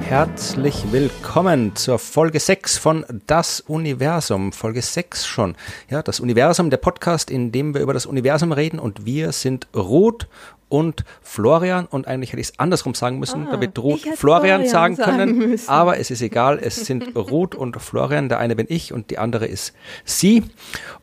Herzlich 0.00 0.90
willkommen 0.90 1.76
zur 1.76 2.00
Folge 2.00 2.40
6 2.40 2.78
von 2.78 3.06
Das 3.28 3.60
Universum. 3.60 4.50
Folge 4.52 4.82
6 4.82 5.24
schon. 5.24 5.54
Ja, 5.88 6.02
das 6.02 6.18
Universum, 6.18 6.70
der 6.70 6.78
Podcast, 6.78 7.30
in 7.30 7.52
dem 7.52 7.74
wir 7.74 7.80
über 7.80 7.94
das 7.94 8.06
Universum 8.06 8.50
reden 8.50 8.80
und 8.80 9.04
wir 9.04 9.30
sind 9.30 9.68
Ruth 9.76 10.26
und 10.68 11.04
Florian 11.22 11.86
und 11.86 12.08
eigentlich 12.08 12.32
hätte 12.32 12.40
ich 12.40 12.48
es 12.48 12.58
andersrum 12.58 12.94
sagen 12.94 13.20
müssen, 13.20 13.46
ah, 13.46 13.52
damit 13.52 13.78
Ruth 13.78 14.00
Florian, 14.00 14.16
Florian, 14.16 14.66
sagen 14.66 14.96
können, 14.96 15.56
sagen 15.58 15.70
aber 15.70 15.98
es 15.98 16.10
ist 16.10 16.22
egal, 16.22 16.58
es 16.60 16.74
sind 16.86 17.14
Ruth 17.14 17.54
und 17.54 17.80
Florian, 17.80 18.28
der 18.28 18.40
eine 18.40 18.56
bin 18.56 18.66
ich 18.68 18.92
und 18.92 19.10
die 19.10 19.18
andere 19.18 19.46
ist 19.46 19.74
sie. 20.04 20.42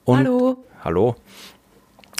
Und 0.03 0.17
hallo. 0.17 0.66
Hallo. 0.83 1.15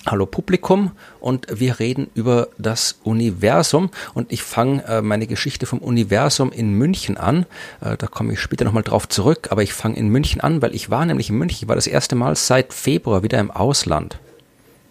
Hallo 0.05 0.25
Publikum 0.25 0.91
und 1.19 1.47
wir 1.49 1.79
reden 1.79 2.09
über 2.13 2.47
das 2.57 2.97
Universum 3.03 3.89
und 4.13 4.31
ich 4.31 4.41
fange 4.41 4.83
äh, 4.85 5.01
meine 5.01 5.27
Geschichte 5.27 5.65
vom 5.65 5.79
Universum 5.79 6.51
in 6.51 6.71
München 6.71 7.17
an. 7.17 7.45
Äh, 7.81 7.97
da 7.97 8.07
komme 8.07 8.33
ich 8.33 8.39
später 8.39 8.63
nochmal 8.63 8.83
drauf 8.83 9.09
zurück, 9.09 9.49
aber 9.51 9.63
ich 9.63 9.73
fange 9.73 9.97
in 9.97 10.07
München 10.07 10.39
an, 10.39 10.61
weil 10.61 10.73
ich 10.73 10.89
war 10.89 11.05
nämlich 11.05 11.29
in 11.29 11.37
München, 11.37 11.63
ich 11.63 11.67
war 11.67 11.75
das 11.75 11.87
erste 11.87 12.15
Mal 12.15 12.35
seit 12.35 12.71
Februar 12.71 13.21
wieder 13.21 13.37
im 13.39 13.51
Ausland. 13.51 14.17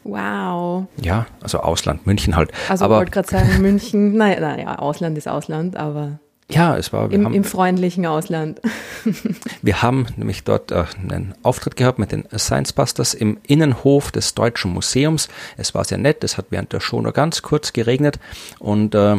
Wow. 0.04 0.86
Ja, 1.00 1.26
also 1.40 1.60
Ausland, 1.60 2.06
München 2.06 2.36
halt. 2.36 2.52
Also 2.68 2.84
ich 2.84 2.90
wollte 2.90 3.10
gerade 3.10 3.28
sagen, 3.28 3.62
München, 3.62 4.12
naja, 4.16 4.38
naja, 4.38 4.78
Ausland 4.78 5.16
ist 5.16 5.28
Ausland, 5.28 5.76
aber 5.76 6.20
ja, 6.50 6.76
es 6.76 6.92
war. 6.92 7.10
Im, 7.10 7.24
haben, 7.24 7.34
Im, 7.34 7.44
freundlichen 7.44 8.06
Ausland. 8.06 8.60
wir 9.62 9.82
haben 9.82 10.06
nämlich 10.16 10.44
dort 10.44 10.70
äh, 10.70 10.84
einen 11.02 11.34
Auftritt 11.42 11.76
gehabt 11.76 11.98
mit 11.98 12.12
den 12.12 12.24
Science 12.36 12.72
Busters 12.72 13.14
im 13.14 13.38
Innenhof 13.46 14.12
des 14.12 14.34
Deutschen 14.34 14.72
Museums. 14.72 15.28
Es 15.56 15.74
war 15.74 15.84
sehr 15.84 15.98
nett, 15.98 16.22
es 16.22 16.38
hat 16.38 16.46
während 16.50 16.72
der 16.72 16.80
Show 16.80 17.00
nur 17.00 17.12
ganz 17.12 17.42
kurz 17.42 17.72
geregnet 17.72 18.20
und 18.60 18.94
äh, 18.94 19.16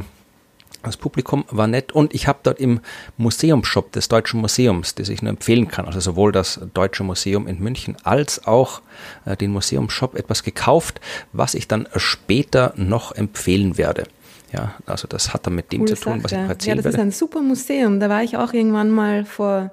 das 0.84 0.96
Publikum 0.96 1.44
war 1.50 1.68
nett 1.68 1.92
und 1.92 2.14
ich 2.14 2.28
habe 2.28 2.40
dort 2.44 2.60
im 2.60 2.80
Museumshop 3.18 3.92
des 3.92 4.08
Deutschen 4.08 4.40
Museums, 4.40 4.96
das 4.96 5.10
ich 5.10 5.22
nur 5.22 5.32
empfehlen 5.32 5.68
kann, 5.68 5.86
also 5.86 6.00
sowohl 6.00 6.32
das 6.32 6.62
Deutsche 6.74 7.04
Museum 7.04 7.48
in 7.48 7.60
München 7.60 7.98
als 8.04 8.46
auch 8.48 8.82
äh, 9.26 9.36
den 9.36 9.52
Museumshop 9.52 10.16
etwas 10.16 10.44
gekauft, 10.44 11.02
was 11.34 11.56
ich 11.56 11.68
dann 11.68 11.90
später 11.98 12.74
noch 12.78 13.12
empfehlen 13.12 13.78
werde. 13.78 14.06
Ja, 14.54 14.76
also 14.86 15.08
das 15.08 15.34
hat 15.34 15.46
dann 15.46 15.56
mit 15.56 15.72
dem 15.72 15.82
Coole 15.82 15.96
zu 15.96 16.04
tun, 16.04 16.24
was 16.24 16.32
ich 16.32 16.38
erzählen 16.38 16.78
Ja, 16.78 16.84
das 16.84 16.94
ist 16.94 17.00
ein 17.00 17.12
super 17.12 17.42
Museum. 17.42 18.00
Da 18.00 18.10
war 18.10 18.24
ich 18.24 18.38
auch 18.38 18.54
irgendwann 18.54 18.92
mal 18.92 19.26
vor 19.26 19.72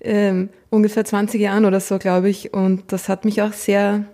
ähm, 0.00 0.50
ungefähr 0.70 1.04
20 1.04 1.40
Jahren 1.40 1.64
oder 1.64 1.80
so, 1.80 1.98
glaube 1.98 2.28
ich. 2.28 2.52
Und 2.52 2.92
das 2.92 3.08
hat 3.08 3.24
mich 3.24 3.42
auch 3.42 3.52
sehr 3.52 4.04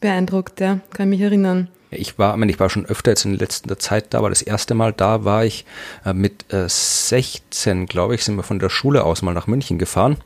beeindruckt, 0.00 0.60
ja, 0.60 0.80
kann 0.92 1.08
mich 1.08 1.20
erinnern. 1.20 1.68
Ich 1.90 2.18
war, 2.18 2.34
ich, 2.34 2.38
meine, 2.38 2.52
ich 2.52 2.60
war 2.60 2.70
schon 2.70 2.86
öfter 2.86 3.12
jetzt 3.12 3.24
in 3.24 3.34
letzter 3.34 3.78
Zeit 3.78 4.12
da, 4.12 4.18
aber 4.18 4.28
das 4.28 4.42
erste 4.42 4.74
Mal 4.74 4.92
da 4.92 5.24
war 5.24 5.44
ich 5.44 5.64
äh, 6.04 6.12
mit 6.12 6.52
äh, 6.52 6.68
16, 6.68 7.86
glaube 7.86 8.14
ich, 8.14 8.24
sind 8.24 8.36
wir 8.36 8.42
von 8.42 8.58
der 8.58 8.68
Schule 8.68 9.04
aus 9.04 9.22
mal 9.22 9.32
nach 9.32 9.46
München 9.46 9.78
gefahren. 9.78 10.18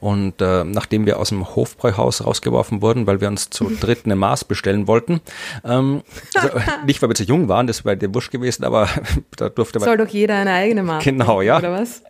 Und 0.00 0.40
äh, 0.40 0.64
nachdem 0.64 1.06
wir 1.06 1.18
aus 1.18 1.28
dem 1.28 1.54
Hofbräuhaus 1.54 2.24
rausgeworfen 2.24 2.80
wurden, 2.80 3.06
weil 3.06 3.20
wir 3.20 3.28
uns 3.28 3.50
zu 3.50 3.70
dritt 3.80 4.00
eine 4.04 4.16
Maß 4.16 4.44
bestellen 4.44 4.86
wollten, 4.86 5.20
ähm, 5.64 6.02
also 6.34 6.48
nicht 6.86 7.02
weil 7.02 7.10
wir 7.10 7.14
zu 7.14 7.24
jung 7.24 7.48
waren, 7.48 7.66
das 7.66 7.84
wäre 7.84 7.96
der 7.96 8.14
Wusch 8.14 8.30
gewesen, 8.30 8.64
aber 8.64 8.88
da 9.36 9.48
durfte 9.48 9.78
man. 9.78 9.86
Soll 9.86 9.98
doch 9.98 10.08
jeder 10.08 10.36
eine 10.36 10.52
eigene 10.52 10.82
Maß 10.82 11.04
Genau, 11.04 11.40
ja. 11.42 11.58
Oder 11.58 11.72
was? 11.72 12.02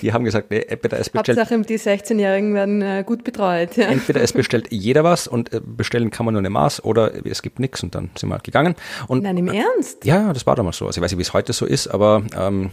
Die 0.00 0.12
haben 0.12 0.24
gesagt, 0.24 0.50
nee, 0.50 0.60
entweder 0.60 0.98
es 0.98 1.10
bestellt. 1.10 1.38
Hauptsache, 1.38 1.60
die 1.62 1.78
16-Jährigen 1.78 2.54
werden 2.54 2.82
äh, 2.82 3.02
gut 3.04 3.24
betreut. 3.24 3.76
Ja. 3.76 3.86
Entweder 3.86 4.22
es 4.22 4.32
bestellt 4.32 4.68
jeder 4.70 5.02
was 5.02 5.26
und 5.26 5.52
äh, 5.52 5.60
bestellen 5.60 6.10
kann 6.10 6.24
man 6.24 6.34
nur 6.34 6.40
eine 6.40 6.50
Maß 6.50 6.84
oder 6.84 7.12
es 7.26 7.42
gibt 7.42 7.58
nichts 7.58 7.82
und 7.82 7.94
dann 7.94 8.10
sind 8.16 8.28
wir 8.28 8.38
gegangen. 8.38 8.76
Und, 9.08 9.24
Nein, 9.24 9.36
im 9.38 9.48
Ernst? 9.48 10.04
Ja, 10.04 10.32
das 10.32 10.46
war 10.46 10.54
damals 10.54 10.76
so. 10.76 10.86
Also 10.86 11.00
ich 11.00 11.04
weiß 11.04 11.10
nicht, 11.10 11.18
wie 11.18 11.22
es 11.22 11.32
heute 11.32 11.52
so 11.52 11.66
ist, 11.66 11.88
aber 11.88 12.22
ähm, 12.36 12.70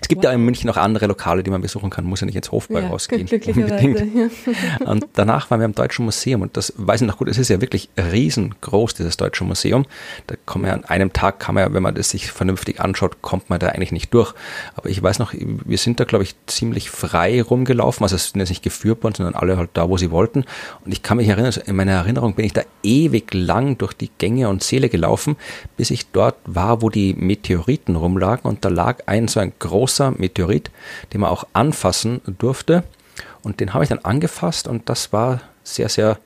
es 0.00 0.08
gibt 0.08 0.18
wow. 0.18 0.24
ja 0.24 0.32
in 0.32 0.44
München 0.44 0.66
noch 0.68 0.76
andere 0.76 1.06
Lokale, 1.06 1.42
die 1.42 1.50
man 1.50 1.62
besuchen 1.62 1.88
kann, 1.90 2.04
muss 2.04 2.20
ja 2.20 2.26
nicht 2.26 2.36
ins 2.36 2.52
Hofbräu 2.52 2.80
ja, 2.80 2.88
rausgehen. 2.88 3.26
Unbedingt. 3.46 4.00
Ja. 4.14 4.28
Und 4.86 5.06
danach 5.14 5.50
waren 5.50 5.60
wir 5.60 5.64
im 5.64 5.74
Deutschen 5.74 6.04
Museum 6.04 6.42
und 6.42 6.56
das 6.56 6.72
weiß 6.76 7.00
ich 7.00 7.06
noch 7.06 7.18
gut, 7.18 7.28
es 7.28 7.38
ist 7.38 7.48
ja 7.48 7.60
wirklich 7.60 7.88
riesengroß, 7.96 8.94
dieses 8.94 9.16
Deutsche 9.16 9.44
Museum. 9.44 9.86
Da 10.26 10.36
kommt 10.44 10.62
man 10.62 10.70
ja 10.70 10.76
an 10.76 10.84
einem 10.84 11.12
Tag, 11.12 11.40
kann 11.40 11.54
man 11.54 11.64
ja, 11.64 11.74
wenn 11.74 11.82
man 11.82 11.94
das 11.94 12.10
sich 12.10 12.30
vernünftig 12.30 12.80
anschaut, 12.80 13.22
kommt 13.22 13.50
man 13.50 13.58
da 13.58 13.68
eigentlich 13.68 13.92
nicht 13.92 14.12
durch. 14.12 14.34
Aber 14.74 14.88
ich 14.88 15.02
weiß 15.02 15.18
noch, 15.18 15.32
wir 15.34 15.78
sind 15.78 15.98
da, 15.98 16.04
glaube 16.04 16.24
ich, 16.24 16.34
ziemlich 16.46 16.90
frei 16.90 17.42
rumgelaufen. 17.42 18.04
Also 18.04 18.16
es 18.16 18.30
sind 18.30 18.40
jetzt 18.40 18.50
nicht 18.50 18.62
geführt 18.62 19.02
worden, 19.02 19.14
sondern 19.14 19.34
alle 19.34 19.56
halt 19.56 19.70
da, 19.74 19.88
wo 19.88 19.96
sie 19.96 20.10
wollten. 20.10 20.44
Und 20.84 20.92
ich 20.92 21.02
kann 21.02 21.16
mich 21.16 21.28
erinnern, 21.28 21.46
also 21.46 21.62
in 21.64 21.74
meiner 21.74 21.92
Erinnerung 21.92 22.34
bin 22.34 22.44
ich 22.44 22.52
da 22.52 22.62
ewig 22.82 23.32
lang 23.32 23.78
durch 23.78 23.94
die 23.94 24.10
Gänge 24.18 24.48
und 24.48 24.62
Säle 24.62 24.88
gelaufen, 24.88 25.36
bis 25.76 25.90
ich 25.90 26.10
dort 26.10 26.36
war, 26.44 26.82
wo 26.82 26.90
die 26.90 27.14
Meteoriten 27.14 27.96
rumlagen 27.96 28.48
und 28.48 28.64
da 28.64 28.68
lag 28.68 28.98
ein 29.06 29.28
so 29.28 29.40
ein 29.40 29.52
großes 29.58 29.85
großer 29.86 30.14
Meteorit, 30.18 30.70
den 31.12 31.20
man 31.20 31.30
auch 31.30 31.46
anfassen 31.52 32.20
durfte. 32.38 32.82
Und 33.42 33.60
den 33.60 33.72
habe 33.72 33.84
ich 33.84 33.88
dann 33.88 34.00
angefasst 34.00 34.66
und 34.66 34.88
das 34.88 35.12
war 35.12 35.40
sehr, 35.62 35.88
sehr 35.88 36.18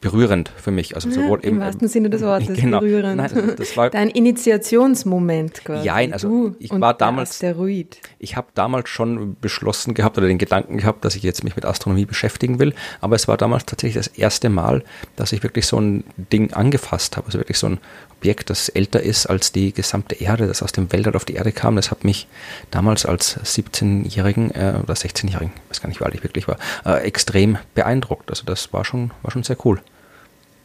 berührend 0.00 0.50
für 0.56 0.70
mich. 0.70 0.94
Also 0.94 1.10
sowohl 1.10 1.40
Im 1.40 1.58
wahrsten 1.60 1.88
Sinne 1.88 2.10
des 2.10 2.22
Wortes 2.22 2.56
genau, 2.60 2.80
berührend. 2.80 3.16
Nein, 3.16 3.54
das 3.56 3.76
war 3.76 3.90
Dein 3.90 4.10
Initiationsmoment 4.10 5.64
quasi. 5.64 5.86
Ja, 5.86 5.94
also 5.94 6.54
ich 6.58 6.70
war 6.70 6.94
damals. 6.94 7.30
Asteroid. 7.30 7.98
Ich 8.18 8.36
habe 8.36 8.48
damals 8.54 8.88
schon 8.88 9.36
beschlossen 9.40 9.94
gehabt 9.94 10.18
oder 10.18 10.26
den 10.26 10.38
Gedanken 10.38 10.78
gehabt, 10.78 11.04
dass 11.04 11.14
ich 11.14 11.22
jetzt 11.22 11.44
mich 11.44 11.56
mit 11.56 11.64
Astronomie 11.64 12.04
beschäftigen 12.04 12.58
will. 12.58 12.74
Aber 13.00 13.16
es 13.16 13.26
war 13.26 13.36
damals 13.36 13.64
tatsächlich 13.64 14.04
das 14.04 14.08
erste 14.08 14.50
Mal, 14.50 14.82
dass 15.14 15.32
ich 15.32 15.42
wirklich 15.42 15.66
so 15.66 15.80
ein 15.80 16.04
Ding 16.16 16.52
angefasst 16.52 17.16
habe. 17.16 17.26
Also 17.26 17.38
wirklich 17.38 17.58
so 17.58 17.68
ein 17.68 17.78
Objekt, 18.26 18.50
das 18.50 18.68
älter 18.68 19.00
ist 19.00 19.26
als 19.26 19.52
die 19.52 19.72
gesamte 19.72 20.16
Erde, 20.16 20.48
das 20.48 20.60
aus 20.60 20.72
dem 20.72 20.92
Weltall 20.92 21.14
auf 21.14 21.24
die 21.24 21.34
Erde 21.34 21.52
kam. 21.52 21.76
Das 21.76 21.92
hat 21.92 22.02
mich 22.02 22.26
damals 22.72 23.06
als 23.06 23.38
17-Jährigen 23.38 24.50
äh, 24.50 24.80
oder 24.82 24.94
16-Jährigen, 24.94 25.52
weiß 25.68 25.80
gar 25.80 25.88
nicht, 25.88 26.00
wie 26.00 26.04
alt 26.04 26.16
ich 26.16 26.24
wirklich 26.24 26.48
war, 26.48 26.58
äh, 26.84 27.04
extrem 27.04 27.56
beeindruckt. 27.76 28.28
Also 28.30 28.44
das 28.44 28.72
war 28.72 28.84
schon, 28.84 29.12
war 29.22 29.30
schon 29.30 29.44
sehr 29.44 29.56
cool. 29.64 29.80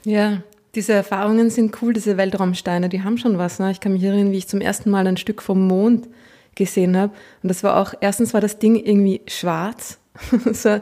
Ja, 0.05 0.41
diese 0.73 0.93
Erfahrungen 0.93 1.51
sind 1.51 1.79
cool, 1.83 1.93
diese 1.93 2.17
Weltraumsteine, 2.17 2.89
die 2.89 3.03
haben 3.03 3.19
schon 3.19 3.37
was. 3.37 3.59
Ne? 3.59 3.69
Ich 3.69 3.79
kann 3.79 3.93
mich 3.93 4.03
erinnern, 4.03 4.31
wie 4.31 4.39
ich 4.39 4.47
zum 4.47 4.59
ersten 4.59 4.89
Mal 4.89 5.05
ein 5.05 5.17
Stück 5.17 5.43
vom 5.43 5.67
Mond 5.67 6.07
gesehen 6.55 6.97
habe. 6.97 7.13
Und 7.43 7.49
das 7.49 7.63
war 7.63 7.77
auch, 7.77 7.93
erstens 8.01 8.33
war 8.33 8.41
das 8.41 8.57
Ding 8.57 8.75
irgendwie 8.75 9.21
schwarz. 9.27 9.99
so, 10.53 10.79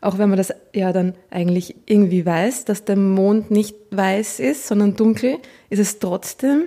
auch 0.00 0.18
wenn 0.18 0.30
man 0.30 0.38
das 0.38 0.52
ja 0.74 0.92
dann 0.92 1.14
eigentlich 1.30 1.76
irgendwie 1.86 2.24
weiß, 2.24 2.64
dass 2.64 2.84
der 2.84 2.96
Mond 2.96 3.50
nicht 3.50 3.76
weiß 3.90 4.40
ist, 4.40 4.66
sondern 4.66 4.96
dunkel, 4.96 5.38
ist 5.68 5.78
es 5.78 5.98
trotzdem 5.98 6.64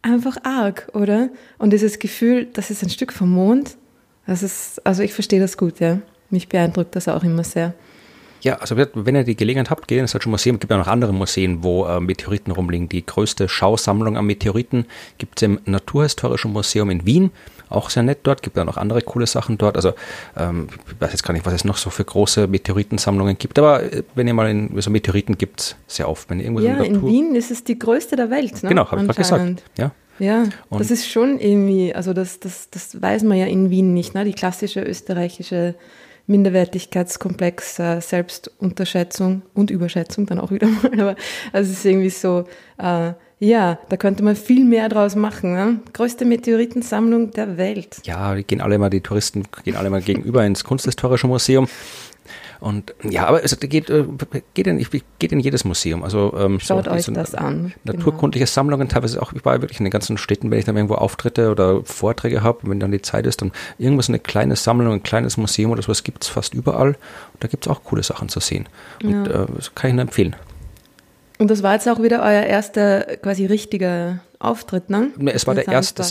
einfach 0.00 0.36
arg, 0.42 0.88
oder? 0.94 1.30
Und 1.58 1.72
dieses 1.72 1.98
Gefühl, 1.98 2.46
das 2.46 2.70
ist 2.70 2.82
ein 2.82 2.90
Stück 2.90 3.12
vom 3.12 3.30
Mond, 3.30 3.76
das 4.26 4.42
ist, 4.42 4.84
also 4.86 5.02
ich 5.02 5.12
verstehe 5.12 5.40
das 5.40 5.56
gut, 5.56 5.80
ja. 5.80 5.98
Mich 6.30 6.48
beeindruckt 6.48 6.96
das 6.96 7.08
auch 7.08 7.24
immer 7.24 7.44
sehr. 7.44 7.74
Ja, 8.42 8.56
also 8.56 8.76
wenn 8.76 9.14
ihr 9.14 9.22
die 9.22 9.36
Gelegenheit 9.36 9.70
habt, 9.70 9.86
geht 9.86 10.00
ins 10.00 10.12
Deutsche 10.12 10.28
Museum. 10.28 10.56
Es 10.56 10.60
gibt 10.60 10.72
ja 10.72 10.78
noch 10.78 10.88
andere 10.88 11.12
Museen, 11.12 11.62
wo 11.62 11.86
äh, 11.86 12.00
Meteoriten 12.00 12.52
rumliegen. 12.52 12.88
Die 12.88 13.06
größte 13.06 13.48
Schausammlung 13.48 14.16
an 14.16 14.26
Meteoriten 14.26 14.86
gibt 15.18 15.38
es 15.38 15.42
im 15.42 15.60
Naturhistorischen 15.64 16.52
Museum 16.52 16.90
in 16.90 17.06
Wien. 17.06 17.30
Auch 17.72 17.90
sehr 17.90 18.02
nett 18.02 18.20
dort. 18.22 18.42
Gibt 18.42 18.56
ja 18.56 18.64
noch 18.64 18.76
andere 18.76 19.02
coole 19.02 19.26
Sachen 19.26 19.58
dort. 19.58 19.76
Also 19.76 19.92
ähm, 20.36 20.68
ich 20.86 21.00
weiß 21.00 21.12
jetzt 21.12 21.22
gar 21.22 21.32
nicht, 21.32 21.46
was 21.46 21.54
es 21.54 21.64
noch 21.64 21.76
so 21.76 21.90
für 21.90 22.04
große 22.04 22.46
Meteoritensammlungen 22.46 23.38
gibt. 23.38 23.58
Aber 23.58 23.82
äh, 23.82 24.02
wenn 24.14 24.28
ihr 24.28 24.34
mal 24.34 24.48
in 24.50 24.80
so 24.80 24.90
Meteoriten 24.90 25.38
gibt 25.38 25.60
es 25.60 25.76
sehr 25.86 26.08
oft. 26.08 26.30
Wenn 26.30 26.38
ihr 26.38 26.44
irgendwo 26.44 26.62
ja, 26.62 26.76
so 26.76 26.84
in, 26.84 26.94
in 26.94 27.06
Wien 27.06 27.34
ist 27.34 27.50
es 27.50 27.64
die 27.64 27.78
größte 27.78 28.16
der 28.16 28.30
Welt. 28.30 28.62
Ne? 28.62 28.68
Genau, 28.68 28.90
habe 28.90 29.00
ich 29.00 29.06
gerade 29.06 29.18
gesagt. 29.18 29.62
Ja. 29.78 29.90
Ja, 30.18 30.44
und 30.68 30.78
das 30.78 30.90
ist 30.90 31.08
schon 31.08 31.40
irgendwie, 31.40 31.94
also 31.94 32.12
das, 32.12 32.38
das, 32.38 32.68
das 32.70 33.00
weiß 33.00 33.22
man 33.24 33.38
ja 33.38 33.46
in 33.46 33.70
Wien 33.70 33.94
nicht, 33.94 34.14
ne? 34.14 34.24
die 34.24 34.34
klassische 34.34 34.80
österreichische 34.80 35.74
Minderwertigkeitskomplex, 36.26 37.78
äh, 37.78 38.00
Selbstunterschätzung 38.00 39.42
und 39.54 39.70
Überschätzung 39.70 40.26
dann 40.26 40.38
auch 40.38 40.50
wieder 40.50 40.68
mal. 40.68 40.92
Aber 41.00 41.16
also 41.52 41.70
es 41.70 41.78
ist 41.78 41.84
irgendwie 41.84 42.10
so, 42.10 42.44
äh, 42.78 43.12
ja, 43.42 43.78
da 43.88 43.96
könnte 43.96 44.22
man 44.22 44.36
viel 44.36 44.64
mehr 44.64 44.88
draus 44.88 45.16
machen. 45.16 45.52
Ne? 45.52 45.80
Größte 45.92 46.24
Meteoritensammlung 46.24 47.32
der 47.32 47.56
Welt. 47.56 48.00
Ja, 48.04 48.36
die 48.36 48.44
gehen 48.44 48.60
alle 48.60 48.78
mal, 48.78 48.88
die 48.88 49.00
Touristen 49.00 49.42
gehen 49.64 49.74
alle 49.74 49.90
mal 49.90 50.00
gegenüber 50.00 50.46
ins 50.46 50.62
Kunsthistorische 50.62 51.26
Museum. 51.26 51.66
Und 52.60 52.94
ja, 53.02 53.26
aber 53.26 53.42
es 53.42 53.58
geht, 53.58 53.90
äh, 53.90 54.04
geht, 54.54 54.68
in, 54.68 54.86
geht 55.18 55.32
in 55.32 55.40
jedes 55.40 55.64
Museum. 55.64 56.04
Also 56.04 56.32
ähm, 56.38 56.60
Schaut 56.60 56.84
so, 56.84 56.92
euch 56.92 57.02
so 57.02 57.10
das 57.10 57.34
an. 57.34 57.72
Naturkundliche 57.82 58.44
genau. 58.44 58.52
Sammlungen, 58.52 58.88
teilweise 58.88 59.20
auch, 59.20 59.32
ich 59.32 59.44
war 59.44 59.60
wirklich 59.60 59.80
in 59.80 59.86
den 59.86 59.90
ganzen 59.90 60.16
Städten, 60.18 60.52
wenn 60.52 60.60
ich 60.60 60.64
dann 60.64 60.76
irgendwo 60.76 60.94
Auftritte 60.94 61.50
oder 61.50 61.82
Vorträge 61.82 62.44
habe, 62.44 62.60
wenn 62.70 62.78
dann 62.78 62.92
die 62.92 63.02
Zeit 63.02 63.26
ist, 63.26 63.42
dann 63.42 63.50
irgendwas 63.76 64.08
eine 64.08 64.20
kleine 64.20 64.54
Sammlung, 64.54 64.92
ein 64.92 65.02
kleines 65.02 65.36
Museum 65.36 65.72
oder 65.72 65.82
sowas 65.82 66.04
gibt 66.04 66.22
es 66.22 66.28
fast 66.28 66.54
überall. 66.54 66.90
Und 66.90 66.96
da 67.40 67.48
gibt 67.48 67.66
es 67.66 67.72
auch 67.72 67.82
coole 67.82 68.04
Sachen 68.04 68.28
zu 68.28 68.38
sehen. 68.38 68.68
Und 69.02 69.26
ja. 69.26 69.42
äh, 69.42 69.46
das 69.56 69.74
kann 69.74 69.90
ich 69.90 69.94
nur 69.94 70.02
empfehlen. 70.02 70.36
Und 71.42 71.50
das 71.50 71.64
war 71.64 71.74
jetzt 71.74 71.88
auch 71.88 72.00
wieder 72.00 72.22
euer 72.22 72.44
erster 72.44 73.00
quasi 73.16 73.46
richtiger 73.46 74.20
Auftritt, 74.38 74.90
ne? 74.90 75.08
Es 75.26 75.44
war 75.44 75.56
der 75.56 75.66
erste, 75.66 76.04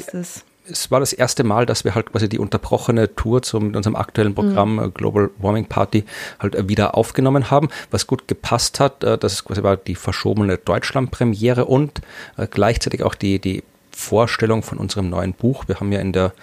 es 0.70 0.92
war 0.92 1.00
das 1.00 1.14
erste 1.14 1.46
Mal, 1.46 1.66
dass 1.66 1.86
wir 1.86 1.96
halt 1.96 2.12
quasi 2.12 2.28
die 2.28 2.38
unterbrochene 2.38 3.16
Tour 3.16 3.42
mit 3.62 3.78
unserem 3.78 3.96
aktuellen 3.96 4.36
Programm 4.36 4.76
mhm. 4.76 4.94
Global 4.94 5.30
Warming 5.38 5.68
Party 5.68 6.04
halt 6.40 6.56
äh, 6.56 6.68
wieder 6.68 6.96
aufgenommen 6.96 7.50
haben, 7.50 7.70
was 7.92 8.08
gut 8.08 8.28
gepasst 8.28 8.82
hat. 8.82 9.06
Äh, 9.06 9.18
das 9.18 9.46
quasi 9.46 9.64
war 9.64 9.78
die 9.78 9.96
verschobene 9.96 10.58
Deutschland-Premiere 10.58 11.64
und 11.64 12.02
äh, 12.36 12.46
gleichzeitig 12.48 13.02
auch 13.04 13.16
die, 13.16 13.40
die 13.40 13.64
Vorstellung 13.92 14.64
von 14.64 14.80
unserem 14.80 15.10
neuen 15.10 15.32
Buch. 15.32 15.64
Wir 15.68 15.80
haben 15.80 15.94
ja 15.94 16.02
in 16.02 16.12
der 16.12 16.34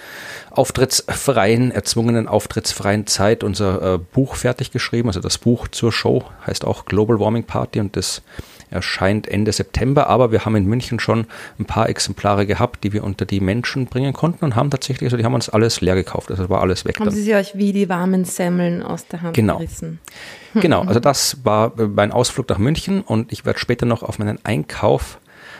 auftrittsfreien, 0.51 1.73
erzwungenen 1.73 2.27
auftrittsfreien 2.27 3.07
Zeit 3.07 3.45
unser 3.45 3.97
äh, 3.97 3.99
Buch 3.99 4.35
fertig 4.37 4.71
geschrieben. 4.71 5.09
Also 5.11 5.21
das 5.21 5.37
Buch 5.37 5.69
zur 5.69 5.93
Show 5.93 6.25
heißt 6.47 6.65
auch 6.65 6.87
Global 6.87 7.21
Warming 7.21 7.45
Party 7.45 7.81
und 7.81 7.95
das 7.97 8.23
erscheint 8.71 9.27
Ende 9.27 9.53
September, 9.53 10.09
aber 10.09 10.33
wir 10.33 10.45
haben 10.45 10.57
in 10.57 10.67
München 10.67 11.01
schon 11.01 11.27
ein 11.59 11.65
paar 11.65 11.89
Exemplare 11.89 12.47
gehabt, 12.47 12.85
die 12.85 12.93
wir 12.93 13.05
unter 13.05 13.25
die 13.25 13.41
Menschen 13.41 13.87
bringen 13.87 14.13
konnten 14.13 14.45
und 14.45 14.57
haben 14.57 14.71
tatsächlich, 14.71 15.07
also 15.07 15.17
die 15.17 15.25
haben 15.25 15.35
uns 15.35 15.49
alles 15.49 15.81
leer 15.81 15.95
gekauft, 15.95 16.31
also 16.31 16.49
war 16.49 16.61
alles 16.61 16.85
weg. 16.85 16.99
Haben 16.99 17.07
dann. 17.07 17.15
Sie 17.15 17.23
sie 17.23 17.35
euch 17.35 17.57
wie 17.57 17.73
die 17.73 17.89
warmen 17.89 18.25
Semmeln 18.25 18.83
aus 18.83 19.07
der 19.07 19.23
Hand 19.23 19.35
genau. 19.35 19.59
gerissen? 19.59 20.01
Genau, 20.55 20.83
also 20.83 20.99
das 20.99 21.45
war 21.45 21.75
mein 21.77 22.11
Ausflug 22.11 22.49
nach 22.49 22.59
München 22.59 23.03
und 23.03 23.33
ich 23.33 23.45
werde 23.45 23.59
später 23.59 23.85
noch 23.85 24.03
auf 24.03 24.19
meinen 24.19 24.39
Einkauf 24.45 25.19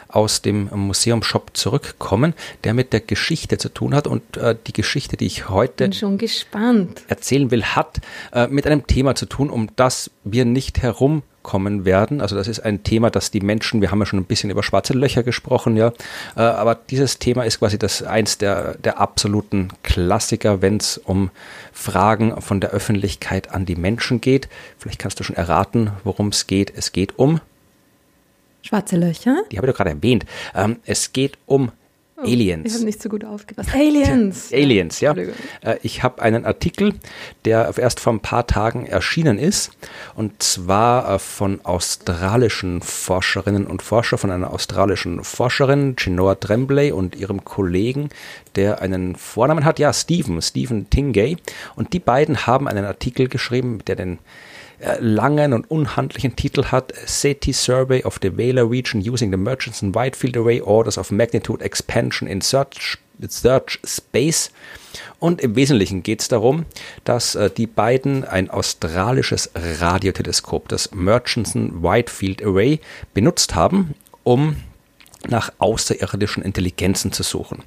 aus 0.09 0.43
dem 0.43 0.69
Museumshop 0.73 1.57
zurückkommen, 1.57 2.35
der 2.65 2.75
mit 2.75 2.93
der 2.93 3.01
Geschichte 3.01 3.59
zu 3.59 3.69
tun 3.69 3.95
hat. 3.95 4.07
Und 4.07 4.37
äh, 4.37 4.57
die 4.67 4.73
Geschichte, 4.73 5.17
die 5.17 5.27
ich 5.27 5.49
heute 5.49 5.85
erzählen 7.09 7.51
will, 7.51 7.65
hat 7.65 7.99
äh, 8.33 8.49
mit 8.49 8.67
einem 8.67 8.87
Thema 8.87 9.15
zu 9.15 9.27
tun, 9.27 9.51
um 9.51 9.69
das 9.77 10.11
wir 10.25 10.45
nicht 10.45 10.83
herumkommen 11.49 11.85
werden. 11.85 12.21
Also 12.21 12.37
das 12.37 12.49
ist 12.49 12.61
ein 12.61 12.83
Thema, 12.83 13.11
das 13.11 13.31
die 13.31 13.41
Menschen, 13.41 13.81
wir 13.81 13.91
haben 13.91 14.01
ja 14.01 14.07
schon 14.07 14.19
ein 14.19 14.25
bisschen 14.25 14.51
über 14.51 14.63
schwarze 14.63 14.93
Löcher 14.93 15.23
gesprochen, 15.23 15.77
ja, 15.77 15.93
äh, 16.37 16.41
aber 16.41 16.75
dieses 16.75 17.19
Thema 17.19 17.45
ist 17.45 17.59
quasi 17.59 17.79
das 17.79 18.03
eins 18.03 18.39
der, 18.39 18.75
der 18.79 19.01
absoluten 19.01 19.69
Klassiker, 19.83 20.63
wenn 20.63 20.77
es 20.77 20.99
um 20.99 21.31
Fragen 21.73 22.41
von 22.41 22.61
der 22.61 22.71
Öffentlichkeit 22.71 23.51
an 23.53 23.65
die 23.65 23.77
Menschen 23.77 24.21
geht. 24.21 24.49
Vielleicht 24.79 24.99
kannst 24.99 25.19
du 25.21 25.25
schon 25.25 25.37
erraten, 25.37 25.91
worum 26.05 26.29
es 26.29 26.47
geht. 26.47 26.73
Es 26.77 26.93
geht 26.93 27.19
um 27.19 27.41
Schwarze 28.61 28.97
Löcher? 28.97 29.37
Die 29.51 29.57
habe 29.57 29.67
ich 29.67 29.73
doch 29.73 29.79
gerade 29.79 29.91
erwähnt. 29.91 30.27
Ähm, 30.55 30.77
es 30.85 31.13
geht 31.13 31.39
um 31.47 31.71
oh, 32.19 32.25
Aliens. 32.25 32.67
Ich 32.67 32.75
habe 32.75 32.85
nicht 32.85 33.03
so 33.03 33.09
gut 33.09 33.25
aufgepasst. 33.25 33.71
Aliens. 33.75 34.51
Aliens, 34.53 35.01
ja. 35.01 35.15
Äh, 35.15 35.79
ich 35.83 36.03
habe 36.03 36.23
einen 36.23 36.45
Artikel, 36.45 36.95
der 37.45 37.73
erst 37.77 38.01
vor 38.01 38.13
ein 38.13 38.21
paar 38.21 38.47
Tagen 38.47 38.87
erschienen 38.87 39.39
ist, 39.39 39.71
und 40.15 40.43
zwar 40.43 41.15
äh, 41.15 41.19
von 41.19 41.61
australischen 41.65 42.83
Forscherinnen 42.83 43.67
und 43.67 43.83
Forscher, 43.83 44.19
von 44.19 44.31
einer 44.31 44.53
australischen 44.53 45.25
Forscherin, 45.25 45.97
Chenoa 45.97 46.37
Tremblay, 46.37 46.93
und 46.93 47.17
ihrem 47.17 47.45
Kollegen, 47.45 48.09
der 48.57 48.81
einen 48.81 49.17
Vornamen 49.17 49.65
hat, 49.65 49.79
ja, 49.79 49.93
Stephen, 49.93 50.41
Stephen 50.43 50.91
Tingay. 50.91 51.37
Und 51.77 51.93
die 51.93 52.01
beiden 52.01 52.47
haben 52.47 52.69
einen 52.69 52.85
Artikel 52.85 53.29
geschrieben, 53.29 53.79
der 53.87 53.97
den 53.97 54.19
langen 55.01 55.53
und 55.53 55.71
unhandlichen 55.71 56.37
Titel 56.37 56.67
hat, 56.67 56.93
SETI 57.07 57.53
Survey 57.53 58.05
of 58.05 58.19
the 58.23 58.37
Vela 58.37 58.63
Region 58.63 59.01
using 59.01 59.31
the 59.31 59.37
Murchison 59.37 59.95
Whitefield 59.95 60.37
Array 60.37 60.61
Orders 60.61 60.99
of 60.99 61.11
Magnitude 61.11 61.65
Expansion 61.65 62.29
in 62.29 62.41
Search, 62.41 62.99
Search 63.27 63.81
Space. 63.85 64.51
Und 65.19 65.41
im 65.41 65.57
Wesentlichen 65.57 66.03
geht 66.03 66.21
es 66.21 66.29
darum, 66.29 66.65
dass 67.05 67.35
äh, 67.35 67.51
die 67.51 67.67
beiden 67.67 68.25
ein 68.25 68.51
australisches 68.51 69.51
Radioteleskop, 69.55 70.69
das 70.69 70.93
Murchison 70.93 71.83
Whitefield 71.83 72.45
Array, 72.45 72.81
benutzt 73.15 73.55
haben, 73.55 73.95
um 74.23 74.57
nach 75.27 75.53
außerirdischen 75.59 76.45
Intelligenzen 76.45 77.11
zu 77.11 77.25
suchen. 77.25 77.65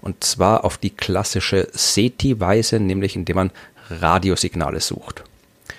Und 0.00 0.22
zwar 0.22 0.64
auf 0.64 0.78
die 0.78 0.90
klassische 0.90 1.68
SETI-Weise, 1.72 2.78
nämlich 2.78 3.16
indem 3.16 3.36
man 3.36 3.50
Radiosignale 3.90 4.80
sucht. 4.80 5.24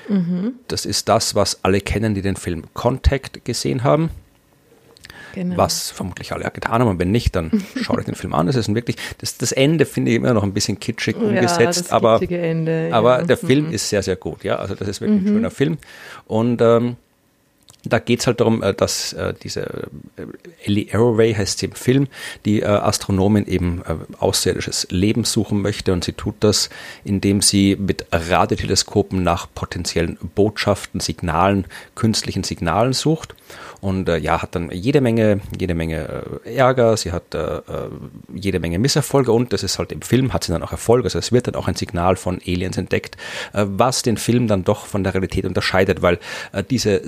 Mhm. 0.09 0.53
Das 0.67 0.85
ist 0.85 1.09
das, 1.09 1.35
was 1.35 1.63
alle 1.63 1.81
kennen, 1.81 2.15
die 2.15 2.21
den 2.21 2.35
Film 2.35 2.63
Contact 2.73 3.45
gesehen 3.45 3.83
haben. 3.83 4.09
Genau. 5.33 5.57
Was 5.57 5.91
vermutlich 5.91 6.31
alle 6.31 6.49
getan 6.49 6.81
haben. 6.81 6.87
Und 6.87 6.99
wenn 6.99 7.11
nicht, 7.11 7.35
dann 7.35 7.51
schaut 7.81 7.97
euch 7.97 8.05
den 8.05 8.15
Film 8.15 8.33
an. 8.33 8.47
Das 8.47 8.55
ist 8.55 8.73
wirklich, 8.73 8.95
das, 9.17 9.37
das 9.37 9.51
Ende 9.51 9.85
finde 9.85 10.11
ich 10.11 10.17
immer 10.17 10.33
noch 10.33 10.43
ein 10.43 10.53
bisschen 10.53 10.79
kitschig 10.79 11.17
umgesetzt, 11.17 11.87
ja, 11.89 11.95
aber, 11.95 12.21
Ende, 12.21 12.89
aber 12.91 13.23
der 13.23 13.35
Film 13.35 13.67
mhm. 13.67 13.73
ist 13.73 13.89
sehr, 13.89 14.01
sehr 14.01 14.15
gut. 14.15 14.43
Ja, 14.45 14.55
also 14.55 14.75
das 14.75 14.87
ist 14.87 15.01
wirklich 15.01 15.21
mhm. 15.21 15.27
ein 15.27 15.33
schöner 15.33 15.51
Film. 15.51 15.77
Und 16.25 16.61
ähm, 16.61 16.95
da 17.85 17.99
geht 17.99 18.21
es 18.21 18.27
halt 18.27 18.39
darum, 18.39 18.63
äh, 18.63 18.73
dass 18.73 19.13
äh, 19.13 19.33
diese 19.41 19.61
äh, 20.17 20.25
Ellie 20.63 20.87
Arroway 20.93 21.33
heißt 21.33 21.59
sie 21.59 21.67
im 21.67 21.73
Film, 21.73 22.07
die 22.45 22.65
Astronomin 22.65 23.45
eben 23.45 23.83
außerirdisches 24.19 24.87
Leben 24.89 25.23
suchen 25.23 25.61
möchte 25.61 25.93
und 25.93 26.03
sie 26.03 26.13
tut 26.13 26.35
das, 26.39 26.69
indem 27.03 27.41
sie 27.41 27.75
mit 27.75 28.05
Radioteleskopen 28.11 29.21
nach 29.21 29.47
potenziellen 29.53 30.17
Botschaften, 30.35 30.99
Signalen, 30.99 31.65
künstlichen 31.93 32.43
Signalen 32.43 32.93
sucht. 32.93 33.35
Und 33.81 34.09
äh, 34.09 34.17
ja, 34.17 34.41
hat 34.41 34.55
dann 34.55 34.71
jede 34.71 34.99
Menge, 34.99 35.41
jede 35.59 35.75
Menge 35.75 36.39
äh, 36.43 36.55
Ärger, 36.55 36.97
sie 36.97 37.11
hat 37.11 37.35
äh, 37.35 37.61
jede 38.33 38.59
Menge 38.59 38.79
Misserfolge 38.79 39.31
und 39.31 39.53
das 39.53 39.61
ist 39.61 39.77
halt 39.77 39.91
im 39.91 40.01
Film, 40.01 40.33
hat 40.33 40.43
sie 40.43 40.51
dann 40.51 40.63
auch 40.63 40.71
Erfolg, 40.71 41.03
also 41.03 41.19
es 41.19 41.31
wird 41.31 41.45
dann 41.45 41.53
auch 41.55 41.67
ein 41.67 41.75
Signal 41.75 42.15
von 42.15 42.39
Aliens 42.47 42.77
entdeckt, 42.77 43.15
was 43.53 44.01
den 44.01 44.17
Film 44.17 44.47
dann 44.47 44.63
doch 44.63 44.87
von 44.87 45.03
der 45.03 45.13
Realität 45.13 45.45
unterscheidet, 45.45 46.01
weil 46.01 46.19
diese 46.69 47.07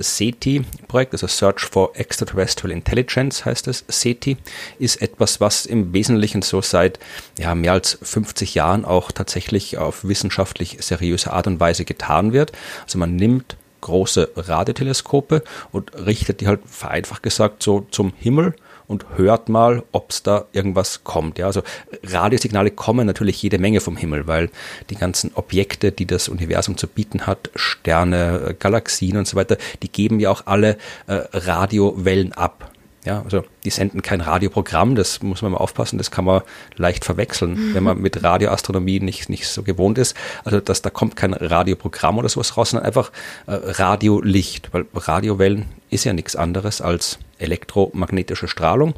SETI-Projekt, 0.88 1.12
also 1.12 1.26
Search 1.26 1.60
for 1.60 1.90
Extraterrestrial 1.94 2.72
Intelligence 2.72 3.44
heißt 3.44 3.68
es, 3.68 3.84
SETI, 3.88 4.36
ist 4.78 5.02
etwas, 5.02 5.40
was 5.40 5.66
im 5.66 5.92
Wesentlichen 5.92 6.42
so 6.42 6.62
seit 6.62 6.98
ja, 7.38 7.54
mehr 7.54 7.72
als 7.72 7.98
50 8.02 8.54
Jahren 8.54 8.84
auch 8.84 9.12
tatsächlich 9.12 9.78
auf 9.78 10.04
wissenschaftlich 10.04 10.78
seriöse 10.80 11.32
Art 11.32 11.46
und 11.46 11.60
Weise 11.60 11.84
getan 11.84 12.32
wird. 12.32 12.52
Also 12.84 12.98
man 12.98 13.16
nimmt 13.16 13.56
große 13.80 14.30
Radioteleskope 14.36 15.44
und 15.70 15.94
richtet 15.94 16.40
die 16.40 16.48
halt 16.48 16.60
vereinfacht 16.66 17.22
gesagt 17.22 17.62
so 17.62 17.86
zum 17.90 18.12
Himmel 18.18 18.54
und 18.88 19.06
hört 19.16 19.48
mal, 19.48 19.84
ob 19.92 20.10
es 20.10 20.22
da 20.24 20.46
irgendwas 20.52 21.04
kommt. 21.04 21.38
Ja, 21.38 21.46
also 21.46 21.62
Radiosignale 22.02 22.70
kommen 22.70 23.06
natürlich 23.06 23.40
jede 23.40 23.58
Menge 23.58 23.80
vom 23.80 23.96
Himmel, 23.96 24.26
weil 24.26 24.50
die 24.90 24.96
ganzen 24.96 25.30
Objekte, 25.34 25.92
die 25.92 26.06
das 26.06 26.28
Universum 26.28 26.76
zu 26.76 26.88
bieten 26.88 27.26
hat, 27.26 27.50
Sterne, 27.54 28.56
Galaxien 28.58 29.18
und 29.18 29.28
so 29.28 29.36
weiter, 29.36 29.58
die 29.82 29.92
geben 29.92 30.18
ja 30.18 30.30
auch 30.30 30.46
alle 30.46 30.78
äh, 31.06 31.20
Radiowellen 31.32 32.32
ab. 32.32 32.72
Ja, 33.04 33.22
also 33.22 33.44
die 33.64 33.70
senden 33.70 34.02
kein 34.02 34.20
Radioprogramm, 34.20 34.94
das 34.94 35.22
muss 35.22 35.40
man 35.40 35.52
mal 35.52 35.58
aufpassen, 35.58 35.98
das 35.98 36.10
kann 36.10 36.24
man 36.24 36.42
leicht 36.76 37.04
verwechseln, 37.04 37.72
wenn 37.72 37.84
man 37.84 38.00
mit 38.00 38.22
Radioastronomie 38.22 39.00
nicht, 39.00 39.30
nicht 39.30 39.46
so 39.48 39.62
gewohnt 39.62 39.98
ist. 39.98 40.16
Also 40.44 40.60
dass 40.60 40.82
da 40.82 40.90
kommt 40.90 41.14
kein 41.14 41.32
Radioprogramm 41.32 42.18
oder 42.18 42.28
sowas 42.28 42.56
raus, 42.56 42.70
sondern 42.70 42.86
einfach 42.86 43.12
äh, 43.46 43.52
Radiolicht, 43.52 44.74
weil 44.74 44.84
Radiowellen 44.94 45.66
ist 45.90 46.04
ja 46.04 46.12
nichts 46.12 46.34
anderes 46.36 46.80
als 46.80 47.18
elektromagnetische 47.38 48.48
Strahlung. 48.48 48.94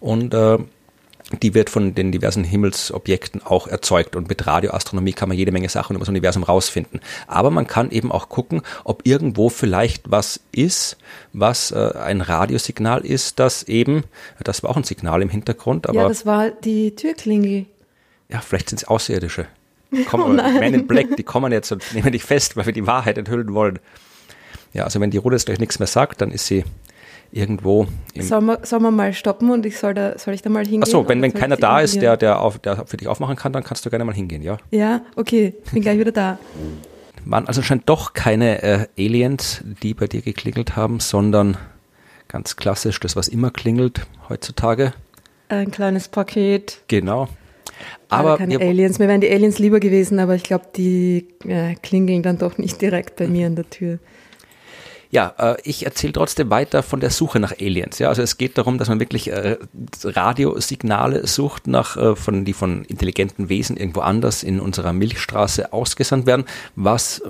Und 0.00 0.34
äh, 0.34 0.58
die 1.42 1.52
wird 1.52 1.68
von 1.68 1.94
den 1.94 2.10
diversen 2.10 2.42
Himmelsobjekten 2.42 3.42
auch 3.44 3.66
erzeugt. 3.66 4.16
Und 4.16 4.28
mit 4.28 4.46
Radioastronomie 4.46 5.12
kann 5.12 5.28
man 5.28 5.36
jede 5.36 5.52
Menge 5.52 5.68
Sachen 5.68 5.94
über 5.94 6.04
das 6.04 6.08
Universum 6.08 6.42
rausfinden. 6.42 7.00
Aber 7.26 7.50
man 7.50 7.66
kann 7.66 7.90
eben 7.90 8.10
auch 8.10 8.28
gucken, 8.28 8.62
ob 8.84 9.06
irgendwo 9.06 9.50
vielleicht 9.50 10.10
was 10.10 10.40
ist, 10.52 10.96
was 11.32 11.70
äh, 11.70 11.92
ein 11.98 12.22
Radiosignal 12.22 13.04
ist, 13.04 13.38
das 13.38 13.64
eben, 13.64 14.04
das 14.42 14.62
war 14.62 14.70
auch 14.70 14.76
ein 14.76 14.84
Signal 14.84 15.20
im 15.20 15.28
Hintergrund. 15.28 15.88
Aber, 15.88 16.00
ja, 16.00 16.08
das 16.08 16.24
war 16.24 16.50
die 16.50 16.94
Türklingel. 16.94 17.66
Ja, 18.30 18.40
vielleicht 18.40 18.70
sind 18.70 18.82
es 18.82 18.88
Außerirdische. 18.88 19.46
Kommen, 20.08 20.24
oh 20.40 20.42
Man 20.42 20.74
in 20.74 20.86
Black, 20.86 21.16
die 21.16 21.22
kommen 21.24 21.52
jetzt 21.52 21.72
und 21.72 21.82
nehmen 21.94 22.12
dich 22.12 22.24
fest, 22.24 22.56
weil 22.56 22.66
wir 22.66 22.72
die 22.72 22.86
Wahrheit 22.86 23.18
enthüllen 23.18 23.52
wollen. 23.52 23.78
Ja, 24.72 24.84
also 24.84 25.00
wenn 25.00 25.10
die 25.10 25.18
Ruder 25.18 25.36
gleich 25.38 25.58
nichts 25.58 25.78
mehr 25.78 25.86
sagt, 25.86 26.20
dann 26.20 26.30
ist 26.30 26.46
sie 26.46 26.64
irgendwo. 27.32 27.86
Sollen 28.18 28.46
wir, 28.46 28.60
soll 28.62 28.80
man 28.80 28.96
mal 28.96 29.12
stoppen 29.12 29.50
und 29.50 29.66
ich 29.66 29.78
soll, 29.78 29.94
da, 29.94 30.18
soll 30.18 30.34
ich 30.34 30.42
da 30.42 30.50
mal 30.50 30.64
hingehen? 30.64 30.82
Achso, 30.82 31.06
wenn, 31.08 31.20
wenn 31.22 31.32
keiner 31.32 31.56
da 31.56 31.80
ist, 31.80 32.00
der, 32.00 32.16
der, 32.16 32.40
auf, 32.40 32.58
der 32.58 32.86
für 32.86 32.96
dich 32.96 33.08
aufmachen 33.08 33.36
kann, 33.36 33.52
dann 33.52 33.64
kannst 33.64 33.84
du 33.84 33.90
gerne 33.90 34.04
mal 34.04 34.14
hingehen, 34.14 34.42
ja? 34.42 34.58
Ja, 34.70 35.02
okay, 35.16 35.54
bin 35.72 35.82
gleich 35.82 35.98
wieder 35.98 36.12
da. 36.12 36.38
Waren 37.24 37.46
also 37.46 37.62
scheint 37.62 37.88
doch 37.88 38.14
keine 38.14 38.62
äh, 38.62 38.86
Aliens, 38.98 39.62
die 39.82 39.94
bei 39.94 40.06
dir 40.06 40.22
geklingelt 40.22 40.76
haben, 40.76 41.00
sondern 41.00 41.56
ganz 42.28 42.56
klassisch 42.56 42.98
das, 43.00 43.16
was 43.16 43.28
immer 43.28 43.50
klingelt 43.50 44.06
heutzutage. 44.28 44.92
Ein 45.48 45.70
kleines 45.70 46.08
Paket. 46.08 46.80
Genau. 46.88 47.28
Aber, 48.08 48.38
keine 48.38 48.58
Aliens. 48.58 48.98
Mir 48.98 49.08
wären 49.08 49.20
die 49.20 49.30
Aliens 49.30 49.58
lieber 49.58 49.80
gewesen, 49.80 50.18
aber 50.18 50.34
ich 50.34 50.42
glaube, 50.42 50.66
die 50.76 51.28
äh, 51.46 51.74
klingeln 51.74 52.22
dann 52.22 52.38
doch 52.38 52.58
nicht 52.58 52.80
direkt 52.80 53.16
bei 53.16 53.28
mir 53.28 53.46
an 53.46 53.56
der 53.56 53.68
Tür. 53.68 53.98
Ja, 55.10 55.34
äh, 55.38 55.56
ich 55.64 55.86
erzähle 55.86 56.12
trotzdem 56.12 56.50
weiter 56.50 56.82
von 56.82 57.00
der 57.00 57.10
Suche 57.10 57.40
nach 57.40 57.52
Aliens. 57.58 57.98
Ja, 57.98 58.08
also 58.08 58.20
es 58.20 58.36
geht 58.36 58.58
darum, 58.58 58.76
dass 58.76 58.88
man 58.88 59.00
wirklich 59.00 59.32
äh, 59.32 59.56
Radiosignale 60.04 61.26
sucht 61.26 61.66
nach 61.66 61.96
äh, 61.96 62.14
von 62.14 62.44
die 62.44 62.52
von 62.52 62.84
intelligenten 62.84 63.48
Wesen 63.48 63.78
irgendwo 63.78 64.00
anders 64.00 64.42
in 64.42 64.60
unserer 64.60 64.92
Milchstraße 64.92 65.72
ausgesandt 65.72 66.26
werden. 66.26 66.44
Was 66.76 67.22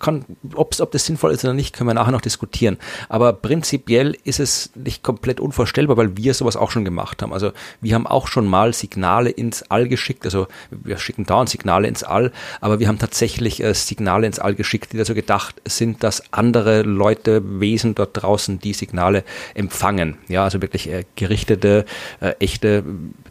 kann, 0.00 0.24
ob's, 0.54 0.80
ob 0.80 0.90
das 0.92 1.04
sinnvoll 1.04 1.32
ist 1.32 1.44
oder 1.44 1.52
nicht, 1.52 1.76
können 1.76 1.88
wir 1.88 1.94
nachher 1.94 2.12
noch 2.12 2.22
diskutieren. 2.22 2.78
Aber 3.10 3.34
prinzipiell 3.34 4.16
ist 4.24 4.40
es 4.40 4.70
nicht 4.74 5.02
komplett 5.02 5.38
unvorstellbar, 5.38 5.98
weil 5.98 6.16
wir 6.16 6.32
sowas 6.32 6.56
auch 6.56 6.70
schon 6.70 6.84
gemacht 6.84 7.20
haben. 7.20 7.34
Also 7.34 7.52
wir 7.82 7.94
haben 7.94 8.06
auch 8.06 8.26
schon 8.26 8.46
mal 8.46 8.72
Signale 8.72 9.28
ins 9.28 9.62
All 9.70 9.86
geschickt. 9.86 10.24
Also 10.24 10.46
wir 10.70 10.96
schicken 10.96 11.26
dauernd 11.26 11.50
Signale 11.50 11.88
ins 11.88 12.04
All, 12.04 12.32
aber 12.62 12.78
wir 12.78 12.88
haben 12.88 12.98
tatsächlich 12.98 13.62
Signale 13.72 14.26
ins 14.26 14.38
All 14.38 14.54
geschickt, 14.54 14.92
die 14.94 14.96
dazu 14.96 15.14
gedacht 15.14 15.60
sind, 15.66 16.02
dass 16.02 16.32
andere 16.32 16.82
Leute, 16.82 17.01
Wesen 17.04 17.94
dort 17.94 18.10
draußen 18.14 18.58
die 18.58 18.72
Signale 18.72 19.24
empfangen. 19.54 20.18
Ja, 20.28 20.44
also 20.44 20.62
wirklich 20.62 20.88
äh, 20.88 21.04
gerichtete, 21.16 21.84
äh, 22.20 22.34
echte 22.38 22.84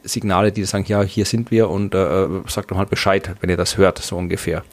Signale, 0.04 0.52
die 0.52 0.64
sagen, 0.66 0.86
ja, 0.88 1.02
hier 1.04 1.26
sind 1.26 1.52
wir 1.52 1.70
und 1.70 1.94
äh, 1.94 2.28
sagt 2.48 2.72
doch 2.72 2.78
mal 2.78 2.86
Bescheid, 2.86 3.36
wenn 3.40 3.50
ihr 3.50 3.58
das 3.58 3.78
hört, 3.78 4.00
so 4.00 4.18
ungefähr. 4.18 4.64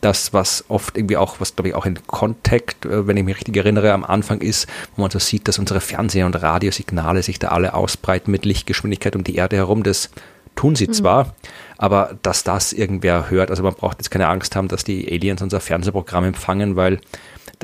Das, 0.00 0.32
was 0.32 0.64
oft 0.68 0.96
irgendwie 0.96 1.16
auch, 1.16 1.40
was 1.40 1.56
glaube 1.56 1.68
ich 1.68 1.74
auch 1.74 1.86
in 1.86 1.98
Contact, 2.06 2.84
äh, 2.84 3.06
wenn 3.06 3.16
ich 3.16 3.24
mich 3.24 3.36
richtig 3.36 3.56
erinnere, 3.56 3.92
am 3.92 4.04
Anfang 4.04 4.40
ist, 4.40 4.68
wo 4.96 5.02
man 5.02 5.10
so 5.10 5.18
sieht, 5.18 5.48
dass 5.48 5.58
unsere 5.58 5.80
Fernseh- 5.80 6.24
und 6.24 6.40
Radiosignale 6.40 7.22
sich 7.22 7.38
da 7.38 7.48
alle 7.48 7.74
ausbreiten 7.74 8.30
mit 8.30 8.44
Lichtgeschwindigkeit 8.44 9.16
um 9.16 9.24
die 9.24 9.36
Erde 9.36 9.56
herum. 9.56 9.82
Das 9.82 10.10
tun 10.54 10.76
sie 10.76 10.86
mhm. 10.86 10.92
zwar, 10.92 11.34
aber 11.78 12.16
dass 12.22 12.44
das 12.44 12.72
irgendwer 12.72 13.30
hört, 13.30 13.50
also 13.50 13.62
man 13.62 13.74
braucht 13.74 13.98
jetzt 13.98 14.10
keine 14.10 14.28
Angst 14.28 14.56
haben, 14.56 14.68
dass 14.68 14.84
die 14.84 15.10
Aliens 15.10 15.42
unser 15.42 15.60
Fernsehprogramm 15.60 16.24
empfangen, 16.24 16.76
weil 16.76 17.00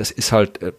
das 0.01 0.09
ist 0.09 0.31
halt 0.31 0.63
äh, 0.63 0.71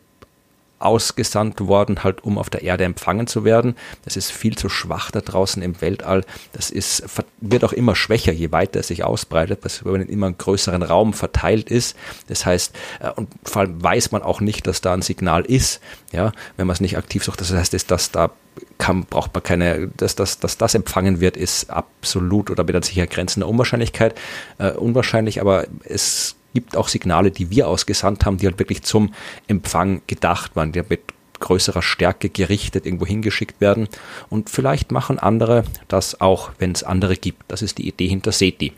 ausgesandt 0.81 1.61
worden, 1.61 2.03
halt 2.03 2.25
um 2.25 2.39
auf 2.39 2.51
der 2.51 2.63
Erde 2.63 2.83
empfangen 2.83 3.29
zu 3.29 3.45
werden. 3.45 3.77
Das 4.05 4.17
ist 4.17 4.33
viel 4.33 4.57
zu 4.57 4.69
schwach 4.69 5.13
da 5.13 5.21
draußen 5.21 5.63
im 5.63 5.81
Weltall. 5.81 6.25
Das 6.53 6.71
ist, 6.71 7.05
wird 7.41 7.63
auch 7.63 7.73
immer 7.73 7.95
schwächer, 7.95 8.33
je 8.33 8.51
weiter 8.51 8.81
es 8.81 8.89
sich 8.89 9.05
ausbreitet, 9.05 9.61
weil 9.63 10.01
es 10.01 10.09
in 10.09 10.13
immer 10.13 10.27
einen 10.27 10.39
größeren 10.39 10.83
Raum 10.83 11.13
verteilt 11.13 11.71
ist. 11.71 11.97
Das 12.27 12.45
heißt, 12.45 12.75
äh, 12.99 13.11
und 13.13 13.29
vor 13.45 13.63
allem 13.63 13.81
weiß 13.81 14.11
man 14.11 14.23
auch 14.23 14.41
nicht, 14.41 14.67
dass 14.67 14.81
da 14.81 14.93
ein 14.93 15.03
Signal 15.03 15.45
ist, 15.45 15.81
ja, 16.11 16.33
wenn 16.57 16.67
man 16.67 16.75
es 16.75 16.81
nicht 16.81 16.99
aktiv 16.99 17.23
sucht. 17.23 17.41
Das 17.41 17.53
heißt, 17.53 17.91
dass 17.93 18.11
da 18.11 18.31
kann, 18.79 19.05
braucht 19.05 19.33
man 19.35 19.45
keine, 19.45 19.87
dass, 19.97 20.17
dass, 20.17 20.41
dass 20.41 20.59
das 20.59 20.75
empfangen 20.75 21.21
wird, 21.21 21.37
ist 21.37 21.71
absolut 21.71 22.51
oder 22.51 22.65
mit 22.65 22.75
einer 22.75 22.85
sicher 22.85 23.07
Grenzen 23.07 23.39
der 23.39 23.49
Unwahrscheinlichkeit 23.49 24.19
äh, 24.59 24.73
unwahrscheinlich, 24.73 25.41
aber 25.41 25.67
es 25.85 26.35
gibt 26.55 26.77
auch 26.77 26.89
Signale, 26.89 27.31
die 27.31 27.51
wir 27.51 27.69
ausgesandt 27.69 28.25
haben, 28.25 28.39
die 28.39 28.47
halt 28.47 28.59
wirklich 28.59 28.83
zum 28.83 29.15
Empfang 29.47 30.03
gedacht 30.07 30.57
waren, 30.57 30.73
die 30.73 30.83
mit 30.89 31.01
größerer 31.41 31.83
Stärke 31.83 32.31
gerichtet 32.31 32.87
irgendwo 32.87 33.07
hingeschickt 33.07 33.61
werden. 33.61 33.89
Und 34.31 34.49
vielleicht 34.49 34.93
machen 34.93 35.19
andere 35.19 35.65
das 35.89 36.21
auch, 36.21 36.53
wenn 36.59 36.73
es 36.73 36.85
andere 36.85 37.17
gibt. 37.17 37.43
Das 37.49 37.63
ist 37.63 37.79
die 37.79 37.89
Idee 37.89 38.09
hinter 38.09 38.33
SETI. 38.33 38.73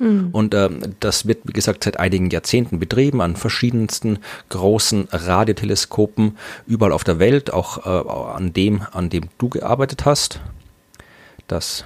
Mhm. 0.00 0.30
Und 0.32 0.54
äh, 0.54 0.70
das 1.00 1.26
wird, 1.26 1.40
wie 1.44 1.52
gesagt, 1.52 1.84
seit 1.84 1.98
einigen 1.98 2.30
Jahrzehnten 2.30 2.78
betrieben 2.78 3.20
an 3.20 3.36
verschiedensten 3.36 4.18
großen 4.48 5.08
Radioteleskopen 5.10 6.38
überall 6.66 6.92
auf 6.92 7.04
der 7.04 7.18
Welt, 7.18 7.52
auch 7.52 7.86
äh, 7.86 8.08
an 8.36 8.52
dem, 8.52 8.82
an 8.92 9.10
dem 9.10 9.24
du 9.38 9.50
gearbeitet 9.50 10.04
hast. 10.04 10.40
Das, 11.46 11.84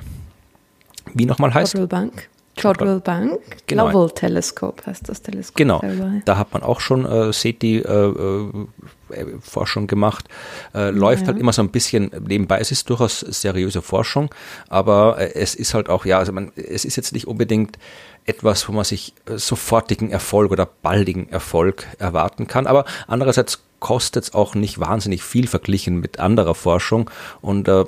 wie 1.15 1.27
nochmal 1.27 1.53
heißt? 1.53 1.89
Bank. 1.89 2.29
Jodrell 2.59 3.01
Bank, 3.01 3.39
genau. 3.67 3.91
Lovell 3.91 4.11
Telescope 4.11 4.87
heißt 4.87 5.07
das 5.09 5.21
Teleskop. 5.21 5.57
Genau, 5.57 5.83
da 6.25 6.39
hat 6.39 6.55
man 6.55 6.63
auch 6.63 6.81
schon 6.81 7.05
äh, 7.05 7.31
SETI-Forschung 7.31 9.83
äh, 9.83 9.85
äh, 9.85 9.87
gemacht. 9.87 10.27
Äh, 10.75 10.89
läuft 10.91 11.23
ja. 11.23 11.29
halt 11.29 11.39
immer 11.39 11.53
so 11.53 11.61
ein 11.61 11.69
bisschen 11.69 12.11
nebenbei. 12.27 12.59
Es 12.59 12.73
ist 12.73 12.89
durchaus 12.89 13.21
seriöse 13.21 13.83
Forschung, 13.83 14.31
aber 14.69 15.19
äh, 15.19 15.35
es 15.35 15.55
ist 15.55 15.75
halt 15.75 15.91
auch, 15.91 16.07
ja, 16.07 16.19
also 16.19 16.33
man, 16.33 16.51
es 16.57 16.87
ist 16.87 16.97
jetzt 16.97 17.13
nicht 17.13 17.27
unbedingt 17.27 17.79
etwas, 18.25 18.67
wo 18.69 18.73
man 18.73 18.85
sich 18.85 19.13
äh, 19.27 19.37
sofortigen 19.37 20.11
Erfolg 20.11 20.51
oder 20.51 20.67
baldigen 20.67 21.29
Erfolg 21.29 21.87
erwarten 21.99 22.47
kann. 22.47 22.67
Aber 22.67 22.87
andererseits 23.07 23.61
kostet 23.81 24.25
es 24.25 24.35
auch 24.35 24.55
nicht 24.55 24.81
wahnsinnig 24.81 25.23
viel 25.23 25.47
verglichen 25.47 26.01
mit 26.01 26.19
anderer 26.19 26.55
Forschung 26.55 27.11
und 27.43 27.69
äh, 27.69 27.85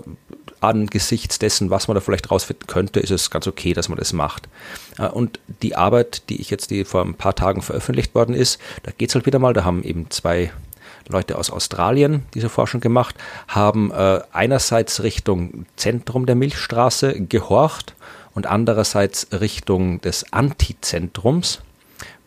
angesichts 0.60 1.38
dessen, 1.38 1.70
was 1.70 1.88
man 1.88 1.94
da 1.94 2.00
vielleicht 2.00 2.30
rausfinden 2.30 2.66
könnte, 2.66 3.00
ist 3.00 3.10
es 3.10 3.30
ganz 3.30 3.46
okay, 3.46 3.72
dass 3.72 3.88
man 3.88 3.98
das 3.98 4.12
macht. 4.12 4.48
Äh, 4.98 5.08
und 5.08 5.40
die 5.62 5.76
Arbeit, 5.76 6.28
die 6.28 6.40
ich 6.40 6.50
jetzt, 6.50 6.70
die 6.70 6.84
vor 6.84 7.04
ein 7.04 7.14
paar 7.14 7.34
Tagen 7.34 7.62
veröffentlicht 7.62 8.14
worden 8.14 8.34
ist, 8.34 8.60
da 8.82 8.90
geht 8.96 9.10
es 9.10 9.14
halt 9.14 9.26
wieder 9.26 9.38
mal, 9.38 9.52
da 9.52 9.64
haben 9.64 9.82
eben 9.82 10.10
zwei 10.10 10.52
Leute 11.08 11.38
aus 11.38 11.50
Australien 11.50 12.24
diese 12.34 12.48
Forschung 12.48 12.80
gemacht, 12.80 13.16
haben 13.48 13.90
äh, 13.90 14.20
einerseits 14.32 15.02
Richtung 15.02 15.66
Zentrum 15.76 16.26
der 16.26 16.34
Milchstraße 16.34 17.20
gehorcht 17.22 17.94
und 18.34 18.46
andererseits 18.46 19.28
Richtung 19.32 20.00
des 20.00 20.32
Antizentrums 20.32 21.60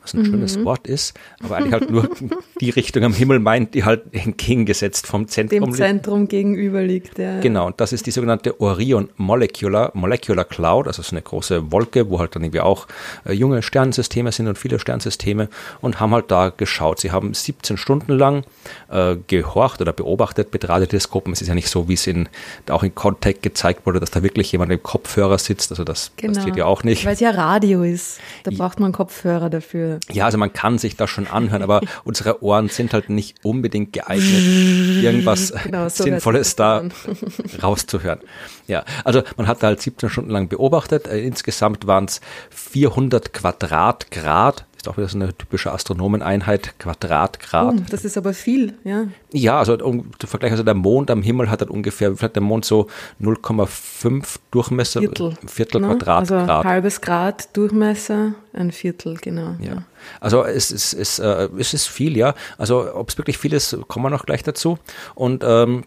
was 0.01 0.13
ein 0.13 0.21
mhm. 0.21 0.25
schönes 0.25 0.63
Wort 0.63 0.87
ist, 0.87 1.13
aber 1.43 1.57
eigentlich 1.57 1.73
halt 1.73 1.91
nur 1.91 2.09
die 2.61 2.69
Richtung 2.69 3.03
am 3.03 3.13
Himmel 3.13 3.39
meint, 3.39 3.73
die 3.73 3.83
halt 3.83 4.03
entgegengesetzt 4.11 5.07
vom 5.07 5.27
Zentrum 5.27 5.71
Dem 5.71 5.73
Zentrum 5.73 6.27
gegenüber 6.27 6.81
liegt, 6.81 7.19
ja. 7.19 7.39
Genau, 7.39 7.67
und 7.67 7.79
das 7.79 7.93
ist 7.93 8.05
die 8.05 8.11
sogenannte 8.11 8.59
Orion 8.59 9.09
Molecular, 9.17 9.91
Molecular 9.93 10.45
Cloud, 10.45 10.87
also 10.87 11.01
so 11.01 11.11
eine 11.11 11.21
große 11.21 11.71
Wolke, 11.71 12.09
wo 12.09 12.19
halt 12.19 12.35
dann 12.35 12.43
irgendwie 12.43 12.61
auch 12.61 12.87
äh, 13.25 13.33
junge 13.33 13.61
Sternensysteme 13.61 14.31
sind 14.31 14.47
und 14.47 14.57
viele 14.57 14.79
Sternsysteme 14.79 15.49
und 15.81 15.99
haben 15.99 16.13
halt 16.13 16.31
da 16.31 16.49
geschaut. 16.49 16.99
Sie 16.99 17.11
haben 17.11 17.33
17 17.33 17.77
Stunden 17.77 18.13
lang 18.13 18.43
äh, 18.89 19.17
gehorcht 19.27 19.81
oder 19.81 19.93
beobachtet 19.93 20.51
mit 20.53 20.67
Radioteleskopen. 20.67 21.33
Es 21.33 21.41
ist 21.41 21.47
ja 21.47 21.55
nicht 21.55 21.69
so, 21.69 21.87
wie 21.87 21.93
es 21.93 22.07
in, 22.07 22.29
auch 22.69 22.83
in 22.83 22.95
Contact 22.95 23.41
gezeigt 23.43 23.85
wurde, 23.85 23.99
dass 23.99 24.11
da 24.11 24.23
wirklich 24.23 24.51
jemand 24.51 24.71
im 24.71 24.81
Kopfhörer 24.81 25.37
sitzt, 25.37 25.71
also 25.71 25.83
das 25.83 26.11
genau. 26.17 26.33
passiert 26.33 26.57
ja 26.57 26.65
auch 26.65 26.83
nicht. 26.83 27.05
Weil 27.05 27.13
es 27.13 27.19
ja 27.19 27.31
Radio 27.31 27.83
ist, 27.83 28.19
da 28.43 28.51
braucht 28.51 28.79
man 28.79 28.91
Kopfhörer 28.91 29.49
dafür. 29.49 29.90
Ja, 30.11 30.25
also 30.25 30.37
man 30.37 30.53
kann 30.53 30.77
sich 30.77 30.95
das 30.95 31.09
schon 31.09 31.27
anhören, 31.27 31.61
aber 31.61 31.81
unsere 32.03 32.43
Ohren 32.43 32.69
sind 32.69 32.93
halt 32.93 33.09
nicht 33.09 33.37
unbedingt 33.43 33.93
geeignet, 33.93 35.03
irgendwas 35.03 35.53
genau, 35.63 35.89
so 35.89 36.03
Sinnvolles 36.03 36.55
da 36.55 36.83
rauszuhören. 37.63 38.19
Ja, 38.67 38.83
also 39.03 39.23
man 39.37 39.47
hat 39.47 39.63
da 39.63 39.67
halt 39.67 39.81
17 39.81 40.09
Stunden 40.09 40.31
lang 40.31 40.47
beobachtet. 40.47 41.07
Äh, 41.07 41.19
insgesamt 41.21 41.87
waren 41.87 42.05
es 42.05 42.21
400 42.51 43.33
Quadratgrad 43.33 44.65
ist 44.81 44.89
auch 44.89 44.97
wieder 44.97 45.07
so 45.07 45.17
eine 45.17 45.35
typische 45.35 45.71
Astronomeneinheit, 45.71 46.77
Quadratgrad. 46.79 47.75
Oh, 47.75 47.83
das 47.89 48.03
ist 48.03 48.17
aber 48.17 48.33
viel, 48.33 48.73
ja. 48.83 49.05
Ja, 49.31 49.59
also 49.59 49.77
um, 49.77 50.11
zu 50.17 50.27
vergleichen, 50.27 50.53
also 50.53 50.63
der 50.63 50.73
Mond 50.73 51.11
am 51.11 51.21
Himmel 51.21 51.49
hat 51.49 51.61
halt 51.61 51.69
ungefähr, 51.69 52.15
hat 52.19 52.35
der 52.35 52.41
Mond 52.41 52.65
so 52.65 52.87
0,5 53.21 54.37
Durchmesser? 54.49 55.01
Viertel. 55.01 55.35
Viertel 55.45 55.81
ne? 55.81 55.87
Quadratgrad. 55.87 56.49
Also 56.49 56.69
halbes 56.69 57.01
Grad 57.01 57.55
Durchmesser, 57.55 58.33
ein 58.53 58.71
Viertel, 58.71 59.17
genau. 59.21 59.55
Ja. 59.59 59.73
ja. 59.73 59.83
Also 60.19 60.43
es, 60.43 60.71
es, 60.71 60.93
es, 60.93 61.19
äh, 61.19 61.49
es 61.57 61.73
ist 61.73 61.87
viel, 61.87 62.17
ja. 62.17 62.33
Also 62.57 62.95
ob 62.95 63.09
es 63.09 63.17
wirklich 63.17 63.37
viel 63.37 63.53
ist, 63.53 63.77
kommen 63.87 64.05
wir 64.05 64.09
noch 64.09 64.25
gleich 64.25 64.41
dazu. 64.41 64.79
Und 65.13 65.43
ähm, 65.45 65.83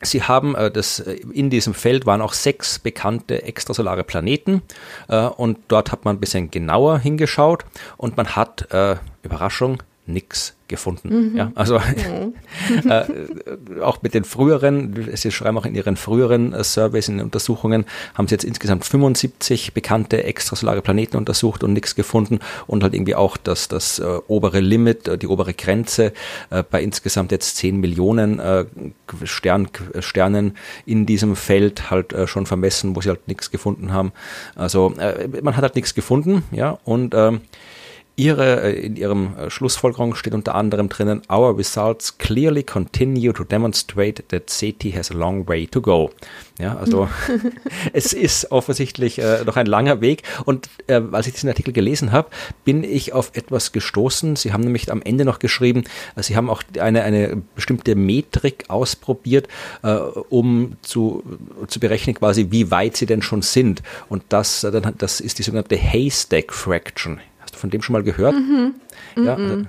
Sie 0.00 0.22
haben 0.22 0.54
äh, 0.54 0.70
das 0.70 1.00
äh, 1.00 1.14
in 1.32 1.50
diesem 1.50 1.74
Feld 1.74 2.06
waren 2.06 2.20
auch 2.20 2.32
sechs 2.32 2.78
bekannte 2.78 3.42
extrasolare 3.42 4.04
Planeten 4.04 4.62
äh, 5.08 5.26
und 5.26 5.58
dort 5.68 5.92
hat 5.92 6.04
man 6.04 6.16
ein 6.16 6.20
bisschen 6.20 6.50
genauer 6.50 6.98
hingeschaut 6.98 7.64
und 7.96 8.16
man 8.16 8.36
hat 8.36 8.70
äh, 8.72 8.96
Überraschung 9.22 9.82
nichts 10.08 10.56
gefunden. 10.68 11.30
Mhm. 11.30 11.36
Ja, 11.36 11.52
also 11.54 11.78
mhm. 11.78 12.34
äh, 12.90 13.80
auch 13.80 14.02
mit 14.02 14.14
den 14.14 14.24
früheren, 14.24 15.08
Sie 15.14 15.30
schreiben 15.30 15.56
auch 15.58 15.66
in 15.66 15.74
Ihren 15.74 15.96
früheren 15.96 16.52
äh, 16.52 16.64
Surveys, 16.64 17.08
in 17.08 17.18
den 17.18 17.24
Untersuchungen, 17.24 17.84
haben 18.14 18.26
Sie 18.26 18.34
jetzt 18.34 18.44
insgesamt 18.44 18.84
75 18.84 19.74
bekannte 19.74 20.24
extrasolare 20.24 20.82
Planeten 20.82 21.16
untersucht 21.16 21.62
und 21.62 21.72
nichts 21.72 21.94
gefunden 21.94 22.40
und 22.66 22.82
halt 22.82 22.94
irgendwie 22.94 23.14
auch 23.14 23.36
das, 23.36 23.68
das 23.68 23.98
äh, 23.98 24.18
obere 24.26 24.60
Limit, 24.60 25.08
äh, 25.08 25.18
die 25.18 25.28
obere 25.28 25.54
Grenze 25.54 26.12
äh, 26.50 26.62
bei 26.68 26.82
insgesamt 26.82 27.32
jetzt 27.32 27.56
10 27.56 27.78
Millionen 27.78 28.38
äh, 28.38 28.64
Stern, 29.24 29.68
Sternen 30.00 30.56
in 30.84 31.06
diesem 31.06 31.36
Feld 31.36 31.90
halt 31.90 32.14
schon 32.26 32.46
vermessen, 32.46 32.96
wo 32.96 33.00
Sie 33.00 33.08
halt 33.08 33.28
nichts 33.28 33.50
gefunden 33.50 33.92
haben. 33.92 34.12
Also 34.54 34.94
man 35.42 35.56
hat 35.56 35.62
halt 35.62 35.76
nichts 35.76 35.94
gefunden, 35.94 36.42
ja, 36.50 36.78
und 36.84 37.14
ähm, 37.14 37.40
Ihre, 38.18 38.62
äh, 38.62 38.80
in 38.80 38.96
Ihrem 38.96 39.36
äh, 39.36 39.50
Schlussfolgerung 39.50 40.14
steht 40.14 40.32
unter 40.32 40.54
anderem 40.54 40.88
drinnen, 40.88 41.20
Our 41.30 41.56
results 41.56 42.16
clearly 42.16 42.62
continue 42.62 43.34
to 43.34 43.44
demonstrate 43.44 44.26
that 44.28 44.48
SETI 44.48 44.92
has 44.92 45.10
a 45.10 45.14
long 45.14 45.46
way 45.46 45.66
to 45.66 45.82
go. 45.82 46.10
Ja, 46.58 46.78
also 46.78 47.10
es 47.92 48.14
ist 48.14 48.50
offensichtlich 48.50 49.18
äh, 49.18 49.44
noch 49.44 49.56
ein 49.56 49.66
langer 49.66 50.00
Weg. 50.00 50.22
Und 50.46 50.70
äh, 50.86 51.02
als 51.12 51.26
ich 51.26 51.34
diesen 51.34 51.50
Artikel 51.50 51.74
gelesen 51.74 52.10
habe, 52.10 52.30
bin 52.64 52.84
ich 52.84 53.12
auf 53.12 53.32
etwas 53.34 53.72
gestoßen. 53.72 54.36
Sie 54.36 54.54
haben 54.54 54.62
nämlich 54.62 54.90
am 54.90 55.02
Ende 55.02 55.26
noch 55.26 55.38
geschrieben, 55.38 55.84
äh, 56.16 56.22
Sie 56.22 56.36
haben 56.36 56.48
auch 56.48 56.62
eine, 56.80 57.02
eine 57.02 57.42
bestimmte 57.54 57.96
Metrik 57.96 58.64
ausprobiert, 58.68 59.46
äh, 59.82 59.90
um 59.90 60.78
zu, 60.80 61.22
zu 61.66 61.80
berechnen 61.80 62.14
quasi, 62.14 62.46
wie 62.50 62.70
weit 62.70 62.96
Sie 62.96 63.04
denn 63.04 63.20
schon 63.20 63.42
sind. 63.42 63.82
Und 64.08 64.22
das, 64.30 64.66
das 64.96 65.20
ist 65.20 65.38
die 65.38 65.42
sogenannte 65.42 65.76
Haystack 65.76 66.54
Fraction 66.54 67.20
von 67.56 67.70
dem 67.70 67.82
schon 67.82 67.94
mal 67.94 68.02
gehört? 68.02 68.34
Mhm. 68.34 68.74
Ja, 69.16 69.36
mhm. 69.36 69.66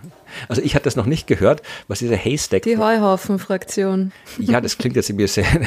Also 0.48 0.62
ich 0.62 0.76
hatte 0.76 0.86
das 0.86 0.96
noch 0.96 1.06
nicht 1.06 1.28
gehört, 1.28 1.62
was 1.88 2.00
diese 2.00 2.16
Haystack. 2.16 2.64
Die 2.64 2.78
Heuhaufen-Fraktion. 2.78 4.12
Ja, 4.38 4.62
das 4.62 4.78
klingt 4.78 4.96
jetzt 4.96 5.10
ein 5.10 5.18
bisschen. 5.18 5.46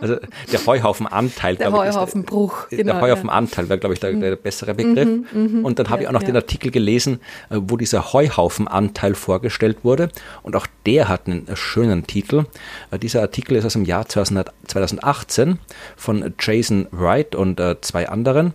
Also 0.00 0.16
der 0.52 0.66
Heuhaufenanteil. 0.66 1.56
Der 1.56 1.70
Heuhaufenbruch. 1.70 2.68
Der, 2.68 2.78
genau, 2.78 2.94
der 2.94 3.02
Heuhaufenanteil 3.02 3.68
wäre, 3.68 3.78
glaube 3.78 3.94
ich, 3.94 4.00
der, 4.00 4.12
der, 4.12 4.34
bessere 4.34 4.74
Begriff. 4.74 5.06
Mhm, 5.06 5.58
mhm, 5.58 5.64
und 5.64 5.78
dann 5.78 5.88
habe 5.88 6.02
ja, 6.02 6.02
ich 6.02 6.08
auch 6.08 6.12
noch 6.12 6.22
ja. 6.22 6.26
den 6.26 6.36
Artikel 6.36 6.70
gelesen, 6.70 7.20
äh, 7.50 7.58
wo 7.60 7.76
dieser 7.76 8.12
Heuhaufenanteil 8.12 9.14
vorgestellt 9.14 9.78
wurde. 9.84 10.08
Und 10.42 10.56
auch 10.56 10.66
der 10.86 11.08
hat 11.08 11.26
einen 11.26 11.46
schönen 11.54 12.06
Titel. 12.06 12.46
Äh, 12.90 12.98
dieser 12.98 13.20
Artikel 13.20 13.56
ist 13.56 13.64
aus 13.64 13.74
dem 13.74 13.84
Jahr 13.84 14.06
2018 14.08 15.58
von 15.96 16.34
Jason 16.40 16.88
Wright 16.90 17.34
und 17.36 17.60
äh, 17.60 17.80
zwei 17.80 18.08
anderen 18.08 18.52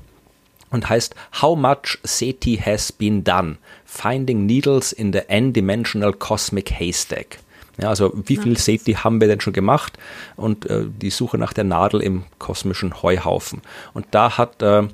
und 0.71 0.89
heißt 0.89 1.15
How 1.41 1.57
much 1.57 1.99
SETI 2.03 2.57
has 2.57 2.91
been 2.91 3.23
done? 3.23 3.57
Finding 3.85 4.45
Needles 4.45 4.91
in 4.91 5.13
the 5.13 5.21
N-Dimensional 5.27 6.13
Cosmic 6.13 6.71
Haystack. 6.71 7.39
Ja, 7.79 7.89
also 7.89 8.11
wie 8.25 8.37
viel 8.37 8.57
SETI 8.57 8.93
haben 8.93 9.21
wir 9.21 9.27
denn 9.27 9.39
schon 9.39 9.53
gemacht? 9.53 9.97
Und 10.35 10.65
äh, 10.69 10.85
die 10.87 11.11
Suche 11.11 11.37
nach 11.37 11.53
der 11.53 11.63
Nadel 11.63 12.01
im 12.01 12.23
kosmischen 12.39 13.03
Heuhaufen. 13.03 13.61
Und 13.93 14.07
da 14.11 14.37
hat 14.37 14.61
äh, 14.61 14.87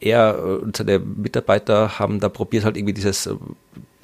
er 0.00 0.60
und 0.62 0.76
seine 0.76 0.98
Mitarbeiter 0.98 1.98
haben 1.98 2.20
da 2.20 2.28
probiert 2.28 2.64
halt 2.64 2.76
irgendwie 2.76 2.94
dieses 2.94 3.26
äh, 3.26 3.34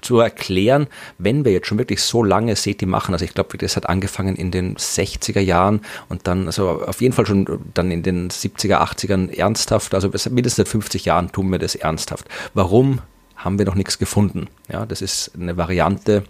zu 0.06 0.20
erklären, 0.20 0.86
wenn 1.18 1.44
wir 1.44 1.52
jetzt 1.52 1.66
schon 1.66 1.78
wirklich 1.78 2.00
so 2.00 2.22
lange 2.22 2.54
SETI 2.54 2.86
machen, 2.86 3.12
also 3.12 3.24
ich 3.24 3.34
glaube, 3.34 3.58
das 3.58 3.76
hat 3.76 3.88
angefangen 3.88 4.36
in 4.36 4.50
den 4.52 4.76
60er 4.76 5.40
Jahren 5.40 5.80
und 6.08 6.26
dann, 6.28 6.46
also 6.46 6.82
auf 6.82 7.00
jeden 7.00 7.12
Fall 7.12 7.26
schon 7.26 7.60
dann 7.74 7.90
in 7.90 8.02
den 8.02 8.30
70er, 8.30 8.80
80ern 8.80 9.36
ernsthaft, 9.36 9.94
also 9.94 10.10
mindestens 10.30 10.56
seit 10.56 10.68
50 10.68 11.04
Jahren 11.04 11.32
tun 11.32 11.50
wir 11.50 11.58
das 11.58 11.74
ernsthaft. 11.74 12.28
Warum 12.54 13.00
haben 13.34 13.58
wir 13.58 13.66
noch 13.66 13.74
nichts 13.74 13.98
gefunden? 13.98 14.46
Ja, 14.70 14.86
das 14.86 15.02
ist 15.02 15.32
eine 15.34 15.56
Variante 15.56 16.22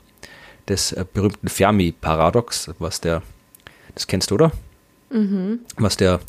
des 0.69 0.93
äh, 0.93 1.05
berühmten 1.13 1.49
Fermi-Paradox, 1.49 2.71
was 2.79 3.01
der, 3.01 3.23
das 3.95 4.07
kennst 4.07 4.31
du, 4.31 4.37
oder? 4.37 4.53
Mhm. 5.11 5.61
Was 5.77 5.97
der 5.97 6.21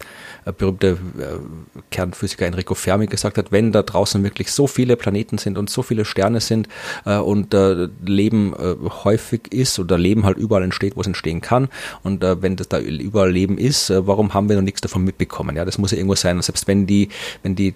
berühmte 0.51 0.97
äh, 1.19 1.81
Kernphysiker 1.91 2.45
Enrico 2.45 2.75
Fermi 2.75 3.07
gesagt 3.07 3.37
hat, 3.37 3.51
wenn 3.51 3.71
da 3.71 3.83
draußen 3.83 4.23
wirklich 4.23 4.51
so 4.51 4.67
viele 4.67 4.95
Planeten 4.95 5.37
sind 5.37 5.57
und 5.57 5.69
so 5.69 5.81
viele 5.81 6.05
Sterne 6.05 6.39
sind 6.39 6.67
äh, 7.05 7.17
und 7.17 7.53
äh, 7.53 7.87
Leben 8.05 8.53
äh, 8.53 8.75
häufig 9.03 9.51
ist 9.51 9.79
oder 9.79 9.97
Leben 9.97 10.25
halt 10.25 10.37
überall 10.37 10.63
entsteht, 10.63 10.95
wo 10.95 11.01
es 11.01 11.07
entstehen 11.07 11.41
kann 11.41 11.69
und 12.03 12.23
äh, 12.23 12.41
wenn 12.41 12.55
das 12.55 12.67
da 12.67 12.79
überall 12.79 13.31
Leben 13.31 13.57
ist, 13.57 13.91
warum 13.95 14.33
haben 14.33 14.49
wir 14.49 14.55
noch 14.55 14.63
nichts 14.63 14.81
davon 14.81 15.03
mitbekommen? 15.03 15.55
Ja, 15.55 15.65
das 15.65 15.77
muss 15.77 15.91
ja 15.91 15.97
irgendwo 15.97 16.15
sein. 16.15 16.41
selbst 16.41 16.67
wenn 16.67 16.87
die, 16.87 17.09
wenn 17.43 17.55
die 17.55 17.75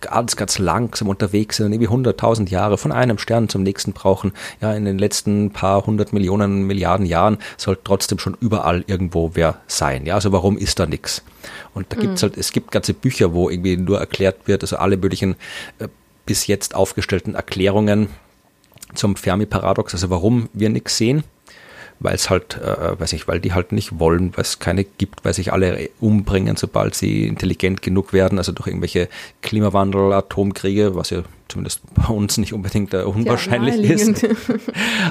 ganz, 0.00 0.36
ganz 0.36 0.58
langsam 0.58 1.08
unterwegs 1.08 1.56
sind 1.56 1.66
und 1.66 1.72
irgendwie 1.72 1.88
hunderttausend 1.88 2.50
Jahre 2.50 2.78
von 2.78 2.92
einem 2.92 3.18
Stern 3.18 3.48
zum 3.48 3.62
nächsten 3.62 3.92
brauchen, 3.92 4.32
ja, 4.60 4.72
in 4.72 4.84
den 4.84 4.98
letzten 4.98 5.50
paar 5.50 5.86
hundert 5.86 6.12
Millionen, 6.12 6.66
Milliarden 6.66 7.06
Jahren 7.06 7.38
sollte 7.56 7.82
trotzdem 7.84 8.18
schon 8.18 8.36
überall 8.40 8.84
irgendwo 8.86 9.32
wer 9.34 9.60
sein. 9.66 10.06
Ja, 10.06 10.14
also 10.14 10.32
warum 10.32 10.58
ist 10.58 10.78
da 10.78 10.86
nichts? 10.86 11.22
Und 11.74 11.86
da 11.90 11.96
gibt 11.96 12.14
es 12.14 12.22
mhm. 12.22 12.28
halt, 12.28 12.36
es 12.36 12.52
gibt 12.52 12.70
ganze 12.70 12.94
Bücher, 12.94 13.32
wo 13.32 13.50
irgendwie 13.50 13.76
nur 13.76 13.98
erklärt 13.98 14.46
wird, 14.46 14.62
also 14.62 14.76
alle 14.76 14.96
möglichen 14.96 15.36
äh, 15.78 15.88
bis 16.24 16.46
jetzt 16.46 16.74
aufgestellten 16.74 17.34
Erklärungen 17.34 18.08
zum 18.94 19.16
Fermi-Paradox, 19.16 19.94
also 19.94 20.10
warum 20.10 20.48
wir 20.52 20.68
nichts 20.70 20.96
sehen 20.96 21.24
weil 22.00 22.14
es 22.14 22.30
halt, 22.30 22.58
äh, 22.58 22.98
weiß 22.98 23.12
ich, 23.12 23.28
weil 23.28 23.40
die 23.40 23.52
halt 23.52 23.72
nicht 23.72 23.98
wollen, 23.98 24.36
weil 24.36 24.42
es 24.42 24.58
keine 24.58 24.84
gibt, 24.84 25.24
weil 25.24 25.34
sich 25.34 25.52
alle 25.52 25.88
umbringen, 26.00 26.56
sobald 26.56 26.94
sie 26.94 27.26
intelligent 27.26 27.82
genug 27.82 28.12
werden, 28.12 28.38
also 28.38 28.52
durch 28.52 28.68
irgendwelche 28.68 29.08
Klimawandel, 29.42 30.12
Atomkriege, 30.12 30.94
was 30.94 31.10
ja 31.10 31.22
zumindest 31.48 31.82
bei 31.94 32.12
uns 32.12 32.38
nicht 32.38 32.52
unbedingt 32.52 32.92
äh, 32.94 33.02
unwahrscheinlich 33.02 33.76
ja, 33.76 33.94
ist. 33.94 34.26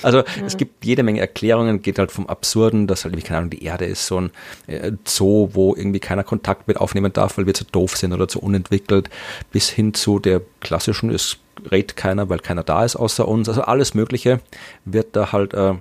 Also 0.01 0.20
ja. 0.20 0.25
es 0.46 0.58
gibt 0.58 0.86
jede 0.86 1.04
Menge 1.04 1.20
Erklärungen, 1.20 1.82
geht 1.82 2.00
halt 2.00 2.12
vom 2.12 2.27
Absurden, 2.27 2.88
dass 2.88 3.06
halt, 3.06 3.24
keine 3.24 3.39
Ahnung, 3.39 3.50
die 3.50 3.63
Erde 3.63 3.86
ist 3.86 4.06
so 4.06 4.20
ein 4.20 4.32
äh, 4.68 4.92
Zoo, 5.06 5.50
wo 5.54 5.75
irgendwie 5.75 6.00
keiner 6.00 6.24
Kontakt 6.24 6.68
mit 6.68 6.77
aufnehmen 6.77 7.13
darf, 7.13 7.38
weil 7.38 7.46
wir 7.46 7.54
zu 7.54 7.65
doof 7.65 7.96
sind 7.96 8.13
oder 8.13 8.27
zu 8.27 8.39
unentwickelt, 8.39 9.10
bis 9.51 9.70
hin 9.70 9.94
zu 9.94 10.20
der 10.20 10.42
klassischen, 10.60 11.10
es 11.10 11.38
redet 11.72 11.96
keiner, 11.96 12.30
weil 12.30 12.39
keiner 12.39 12.63
da 12.63 12.84
ist 12.84 12.96
außer 12.96 13.27
uns. 13.27 13.48
Also 13.50 13.62
alles 13.62 13.94
Mögliche 13.94 14.42
wird 14.84 15.15
da 15.15 15.32
halt 15.32 15.54
äh, 15.54 15.75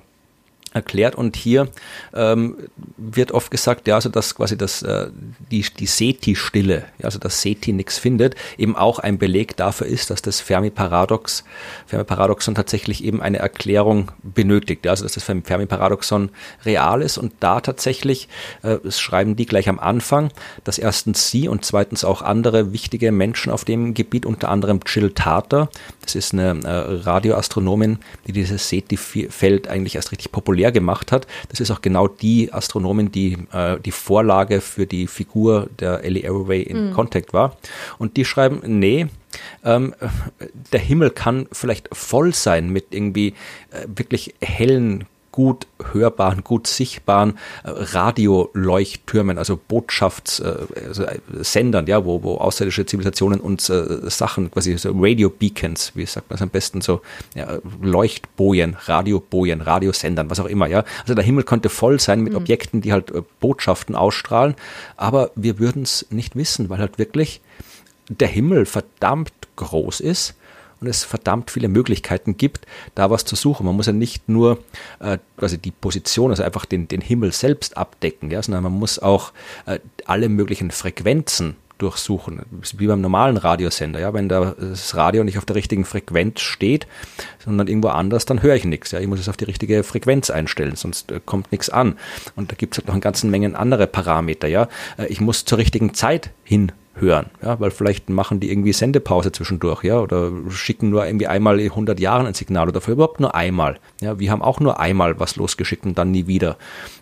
erklärt. 0.74 1.14
Und 1.14 1.36
hier 1.36 1.68
ähm, 2.12 2.56
wird 2.96 3.32
oft 3.32 3.50
gesagt, 3.50 3.86
ja, 3.88 3.94
also 3.94 4.08
dass 4.08 4.34
quasi 4.34 4.58
das, 4.58 4.82
äh, 4.82 5.08
die, 5.50 5.64
die 5.78 5.86
SETI-Stille, 5.86 6.84
ja, 6.98 7.04
also 7.04 7.18
dass 7.18 7.40
SETI 7.40 7.72
nichts 7.72 7.98
findet, 7.98 8.34
eben 8.58 8.76
auch 8.76 8.98
ein 8.98 9.18
Beleg 9.18 9.56
dafür 9.56 9.86
ist, 9.86 10.10
dass 10.10 10.20
das 10.20 10.40
Fermi-Paradox, 10.40 11.44
Fermi-Paradoxon 11.86 12.54
tatsächlich 12.54 13.04
eben 13.04 13.22
eine 13.22 13.38
Erklärung 13.38 14.10
benötigt, 14.22 14.84
ja, 14.84 14.90
also 14.90 15.04
dass 15.04 15.14
das 15.14 15.24
Fermi-Paradoxon 15.24 16.30
real 16.64 17.00
ist. 17.00 17.16
Und 17.16 17.32
da 17.40 17.60
tatsächlich, 17.60 18.28
äh, 18.62 18.78
schreiben 18.90 19.36
die 19.36 19.46
gleich 19.46 19.68
am 19.68 19.78
Anfang, 19.78 20.30
dass 20.64 20.78
erstens 20.78 21.30
sie 21.30 21.48
und 21.48 21.64
zweitens 21.64 22.04
auch 22.04 22.20
andere 22.20 22.72
wichtige 22.72 23.12
Menschen 23.12 23.52
auf 23.52 23.64
dem 23.64 23.94
Gebiet, 23.94 24.26
unter 24.26 24.48
anderem 24.48 24.80
Jill 24.86 25.12
Tarter, 25.12 25.68
das 26.04 26.14
ist 26.14 26.32
eine 26.32 26.60
äh, 26.64 26.68
Radioastronomin, 27.02 27.98
die 28.26 28.32
dieses 28.32 28.68
SETI-Feld 28.68 29.68
eigentlich 29.68 29.96
erst 29.96 30.12
richtig 30.12 30.32
populär 30.32 30.72
gemacht 30.72 31.12
hat. 31.12 31.26
Das 31.48 31.60
ist 31.60 31.70
auch 31.70 31.82
genau 31.82 32.08
die 32.08 32.52
Astronomin, 32.52 33.10
die 33.10 33.38
äh, 33.52 33.78
die 33.80 33.90
Vorlage 33.90 34.60
für 34.60 34.86
die 34.86 35.06
Figur 35.06 35.68
der 35.78 36.04
Ellie 36.04 36.28
Arroway 36.28 36.62
in 36.62 36.88
mhm. 36.88 36.92
Contact 36.92 37.32
war. 37.32 37.56
Und 37.98 38.16
die 38.16 38.24
schreiben, 38.24 38.60
nee, 38.66 39.06
ähm, 39.64 39.94
der 40.72 40.80
Himmel 40.80 41.10
kann 41.10 41.46
vielleicht 41.52 41.88
voll 41.92 42.34
sein 42.34 42.70
mit 42.70 42.86
irgendwie 42.94 43.34
äh, 43.70 43.86
wirklich 43.86 44.34
hellen, 44.40 45.04
gut 45.34 45.66
hörbaren, 45.92 46.42
gut 46.44 46.68
sichtbaren 46.68 47.38
äh, 47.64 47.70
Radioleuchttürmen, 47.70 49.36
also 49.36 49.56
Botschaftssendern, 49.56 51.88
äh, 51.88 51.90
ja, 51.90 52.04
wo, 52.04 52.22
wo 52.22 52.36
außerirdische 52.36 52.86
Zivilisationen 52.86 53.40
uns 53.40 53.68
äh, 53.68 54.08
Sachen, 54.08 54.52
quasi 54.52 54.78
so 54.78 54.92
Radio 54.96 55.30
Beacons, 55.30 55.90
wie 55.96 56.06
sagt 56.06 56.30
man 56.30 56.36
es 56.36 56.42
am 56.42 56.50
besten, 56.50 56.82
so 56.82 57.00
ja, 57.34 57.58
Leuchtbojen, 57.82 58.76
Radiobojen, 58.84 59.60
Radiosendern, 59.60 60.30
was 60.30 60.38
auch 60.38 60.46
immer, 60.46 60.68
ja. 60.68 60.84
Also 61.00 61.14
der 61.14 61.24
Himmel 61.24 61.42
könnte 61.42 61.68
voll 61.68 61.98
sein 61.98 62.20
mit 62.20 62.34
mhm. 62.34 62.38
Objekten, 62.38 62.80
die 62.80 62.92
halt 62.92 63.10
äh, 63.10 63.22
Botschaften 63.40 63.96
ausstrahlen, 63.96 64.54
aber 64.96 65.32
wir 65.34 65.58
würden 65.58 65.82
es 65.82 66.06
nicht 66.10 66.36
wissen, 66.36 66.70
weil 66.70 66.78
halt 66.78 67.00
wirklich 67.00 67.40
der 68.08 68.28
Himmel 68.28 68.66
verdammt 68.66 69.32
groß 69.56 69.98
ist 69.98 70.36
und 70.80 70.86
es 70.86 71.04
verdammt 71.04 71.50
viele 71.50 71.68
Möglichkeiten 71.68 72.36
gibt, 72.36 72.66
da 72.94 73.10
was 73.10 73.24
zu 73.24 73.36
suchen. 73.36 73.66
Man 73.66 73.76
muss 73.76 73.86
ja 73.86 73.92
nicht 73.92 74.28
nur 74.28 74.58
äh, 75.00 75.18
quasi 75.36 75.58
die 75.58 75.70
Position, 75.70 76.30
also 76.30 76.42
einfach 76.42 76.64
den, 76.64 76.88
den 76.88 77.00
Himmel 77.00 77.32
selbst 77.32 77.76
abdecken, 77.76 78.30
ja, 78.30 78.42
sondern 78.42 78.62
man 78.62 78.72
muss 78.72 78.98
auch 78.98 79.32
äh, 79.66 79.78
alle 80.06 80.28
möglichen 80.28 80.70
Frequenzen 80.70 81.56
durchsuchen, 81.84 82.40
wie 82.76 82.86
beim 82.86 83.02
normalen 83.02 83.36
Radiosender. 83.36 84.00
Ja, 84.00 84.14
wenn 84.14 84.28
das 84.28 84.96
Radio 84.96 85.22
nicht 85.22 85.36
auf 85.36 85.44
der 85.44 85.54
richtigen 85.54 85.84
Frequenz 85.84 86.40
steht, 86.40 86.86
sondern 87.44 87.68
irgendwo 87.68 87.88
anders, 87.88 88.24
dann 88.24 88.42
höre 88.42 88.54
ich 88.54 88.64
nichts. 88.64 88.90
Ja, 88.90 89.00
ich 89.00 89.06
muss 89.06 89.20
es 89.20 89.28
auf 89.28 89.36
die 89.36 89.44
richtige 89.44 89.84
Frequenz 89.84 90.30
einstellen, 90.30 90.76
sonst 90.76 91.12
äh, 91.12 91.20
kommt 91.24 91.52
nichts 91.52 91.68
an. 91.68 91.96
Und 92.36 92.50
da 92.50 92.56
gibt 92.56 92.74
es 92.74 92.78
halt 92.78 92.88
noch 92.88 92.94
eine 92.94 93.02
ganze 93.02 93.26
Menge 93.26 93.56
andere 93.58 93.86
Parameter. 93.86 94.48
Ja, 94.48 94.68
äh, 94.96 95.06
ich 95.08 95.20
muss 95.20 95.44
zur 95.44 95.58
richtigen 95.58 95.92
Zeit 95.92 96.30
hin 96.42 96.72
hören, 96.96 97.26
ja, 97.42 97.58
weil 97.58 97.72
vielleicht 97.72 98.08
machen 98.08 98.38
die 98.38 98.50
irgendwie 98.50 98.72
Sendepause 98.72 99.32
zwischendurch, 99.32 99.82
ja, 99.82 99.98
oder 99.98 100.30
schicken 100.48 100.90
nur 100.90 101.04
irgendwie 101.04 101.26
einmal 101.26 101.58
in 101.58 101.70
100 101.70 101.98
Jahren 101.98 102.26
ein 102.26 102.34
Signal 102.34 102.68
oder 102.68 102.80
für 102.80 102.92
überhaupt 102.92 103.18
nur 103.18 103.34
einmal, 103.34 103.80
ja, 104.00 104.18
wir 104.20 104.30
haben 104.30 104.42
auch 104.42 104.60
nur 104.60 104.78
einmal 104.78 105.18
was 105.18 105.34
losgeschickt 105.34 105.84
und 105.84 105.98
dann 105.98 106.12
nie 106.12 106.28
wieder, 106.28 106.56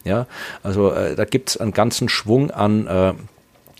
ja, 0.04 0.26
also 0.62 0.92
äh, 0.92 1.14
da 1.14 1.26
gibt's 1.26 1.58
einen 1.58 1.72
ganzen 1.72 2.08
Schwung 2.08 2.50
an 2.50 2.86
äh, 2.86 3.12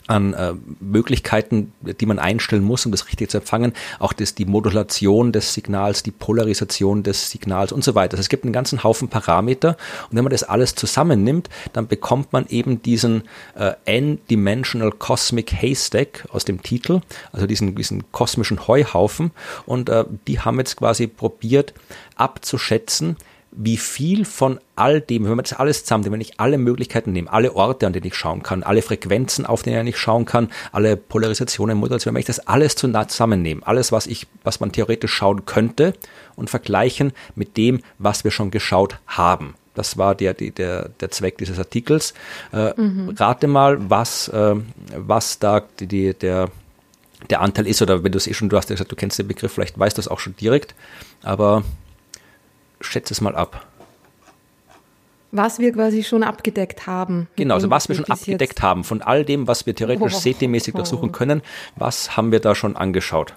an 0.07 0.35
äh, 0.35 0.55
Möglichkeiten, 0.81 1.73
die 1.81 2.07
man 2.07 2.19
einstellen 2.19 2.65
muss, 2.65 2.85
um 2.87 2.93
das 2.93 3.07
richtig 3.09 3.31
zu 3.31 3.39
empfangen. 3.39 3.73
Auch 3.99 4.13
das, 4.13 4.35
die 4.35 4.45
Modulation 4.45 5.33
des 5.33 5.55
Signals, 5.55 6.03
die 6.03 6.11
Polarisation 6.11 7.03
des 7.03 7.31
Signals 7.31 7.73
und 7.73 7.85
so 7.85 7.95
weiter. 7.95 8.15
Also 8.15 8.23
es 8.23 8.29
gibt 8.29 8.45
einen 8.45 8.53
ganzen 8.53 8.83
Haufen 8.83 9.09
Parameter. 9.09 9.77
Und 10.11 10.17
wenn 10.17 10.25
man 10.25 10.31
das 10.31 10.43
alles 10.43 10.75
zusammennimmt, 10.75 11.49
dann 11.73 11.87
bekommt 11.87 12.33
man 12.33 12.47
eben 12.49 12.83
diesen 12.83 13.23
äh, 13.55 13.73
N-Dimensional 13.85 14.93
Cosmic 14.93 15.53
Haystack 15.53 16.27
aus 16.33 16.45
dem 16.45 16.63
Titel, 16.63 17.01
also 17.33 17.47
diesen, 17.47 17.75
diesen 17.75 18.11
kosmischen 18.13 18.67
Heuhaufen. 18.67 19.31
Und 19.67 19.89
äh, 19.89 20.05
die 20.27 20.41
haben 20.41 20.59
jetzt 20.59 20.77
quasi 20.77 21.07
probiert 21.07 21.75
abzuschätzen, 22.17 23.17
wie 23.55 23.77
viel 23.77 24.25
von 24.25 24.59
all 24.77 25.01
dem, 25.01 25.25
wenn 25.25 25.37
man 25.37 25.45
das 25.45 25.53
alles 25.53 25.85
zusammennimmt, 25.85 26.15
wenn 26.15 26.21
ich 26.23 26.41
alle 26.41 26.57
Möglichkeiten 26.57 27.13
nehme, 27.13 27.31
alle 27.31 27.55
Orte, 27.55 27.87
an 27.87 27.93
denen 27.93 28.07
ich 28.07 28.15
schauen 28.15 28.43
kann, 28.43 28.63
alle 28.63 28.81
Frequenzen, 28.81 29.45
auf 29.45 29.63
denen 29.63 29.87
ich 29.87 29.99
schauen 29.99 30.25
kann, 30.25 30.49
alle 30.73 30.97
Polarisationen, 30.97 31.77
Modulationen, 31.77 32.15
wenn 32.15 32.21
ich 32.21 32.27
das 32.27 32.47
alles 32.47 32.77
zusammennehme, 32.77 33.67
alles, 33.67 33.93
was 33.93 34.07
ich, 34.07 34.27
was 34.43 34.61
man 34.61 34.73
theoretisch 34.73 35.13
schauen 35.13 35.45
könnte 35.45 35.93
und 36.35 36.49
vergleichen 36.49 37.13
mit 37.35 37.57
dem, 37.59 37.81
was 37.99 38.25
wir 38.25 38.31
schon 38.31 38.51
geschaut 38.51 38.99
haben. 39.07 39.55
Das 39.75 39.97
war 39.99 40.15
der, 40.15 40.35
der, 40.35 40.89
der 40.89 41.11
Zweck 41.11 41.39
dieses 41.39 41.59
Artikels. 41.59 42.15
Äh, 42.53 42.79
mhm. 42.81 43.11
Rate 43.17 43.47
mal, 43.47 43.91
was, 43.91 44.29
äh, 44.29 44.55
was 44.97 45.39
da 45.39 45.63
die, 45.79 45.87
die, 45.87 46.15
der, 46.15 46.49
der 47.31 47.41
Anteil 47.41 47.67
ist, 47.67 47.81
oder 47.83 48.03
wenn 48.03 48.13
du 48.13 48.19
es 48.19 48.27
eh 48.27 48.35
schon, 48.35 48.49
du 48.49 48.57
hast 48.57 48.71
ja 48.71 48.75
gesagt, 48.75 48.93
du 48.93 48.97
kennst 48.97 49.19
den 49.19 49.29
Begriff, 49.29 49.53
vielleicht 49.53 49.79
weißt 49.79 49.97
du 49.97 50.01
es 50.01 50.09
auch 50.09 50.21
schon 50.21 50.37
direkt, 50.37 50.75
aber 51.23 51.63
schätze 52.83 53.15
es 53.15 53.21
mal 53.21 53.35
ab. 53.35 53.67
Was 55.31 55.59
wir 55.59 55.73
quasi 55.73 56.03
schon 56.03 56.23
abgedeckt 56.23 56.87
haben. 56.87 57.27
Genau, 57.37 57.55
also 57.55 57.71
was 57.71 57.89
wir 57.89 57.97
schon 57.97 58.05
abgedeckt 58.05 58.59
jetzt. 58.59 58.63
haben. 58.63 58.85
Von 58.85 59.01
all 59.01 59.25
dem, 59.25 59.49
was 59.49 59.65
wir 59.65 59.75
theoretisch 59.75 60.15
oh, 60.15 60.19
SETI-mäßig 60.19 60.75
oh. 60.75 60.79
durchsuchen 60.79 61.11
können, 61.11 61.41
was 61.75 62.19
haben 62.19 62.33
wir 62.33 62.41
da 62.41 62.55
schon 62.55 62.77
angeschaut? 62.77 63.35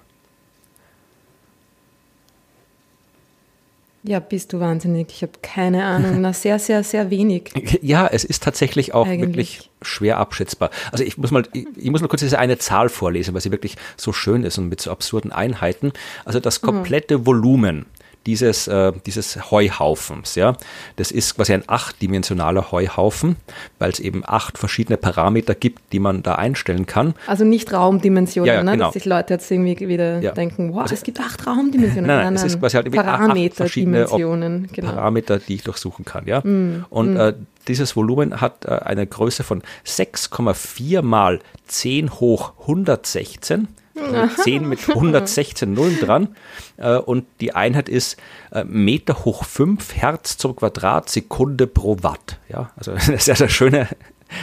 Ja, 4.08 4.20
bist 4.20 4.54
du 4.54 4.60
wahnsinnig. 4.60 5.08
Ich 5.10 5.22
habe 5.24 5.32
keine 5.42 5.84
Ahnung. 5.84 6.22
Na, 6.22 6.32
sehr, 6.32 6.60
sehr, 6.60 6.84
sehr 6.84 7.10
wenig. 7.10 7.52
Ja, 7.82 8.08
es 8.08 8.24
ist 8.24 8.44
tatsächlich 8.44 8.94
auch 8.94 9.08
Eigentlich. 9.08 9.30
wirklich 9.30 9.70
schwer 9.82 10.18
abschätzbar. 10.18 10.70
Also 10.92 11.04
ich 11.04 11.18
muss 11.18 11.32
mal, 11.32 11.44
ich, 11.54 11.66
ich, 11.76 11.90
muss 11.90 12.02
mal 12.02 12.08
kurz 12.08 12.22
diese 12.22 12.38
eine 12.38 12.58
Zahl 12.58 12.90
vorlesen, 12.90 13.34
weil 13.34 13.42
sie 13.42 13.52
wirklich 13.52 13.78
so 13.98 14.14
schön 14.14 14.44
ist 14.44 14.58
und 14.58 14.70
mit 14.70 14.82
so 14.82 14.92
absurden 14.92 15.32
Einheiten. 15.32 15.92
Also 16.24 16.40
das 16.40 16.62
mhm. 16.62 16.68
komplette 16.68 17.20
mhm. 17.20 17.26
Volumen 17.26 17.86
dieses, 18.26 18.68
äh, 18.68 18.92
dieses 19.06 19.52
Heuhaufens. 19.52 20.36
Ja? 20.36 20.58
Das 20.96 21.12
ist 21.12 21.36
quasi 21.36 21.54
ein 21.54 21.64
achtdimensionaler 21.68 22.72
Heuhaufen, 22.72 23.36
weil 23.80 23.92
es 23.92 24.00
eben 24.00 24.24
acht 24.26 24.58
verschiedene 24.58 24.98
Parameter 24.98 25.56
gibt, 25.56 25.94
die 25.94 26.00
man 26.00 26.24
da 26.24 26.36
einstellen 26.36 26.86
kann. 26.86 27.14
Also 27.28 27.46
nicht 27.46 27.72
Raumdimensionen, 27.72 28.48
ja, 28.48 28.56
ja, 28.56 28.64
ne? 28.64 28.72
genau. 28.72 28.86
dass 28.86 28.94
sich 28.94 29.06
Leute 29.06 29.36
jetzt 29.36 29.50
irgendwie 29.52 29.88
wieder 29.88 30.20
ja. 30.22 30.32
denken, 30.32 30.74
wow, 30.74 30.82
also, 30.82 30.96
es 30.96 31.04
gibt 31.04 31.20
acht 31.20 31.46
Raumdimensionen. 31.46 32.08
Nein, 32.08 32.18
nein, 32.18 32.34
nein, 32.34 32.36
es 32.36 32.44
ist 32.44 32.60
quasi 32.60 32.76
halt 32.76 32.92
Parameter, 32.92 33.66
Dimensionen, 33.66 34.70
genau. 34.72 34.92
Parameter, 34.92 35.40
die 35.40 35.56
ich 35.56 35.64
durchsuchen 35.64 36.06
kann. 36.06 36.26
Ja? 36.28 36.42
Mm, 36.42 36.86
Und 36.90 37.14
mm. 37.14 37.18
Äh, 37.18 37.34
dieses 37.68 37.96
Volumen 37.96 38.42
hat 38.42 38.66
äh, 38.66 38.70
eine 38.70 39.08
Größe 39.08 39.44
von 39.44 39.62
6,4 39.86 41.02
mal 41.02 41.40
10 41.68 42.12
hoch 42.20 42.54
116 42.62 43.68
10 43.96 44.68
mit 44.68 44.80
116 44.90 45.74
Nullen 45.74 46.00
dran. 46.00 46.36
Äh, 46.78 46.98
und 46.98 47.26
die 47.42 47.56
Einheit 47.56 47.90
ist 47.90 48.18
äh, 48.52 48.64
Meter 48.64 49.26
hoch 49.26 49.46
5 49.46 49.96
Hertz 49.96 50.38
zum 50.38 50.56
Quadratsekunde 50.56 51.68
pro 51.68 51.98
Watt. 52.02 52.40
Ja, 52.50 52.72
also 52.76 52.92
eine 53.08 53.20
sehr, 53.20 53.36
sehr 53.36 53.50
schöne 53.50 53.88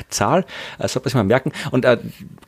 Zahl. 0.09 0.45
Das 0.79 0.93
sollte 0.93 1.07
man 1.07 1.11
sich 1.11 1.15
mal 1.15 1.25
merken. 1.25 1.53
Und 1.71 1.85
da 1.85 1.95
äh, 1.95 1.99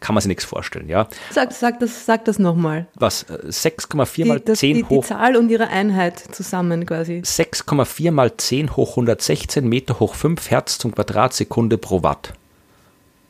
kann 0.01 0.15
man 0.15 0.23
sich 0.23 0.29
nichts 0.29 0.45
vorstellen, 0.45 0.89
ja. 0.89 1.09
Sag, 1.31 1.53
sag 1.53 1.81
das, 1.81 2.07
sag 2.07 2.25
das 2.25 2.39
nochmal. 2.39 2.87
Was? 2.95 3.27
6,4 3.27 4.27
mal 4.27 4.43
10 4.43 4.75
die, 4.77 4.85
hoch. 4.85 5.03
Die 5.03 5.09
Zahl 5.09 5.37
und 5.37 5.51
ihre 5.51 5.69
Einheit 5.69 6.19
zusammen 6.19 6.87
quasi. 6.87 7.23
6,4 7.25 8.11
mal 8.13 8.37
10 8.37 8.77
hoch 8.77 8.91
116 8.91 9.69
Meter 9.69 10.01
hoch 10.01 10.15
5 10.15 10.51
Hertz 10.51 10.79
zum 10.79 10.95
Quadratsekunde 10.95 11.79
pro 11.79 12.03
Watt. 12.03 12.35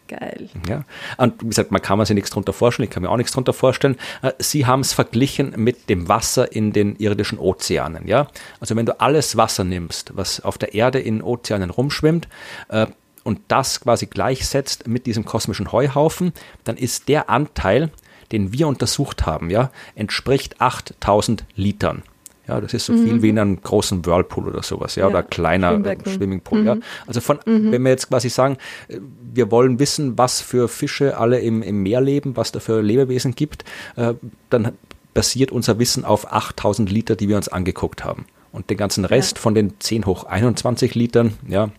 Geil. 0.06 0.50
Ja. 0.68 0.84
Und 1.16 1.42
wie 1.42 1.48
gesagt, 1.48 1.70
man 1.70 1.80
kann 1.80 1.96
man 1.96 2.06
sich 2.06 2.14
nichts 2.14 2.30
darunter 2.30 2.52
vorstellen, 2.52 2.88
ich 2.88 2.90
kann 2.92 3.02
mir 3.02 3.10
auch 3.10 3.16
nichts 3.16 3.32
darunter 3.32 3.54
vorstellen. 3.54 3.96
Äh, 4.22 4.32
sie 4.38 4.66
haben 4.66 4.80
es 4.80 4.92
verglichen 4.92 5.54
mit 5.56 5.88
dem 5.88 6.08
Wasser 6.08 6.52
in 6.52 6.72
den 6.72 6.96
irdischen 6.96 7.38
Ozeanen. 7.38 8.06
Ja? 8.06 8.28
Also 8.60 8.76
wenn 8.76 8.86
du 8.86 9.00
alles 9.00 9.36
Wasser 9.36 9.64
nimmst, 9.64 10.12
was 10.14 10.40
auf 10.40 10.58
der 10.58 10.74
Erde 10.74 11.00
in 11.00 11.22
Ozeanen 11.22 11.70
rumschwimmt, 11.70 12.28
äh, 12.68 12.86
und 13.24 13.40
das 13.48 13.80
quasi 13.80 14.06
gleichsetzt 14.06 14.86
mit 14.86 15.06
diesem 15.06 15.24
kosmischen 15.24 15.72
Heuhaufen, 15.72 16.34
dann 16.64 16.76
ist 16.76 17.08
der 17.08 17.30
Anteil, 17.30 17.90
den 18.32 18.52
wir 18.52 18.68
untersucht 18.68 19.26
haben, 19.26 19.50
ja, 19.50 19.70
entspricht 19.94 20.60
8000 20.60 21.44
Litern. 21.56 22.02
Ja, 22.46 22.60
das 22.60 22.74
ist 22.74 22.86
so 22.86 22.92
mhm. 22.92 23.04
viel 23.04 23.22
wie 23.22 23.28
in 23.30 23.38
einem 23.38 23.60
großen 23.62 24.04
Whirlpool 24.04 24.48
oder 24.48 24.62
sowas, 24.62 24.96
ja, 24.96 25.04
ja 25.04 25.08
oder 25.08 25.22
kleiner 25.22 25.80
Swimmingpool. 26.06 26.60
Mhm. 26.60 26.66
Ja. 26.66 26.76
Also 27.06 27.20
von, 27.20 27.38
mhm. 27.46 27.72
wenn 27.72 27.82
wir 27.82 27.90
jetzt 27.90 28.08
quasi 28.08 28.28
sagen, 28.28 28.58
äh, 28.88 28.98
wir 29.32 29.50
wollen 29.50 29.78
wissen, 29.78 30.18
was 30.18 30.40
für 30.40 30.68
Fische 30.68 31.16
alle 31.16 31.40
im, 31.40 31.62
im 31.62 31.82
Meer 31.82 32.00
leben, 32.00 32.36
was 32.36 32.52
da 32.52 32.60
für 32.60 32.82
Lebewesen 32.82 33.34
gibt, 33.34 33.64
äh, 33.96 34.14
dann 34.50 34.72
basiert 35.14 35.52
unser 35.52 35.78
Wissen 35.78 36.04
auf 36.04 36.32
8000 36.32 36.90
Liter, 36.90 37.16
die 37.16 37.28
wir 37.28 37.36
uns 37.36 37.48
angeguckt 37.48 38.04
haben. 38.04 38.26
Und 38.52 38.70
den 38.70 38.76
ganzen 38.76 39.04
Rest 39.04 39.38
ja. 39.38 39.42
von 39.42 39.54
den 39.54 39.80
10 39.80 40.06
hoch 40.06 40.24
21 40.24 40.94
Litern, 40.94 41.34
ja, 41.48 41.70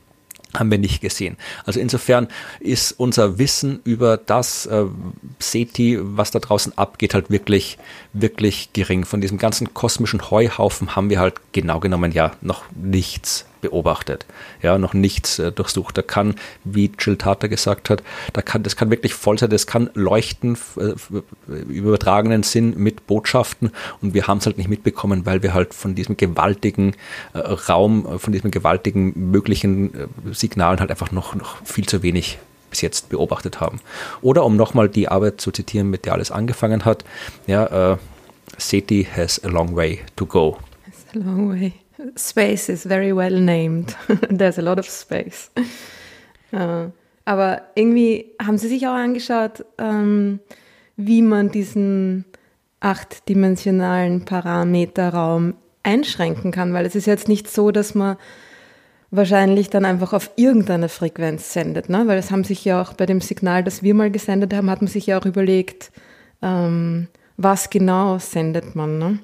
haben 0.59 0.71
wir 0.71 0.77
nicht 0.77 1.01
gesehen. 1.01 1.37
Also 1.65 1.79
insofern 1.79 2.27
ist 2.59 2.91
unser 2.93 3.37
Wissen 3.37 3.79
über 3.83 4.17
das 4.17 4.65
äh, 4.65 4.85
SETI, 5.39 5.99
was 6.01 6.31
da 6.31 6.39
draußen 6.39 6.77
abgeht, 6.77 7.13
halt 7.13 7.29
wirklich, 7.29 7.77
wirklich 8.13 8.69
gering. 8.73 9.05
Von 9.05 9.21
diesem 9.21 9.37
ganzen 9.37 9.73
kosmischen 9.73 10.29
Heuhaufen 10.29 10.95
haben 10.95 11.09
wir 11.09 11.19
halt 11.19 11.35
genau 11.51 11.79
genommen 11.79 12.11
ja 12.11 12.31
noch 12.41 12.63
nichts 12.75 13.45
beobachtet, 13.65 14.25
ja, 14.62 14.78
noch 14.78 14.93
nichts 14.93 15.39
äh, 15.39 15.51
durchsucht. 15.51 15.97
Da 15.97 16.01
kann, 16.04 16.36
wie 16.63 16.91
Jill 16.99 17.17
Tata 17.17 17.47
gesagt 17.47 17.89
hat, 17.89 18.04
da 18.34 18.41
kann, 18.41 18.62
das 18.62 18.75
kann 18.75 18.91
wirklich 18.91 19.13
voll 19.15 19.39
sein, 19.39 19.49
das 19.49 19.65
kann 19.65 19.89
leuchten, 19.95 20.58
äh, 20.78 20.93
übertragenen 21.51 22.43
Sinn 22.43 22.75
mit 22.78 23.08
Botschaften 23.08 23.71
und 24.01 24.13
wir 24.13 24.28
haben 24.28 24.38
es 24.38 24.45
halt 24.45 24.58
nicht 24.58 24.69
mitbekommen, 24.69 25.25
weil 25.25 25.41
wir 25.41 25.54
halt 25.54 25.73
von 25.73 25.95
diesem 25.95 26.15
gewaltigen 26.15 26.93
äh, 27.34 27.39
Raum, 27.39 28.06
äh, 28.06 28.19
von 28.19 28.34
diesem 28.34 28.51
gewaltigen 28.51 29.32
möglichen 29.32 29.93
äh, 29.93 30.08
Signalen 30.32 30.80
halt 30.80 30.91
einfach 30.91 31.12
noch, 31.12 31.34
noch 31.34 31.65
viel 31.65 31.88
zu 31.88 32.04
wenig 32.04 32.38
bis 32.69 32.82
jetzt 32.82 33.10
beobachtet 33.10 33.62
haben. 33.62 33.80
Oder 34.21 34.45
um 34.45 34.56
nochmal 34.56 34.89
die 34.89 35.08
Arbeit 35.08 35.41
zu 35.41 35.51
zitieren, 35.51 35.89
mit 35.89 36.06
der 36.06 36.13
alles 36.13 36.30
angefangen 36.30 36.86
hat, 36.86 37.04
ja, 37.47 37.93
äh, 37.93 37.97
SETI 38.58 39.08
has 39.15 39.43
a 39.43 39.47
long 39.47 39.75
way 39.75 40.01
to 40.15 40.25
go. 40.25 40.58
It's 40.88 41.06
a 41.15 41.19
long 41.19 41.49
way. 41.49 41.73
Space 42.17 42.69
is 42.69 42.85
very 42.85 43.15
well 43.15 43.39
named. 43.39 43.95
There's 44.29 44.59
a 44.59 44.61
lot 44.61 44.79
of 44.79 44.89
space. 44.89 45.51
Uh, 46.53 46.91
aber 47.25 47.63
irgendwie 47.75 48.33
haben 48.41 48.57
Sie 48.57 48.67
sich 48.67 48.87
auch 48.87 48.93
angeschaut, 48.93 49.65
ähm, 49.77 50.39
wie 50.95 51.21
man 51.21 51.49
diesen 51.51 52.25
achtdimensionalen 52.79 54.25
Parameterraum 54.25 55.55
einschränken 55.83 56.51
kann, 56.51 56.73
weil 56.73 56.85
es 56.85 56.95
ist 56.95 57.07
jetzt 57.07 57.27
nicht 57.27 57.49
so, 57.49 57.71
dass 57.71 57.95
man 57.95 58.17
wahrscheinlich 59.11 59.69
dann 59.69 59.85
einfach 59.85 60.13
auf 60.13 60.31
irgendeine 60.35 60.89
Frequenz 60.89 61.53
sendet, 61.53 61.89
ne? 61.89 62.03
weil 62.07 62.17
es 62.17 62.31
haben 62.31 62.43
sich 62.43 62.65
ja 62.65 62.81
auch 62.81 62.93
bei 62.93 63.05
dem 63.05 63.21
Signal, 63.21 63.63
das 63.63 63.81
wir 63.81 63.93
mal 63.93 64.11
gesendet 64.11 64.53
haben, 64.53 64.69
hat 64.69 64.81
man 64.81 64.87
sich 64.87 65.07
ja 65.07 65.19
auch 65.19 65.25
überlegt, 65.25 65.91
ähm, 66.41 67.07
was 67.37 67.69
genau 67.69 68.17
sendet 68.19 68.75
man? 68.75 68.97
Ne? 68.97 69.19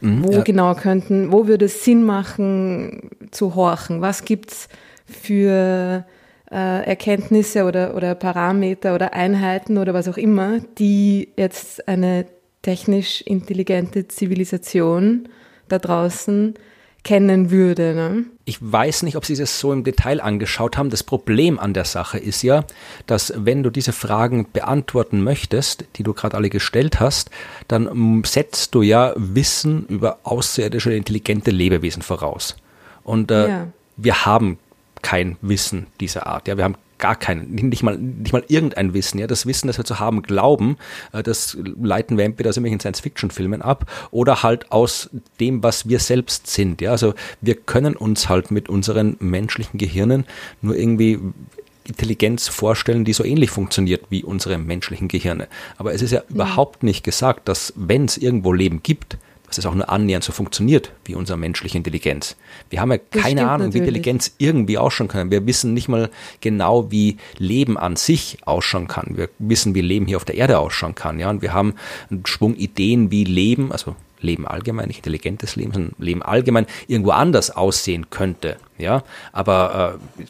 Mhm, 0.00 0.24
wo 0.24 0.32
ja. 0.32 0.42
genau 0.42 0.74
könnten, 0.74 1.32
wo 1.32 1.46
würde 1.46 1.66
es 1.66 1.84
Sinn 1.84 2.04
machen 2.04 3.10
zu 3.30 3.54
horchen? 3.54 4.00
Was 4.00 4.24
gibt 4.24 4.52
es 4.52 4.68
für 5.06 6.04
äh, 6.50 6.86
Erkenntnisse 6.86 7.64
oder, 7.64 7.96
oder 7.96 8.14
Parameter 8.14 8.94
oder 8.94 9.14
Einheiten 9.14 9.78
oder 9.78 9.94
was 9.94 10.08
auch 10.08 10.18
immer, 10.18 10.60
die 10.78 11.28
jetzt 11.36 11.88
eine 11.88 12.26
technisch 12.62 13.22
intelligente 13.22 14.08
Zivilisation 14.08 15.28
da 15.68 15.78
draußen 15.78 16.54
kennen 17.04 17.50
würde. 17.50 17.94
Ne? 17.94 18.24
Ich 18.44 18.58
weiß 18.60 19.02
nicht, 19.04 19.16
ob 19.16 19.24
Sie 19.24 19.36
das 19.36 19.60
so 19.60 19.72
im 19.72 19.84
Detail 19.84 20.20
angeschaut 20.20 20.76
haben. 20.76 20.90
Das 20.90 21.02
Problem 21.02 21.58
an 21.58 21.74
der 21.74 21.84
Sache 21.84 22.18
ist 22.18 22.42
ja, 22.42 22.64
dass 23.06 23.32
wenn 23.36 23.62
du 23.62 23.70
diese 23.70 23.92
Fragen 23.92 24.46
beantworten 24.52 25.22
möchtest, 25.22 25.84
die 25.96 26.02
du 26.02 26.14
gerade 26.14 26.36
alle 26.36 26.50
gestellt 26.50 26.98
hast, 26.98 27.30
dann 27.68 28.22
setzt 28.24 28.74
du 28.74 28.82
ja 28.82 29.12
Wissen 29.16 29.86
über 29.86 30.18
außerirdische 30.24 30.94
intelligente 30.94 31.50
Lebewesen 31.50 32.02
voraus. 32.02 32.56
Und 33.04 33.30
äh, 33.30 33.48
ja. 33.48 33.66
wir 33.96 34.24
haben 34.24 34.58
kein 35.02 35.36
Wissen 35.42 35.86
dieser 36.00 36.26
Art. 36.26 36.48
Ja, 36.48 36.56
wir 36.56 36.64
haben 36.64 36.76
gar 37.04 37.16
kein, 37.16 37.50
nicht 37.50 37.82
mal, 37.82 37.98
nicht 37.98 38.32
mal 38.32 38.44
irgendein 38.48 38.94
Wissen. 38.94 39.18
Ja, 39.18 39.26
das 39.26 39.44
Wissen, 39.44 39.66
das 39.66 39.76
wir 39.76 39.84
zu 39.84 40.00
haben 40.00 40.22
glauben, 40.22 40.78
äh, 41.12 41.22
das 41.22 41.54
leiten 41.60 42.16
wir 42.16 42.24
entweder 42.24 42.48
aus 42.48 42.56
irgendwelchen 42.56 42.80
Science-Fiction-Filmen 42.80 43.60
ab 43.60 43.84
oder 44.10 44.42
halt 44.42 44.72
aus 44.72 45.10
dem, 45.38 45.62
was 45.62 45.86
wir 45.86 45.98
selbst 45.98 46.46
sind. 46.46 46.80
Ja, 46.80 46.92
also 46.92 47.12
wir 47.42 47.56
können 47.56 47.94
uns 47.94 48.30
halt 48.30 48.50
mit 48.50 48.70
unseren 48.70 49.18
menschlichen 49.20 49.76
Gehirnen 49.76 50.24
nur 50.62 50.76
irgendwie 50.76 51.18
Intelligenz 51.86 52.48
vorstellen, 52.48 53.04
die 53.04 53.12
so 53.12 53.22
ähnlich 53.22 53.50
funktioniert 53.50 54.06
wie 54.08 54.24
unsere 54.24 54.56
menschlichen 54.56 55.08
Gehirne. 55.08 55.46
Aber 55.76 55.92
es 55.92 56.00
ist 56.00 56.12
ja 56.12 56.22
mhm. 56.26 56.36
überhaupt 56.36 56.84
nicht 56.84 57.04
gesagt, 57.04 57.48
dass 57.48 57.74
wenn 57.76 58.06
es 58.06 58.16
irgendwo 58.16 58.54
Leben 58.54 58.82
gibt, 58.82 59.18
dass 59.56 59.64
es 59.64 59.70
auch 59.70 59.74
nur 59.74 59.88
annähernd 59.88 60.24
so 60.24 60.32
funktioniert 60.32 60.92
wie 61.04 61.14
unsere 61.14 61.38
menschliche 61.38 61.76
Intelligenz. 61.76 62.36
Wir 62.70 62.80
haben 62.80 62.92
ja 62.92 62.98
keine 62.98 63.42
Ahnung, 63.42 63.68
natürlich. 63.68 63.74
wie 63.74 63.78
Intelligenz 63.78 64.34
irgendwie 64.38 64.78
ausschauen 64.78 65.08
kann. 65.08 65.30
Wir 65.30 65.46
wissen 65.46 65.74
nicht 65.74 65.88
mal 65.88 66.10
genau, 66.40 66.90
wie 66.90 67.18
Leben 67.38 67.78
an 67.78 67.96
sich 67.96 68.38
ausschauen 68.44 68.88
kann. 68.88 69.16
Wir 69.16 69.28
wissen, 69.38 69.74
wie 69.74 69.80
Leben 69.80 70.06
hier 70.06 70.16
auf 70.16 70.24
der 70.24 70.36
Erde 70.36 70.58
ausschauen 70.58 70.94
kann. 70.94 71.18
Ja, 71.18 71.30
und 71.30 71.42
wir 71.42 71.52
haben 71.52 71.74
einen 72.10 72.26
Schwung 72.26 72.54
Ideen, 72.54 73.10
wie 73.10 73.24
Leben, 73.24 73.72
also 73.72 73.96
Leben 74.20 74.46
allgemein, 74.46 74.88
nicht 74.88 74.98
intelligentes 74.98 75.54
Leben, 75.56 75.72
sondern 75.72 75.94
Leben 75.98 76.22
allgemein 76.22 76.66
irgendwo 76.86 77.10
anders 77.10 77.50
aussehen 77.50 78.10
könnte. 78.10 78.56
Ja, 78.78 79.04
aber 79.32 79.98
äh, 80.18 80.24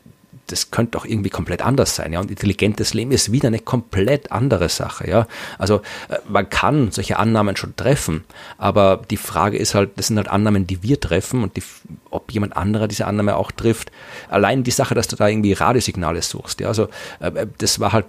das 0.47 0.71
könnte 0.71 0.93
doch 0.93 1.05
irgendwie 1.05 1.31
komplett 1.31 1.63
anders 1.63 1.97
sein, 1.97 2.13
ja. 2.13 2.21
Und 2.21 2.31
intelligentes 2.31 2.95
Leben 2.95 3.13
ist 3.13 3.33
wieder 3.33 3.49
eine 3.49 3.59
komplett 3.59 4.31
andere 4.33 4.69
Sache, 4.69 5.09
ja. 5.09 5.27
Also 5.59 5.77
äh, 6.09 6.19
man 6.29 6.49
kann 6.51 6.91
solche 6.91 7.19
Annahmen 7.19 7.57
schon 7.57 7.77
treffen, 7.77 8.25
aber 8.59 9.03
die 9.11 9.17
Frage 9.17 9.57
ist 9.57 9.75
halt, 9.75 9.93
das 9.97 10.09
sind 10.09 10.17
halt 10.17 10.29
Annahmen, 10.29 10.67
die 10.67 10.83
wir 10.83 11.01
treffen 11.01 11.43
und 11.43 11.57
die, 11.57 11.63
ob 12.11 12.31
jemand 12.33 12.57
anderer 12.57 12.89
diese 12.89 13.07
Annahme 13.07 13.37
auch 13.37 13.53
trifft. 13.53 13.91
Allein 14.29 14.65
die 14.65 14.71
Sache, 14.71 14.95
dass 14.95 15.09
du 15.09 15.17
da 15.17 15.29
irgendwie 15.29 15.53
Radiosignale 15.53 16.23
suchst, 16.23 16.61
ja. 16.61 16.69
Also 16.69 16.89
äh, 17.21 17.29
äh, 17.29 17.47
das 17.59 17.81
war 17.81 17.93
halt 17.93 18.07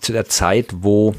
zu 0.00 0.12
der 0.12 0.26
Zeit, 0.26 0.68
wo 0.72 1.14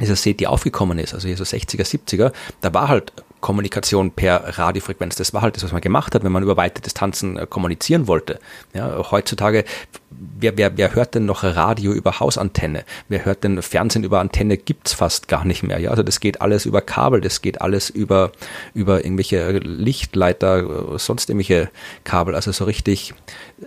dieser 0.00 0.16
SETI 0.16 0.46
aufgekommen 0.46 0.98
ist, 0.98 1.12
also 1.12 1.28
hier 1.28 1.36
so 1.36 1.44
60er, 1.44 1.84
70er, 1.84 2.32
da 2.62 2.72
war 2.72 2.88
halt 2.88 3.12
Kommunikation 3.42 4.12
per 4.12 4.56
Radiofrequenz. 4.58 5.16
Das 5.16 5.34
war 5.34 5.42
halt 5.42 5.56
das, 5.56 5.64
was 5.64 5.72
man 5.72 5.82
gemacht 5.82 6.14
hat, 6.14 6.24
wenn 6.24 6.32
man 6.32 6.42
über 6.42 6.56
weite 6.56 6.80
Distanzen 6.80 7.36
äh, 7.36 7.46
kommunizieren 7.46 8.06
wollte. 8.06 8.38
Ja, 8.72 9.10
heutzutage, 9.10 9.64
wer, 10.10 10.56
wer, 10.56 10.78
wer 10.78 10.94
hört 10.94 11.14
denn 11.14 11.26
noch 11.26 11.42
Radio 11.42 11.92
über 11.92 12.20
Hausantenne? 12.20 12.84
Wer 13.08 13.24
hört 13.24 13.44
denn 13.44 13.60
Fernsehen 13.60 14.04
über 14.04 14.20
Antenne? 14.20 14.56
Gibt's 14.56 14.94
fast 14.94 15.28
gar 15.28 15.44
nicht 15.44 15.62
mehr. 15.62 15.78
Ja, 15.78 15.90
also 15.90 16.02
das 16.02 16.20
geht 16.20 16.40
alles 16.40 16.64
über 16.64 16.80
Kabel, 16.80 17.20
das 17.20 17.42
geht 17.42 17.60
alles 17.60 17.90
über, 17.90 18.32
über 18.72 19.04
irgendwelche 19.04 19.58
Lichtleiter, 19.58 20.98
sonst 20.98 21.28
irgendwelche 21.28 21.68
Kabel. 22.04 22.34
Also 22.36 22.52
so 22.52 22.64
richtig 22.64 23.12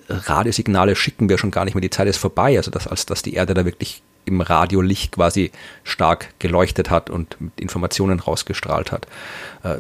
Radiosignale 0.08 0.96
schicken 0.96 1.28
wir 1.30 1.38
schon 1.38 1.52
gar 1.52 1.66
nicht 1.66 1.76
mehr. 1.76 1.82
Die 1.82 1.90
Zeit 1.90 2.08
ist 2.08 2.18
vorbei. 2.18 2.58
Also 2.58 2.72
das, 2.72 2.88
als 2.88 3.06
dass 3.06 3.22
die 3.22 3.34
Erde 3.34 3.54
da 3.54 3.66
wirklich 3.66 4.02
im 4.26 4.42
Radiolicht 4.42 5.14
quasi 5.14 5.52
stark 5.84 6.34
geleuchtet 6.40 6.90
hat 6.90 7.10
und 7.10 7.38
Informationen 7.56 8.20
rausgestrahlt 8.20 8.92
hat. 8.92 9.08
Äh, 9.64 9.78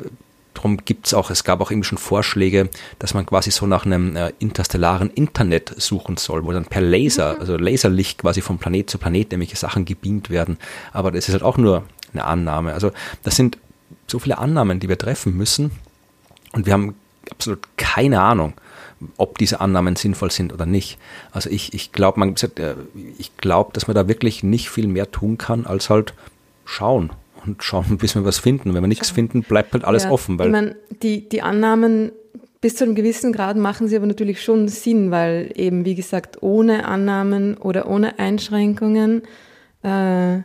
Darum 0.55 0.77
gibt 0.77 1.05
es 1.05 1.13
auch, 1.13 1.29
es 1.29 1.43
gab 1.43 1.61
auch 1.61 1.69
irgendwie 1.69 1.87
schon 1.87 1.97
Vorschläge, 1.97 2.69
dass 2.97 3.13
man 3.13 3.25
quasi 3.25 3.51
so 3.51 3.67
nach 3.67 3.85
einem 3.85 4.15
äh, 4.15 4.31
interstellaren 4.39 5.11
Internet 5.11 5.75
suchen 5.77 6.17
soll, 6.17 6.45
wo 6.45 6.51
dann 6.51 6.65
per 6.65 6.81
Laser, 6.81 7.35
mhm. 7.35 7.39
also 7.41 7.57
Laserlicht 7.57 8.19
quasi 8.19 8.41
vom 8.41 8.57
Planet 8.57 8.89
zu 8.89 8.97
Planet 8.97 9.31
nämliche 9.31 9.57
Sachen 9.57 9.85
gebeamt 9.85 10.29
werden. 10.29 10.57
Aber 10.93 11.11
das 11.11 11.27
ist 11.27 11.33
halt 11.33 11.43
auch 11.43 11.57
nur 11.57 11.83
eine 12.13 12.23
Annahme. 12.23 12.73
Also 12.73 12.91
das 13.23 13.35
sind 13.35 13.57
so 14.07 14.17
viele 14.17 14.37
Annahmen, 14.37 14.79
die 14.79 14.87
wir 14.89 14.97
treffen 14.97 15.35
müssen 15.35 15.71
und 16.53 16.65
wir 16.65 16.73
haben 16.73 16.95
absolut 17.29 17.59
keine 17.75 18.21
Ahnung, 18.21 18.53
ob 19.17 19.37
diese 19.37 19.61
Annahmen 19.61 19.95
sinnvoll 19.95 20.31
sind 20.31 20.53
oder 20.53 20.65
nicht. 20.65 20.97
Also 21.31 21.49
ich, 21.49 21.73
ich 21.73 21.91
glaube, 21.91 22.19
man 22.19 22.35
äh, 22.35 22.75
ich 23.17 23.35
glaube, 23.37 23.71
dass 23.73 23.87
man 23.87 23.95
da 23.95 24.07
wirklich 24.07 24.43
nicht 24.43 24.69
viel 24.69 24.87
mehr 24.87 25.11
tun 25.11 25.37
kann, 25.37 25.65
als 25.65 25.89
halt 25.89 26.13
schauen 26.65 27.11
und 27.45 27.63
schauen, 27.63 27.97
bis 27.99 28.15
wir 28.15 28.25
was 28.25 28.39
finden. 28.39 28.73
Wenn 28.73 28.83
wir 28.83 28.87
nichts 28.87 29.09
finden, 29.09 29.43
bleibt 29.43 29.73
halt 29.73 29.85
alles 29.85 30.05
ja, 30.05 30.11
offen. 30.11 30.39
Weil 30.39 30.47
ich 30.47 30.51
meine, 30.51 30.75
die, 31.01 31.27
die 31.27 31.41
Annahmen 31.41 32.11
bis 32.61 32.75
zu 32.75 32.83
einem 32.83 32.95
gewissen 32.95 33.31
Grad 33.31 33.57
machen 33.57 33.87
sie 33.87 33.95
aber 33.95 34.07
natürlich 34.07 34.41
schon 34.41 34.67
Sinn, 34.67 35.11
weil 35.11 35.51
eben, 35.55 35.85
wie 35.85 35.95
gesagt, 35.95 36.41
ohne 36.41 36.87
Annahmen 36.87 37.57
oder 37.57 37.87
ohne 37.87 38.17
Einschränkungen 38.17 39.21
äh, 39.83 40.39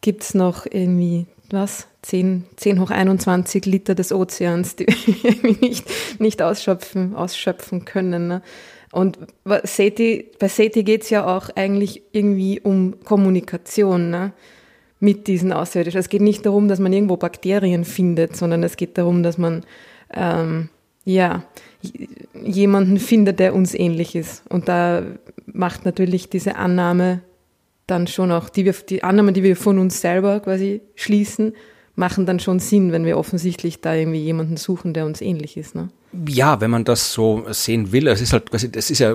gibt 0.00 0.22
es 0.24 0.34
noch 0.34 0.66
irgendwie, 0.66 1.26
was, 1.50 1.86
10, 2.02 2.44
10 2.56 2.80
hoch 2.80 2.90
21 2.90 3.64
Liter 3.66 3.94
des 3.94 4.12
Ozeans, 4.12 4.76
die 4.76 4.86
wir 5.22 5.56
nicht, 5.60 5.86
nicht 6.20 6.42
ausschöpfen, 6.42 7.14
ausschöpfen 7.14 7.84
können. 7.84 8.28
Ne? 8.28 8.42
Und 8.90 9.18
SETI, 9.64 10.30
bei 10.38 10.48
SETI 10.48 10.82
geht 10.82 11.02
es 11.02 11.10
ja 11.10 11.26
auch 11.26 11.48
eigentlich 11.54 12.02
irgendwie 12.12 12.60
um 12.60 13.00
Kommunikation 13.04 14.10
ne? 14.10 14.32
mit 15.00 15.26
diesen 15.28 15.52
Außerirdischen. 15.52 16.00
Es 16.00 16.08
geht 16.08 16.20
nicht 16.20 16.44
darum, 16.44 16.68
dass 16.68 16.78
man 16.78 16.92
irgendwo 16.92 17.16
Bakterien 17.16 17.84
findet, 17.84 18.36
sondern 18.36 18.62
es 18.62 18.76
geht 18.76 18.98
darum, 18.98 19.22
dass 19.22 19.38
man 19.38 19.64
ähm, 20.12 20.68
ja, 21.04 21.44
jemanden 22.40 22.98
findet, 22.98 23.38
der 23.38 23.54
uns 23.54 23.74
ähnlich 23.74 24.14
ist. 24.14 24.44
Und 24.48 24.68
da 24.68 25.02
macht 25.46 25.84
natürlich 25.84 26.28
diese 26.28 26.56
Annahme 26.56 27.22
dann 27.86 28.06
schon 28.06 28.30
auch, 28.30 28.48
die, 28.48 28.64
wir, 28.64 28.72
die 28.72 29.02
Annahme, 29.02 29.32
die 29.32 29.42
wir 29.42 29.56
von 29.56 29.78
uns 29.78 30.00
selber 30.00 30.40
quasi 30.40 30.80
schließen, 30.94 31.54
machen 31.94 32.26
dann 32.26 32.40
schon 32.40 32.58
Sinn, 32.58 32.92
wenn 32.92 33.04
wir 33.04 33.18
offensichtlich 33.18 33.80
da 33.80 33.94
irgendwie 33.94 34.20
jemanden 34.20 34.56
suchen, 34.56 34.94
der 34.94 35.06
uns 35.06 35.20
ähnlich 35.20 35.56
ist. 35.56 35.74
Ne? 35.74 35.88
Ja, 36.28 36.60
wenn 36.60 36.70
man 36.70 36.84
das 36.84 37.12
so 37.12 37.44
sehen 37.50 37.90
will, 37.90 38.06
es 38.06 38.20
ist 38.20 38.34
halt, 38.34 38.50
das 38.52 38.90
ist 38.90 38.98
ja 38.98 39.14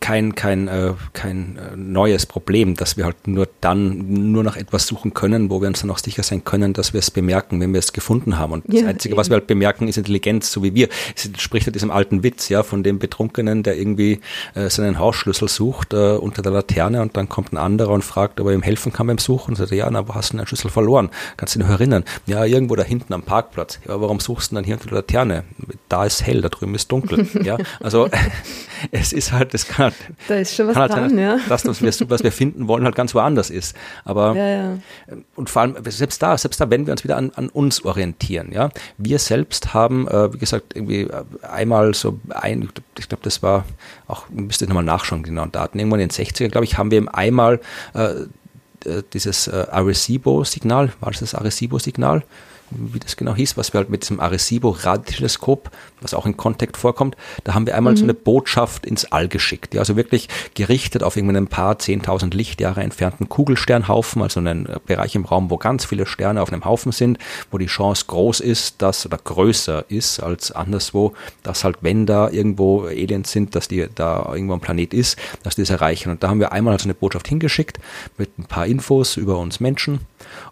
kein, 0.00 0.34
kein, 0.34 0.68
äh, 0.68 0.92
kein 1.14 1.56
äh, 1.56 1.74
neues 1.74 2.26
Problem, 2.26 2.74
dass 2.74 2.98
wir 2.98 3.06
halt 3.06 3.26
nur 3.26 3.48
dann 3.62 4.30
nur 4.30 4.44
nach 4.44 4.56
etwas 4.56 4.86
suchen 4.86 5.14
können, 5.14 5.48
wo 5.48 5.62
wir 5.62 5.68
uns 5.68 5.80
dann 5.80 5.90
auch 5.90 5.98
sicher 5.98 6.22
sein 6.22 6.44
können, 6.44 6.74
dass 6.74 6.92
wir 6.92 6.98
es 6.98 7.10
bemerken, 7.10 7.60
wenn 7.60 7.72
wir 7.72 7.78
es 7.78 7.94
gefunden 7.94 8.38
haben. 8.38 8.52
Und 8.52 8.64
das 8.66 8.82
ja, 8.82 8.88
Einzige, 8.88 9.14
eben. 9.14 9.18
was 9.18 9.30
wir 9.30 9.34
halt 9.34 9.46
bemerken, 9.46 9.88
ist 9.88 9.96
Intelligenz, 9.96 10.52
so 10.52 10.62
wie 10.62 10.74
wir. 10.74 10.88
Es 11.16 11.30
spricht 11.38 11.66
ja 11.66 11.72
diesem 11.72 11.90
alten 11.90 12.22
Witz, 12.22 12.50
ja, 12.50 12.62
von 12.62 12.82
dem 12.82 12.98
Betrunkenen, 12.98 13.62
der 13.62 13.78
irgendwie 13.78 14.20
äh, 14.54 14.68
seinen 14.68 14.98
Hausschlüssel 14.98 15.48
sucht 15.48 15.94
äh, 15.94 16.16
unter 16.16 16.42
der 16.42 16.52
Laterne 16.52 17.00
und 17.00 17.16
dann 17.16 17.28
kommt 17.30 17.52
ein 17.52 17.56
anderer 17.56 17.92
und 17.92 18.04
fragt, 18.04 18.38
ob 18.38 18.48
er 18.48 18.52
ihm 18.52 18.62
helfen 18.62 18.92
kann 18.92 19.06
beim 19.06 19.18
Suchen. 19.18 19.52
Und 19.52 19.56
sagt, 19.56 19.70
ja, 19.72 19.88
na, 19.90 20.06
wo 20.08 20.14
hast 20.14 20.32
du 20.32 20.36
deinen 20.36 20.46
Schlüssel 20.46 20.70
verloren? 20.70 21.08
Kannst 21.38 21.54
du 21.54 21.60
dich 21.60 21.68
noch 21.68 21.74
erinnern? 21.74 22.04
Ja, 22.26 22.44
irgendwo 22.44 22.76
da 22.76 22.82
hinten 22.82 23.14
am 23.14 23.22
Parkplatz. 23.22 23.80
Ja, 23.88 24.00
warum 24.00 24.20
suchst 24.20 24.50
du 24.50 24.56
denn 24.56 24.56
dann 24.56 24.64
hier 24.64 24.74
unter 24.74 24.88
der 24.88 24.96
Laterne? 24.96 25.44
Da 25.88 26.04
ist 26.04 26.26
hell 26.26 26.33
hell, 26.34 26.42
da 26.42 26.48
drüben 26.48 26.74
ist 26.74 26.90
dunkel. 26.90 27.26
ja, 27.44 27.56
also 27.82 28.08
es 28.90 29.12
ist 29.12 29.32
halt, 29.32 29.54
es 29.54 29.66
kann 29.66 29.84
halt, 29.86 29.94
da 30.28 30.34
ist 30.34 30.54
schon 30.54 30.68
was 30.68 30.76
halt 30.76 30.92
dran, 30.92 31.10
sein, 31.10 31.18
ja. 31.18 31.38
das, 31.48 31.66
was 31.66 31.82
wir, 31.82 32.10
was 32.10 32.22
wir 32.22 32.32
finden 32.32 32.68
wollen, 32.68 32.84
halt 32.84 32.94
ganz 32.94 33.14
woanders 33.14 33.50
ist. 33.50 33.76
Aber 34.04 34.34
ja, 34.36 34.48
ja. 34.48 34.78
und 35.36 35.50
vor 35.50 35.62
allem 35.62 35.76
selbst 35.88 36.22
da, 36.22 36.36
selbst 36.36 36.60
da, 36.60 36.70
wenn 36.70 36.86
wir 36.86 36.92
uns 36.92 37.04
wieder 37.04 37.16
an, 37.16 37.32
an 37.34 37.48
uns 37.48 37.84
orientieren, 37.84 38.52
ja, 38.52 38.70
wir 38.98 39.18
selbst 39.18 39.74
haben, 39.74 40.08
äh, 40.08 40.32
wie 40.32 40.38
gesagt, 40.38 40.74
irgendwie 40.74 41.02
äh, 41.02 41.24
einmal 41.42 41.94
so 41.94 42.18
ein, 42.30 42.68
ich 42.98 43.08
glaube, 43.08 43.22
das 43.22 43.42
war 43.42 43.64
auch, 44.06 44.28
müsste 44.30 44.64
ich 44.64 44.68
nochmal 44.68 44.84
nachschauen, 44.84 45.22
genau, 45.22 45.46
Daten, 45.46 45.78
irgendwann 45.78 46.00
in 46.00 46.08
den 46.08 46.26
60er, 46.26 46.48
glaube 46.48 46.64
ich, 46.64 46.78
haben 46.78 46.90
wir 46.90 47.14
einmal 47.14 47.60
äh, 47.94 48.14
äh, 48.84 49.02
dieses 49.12 49.48
äh, 49.48 49.66
Arecibo-Signal, 49.70 50.92
war 51.00 51.10
das 51.10 51.20
das 51.20 51.34
Arecibo-Signal? 51.34 52.22
Wie 52.76 52.98
das 52.98 53.16
genau 53.16 53.34
hieß, 53.34 53.56
was 53.56 53.72
wir 53.72 53.78
halt 53.78 53.90
mit 53.90 54.02
diesem 54.02 54.20
Arecibo-Radioteleskop, 54.20 55.70
was 56.00 56.14
auch 56.14 56.26
in 56.26 56.36
Contact 56.36 56.76
vorkommt, 56.76 57.16
da 57.44 57.54
haben 57.54 57.66
wir 57.66 57.76
einmal 57.76 57.94
mhm. 57.94 57.96
so 57.98 58.04
eine 58.04 58.14
Botschaft 58.14 58.86
ins 58.86 59.04
All 59.06 59.28
geschickt. 59.28 59.74
Ja, 59.74 59.80
also 59.80 59.96
wirklich 59.96 60.28
gerichtet 60.54 61.02
auf 61.02 61.16
irgendeinen 61.16 61.48
paar 61.48 61.74
10.000 61.74 62.34
Lichtjahre 62.34 62.82
entfernten 62.82 63.28
Kugelsternhaufen, 63.28 64.22
also 64.22 64.40
einen 64.40 64.68
Bereich 64.86 65.14
im 65.14 65.24
Raum, 65.24 65.50
wo 65.50 65.56
ganz 65.56 65.84
viele 65.84 66.06
Sterne 66.06 66.42
auf 66.42 66.52
einem 66.52 66.64
Haufen 66.64 66.92
sind, 66.92 67.18
wo 67.50 67.58
die 67.58 67.66
Chance 67.66 68.04
groß 68.06 68.40
ist, 68.40 68.82
dass 68.82 69.06
oder 69.06 69.18
größer 69.18 69.84
ist 69.88 70.20
als 70.20 70.52
anderswo, 70.52 71.14
dass 71.42 71.64
halt, 71.64 71.78
wenn 71.80 72.06
da 72.06 72.30
irgendwo 72.30 72.84
Aliens 72.84 73.30
sind, 73.30 73.54
dass 73.54 73.68
die 73.68 73.86
da 73.94 74.30
irgendwo 74.32 74.54
ein 74.54 74.60
Planet 74.60 74.94
ist, 74.94 75.18
dass 75.42 75.56
die 75.56 75.62
es 75.62 75.70
erreichen. 75.70 76.10
Und 76.10 76.22
da 76.22 76.28
haben 76.28 76.40
wir 76.40 76.52
einmal 76.52 76.78
so 76.78 76.84
eine 76.84 76.94
Botschaft 76.94 77.28
hingeschickt 77.28 77.78
mit 78.18 78.38
ein 78.38 78.44
paar 78.44 78.66
Infos 78.66 79.16
über 79.16 79.38
uns 79.38 79.60
Menschen. 79.60 80.00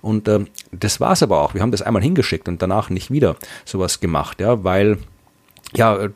Und 0.01 0.29
äh, 0.29 0.45
das 0.73 1.01
war 1.01 1.13
es 1.13 1.23
aber 1.23 1.41
auch. 1.41 1.55
Wir 1.55 1.63
haben 1.63 1.71
das 1.71 1.83
einmal 1.83 2.03
hingeschickt 2.03 2.49
und 2.49 2.61
danach 2.63 2.91
nicht 2.91 3.11
wieder 3.11 3.37
sowas 3.65 4.01
gemacht, 4.01 4.41
ja, 4.41 4.65
weil 4.65 4.99
ja, 5.75 6.09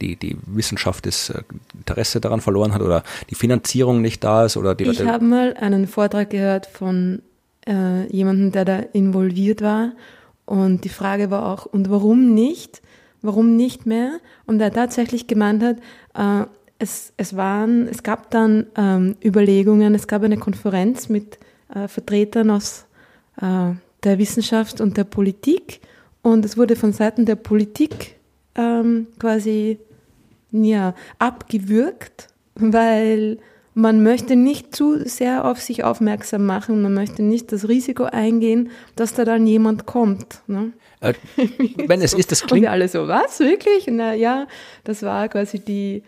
die, 0.00 0.16
die 0.16 0.38
Wissenschaft 0.46 1.06
das 1.06 1.30
äh, 1.30 1.42
Interesse 1.74 2.20
daran 2.20 2.40
verloren 2.40 2.72
hat 2.72 2.80
oder 2.80 3.02
die 3.28 3.34
Finanzierung 3.34 4.00
nicht 4.00 4.24
da 4.24 4.46
ist 4.46 4.56
oder 4.56 4.74
die. 4.74 4.84
Ich 4.84 5.04
habe 5.04 5.24
mal 5.24 5.54
einen 5.54 5.86
Vortrag 5.86 6.30
gehört 6.30 6.66
von 6.66 7.20
äh, 7.66 8.06
jemandem, 8.06 8.52
der 8.52 8.64
da 8.64 8.78
involviert 8.92 9.60
war 9.60 9.92
und 10.46 10.84
die 10.84 10.88
Frage 10.88 11.30
war 11.30 11.52
auch, 11.52 11.66
und 11.66 11.90
warum 11.90 12.32
nicht? 12.34 12.80
Warum 13.20 13.56
nicht 13.56 13.86
mehr? 13.86 14.18
Und 14.46 14.60
er 14.60 14.72
tatsächlich 14.72 15.26
gemeint 15.26 15.62
hat, 15.62 15.76
äh, 16.14 16.46
es, 16.78 17.12
es 17.16 17.36
waren, 17.36 17.88
es 17.88 18.02
gab 18.02 18.30
dann 18.30 18.66
ähm, 18.76 19.16
Überlegungen, 19.24 19.94
es 19.94 20.06
gab 20.06 20.22
eine 20.22 20.36
Konferenz 20.36 21.08
mit 21.08 21.38
äh, 21.74 21.88
Vertretern 21.88 22.50
aus 22.50 22.86
äh, 23.40 23.72
der 24.06 24.18
Wissenschaft 24.18 24.80
und 24.80 24.96
der 24.96 25.04
Politik. 25.04 25.80
Und 26.22 26.44
es 26.44 26.56
wurde 26.56 26.76
von 26.76 26.92
Seiten 26.92 27.26
der 27.26 27.36
Politik 27.36 28.16
ähm, 28.54 29.08
quasi 29.18 29.78
ja, 30.52 30.94
abgewürgt, 31.18 32.28
weil 32.54 33.38
man 33.74 34.02
möchte 34.02 34.36
nicht 34.36 34.74
zu 34.74 35.06
sehr 35.06 35.44
auf 35.44 35.60
sich 35.60 35.84
aufmerksam 35.84 36.46
machen, 36.46 36.80
man 36.80 36.94
möchte 36.94 37.22
nicht 37.22 37.52
das 37.52 37.68
Risiko 37.68 38.04
eingehen, 38.04 38.70
dass 38.96 39.12
da 39.12 39.26
dann 39.26 39.46
jemand 39.46 39.84
kommt. 39.84 40.40
Ne? 40.46 40.72
Äh, 41.00 41.12
wenn 41.86 42.00
es 42.00 42.14
ist, 42.14 42.32
das 42.32 42.40
klingt. 42.46 42.52
Und 42.52 42.62
wir 42.62 42.70
alle 42.70 42.88
so, 42.88 43.06
was, 43.06 43.38
wirklich? 43.40 43.86
Na 43.90 44.14
ja, 44.14 44.46
das 44.84 45.02
war 45.02 45.28
quasi 45.28 45.58
die, 45.58 46.02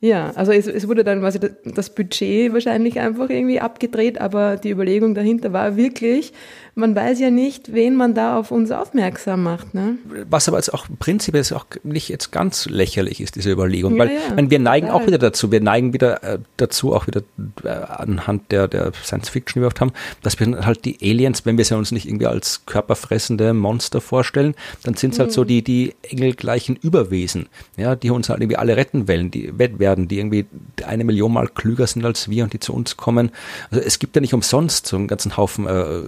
ja, 0.00 0.32
also 0.34 0.50
es, 0.50 0.66
es 0.66 0.88
wurde 0.88 1.04
dann 1.04 1.20
quasi 1.20 1.38
das 1.64 1.94
Budget 1.94 2.52
wahrscheinlich 2.52 2.98
einfach 2.98 3.30
irgendwie 3.30 3.60
abgedreht, 3.60 4.20
aber 4.20 4.56
die 4.56 4.70
Überlegung 4.70 5.14
dahinter 5.14 5.52
war 5.52 5.76
wirklich, 5.76 6.32
man 6.74 6.96
weiß 6.96 7.20
ja 7.20 7.30
nicht, 7.30 7.74
wen 7.74 7.96
man 7.96 8.14
da 8.14 8.38
auf 8.38 8.50
uns 8.50 8.70
aufmerksam 8.70 9.42
macht. 9.42 9.74
Ne? 9.74 9.98
Was 10.28 10.48
aber 10.48 10.56
jetzt 10.56 10.72
auch 10.72 10.86
prinzipiell 10.98 11.42
auch 11.54 11.66
nicht 11.82 12.08
jetzt 12.08 12.32
ganz 12.32 12.66
lächerlich 12.66 13.20
ist, 13.20 13.36
diese 13.36 13.50
Überlegung. 13.50 13.96
Ja, 13.96 14.04
weil 14.04 14.10
ja, 14.10 14.50
wir 14.50 14.58
neigen 14.58 14.86
total. 14.86 15.02
auch 15.02 15.06
wieder 15.06 15.18
dazu, 15.18 15.52
wir 15.52 15.60
neigen 15.60 15.92
wieder 15.92 16.22
äh, 16.22 16.38
dazu, 16.56 16.94
auch 16.94 17.06
wieder 17.06 17.22
äh, 17.64 17.68
anhand 17.68 18.50
der, 18.52 18.68
der 18.68 18.92
Science 19.04 19.28
Fiction, 19.28 19.60
die 19.60 19.64
wir 19.64 19.66
oft 19.66 19.80
haben, 19.80 19.92
dass 20.22 20.38
wir 20.40 20.64
halt 20.64 20.84
die 20.84 20.98
Aliens, 21.02 21.44
wenn 21.44 21.58
wir 21.58 21.64
sie 21.64 21.76
uns 21.76 21.92
nicht 21.92 22.06
irgendwie 22.06 22.26
als 22.26 22.62
körperfressende 22.64 23.52
Monster 23.52 24.00
vorstellen, 24.00 24.54
dann 24.84 24.94
sind 24.94 25.12
es 25.12 25.18
halt 25.18 25.30
mhm. 25.30 25.34
so 25.34 25.44
die, 25.44 25.62
die 25.62 25.94
engelgleichen 26.02 26.76
Überwesen, 26.76 27.48
ja, 27.76 27.96
die 27.96 28.10
uns 28.10 28.28
halt 28.28 28.40
irgendwie 28.40 28.56
alle 28.56 28.76
retten 28.76 29.08
wollen, 29.08 29.30
die 29.30 29.58
werden 29.58 29.78
werden, 29.78 30.08
die 30.08 30.18
irgendwie 30.18 30.46
eine 30.86 31.04
Million 31.04 31.32
Mal 31.32 31.48
klüger 31.48 31.86
sind 31.86 32.04
als 32.04 32.30
wir 32.30 32.44
und 32.44 32.52
die 32.52 32.60
zu 32.60 32.72
uns 32.72 32.96
kommen. 32.96 33.30
Also 33.70 33.84
es 33.84 33.98
gibt 33.98 34.14
ja 34.16 34.20
nicht 34.20 34.34
umsonst 34.34 34.86
so 34.86 34.96
einen 34.96 35.08
ganzen 35.08 35.36
Haufen 35.36 35.66
äh, 35.66 36.02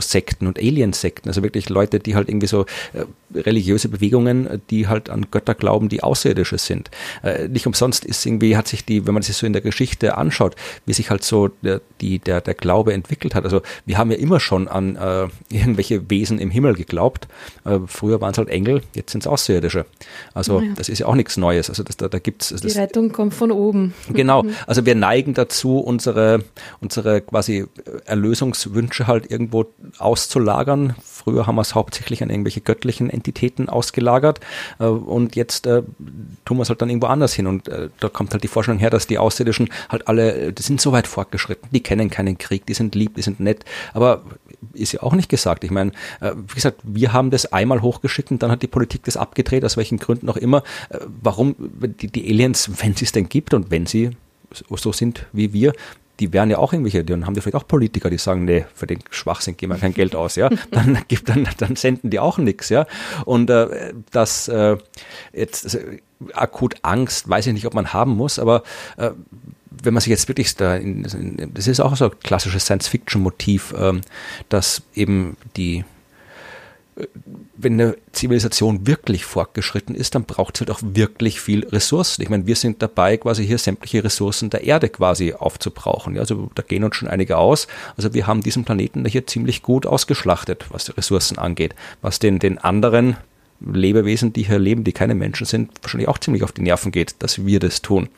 UFO-Sekten 0.00 0.46
und 0.46 0.58
Alien-Sekten, 0.58 1.28
also 1.28 1.42
wirklich 1.42 1.68
Leute, 1.68 2.00
die 2.00 2.14
halt 2.14 2.28
irgendwie 2.28 2.46
so 2.46 2.62
äh, 2.92 3.04
religiöse 3.34 3.88
Bewegungen, 3.88 4.60
die 4.70 4.88
halt 4.88 5.10
an 5.10 5.26
Götter 5.30 5.54
glauben, 5.54 5.88
die 5.88 6.02
Außerirdische 6.02 6.58
sind. 6.58 6.90
Äh, 7.22 7.48
nicht 7.48 7.66
umsonst 7.66 8.04
ist 8.04 8.24
irgendwie, 8.26 8.56
hat 8.56 8.68
sich 8.68 8.84
die, 8.84 9.06
wenn 9.06 9.14
man 9.14 9.22
sich 9.22 9.36
so 9.36 9.46
in 9.46 9.52
der 9.52 9.62
Geschichte 9.62 10.16
anschaut, 10.16 10.56
wie 10.86 10.92
sich 10.92 11.10
halt 11.10 11.22
so 11.22 11.48
der, 11.62 11.80
die, 12.00 12.18
der, 12.18 12.40
der 12.40 12.54
Glaube 12.54 12.92
entwickelt 12.92 13.34
hat. 13.34 13.44
Also 13.44 13.62
wir 13.86 13.98
haben 13.98 14.10
ja 14.10 14.16
immer 14.16 14.40
schon 14.40 14.68
an 14.68 14.96
äh, 14.96 15.28
irgendwelche 15.54 16.10
Wesen 16.10 16.38
im 16.38 16.50
Himmel 16.50 16.74
geglaubt. 16.74 17.28
Äh, 17.64 17.78
früher 17.86 18.20
waren 18.20 18.32
es 18.32 18.38
halt 18.38 18.48
Engel, 18.48 18.82
jetzt 18.94 19.12
sind 19.12 19.20
es 19.20 19.26
Außerirdische. 19.26 19.86
Also 20.34 20.60
ja. 20.60 20.72
das 20.74 20.88
ist 20.88 21.00
ja 21.00 21.06
auch 21.06 21.14
nichts 21.14 21.36
Neues. 21.36 21.68
Also 21.68 21.82
das, 21.82 21.96
da, 21.96 22.08
da 22.08 22.18
gibt's. 22.18 22.48
Die 22.48 22.78
Rettung 22.78 23.12
kommt 23.12 23.34
von 23.34 23.52
oben. 23.52 23.94
Genau. 24.12 24.42
Mhm. 24.42 24.54
Also 24.66 24.86
wir 24.86 24.94
neigen 24.94 25.34
dazu, 25.34 25.78
unsere, 25.78 26.42
unsere 26.80 27.20
quasi 27.20 27.66
Erlösungswünsche 28.06 29.06
halt 29.06 29.30
irgendwo 29.30 29.66
auszulagern. 29.98 30.94
Früher 31.02 31.46
haben 31.46 31.56
wir 31.56 31.62
es 31.62 31.74
hauptsächlich 31.74 32.22
an 32.22 32.30
irgendwelche 32.30 32.60
göttlichen 32.60 33.10
Entitäten 33.10 33.68
ausgelagert 33.68 34.40
äh, 34.78 34.84
und 34.84 35.36
jetzt 35.36 35.66
äh, 35.66 35.82
tun 36.44 36.56
wir 36.56 36.62
es 36.62 36.68
halt 36.68 36.80
dann 36.82 36.88
irgendwo 36.88 37.08
anders 37.08 37.34
hin. 37.34 37.46
Und 37.46 37.68
äh, 37.68 37.88
da 38.00 38.08
kommt 38.08 38.32
halt 38.32 38.42
die 38.42 38.48
Vorstellung 38.48 38.78
her, 38.78 38.90
dass 38.90 39.06
die 39.06 39.18
Außerirdischen 39.18 39.68
halt 39.88 40.08
alle, 40.08 40.52
die 40.52 40.62
sind 40.62 40.80
so 40.80 40.92
weit 40.92 41.06
fortgeschritten, 41.06 41.68
die 41.72 41.82
kennen 41.82 42.10
keinen 42.10 42.38
Krieg, 42.38 42.66
die 42.66 42.74
sind 42.74 42.94
lieb, 42.94 43.14
die 43.16 43.22
sind 43.22 43.40
nett. 43.40 43.64
Aber 43.92 44.22
ist 44.72 44.92
ja 44.92 45.02
auch 45.02 45.14
nicht 45.14 45.28
gesagt. 45.28 45.64
Ich 45.64 45.70
meine, 45.70 45.92
äh, 46.20 46.32
wie 46.34 46.54
gesagt, 46.54 46.80
wir 46.82 47.12
haben 47.12 47.30
das 47.30 47.52
einmal 47.52 47.82
hochgeschickt 47.82 48.30
und 48.30 48.42
dann 48.42 48.50
hat 48.50 48.62
die 48.62 48.66
Politik 48.66 49.04
das 49.04 49.16
abgedreht, 49.16 49.64
aus 49.64 49.76
welchen 49.76 49.98
Gründen 49.98 50.28
auch 50.28 50.36
immer. 50.36 50.62
Äh, 50.90 50.98
warum 51.22 51.54
die, 51.58 52.08
die 52.08 52.30
Aliens, 52.30 52.70
wenn 52.82 52.94
sie 52.94 53.04
es 53.04 53.12
denn 53.12 53.28
gibt 53.28 53.54
und 53.54 53.70
wenn 53.70 53.86
sie 53.86 54.10
so 54.52 54.92
sind 54.92 55.26
wie 55.32 55.52
wir, 55.52 55.72
die 56.20 56.32
wären 56.32 56.50
ja 56.50 56.58
auch 56.58 56.72
irgendwelche, 56.72 57.02
dann 57.04 57.26
haben 57.26 57.34
die 57.34 57.40
vielleicht 57.40 57.56
auch 57.56 57.66
Politiker, 57.66 58.10
die 58.10 58.18
sagen, 58.18 58.44
nee, 58.44 58.66
für 58.74 58.86
den 58.86 59.00
Schwachsinn 59.10 59.56
geben 59.56 59.72
wir 59.72 59.78
kein 59.78 59.94
Geld 59.94 60.14
aus, 60.14 60.36
ja. 60.36 60.50
Dann 60.70 60.98
gibt 61.08 61.28
dann, 61.28 61.48
dann 61.58 61.76
senden 61.76 62.10
die 62.10 62.18
auch 62.18 62.38
nichts, 62.38 62.68
ja. 62.68 62.86
Und 63.24 63.50
äh, 63.50 63.92
das 64.10 64.48
äh, 64.48 64.76
jetzt 65.32 65.64
also, 65.64 65.78
akut 66.34 66.76
Angst, 66.82 67.28
weiß 67.28 67.46
ich 67.46 67.54
nicht, 67.54 67.66
ob 67.66 67.74
man 67.74 67.92
haben 67.92 68.12
muss, 68.12 68.38
aber 68.38 68.62
äh, 68.96 69.10
wenn 69.70 69.94
man 69.94 70.00
sich 70.00 70.10
jetzt 70.10 70.28
wirklich 70.28 70.54
da, 70.56 70.76
in, 70.76 71.50
das 71.54 71.66
ist 71.66 71.80
auch 71.80 71.96
so 71.96 72.06
ein 72.06 72.18
klassisches 72.22 72.64
Science-Fiction-Motiv, 72.64 73.74
ähm, 73.78 74.02
dass 74.48 74.82
eben 74.94 75.36
die 75.56 75.84
wenn 77.56 77.74
eine 77.74 77.96
Zivilisation 78.12 78.86
wirklich 78.86 79.24
fortgeschritten 79.24 79.94
ist, 79.94 80.14
dann 80.14 80.24
braucht 80.24 80.56
es 80.56 80.60
halt 80.60 80.70
auch 80.70 80.80
wirklich 80.82 81.40
viel 81.40 81.66
Ressourcen. 81.66 82.22
Ich 82.22 82.30
meine, 82.30 82.46
wir 82.46 82.56
sind 82.56 82.82
dabei, 82.82 83.16
quasi 83.16 83.46
hier 83.46 83.58
sämtliche 83.58 84.02
Ressourcen 84.02 84.50
der 84.50 84.64
Erde 84.64 84.88
quasi 84.88 85.34
aufzubrauchen. 85.34 86.14
Ja, 86.14 86.20
also 86.20 86.50
da 86.54 86.62
gehen 86.62 86.84
uns 86.84 86.96
schon 86.96 87.08
einige 87.08 87.38
aus. 87.38 87.66
Also 87.96 88.14
wir 88.14 88.26
haben 88.26 88.42
diesen 88.42 88.64
Planeten 88.64 89.04
hier 89.04 89.26
ziemlich 89.26 89.62
gut 89.62 89.86
ausgeschlachtet, 89.86 90.66
was 90.70 90.86
die 90.86 90.92
Ressourcen 90.92 91.38
angeht. 91.38 91.74
Was 92.02 92.18
den, 92.18 92.38
den 92.38 92.58
anderen 92.58 93.16
Lebewesen, 93.60 94.32
die 94.32 94.44
hier 94.44 94.58
leben, 94.58 94.84
die 94.84 94.92
keine 94.92 95.14
Menschen 95.14 95.46
sind, 95.46 95.70
wahrscheinlich 95.82 96.08
auch 96.08 96.18
ziemlich 96.18 96.42
auf 96.42 96.52
die 96.52 96.62
Nerven 96.62 96.92
geht, 96.92 97.16
dass 97.18 97.44
wir 97.44 97.60
das 97.60 97.82
tun. 97.82 98.08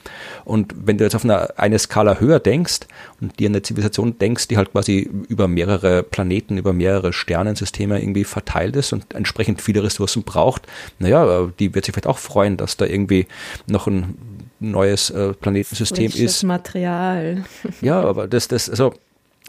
Und 0.45 0.73
wenn 0.77 0.99
du 0.99 1.05
jetzt 1.05 1.15
auf 1.15 1.25
einer 1.25 1.51
eine 1.57 1.79
Skala 1.79 2.21
höher 2.21 2.39
denkst 2.39 2.81
und 3.21 3.39
dir 3.41 3.49
eine 3.49 3.63
Zivilisation 3.63 4.19
denkst, 4.19 4.49
die 4.49 4.57
halt 4.57 4.73
quasi 4.73 5.11
über 5.29 5.49
mehrere 5.49 6.03
Planeten, 6.03 6.59
über 6.59 6.73
mehrere 6.73 7.13
Sternensysteme 7.13 8.01
irgendwie 8.01 8.25
verteilt 8.25 8.77
ist 8.77 8.93
und 8.93 9.15
entsprechend 9.15 9.61
viele 9.61 9.83
Ressourcen 9.83 10.23
braucht, 10.23 10.67
naja, 10.99 11.51
die 11.59 11.75
wird 11.75 11.85
sich 11.85 11.95
vielleicht 11.95 12.07
auch 12.07 12.19
freuen, 12.19 12.57
dass 12.57 12.77
da 12.77 12.87
irgendwie 12.87 13.27
noch 13.67 13.89
ein 13.89 14.17
neues 14.61 15.11
äh, 15.11 15.33
Planetensystem 15.35 16.11
Frisches 16.11 16.37
ist. 16.37 16.43
Material. 16.45 17.45
Ja, 17.81 18.01
aber 18.01 18.29
das, 18.29 18.47
das, 18.49 18.71
also, 18.71 18.95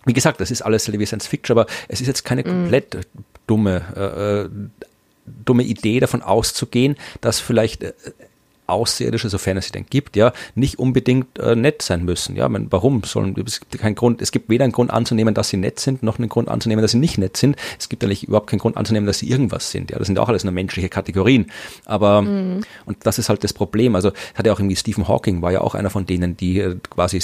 wie 0.05 0.13
gesagt, 0.13 0.41
das 0.41 0.49
ist 0.49 0.63
alles 0.63 0.85
Science 0.85 1.27
Fiction, 1.27 1.57
aber 1.57 1.69
es 1.87 2.01
ist 2.01 2.07
jetzt 2.07 2.23
keine 2.23 2.41
mm. 2.41 2.45
komplett 2.45 2.95
mm. 2.95 2.99
dumme 3.45 3.81
äh, 3.95 4.41
äh 4.45 4.49
dumme 5.25 5.63
Idee 5.63 5.99
davon 5.99 6.21
auszugehen, 6.21 6.95
dass 7.21 7.39
vielleicht 7.39 7.83
äh, 7.83 7.93
Außerirdische, 8.65 9.29
sofern 9.29 9.57
es 9.57 9.65
sie 9.65 9.71
denn 9.73 9.85
gibt, 9.89 10.15
ja, 10.15 10.31
nicht 10.55 10.79
unbedingt 10.79 11.37
äh, 11.37 11.55
nett 11.55 11.81
sein 11.81 12.05
müssen. 12.05 12.35
Ja, 12.35 12.47
meine, 12.47 12.67
warum 12.69 13.03
sollen 13.03 13.35
es 13.45 13.59
gibt 13.59 13.77
keinen 13.79 13.95
Grund, 13.95 14.21
es 14.21 14.31
gibt 14.31 14.49
weder 14.49 14.63
einen 14.63 14.71
Grund 14.71 14.89
anzunehmen, 14.89 15.33
dass 15.33 15.49
sie 15.49 15.57
nett 15.57 15.81
sind, 15.81 16.01
noch 16.01 16.17
einen 16.17 16.29
Grund 16.29 16.47
anzunehmen, 16.47 16.81
dass 16.81 16.91
sie 16.91 16.97
nicht 16.97 17.17
nett 17.17 17.35
sind. 17.35 17.57
Es 17.77 17.89
gibt 17.89 18.03
eigentlich 18.03 18.23
überhaupt 18.23 18.49
keinen 18.49 18.59
Grund 18.59 18.77
anzunehmen, 18.77 19.05
dass 19.05 19.19
sie 19.19 19.29
irgendwas 19.29 19.71
sind. 19.71 19.91
Ja, 19.91 19.99
das 19.99 20.07
sind 20.07 20.17
auch 20.17 20.29
alles 20.29 20.45
nur 20.45 20.53
menschliche 20.53 20.87
Kategorien. 20.87 21.51
Aber 21.85 22.21
mhm. 22.21 22.61
und 22.85 22.97
das 23.05 23.19
ist 23.19 23.27
halt 23.27 23.43
das 23.43 23.51
Problem. 23.51 23.95
Also 23.95 24.11
hat 24.33 24.45
ja 24.45 24.53
auch 24.53 24.59
irgendwie 24.59 24.77
Stephen 24.77 25.09
Hawking 25.09 25.41
war 25.41 25.51
ja 25.51 25.59
auch 25.59 25.75
einer 25.75 25.89
von 25.89 26.05
denen, 26.05 26.37
die 26.37 26.59
äh, 26.59 26.77
quasi 26.89 27.21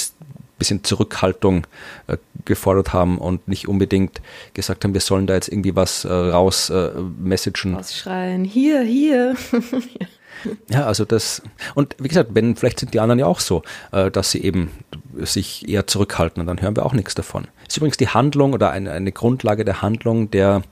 bisschen 0.60 0.84
Zurückhaltung 0.84 1.66
äh, 2.06 2.16
gefordert 2.44 2.92
haben 2.92 3.18
und 3.18 3.48
nicht 3.48 3.66
unbedingt 3.66 4.22
gesagt 4.54 4.84
haben, 4.84 4.94
wir 4.94 5.00
sollen 5.00 5.26
da 5.26 5.34
jetzt 5.34 5.48
irgendwie 5.48 5.74
was 5.74 6.04
äh, 6.04 6.12
raus 6.12 6.70
äh, 6.70 6.90
messagen. 7.18 7.74
Ausschreien, 7.74 8.44
hier, 8.44 8.82
hier. 8.82 9.34
ja, 10.70 10.86
also 10.86 11.04
das, 11.04 11.42
und 11.74 11.96
wie 11.98 12.08
gesagt, 12.08 12.30
wenn, 12.34 12.54
vielleicht 12.54 12.78
sind 12.78 12.94
die 12.94 13.00
anderen 13.00 13.18
ja 13.18 13.26
auch 13.26 13.40
so, 13.40 13.62
äh, 13.90 14.10
dass 14.10 14.30
sie 14.30 14.42
eben 14.44 14.70
sich 15.18 15.68
eher 15.68 15.86
zurückhalten 15.86 16.40
und 16.40 16.46
dann 16.46 16.62
hören 16.62 16.76
wir 16.76 16.86
auch 16.86 16.94
nichts 16.94 17.14
davon. 17.14 17.48
Ist 17.66 17.76
übrigens 17.76 17.96
die 17.96 18.08
Handlung 18.08 18.52
oder 18.52 18.70
eine, 18.70 18.92
eine 18.92 19.12
Grundlage 19.12 19.64
der 19.64 19.82
Handlung 19.82 20.30
der 20.30 20.62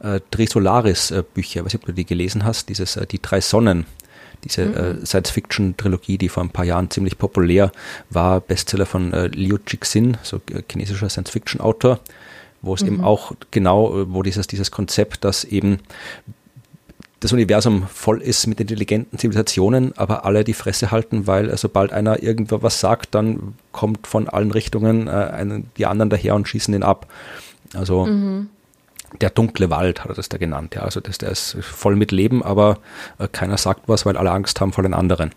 äh, 0.00 0.20
Trisolaris-Bücher, 0.30 1.60
äh, 1.60 1.64
weiß 1.64 1.72
nicht, 1.72 1.82
ob 1.82 1.86
du 1.86 1.92
die 1.92 2.06
gelesen 2.06 2.44
hast, 2.44 2.68
dieses 2.68 2.96
äh, 2.96 3.06
Die 3.06 3.20
drei 3.20 3.40
Sonnen 3.40 3.86
diese 4.46 4.62
äh, 4.62 4.66
mhm. 4.94 5.02
äh, 5.02 5.06
Science-Fiction-Trilogie, 5.06 6.18
die 6.18 6.28
vor 6.28 6.42
ein 6.42 6.50
paar 6.50 6.64
Jahren 6.64 6.90
ziemlich 6.90 7.18
populär 7.18 7.72
war, 8.10 8.40
Bestseller 8.40 8.86
von 8.86 9.12
äh, 9.12 9.26
Liu 9.28 9.58
Cixin, 9.68 10.16
so 10.22 10.36
äh, 10.52 10.62
chinesischer 10.70 11.08
Science-Fiction-Autor, 11.08 12.00
wo 12.62 12.74
es 12.74 12.82
mhm. 12.82 12.88
eben 12.88 13.04
auch 13.04 13.32
genau, 13.50 14.02
äh, 14.02 14.12
wo 14.12 14.22
dieses, 14.22 14.46
dieses 14.46 14.70
Konzept, 14.70 15.24
dass 15.24 15.44
eben 15.44 15.80
das 17.20 17.32
Universum 17.32 17.86
voll 17.88 18.20
ist 18.20 18.46
mit 18.46 18.60
intelligenten 18.60 19.18
Zivilisationen, 19.18 19.96
aber 19.96 20.24
alle 20.24 20.44
die 20.44 20.52
Fresse 20.52 20.90
halten, 20.90 21.26
weil 21.26 21.56
sobald 21.56 21.92
einer 21.92 22.22
irgendwo 22.22 22.62
was 22.62 22.78
sagt, 22.78 23.14
dann 23.14 23.54
kommt 23.72 24.06
von 24.06 24.28
allen 24.28 24.50
Richtungen 24.50 25.08
äh, 25.08 25.62
die 25.76 25.86
anderen 25.86 26.10
daher 26.10 26.34
und 26.34 26.46
schießen 26.46 26.72
den 26.72 26.82
ab. 26.82 27.06
Also 27.74 28.06
mhm 28.06 28.48
der 29.20 29.30
dunkle 29.30 29.70
Wald 29.70 30.00
hat 30.00 30.10
er 30.10 30.14
das 30.14 30.28
da 30.28 30.38
genannt. 30.38 30.74
Ja, 30.74 30.82
also 30.82 31.00
das, 31.00 31.18
der 31.18 31.30
ist 31.30 31.56
voll 31.60 31.96
mit 31.96 32.12
Leben, 32.12 32.42
aber 32.42 32.78
äh, 33.18 33.28
keiner 33.28 33.56
sagt 33.56 33.82
was, 33.86 34.06
weil 34.06 34.16
alle 34.16 34.30
Angst 34.30 34.60
haben 34.60 34.72
vor 34.72 34.82
den 34.82 34.94
anderen. 34.94 35.32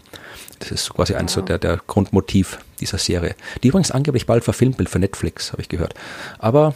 Das 0.59 0.71
ist 0.71 0.93
quasi 0.93 1.15
eins 1.15 1.33
so 1.33 1.41
der, 1.41 1.57
der 1.57 1.79
Grundmotiv 1.87 2.59
dieser 2.79 2.97
Serie. 2.97 3.35
Die 3.63 3.69
übrigens 3.69 3.91
angeblich 3.91 4.25
bald 4.25 4.43
verfilmt 4.43 4.77
wird 4.77 4.89
für 4.89 4.99
Netflix, 4.99 5.51
habe 5.51 5.61
ich 5.61 5.69
gehört. 5.69 5.93
Aber 6.37 6.73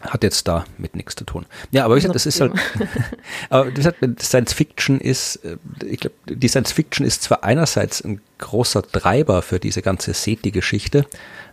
hat 0.00 0.22
jetzt 0.22 0.46
da 0.46 0.64
mit 0.76 0.94
nichts 0.94 1.16
zu 1.16 1.24
tun. 1.24 1.46
Ja, 1.70 1.84
aber 1.84 1.96
wie 1.96 1.98
gesagt, 1.98 2.14
das 2.14 2.26
ist 2.26 2.40
halt, 2.40 2.52
aber 3.50 3.68
wie 3.68 3.74
gesagt, 3.74 3.98
Science 4.20 4.52
Fiction 4.52 5.00
ist, 5.00 5.36
äh, 5.44 5.56
ich 5.84 5.98
glaube, 6.00 6.14
die 6.26 6.48
Science 6.48 6.72
Fiction 6.72 7.04
ist 7.04 7.22
zwar 7.22 7.42
einerseits 7.42 8.02
ein 8.02 8.20
großer 8.38 8.82
Treiber 8.82 9.42
für 9.42 9.58
diese 9.58 9.82
ganze 9.82 10.14
SETI-Geschichte, 10.14 11.06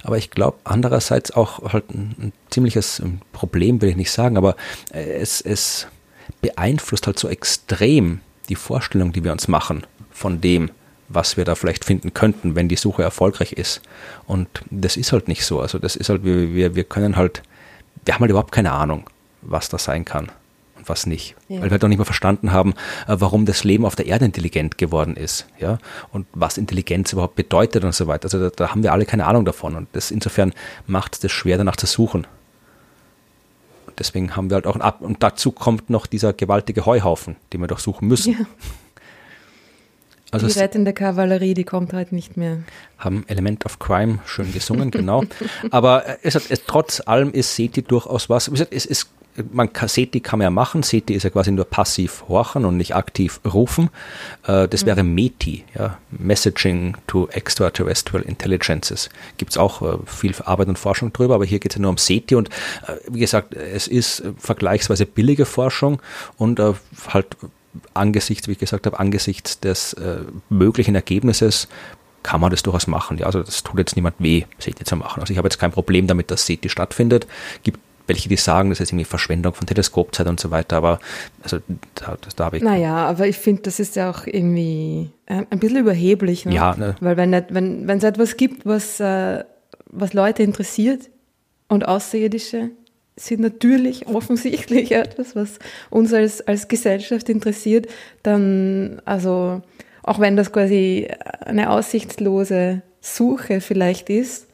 aber 0.03 0.17
ich 0.17 0.29
glaube 0.29 0.57
andererseits 0.63 1.31
auch 1.31 1.73
halt 1.73 1.89
ein, 1.89 2.15
ein, 2.19 2.33
ziemliches 2.51 3.01
Problem, 3.33 3.81
will 3.81 3.89
ich 3.89 3.95
nicht 3.95 4.11
sagen, 4.11 4.37
aber 4.37 4.55
äh, 4.93 5.13
es, 5.15 5.41
es 5.41 5.87
beeinflusst 6.41 7.07
halt 7.07 7.17
so 7.17 7.27
extrem 7.27 8.21
die 8.49 8.55
Vorstellung, 8.55 9.11
die 9.11 9.23
wir 9.23 9.31
uns 9.31 9.47
machen 9.47 9.85
von 10.11 10.39
dem, 10.39 10.69
was 11.07 11.37
wir 11.37 11.45
da 11.45 11.55
vielleicht 11.55 11.85
finden 11.85 12.13
könnten, 12.13 12.55
wenn 12.55 12.69
die 12.69 12.75
Suche 12.75 13.03
erfolgreich 13.03 13.53
ist. 13.53 13.81
Und 14.27 14.47
das 14.69 14.97
ist 14.97 15.11
halt 15.11 15.27
nicht 15.27 15.45
so. 15.45 15.59
Also 15.59 15.79
das 15.79 15.95
ist 15.95 16.09
halt, 16.09 16.23
wir, 16.23 16.53
wir, 16.53 16.75
wir 16.75 16.83
können 16.83 17.15
halt 17.15 17.43
wir 18.05 18.13
haben 18.13 18.21
halt 18.21 18.31
überhaupt 18.31 18.51
keine 18.51 18.71
Ahnung, 18.71 19.09
was 19.41 19.69
das 19.69 19.83
sein 19.83 20.05
kann 20.05 20.31
und 20.77 20.87
was 20.87 21.05
nicht. 21.05 21.35
Ja. 21.49 21.57
Weil 21.57 21.65
wir 21.65 21.71
halt 21.71 21.83
auch 21.83 21.89
nicht 21.89 21.97
mehr 21.97 22.05
verstanden 22.05 22.51
haben, 22.51 22.73
äh, 23.07 23.15
warum 23.19 23.45
das 23.45 23.63
Leben 23.63 23.85
auf 23.85 23.95
der 23.95 24.05
Erde 24.05 24.25
intelligent 24.25 24.77
geworden 24.77 25.17
ist, 25.17 25.47
ja, 25.59 25.79
und 26.11 26.27
was 26.33 26.57
Intelligenz 26.57 27.13
überhaupt 27.13 27.35
bedeutet 27.35 27.83
und 27.83 27.93
so 27.93 28.07
weiter. 28.07 28.25
Also 28.25 28.39
da, 28.39 28.49
da 28.49 28.69
haben 28.69 28.83
wir 28.83 28.93
alle 28.93 29.05
keine 29.05 29.25
Ahnung 29.25 29.45
davon 29.45 29.75
und 29.75 29.87
das 29.93 30.11
insofern 30.11 30.53
macht 30.87 31.15
es 31.15 31.19
das 31.19 31.31
schwer, 31.31 31.57
danach 31.57 31.75
zu 31.75 31.87
suchen. 31.87 32.27
Und 33.87 33.99
deswegen 33.99 34.35
haben 34.35 34.49
wir 34.49 34.55
halt 34.55 34.67
auch 34.67 34.75
ein 34.75 34.81
Ab 34.81 35.01
und 35.01 35.23
dazu 35.23 35.51
kommt 35.51 35.89
noch 35.89 36.05
dieser 36.05 36.33
gewaltige 36.33 36.85
Heuhaufen, 36.85 37.35
den 37.53 37.61
wir 37.61 37.67
doch 37.67 37.79
suchen 37.79 38.07
müssen. 38.07 38.33
Ja. 38.33 38.45
Also 40.35 40.47
die 40.47 40.59
rettende 40.59 40.93
Kavallerie, 40.93 41.53
die 41.53 41.63
kommt 41.63 41.93
halt 41.93 42.11
nicht 42.11 42.37
mehr. 42.37 42.59
Haben 42.97 43.23
Element 43.27 43.65
of 43.65 43.79
Crime 43.79 44.19
schön 44.25 44.51
gesungen, 44.53 44.91
genau. 44.91 45.23
Aber 45.71 46.03
es, 46.23 46.35
es, 46.35 46.65
trotz 46.65 47.01
allem 47.05 47.31
ist 47.31 47.55
SETI 47.55 47.81
durchaus 47.81 48.29
was. 48.29 48.47
Wie 48.47 48.51
gesagt, 48.51 48.73
es 48.73 48.85
ist 48.85 49.09
man 49.51 49.73
kann, 49.73 49.89
SETI 49.89 50.21
kann 50.21 50.39
man 50.39 50.45
ja 50.45 50.49
machen. 50.49 50.83
SETI 50.83 51.13
ist 51.13 51.23
ja 51.23 51.29
quasi 51.29 51.51
nur 51.51 51.65
passiv 51.65 52.23
horchen 52.29 52.65
und 52.65 52.77
nicht 52.77 52.95
aktiv 52.95 53.41
rufen. 53.45 53.89
Äh, 54.47 54.67
das 54.67 54.83
mhm. 54.83 54.87
wäre 54.87 55.03
METI, 55.03 55.65
ja, 55.77 55.97
Messaging 56.11 56.95
to 57.07 57.27
Extraterrestrial 57.27 58.23
Intelligences. 58.23 59.09
Gibt 59.37 59.51
es 59.51 59.57
auch 59.57 59.81
äh, 59.81 59.97
viel 60.05 60.33
Arbeit 60.45 60.69
und 60.69 60.79
Forschung 60.79 61.11
drüber, 61.11 61.35
aber 61.35 61.45
hier 61.45 61.59
geht 61.59 61.73
es 61.73 61.75
ja 61.75 61.81
nur 61.81 61.91
um 61.91 61.97
SETI 61.97 62.35
und 62.35 62.49
äh, 62.87 62.93
wie 63.09 63.19
gesagt, 63.19 63.53
es 63.53 63.87
ist 63.87 64.23
vergleichsweise 64.37 65.05
billige 65.05 65.45
Forschung 65.45 66.01
und 66.37 66.59
halt 66.59 67.27
angesichts, 67.93 68.47
wie 68.47 68.53
ich 68.53 68.59
gesagt 68.59 68.85
habe, 68.85 68.99
angesichts 68.99 69.59
des 69.59 69.93
äh, 69.93 70.19
möglichen 70.49 70.95
Ergebnisses 70.95 71.67
kann 72.23 72.41
man 72.41 72.49
das 72.49 72.63
durchaus 72.63 72.87
machen. 72.87 73.17
Ja, 73.19 73.27
also 73.27 73.43
das 73.43 73.61
tut 73.63 73.77
jetzt 73.77 73.95
niemand 73.95 74.15
weh, 74.19 74.45
SETI 74.57 74.83
zu 74.83 74.95
machen. 74.95 75.21
Also 75.21 75.31
ich 75.31 75.37
habe 75.37 75.47
jetzt 75.47 75.59
kein 75.59 75.71
Problem 75.71 76.07
damit, 76.07 76.31
dass 76.31 76.45
SETI 76.45 76.69
stattfindet. 76.69 77.27
Gibt 77.63 77.79
welche, 78.07 78.29
die 78.29 78.37
sagen, 78.37 78.69
das 78.69 78.79
ist 78.79 78.91
irgendwie 78.91 79.05
Verschwendung 79.05 79.53
von 79.53 79.65
Teleskopzeit 79.65 80.27
und 80.27 80.39
so 80.39 80.51
weiter, 80.51 80.77
aber 80.77 80.99
also 81.41 81.57
da, 81.95 82.17
da 82.35 82.45
habe 82.45 82.57
ich. 82.57 82.63
Naja, 82.63 83.07
aber 83.07 83.27
ich 83.27 83.37
finde, 83.37 83.63
das 83.63 83.79
ist 83.79 83.95
ja 83.95 84.09
auch 84.09 84.27
irgendwie 84.27 85.09
äh, 85.25 85.43
ein 85.49 85.59
bisschen 85.59 85.79
überheblich. 85.79 86.45
Ne? 86.45 86.53
Ja, 86.53 86.75
ne? 86.75 86.95
Weil 86.99 87.17
wenn, 87.17 87.31
nicht, 87.31 87.45
wenn 87.49 87.89
es 87.89 88.03
etwas 88.03 88.37
gibt, 88.37 88.65
was, 88.65 88.99
äh, 88.99 89.43
was 89.87 90.13
Leute 90.13 90.43
interessiert 90.43 91.09
und 91.67 91.87
Außerirdische 91.87 92.69
sind 93.15 93.41
natürlich 93.41 94.07
offensichtlich 94.07 94.91
etwas, 94.91 95.35
was 95.35 95.59
uns 95.89 96.13
als, 96.13 96.41
als 96.41 96.67
Gesellschaft 96.67 97.29
interessiert, 97.29 97.87
dann, 98.23 99.01
also 99.05 99.61
auch 100.03 100.19
wenn 100.19 100.35
das 100.35 100.51
quasi 100.51 101.07
eine 101.41 101.69
aussichtslose 101.69 102.81
Suche 103.01 103.61
vielleicht 103.61 104.09
ist, 104.09 104.47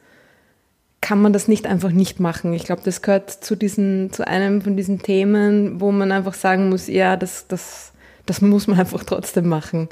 kann 1.00 1.20
man 1.20 1.32
das 1.32 1.48
nicht 1.48 1.66
einfach 1.66 1.90
nicht 1.90 2.20
machen. 2.20 2.52
Ich 2.52 2.64
glaube, 2.64 2.82
das 2.84 3.02
gehört 3.02 3.28
zu 3.30 3.56
diesen, 3.56 4.12
zu 4.12 4.26
einem 4.26 4.62
von 4.62 4.76
diesen 4.76 5.00
Themen, 5.00 5.80
wo 5.80 5.90
man 5.90 6.12
einfach 6.12 6.34
sagen 6.34 6.68
muss, 6.68 6.86
ja, 6.86 7.16
das, 7.16 7.48
das, 7.48 7.92
das 8.24 8.40
muss 8.40 8.68
man 8.68 8.78
einfach 8.78 9.02
trotzdem 9.02 9.48
machen. 9.48 9.88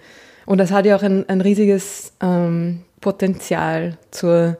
Und 0.47 0.59
das 0.59 0.71
hat 0.71 0.87
ja 0.87 0.97
auch 0.97 1.03
ein, 1.03 1.29
ein 1.29 1.41
riesiges 1.41 2.12
ähm, 2.23 2.83
Potenzial 3.01 3.99
zur, 4.12 4.57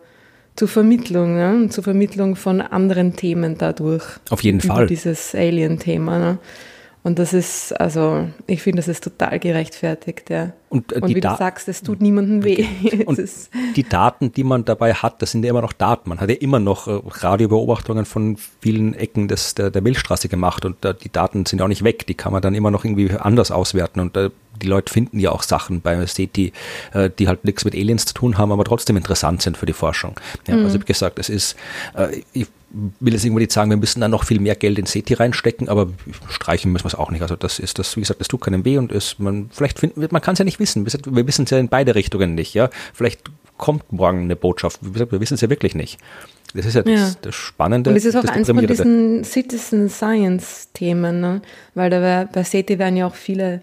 zur 0.57 0.69
Vermittlung, 0.69 1.35
ne? 1.37 1.69
zur 1.71 1.85
Vermittlung 1.85 2.37
von 2.37 2.61
anderen 2.61 3.17
Themen 3.17 3.57
dadurch. 3.59 4.05
Auf 4.31 4.43
jeden 4.43 4.61
Fall. 4.61 4.87
Dieses 4.87 5.35
Alien-Thema. 5.35 6.19
Ne? 6.19 6.39
Und 7.03 7.19
das 7.19 7.33
ist, 7.33 7.73
also, 7.81 8.29
ich 8.47 8.61
finde, 8.61 8.77
das 8.77 8.89
ist 8.89 9.03
total 9.03 9.39
gerechtfertigt, 9.39 10.29
ja. 10.29 10.53
Und, 10.69 10.93
äh, 10.93 11.01
und 11.01 11.09
wie 11.09 11.21
du 11.21 11.35
sagst, 11.35 11.67
es 11.69 11.83
tut 11.83 12.03
niemandem 12.03 12.45
weh. 12.45 12.67
Und 13.07 13.19
die 13.75 13.83
Daten, 13.83 14.33
die 14.33 14.45
man 14.45 14.65
dabei 14.65 14.93
hat, 14.93 15.21
das 15.23 15.33
sind 15.33 15.43
ja 15.43 15.51
immer 15.51 15.63
noch 15.63 15.73
Daten. 15.73 16.11
Man 16.11 16.21
hat 16.21 16.29
ja 16.29 16.37
immer 16.37 16.61
noch 16.61 16.87
äh, 16.87 17.01
Radiobeobachtungen 17.05 18.05
von 18.05 18.37
vielen 18.61 18.95
Ecken 18.95 19.29
des, 19.29 19.55
der, 19.55 19.71
der 19.71 19.83
Milchstraße 19.83 20.29
gemacht 20.29 20.65
und 20.65 20.85
äh, 20.85 20.95
die 20.95 21.11
Daten 21.11 21.47
sind 21.47 21.61
auch 21.63 21.69
nicht 21.69 21.83
weg. 21.83 22.07
Die 22.07 22.15
kann 22.15 22.33
man 22.33 22.43
dann 22.43 22.55
immer 22.55 22.71
noch 22.71 22.85
irgendwie 22.85 23.11
anders 23.11 23.51
auswerten 23.51 23.99
und 24.01 24.17
äh, 24.17 24.31
die 24.61 24.67
Leute 24.67 24.93
finden 24.93 25.19
ja 25.19 25.33
auch 25.33 25.43
Sachen 25.43 25.81
bei 25.81 26.05
SETI, 26.07 26.53
äh, 26.93 27.11
die 27.19 27.27
halt 27.27 27.45
nichts 27.45 27.65
mit 27.65 27.75
Aliens 27.75 28.05
zu 28.05 28.15
tun 28.15 28.39
haben, 28.39 28.53
aber 28.53 28.65
trotzdem 28.65 28.97
interessant 28.97 29.43
sind 29.43 29.57
für 29.57 29.67
die 29.67 29.73
Forschung. 29.73 30.21
Ja, 30.47 30.55
mhm. 30.55 30.65
Also 30.65 30.75
habe 30.75 30.85
gesagt, 30.85 31.19
es 31.19 31.31
ist, 31.31 31.57
äh, 31.97 32.21
ich 32.33 32.47
will 32.71 33.13
jetzt 33.13 33.25
irgendwo 33.25 33.41
nicht 33.41 33.53
sagen, 33.53 33.71
wir 33.71 33.77
müssen 33.77 34.01
da 34.01 34.09
noch 34.09 34.25
viel 34.25 34.41
mehr 34.41 34.55
Geld 34.55 34.79
in 34.79 34.87
SETI 34.87 35.15
reinstecken, 35.15 35.69
aber 35.69 35.89
streichen 36.29 36.73
müssen 36.73 36.85
wir 36.85 36.89
es 36.89 36.95
auch 36.95 37.11
nicht. 37.11 37.23
Also 37.23 37.37
das 37.37 37.59
ist 37.59 37.79
das, 37.79 37.97
wie 37.97 38.01
gesagt, 38.01 38.21
das 38.21 38.29
tut 38.29 38.41
keinem 38.41 38.65
weh 38.65 38.79
und 38.79 38.93
ist, 38.93 39.19
man, 39.19 39.51
vielleicht 39.53 39.79
finden, 39.79 40.07
man 40.11 40.23
kann 40.23 40.35
es 40.35 40.39
ja 40.39 40.45
nicht 40.45 40.61
wissen. 40.61 40.87
Wir 40.87 41.27
wissen 41.27 41.45
es 41.45 41.51
ja 41.51 41.59
in 41.59 41.69
beide 41.69 41.95
Richtungen 41.95 42.35
nicht, 42.35 42.55
ja. 42.55 42.71
Vielleicht 42.95 43.23
kommt 43.59 43.93
morgen 43.93 44.23
eine 44.23 44.37
Botschaft. 44.37 44.81
Wir 44.83 45.21
wissen 45.21 45.35
es 45.35 45.41
ja 45.41 45.51
wirklich 45.51 45.75
nicht. 45.75 45.99
Das 46.55 46.67
ist 46.67 46.75
ja, 46.75 46.83
ja. 46.85 46.97
Das, 46.97 47.21
das, 47.21 47.35
Spannende. 47.35 47.91
Und 47.91 47.97
es 47.97 48.05
ist 48.05 48.17
auch 48.17 48.25
eins 48.25 48.49
von 48.49 48.67
diesen 48.67 49.25
Citizen 49.25 49.89
Science 49.89 50.69
Themen, 50.73 51.21
ne? 51.21 51.43
weil 51.75 51.91
da 51.91 52.01
wär, 52.01 52.29
bei 52.33 52.43
SETI 52.43 52.79
werden 52.79 52.97
ja 52.97 53.07
auch 53.07 53.15
viele 53.15 53.63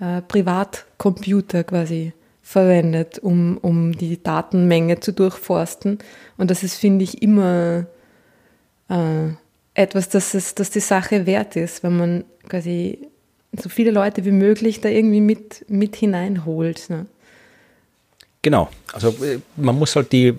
äh, 0.00 0.22
Privatcomputer 0.22 1.64
quasi 1.64 2.12
verwendet, 2.42 3.18
um, 3.18 3.58
um 3.58 3.92
die 3.92 4.22
Datenmenge 4.22 5.00
zu 5.00 5.12
durchforsten. 5.12 5.98
Und 6.36 6.50
das 6.50 6.62
ist, 6.62 6.76
finde 6.76 7.04
ich, 7.04 7.22
immer 7.22 7.86
äh, 8.90 9.34
etwas, 9.74 10.08
das, 10.08 10.34
es, 10.34 10.54
das 10.54 10.70
die 10.70 10.80
Sache 10.80 11.26
wert 11.26 11.56
ist, 11.56 11.82
wenn 11.82 11.96
man 11.96 12.24
quasi 12.48 12.98
so 13.58 13.68
viele 13.68 13.90
Leute 13.90 14.24
wie 14.24 14.32
möglich 14.32 14.80
da 14.80 14.88
irgendwie 14.88 15.20
mit, 15.20 15.64
mit 15.68 15.96
hineinholt. 15.96 16.90
Ne? 16.90 17.06
Genau, 18.42 18.70
also 18.92 19.08
äh, 19.22 19.38
man 19.56 19.78
muss 19.78 19.94
halt 19.96 20.12
die, 20.12 20.32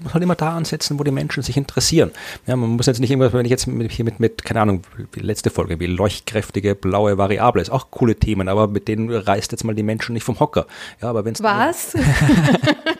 muss 0.00 0.12
halt 0.12 0.24
immer 0.24 0.34
da 0.34 0.56
ansetzen, 0.56 0.98
wo 0.98 1.04
die 1.04 1.12
Menschen 1.12 1.42
sich 1.42 1.56
interessieren. 1.56 2.10
Ja, 2.46 2.56
man 2.56 2.70
muss 2.70 2.86
jetzt 2.86 2.98
nicht 3.00 3.12
immer, 3.12 3.32
wenn 3.32 3.44
ich 3.44 3.50
jetzt 3.50 3.66
mit, 3.66 3.92
hier 3.92 4.04
mit, 4.04 4.18
mit, 4.18 4.44
keine 4.44 4.60
Ahnung, 4.60 4.82
die 5.14 5.20
letzte 5.20 5.50
Folge, 5.50 5.78
wie 5.78 5.86
leuchtkräftige 5.86 6.74
blaue 6.74 7.16
Variable, 7.16 7.62
ist 7.62 7.70
auch 7.70 7.90
coole 7.90 8.16
Themen, 8.16 8.48
aber 8.48 8.66
mit 8.66 8.88
denen 8.88 9.10
reißt 9.10 9.52
jetzt 9.52 9.62
mal 9.62 9.74
die 9.74 9.84
Menschen 9.84 10.14
nicht 10.14 10.24
vom 10.24 10.40
Hocker. 10.40 10.66
Ja, 11.00 11.10
aber 11.10 11.24
wenn 11.24 11.34
Was? 11.38 11.94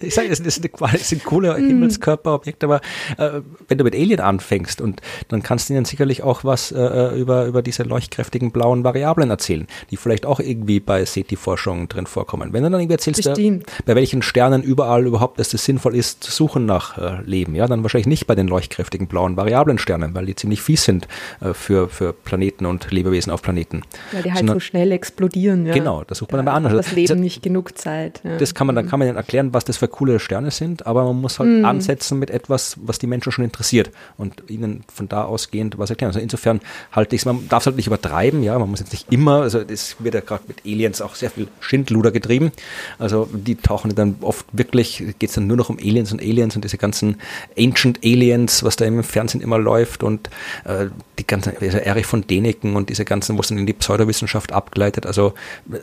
ich 0.00 0.14
sage, 0.14 0.28
es, 0.28 0.40
es, 0.40 0.60
sind 1.08 1.24
coole 1.24 1.58
mhm. 1.58 1.66
Himmelskörperobjekte, 1.66 2.66
aber 2.66 2.80
äh, 3.18 3.40
wenn 3.68 3.78
du 3.78 3.84
mit 3.84 3.94
Alien 3.94 4.20
anfängst 4.20 4.80
und 4.80 5.00
dann 5.28 5.42
kannst 5.42 5.68
du 5.68 5.74
ihnen 5.74 5.84
sicherlich 5.84 6.22
auch 6.22 6.44
was 6.44 6.72
äh, 6.72 6.80
äh, 6.80 7.20
über, 7.20 7.46
über 7.46 7.62
diese 7.62 7.82
leuchtkräftigen 7.82 8.50
blauen 8.50 8.84
Variablen 8.84 9.30
erzählen, 9.30 9.66
die 9.90 9.96
vielleicht 9.96 10.26
auch 10.26 10.40
irgendwie 10.40 10.80
bei 10.80 11.04
SETI-Forschung 11.04 11.88
drin 11.88 12.06
vorkommen. 12.06 12.52
Wenn 12.52 12.62
du 12.62 12.70
dann 12.70 12.80
irgendwie 12.80 12.94
erzählst, 12.94 13.26
äh, 13.26 13.60
bei 13.84 13.94
welchen 13.94 14.22
Sternen 14.22 14.62
überall 14.62 15.06
überhaupt 15.06 15.40
es 15.40 15.50
sinnvoll 15.50 15.94
ist, 15.94 16.24
zu 16.24 16.30
suchen 16.30 16.66
nach 16.66 16.98
äh, 16.98 17.22
Leben, 17.24 17.54
ja, 17.54 17.66
dann 17.66 17.82
wahrscheinlich 17.82 18.06
nicht 18.06 18.26
bei 18.26 18.34
den 18.34 18.48
leuchtkräftigen 18.48 19.06
blauen 19.06 19.36
Variablensternen, 19.36 20.14
weil 20.14 20.26
die 20.26 20.34
ziemlich 20.34 20.62
fies 20.62 20.84
sind 20.84 21.08
äh, 21.40 21.54
für, 21.54 21.88
für 21.88 22.12
Planeten 22.12 22.66
und 22.66 22.90
Lebewesen 22.90 23.32
auf 23.32 23.42
Planeten. 23.42 23.82
Weil 24.12 24.22
die 24.22 24.30
halt 24.30 24.38
Sondern, 24.38 24.56
so 24.56 24.60
schnell 24.60 24.92
explodieren, 24.92 25.66
ja. 25.66 25.74
Genau, 25.74 26.04
das 26.04 26.18
sucht 26.18 26.32
man 26.32 26.40
ja, 26.40 26.44
dann 26.44 26.52
bei 26.52 26.56
anderen. 26.56 26.76
Das 26.76 26.92
Leben 26.92 27.20
nicht 27.20 27.42
genug 27.42 27.76
Zeit. 27.76 28.20
Ja. 28.24 28.38
Das 28.38 28.54
kann 28.54 28.66
man, 28.66 28.76
dann 28.76 28.88
kann 28.88 28.98
man 28.98 29.08
dann 29.08 29.16
erklären, 29.16 29.52
was 29.52 29.64
das 29.64 29.79
für 29.80 29.88
coole 29.88 30.20
Sterne 30.20 30.50
sind, 30.50 30.86
aber 30.86 31.04
man 31.04 31.20
muss 31.20 31.38
halt 31.38 31.50
mhm. 31.50 31.64
ansetzen 31.64 32.18
mit 32.18 32.30
etwas, 32.30 32.76
was 32.82 32.98
die 32.98 33.06
Menschen 33.06 33.32
schon 33.32 33.44
interessiert 33.44 33.90
und 34.16 34.44
ihnen 34.48 34.84
von 34.92 35.08
da 35.08 35.24
ausgehend 35.24 35.78
was 35.78 35.90
erklären. 35.90 36.10
Also 36.10 36.20
insofern 36.20 36.60
halte 36.92 37.16
ich 37.16 37.22
es, 37.22 37.26
man 37.26 37.48
darf 37.48 37.62
es 37.62 37.66
halt 37.66 37.76
nicht 37.76 37.86
übertreiben, 37.86 38.42
ja, 38.42 38.58
man 38.58 38.70
muss 38.70 38.80
jetzt 38.80 38.92
nicht 38.92 39.10
immer, 39.10 39.42
also 39.42 39.58
es 39.58 39.96
wird 39.98 40.14
ja 40.14 40.20
gerade 40.20 40.44
mit 40.46 40.58
Aliens 40.64 41.00
auch 41.00 41.14
sehr 41.14 41.30
viel 41.30 41.48
Schindluder 41.60 42.10
getrieben. 42.10 42.52
Also 42.98 43.28
die 43.32 43.56
tauchen 43.56 43.94
dann 43.94 44.16
oft 44.20 44.46
wirklich, 44.52 44.98
geht 45.18 45.30
es 45.30 45.34
dann 45.34 45.46
nur 45.46 45.56
noch 45.56 45.70
um 45.70 45.78
Aliens 45.78 46.12
und 46.12 46.20
Aliens 46.20 46.54
und 46.54 46.64
diese 46.64 46.78
ganzen 46.78 47.16
Ancient 47.58 48.00
Aliens, 48.04 48.62
was 48.62 48.76
da 48.76 48.84
im 48.84 49.02
Fernsehen 49.02 49.40
immer 49.40 49.58
läuft 49.58 50.02
und 50.02 50.28
äh, 50.64 50.86
die 51.18 51.26
ganzen, 51.26 51.54
also 51.58 51.78
Erich 51.78 52.06
von 52.06 52.26
Däniken 52.26 52.76
und 52.76 52.90
diese 52.90 53.06
ganzen, 53.06 53.36
wo 53.36 53.40
es 53.40 53.48
dann 53.48 53.58
in 53.58 53.66
die 53.66 53.72
Pseudowissenschaft 53.72 54.52
abgleitet. 54.52 55.06
Also 55.06 55.32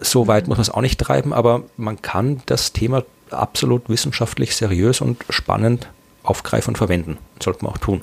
so 0.01 0.27
weit 0.27 0.47
muss 0.47 0.57
man 0.57 0.63
es 0.63 0.69
auch 0.69 0.81
nicht 0.81 0.99
treiben, 0.99 1.33
aber 1.33 1.63
man 1.77 2.01
kann 2.01 2.41
das 2.45 2.73
Thema 2.73 3.03
absolut 3.33 3.89
wissenschaftlich 3.89 4.55
seriös 4.55 5.01
und 5.01 5.23
spannend 5.29 5.87
aufgreifen 6.23 6.71
und 6.71 6.77
verwenden. 6.77 7.17
Das 7.35 7.45
sollte 7.45 7.63
man 7.63 7.73
auch 7.73 7.77
tun. 7.77 8.01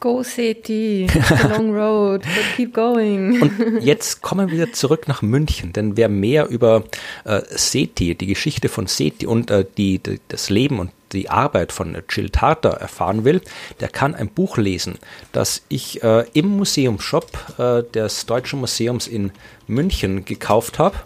Go 0.00 0.24
City, 0.24 1.06
long 1.48 1.72
road, 1.72 2.22
but 2.22 2.56
keep 2.56 2.74
going. 2.74 3.40
Und 3.40 3.82
jetzt 3.84 4.20
kommen 4.20 4.48
wir 4.48 4.56
wieder 4.56 4.72
zurück 4.72 5.06
nach 5.06 5.22
München, 5.22 5.72
denn 5.72 5.96
wer 5.96 6.08
mehr 6.08 6.48
über 6.48 6.82
äh, 7.24 7.40
SETI, 7.48 8.16
die 8.16 8.26
Geschichte 8.26 8.68
von 8.68 8.88
SETI 8.88 9.28
und 9.28 9.52
äh, 9.52 9.64
die, 9.76 10.00
die, 10.00 10.18
das 10.26 10.50
Leben 10.50 10.80
und 10.80 10.90
die 11.12 11.30
Arbeit 11.30 11.70
von 11.70 11.96
Jill 12.10 12.30
Tarter 12.30 12.70
erfahren 12.70 13.24
will, 13.24 13.42
der 13.78 13.90
kann 13.90 14.16
ein 14.16 14.26
Buch 14.26 14.56
lesen, 14.56 14.98
das 15.30 15.62
ich 15.68 16.02
äh, 16.02 16.24
im 16.32 16.48
Museumshop 16.48 17.58
äh, 17.58 17.84
des 17.92 18.26
Deutschen 18.26 18.58
Museums 18.58 19.06
in 19.06 19.30
München 19.68 20.24
gekauft 20.24 20.80
habe 20.80 20.96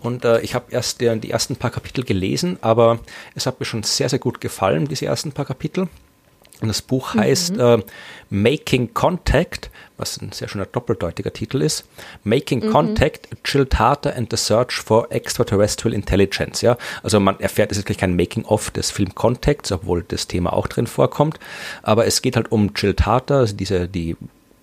und 0.00 0.24
äh, 0.24 0.40
ich 0.40 0.54
habe 0.54 0.66
erst 0.70 1.00
die, 1.00 1.20
die 1.20 1.30
ersten 1.30 1.56
paar 1.56 1.70
Kapitel 1.70 2.04
gelesen, 2.04 2.58
aber 2.60 3.00
es 3.34 3.46
hat 3.46 3.60
mir 3.60 3.66
schon 3.66 3.82
sehr, 3.82 4.08
sehr 4.08 4.18
gut 4.18 4.40
gefallen, 4.40 4.86
diese 4.86 5.06
ersten 5.06 5.32
paar 5.32 5.44
Kapitel. 5.44 5.88
Und 6.60 6.68
das 6.68 6.82
Buch 6.82 7.14
heißt 7.14 7.54
mhm. 7.54 7.60
äh, 7.60 7.78
Making 8.28 8.92
Contact, 8.92 9.70
was 9.96 10.20
ein 10.20 10.32
sehr 10.32 10.48
schöner 10.48 10.66
doppeldeutiger 10.66 11.32
Titel 11.32 11.62
ist. 11.62 11.84
Making 12.22 12.66
mhm. 12.66 12.70
Contact, 12.70 13.28
Jill 13.44 13.66
Tarter 13.66 14.14
and 14.14 14.30
the 14.30 14.36
Search 14.36 14.74
for 14.74 15.10
Extraterrestrial 15.10 15.94
Intelligence. 15.94 16.60
Ja, 16.60 16.76
also 17.02 17.18
man 17.18 17.40
erfährt, 17.40 17.72
es 17.72 17.78
ist 17.78 17.84
wirklich 17.84 17.98
kein 17.98 18.14
Making-of 18.14 18.70
des 18.70 18.90
Film 18.90 19.14
Contact, 19.14 19.72
obwohl 19.72 20.04
das 20.06 20.26
Thema 20.26 20.52
auch 20.52 20.66
drin 20.66 20.86
vorkommt. 20.86 21.38
Aber 21.82 22.06
es 22.06 22.20
geht 22.20 22.36
halt 22.36 22.52
um 22.52 22.72
Jill 22.76 22.94
Tarter, 22.94 23.36
also 23.36 23.56
diese, 23.56 23.88
die 23.88 24.16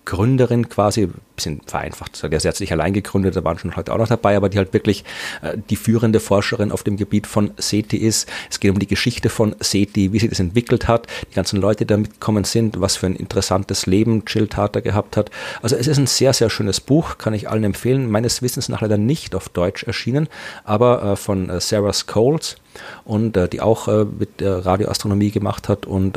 Gründerin 0.08 0.70
quasi, 0.70 1.10
bisschen 1.36 1.60
vereinfacht, 1.66 2.22
der 2.22 2.40
sie 2.40 2.48
hat 2.48 2.56
sich 2.56 2.72
allein 2.72 2.94
gegründet, 2.94 3.36
da 3.36 3.44
waren 3.44 3.58
schon 3.58 3.76
heute 3.76 3.92
auch 3.92 3.98
noch 3.98 4.08
dabei, 4.08 4.38
aber 4.38 4.48
die 4.48 4.56
halt 4.56 4.72
wirklich 4.72 5.04
äh, 5.42 5.58
die 5.68 5.76
führende 5.76 6.18
Forscherin 6.18 6.72
auf 6.72 6.82
dem 6.82 6.96
Gebiet 6.96 7.26
von 7.26 7.50
SETI 7.58 7.98
ist. 7.98 8.26
Es 8.50 8.58
geht 8.58 8.70
um 8.70 8.78
die 8.78 8.86
Geschichte 8.86 9.28
von 9.28 9.54
SETI, 9.60 10.14
wie 10.14 10.18
sie 10.18 10.30
das 10.30 10.40
entwickelt 10.40 10.88
hat, 10.88 11.08
die 11.30 11.34
ganzen 11.34 11.60
Leute, 11.60 11.84
die 11.84 11.88
da 11.88 11.98
mitgekommen 11.98 12.44
sind, 12.44 12.80
was 12.80 12.96
für 12.96 13.04
ein 13.04 13.16
interessantes 13.16 13.84
Leben 13.84 14.22
Jill 14.26 14.48
Tarter 14.48 14.80
gehabt 14.80 15.18
hat. 15.18 15.30
Also 15.60 15.76
es 15.76 15.86
ist 15.86 15.98
ein 15.98 16.06
sehr, 16.06 16.32
sehr 16.32 16.48
schönes 16.48 16.80
Buch, 16.80 17.18
kann 17.18 17.34
ich 17.34 17.50
allen 17.50 17.64
empfehlen. 17.64 18.10
Meines 18.10 18.40
Wissens 18.40 18.70
nach 18.70 18.80
leider 18.80 18.96
nicht 18.96 19.34
auf 19.34 19.50
Deutsch 19.50 19.82
erschienen, 19.82 20.26
aber 20.64 21.02
äh, 21.02 21.16
von 21.16 21.50
äh, 21.50 21.60
Sarah 21.60 21.92
Scholes 21.92 22.56
und 23.04 23.36
die 23.52 23.60
auch 23.60 23.88
mit 23.88 24.40
Radioastronomie 24.40 25.32
gemacht 25.32 25.68
hat 25.68 25.84
und 25.84 26.16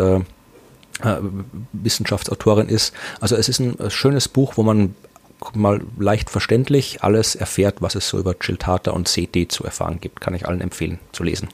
äh, 1.04 1.18
Wissenschaftsautorin 1.74 2.70
ist. 2.70 2.94
Also 3.20 3.36
es 3.36 3.50
ist 3.50 3.60
ein 3.60 3.80
äh, 3.80 3.90
schönes 3.90 4.28
Buch, 4.28 4.54
wo 4.58 4.64
man 4.64 4.96
mal 5.54 5.82
leicht 5.98 6.30
verständlich 6.30 7.04
alles 7.04 7.36
erfährt, 7.36 7.82
was 7.82 7.96
es 7.96 8.08
so 8.08 8.20
über 8.20 8.38
Chiltata 8.38 8.92
und 8.92 9.08
CD 9.08 9.48
zu 9.48 9.64
erfahren 9.64 10.00
gibt. 10.00 10.22
Kann 10.22 10.34
ich 10.34 10.48
allen 10.48 10.62
empfehlen 10.62 11.00
zu 11.12 11.24
lesen. 11.24 11.50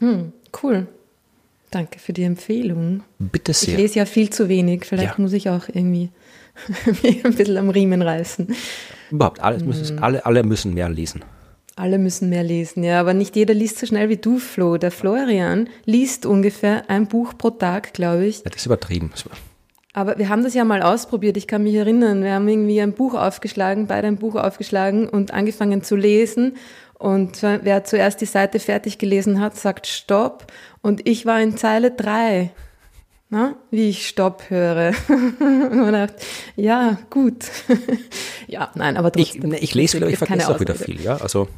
Hm, 0.00 0.32
cool. 0.62 0.86
Danke 1.70 1.98
für 1.98 2.12
die 2.12 2.24
Empfehlung. 2.24 3.02
Bitte 3.18 3.52
sehr. 3.52 3.74
Ich 3.74 3.80
lese 3.80 3.98
ja 4.00 4.06
viel 4.06 4.30
zu 4.30 4.48
wenig. 4.48 4.86
Vielleicht 4.86 5.18
ja. 5.18 5.22
muss 5.22 5.32
ich 5.32 5.48
auch 5.50 5.68
irgendwie 5.68 6.10
ein 7.24 7.34
bisschen 7.34 7.58
am 7.58 7.70
Riemen 7.70 8.02
reißen. 8.02 8.54
Überhaupt, 9.10 9.40
alles 9.40 9.62
müssen, 9.62 9.96
hm. 9.96 10.02
alle, 10.02 10.26
alle 10.26 10.42
müssen 10.42 10.74
mehr 10.74 10.88
lesen. 10.88 11.22
Alle 11.80 11.96
müssen 11.96 12.28
mehr 12.28 12.42
lesen, 12.42 12.84
ja, 12.84 13.00
aber 13.00 13.14
nicht 13.14 13.36
jeder 13.36 13.54
liest 13.54 13.78
so 13.78 13.86
schnell 13.86 14.10
wie 14.10 14.18
du, 14.18 14.38
Flo. 14.38 14.76
Der 14.76 14.90
Florian 14.90 15.70
liest 15.86 16.26
ungefähr 16.26 16.90
ein 16.90 17.06
Buch 17.06 17.32
pro 17.38 17.48
Tag, 17.48 17.94
glaube 17.94 18.26
ich. 18.26 18.40
Ja, 18.40 18.50
das 18.50 18.56
ist 18.56 18.66
übertrieben. 18.66 19.10
Aber 19.94 20.18
wir 20.18 20.28
haben 20.28 20.44
das 20.44 20.52
ja 20.52 20.62
mal 20.64 20.82
ausprobiert. 20.82 21.38
Ich 21.38 21.46
kann 21.46 21.62
mich 21.62 21.74
erinnern, 21.74 22.22
wir 22.22 22.34
haben 22.34 22.46
irgendwie 22.46 22.82
ein 22.82 22.92
Buch 22.92 23.14
aufgeschlagen, 23.14 23.86
beide 23.86 24.08
ein 24.08 24.18
Buch 24.18 24.34
aufgeschlagen 24.34 25.08
und 25.08 25.32
angefangen 25.32 25.82
zu 25.82 25.96
lesen. 25.96 26.58
Und 26.98 27.42
wer 27.42 27.82
zuerst 27.84 28.20
die 28.20 28.26
Seite 28.26 28.58
fertig 28.58 28.98
gelesen 28.98 29.40
hat, 29.40 29.56
sagt 29.56 29.86
Stopp. 29.86 30.52
Und 30.82 31.08
ich 31.08 31.24
war 31.24 31.40
in 31.40 31.56
Zeile 31.56 31.92
drei, 31.92 32.50
na, 33.30 33.54
wie 33.70 33.88
ich 33.88 34.06
Stopp 34.06 34.50
höre. 34.50 34.92
und 35.08 35.78
man 35.78 35.94
dachte, 35.94 36.16
ja, 36.56 36.98
gut. 37.08 37.46
ja, 38.48 38.70
nein, 38.74 38.98
aber 38.98 39.10
trotzdem. 39.10 39.54
Ich, 39.54 39.62
ich 39.62 39.74
lese, 39.74 39.96
glaube 39.96 40.12
ich, 40.12 40.18
vergesse 40.18 40.54
auch 40.54 40.60
wieder 40.60 40.74
viel, 40.74 41.00
ja. 41.00 41.16
Also 41.16 41.48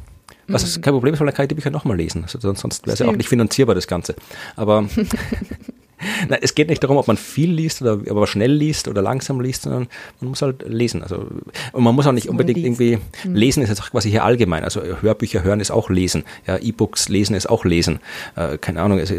was 0.47 0.63
ist 0.63 0.77
mhm. 0.77 0.81
kein 0.81 0.93
Problem 0.93 1.13
ist, 1.13 1.19
weil 1.19 1.27
dann 1.27 1.35
kann 1.35 1.43
ich 1.45 1.49
die 1.49 1.55
Bücher 1.55 1.71
nochmal 1.71 1.97
lesen. 1.97 2.23
Also 2.23 2.53
sonst 2.53 2.85
wäre 2.85 2.93
es 2.93 2.99
ja 2.99 3.07
auch 3.07 3.15
nicht 3.15 3.29
finanzierbar, 3.29 3.75
das 3.75 3.87
Ganze. 3.87 4.15
Aber 4.55 4.87
Nein, 6.29 6.39
es 6.41 6.55
geht 6.55 6.69
nicht 6.69 6.83
darum, 6.83 6.97
ob 6.97 7.07
man 7.07 7.17
viel 7.17 7.51
liest 7.51 7.81
oder 7.81 7.99
aber 8.09 8.27
schnell 8.27 8.51
liest 8.51 8.87
oder 8.87 9.01
langsam 9.01 9.41
liest, 9.41 9.63
sondern 9.63 9.87
man 10.19 10.29
muss 10.29 10.41
halt 10.41 10.67
lesen. 10.67 11.03
Also 11.03 11.27
und 11.71 11.83
man 11.83 11.95
muss 11.95 12.07
auch 12.07 12.11
nicht 12.11 12.29
unbedingt 12.29 12.59
irgendwie 12.59 12.97
mhm. 13.23 13.35
lesen 13.35 13.63
ist 13.63 13.69
jetzt 13.69 13.81
auch 13.81 13.91
quasi 13.91 14.09
hier 14.09 14.23
allgemein. 14.23 14.63
Also 14.63 14.81
Hörbücher 14.81 15.43
hören 15.43 15.59
ist 15.59 15.71
auch 15.71 15.89
lesen. 15.89 16.23
Ja, 16.47 16.57
E-Books 16.57 17.09
lesen 17.09 17.35
ist 17.35 17.49
auch 17.49 17.65
lesen. 17.65 17.99
Äh, 18.35 18.57
keine 18.57 18.81
Ahnung. 18.81 18.99
Also, 18.99 19.15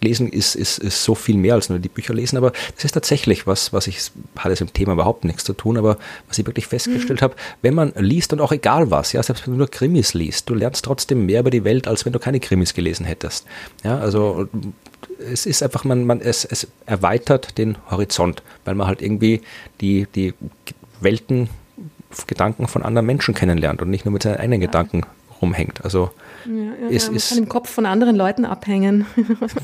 lesen 0.00 0.28
ist, 0.28 0.54
ist, 0.54 0.78
ist 0.78 1.04
so 1.04 1.14
viel 1.14 1.36
mehr 1.36 1.54
als 1.54 1.68
nur 1.68 1.78
die 1.78 1.88
Bücher 1.88 2.14
lesen. 2.14 2.36
Aber 2.36 2.52
das 2.74 2.84
ist 2.84 2.92
tatsächlich 2.92 3.46
was, 3.46 3.72
was 3.72 3.86
ich 3.86 3.98
hat 4.36 4.52
es 4.52 4.60
im 4.60 4.72
Thema 4.72 4.92
überhaupt 4.92 5.24
nichts 5.24 5.44
zu 5.44 5.52
tun. 5.52 5.76
Aber 5.76 5.98
was 6.28 6.38
ich 6.38 6.46
wirklich 6.46 6.66
festgestellt 6.66 7.20
mhm. 7.20 7.24
habe, 7.24 7.34
wenn 7.62 7.74
man 7.74 7.92
liest 7.96 8.32
und 8.32 8.40
auch 8.40 8.52
egal 8.52 8.90
was, 8.90 9.12
ja, 9.12 9.22
selbst 9.22 9.46
wenn 9.46 9.54
du 9.54 9.58
nur 9.58 9.68
Krimis 9.68 10.14
liest, 10.14 10.48
du 10.48 10.54
lernst 10.54 10.84
trotzdem 10.84 11.26
mehr 11.26 11.40
über 11.40 11.50
die 11.50 11.64
Welt, 11.64 11.88
als 11.88 12.04
wenn 12.04 12.12
du 12.12 12.18
keine 12.18 12.40
Krimis 12.40 12.74
gelesen 12.74 13.06
hättest. 13.06 13.46
Ja, 13.84 13.98
also 13.98 14.48
es 15.20 15.46
ist 15.46 15.62
einfach, 15.62 15.84
man, 15.84 16.04
man, 16.04 16.20
es, 16.20 16.44
es 16.44 16.66
erweitert 16.86 17.58
den 17.58 17.76
Horizont, 17.90 18.42
weil 18.64 18.74
man 18.74 18.86
halt 18.86 19.02
irgendwie 19.02 19.42
die, 19.80 20.06
die 20.14 20.34
Welten, 21.00 21.48
Gedanken 22.26 22.66
von 22.66 22.82
anderen 22.82 23.06
Menschen 23.06 23.34
kennenlernt 23.34 23.82
und 23.82 23.90
nicht 23.90 24.04
nur 24.04 24.12
mit 24.12 24.24
seinen 24.24 24.36
eigenen. 24.36 24.60
Gedanken 24.60 25.02
rumhängt. 25.40 25.84
Also 25.84 26.10
ja, 26.46 26.52
ja, 26.52 26.88
es 26.90 27.04
ja, 27.04 27.08
man 27.08 27.16
ist, 27.16 27.28
kann 27.28 27.38
im 27.38 27.48
Kopf 27.48 27.70
von 27.70 27.86
anderen 27.86 28.16
Leuten 28.16 28.44
abhängen. 28.44 29.06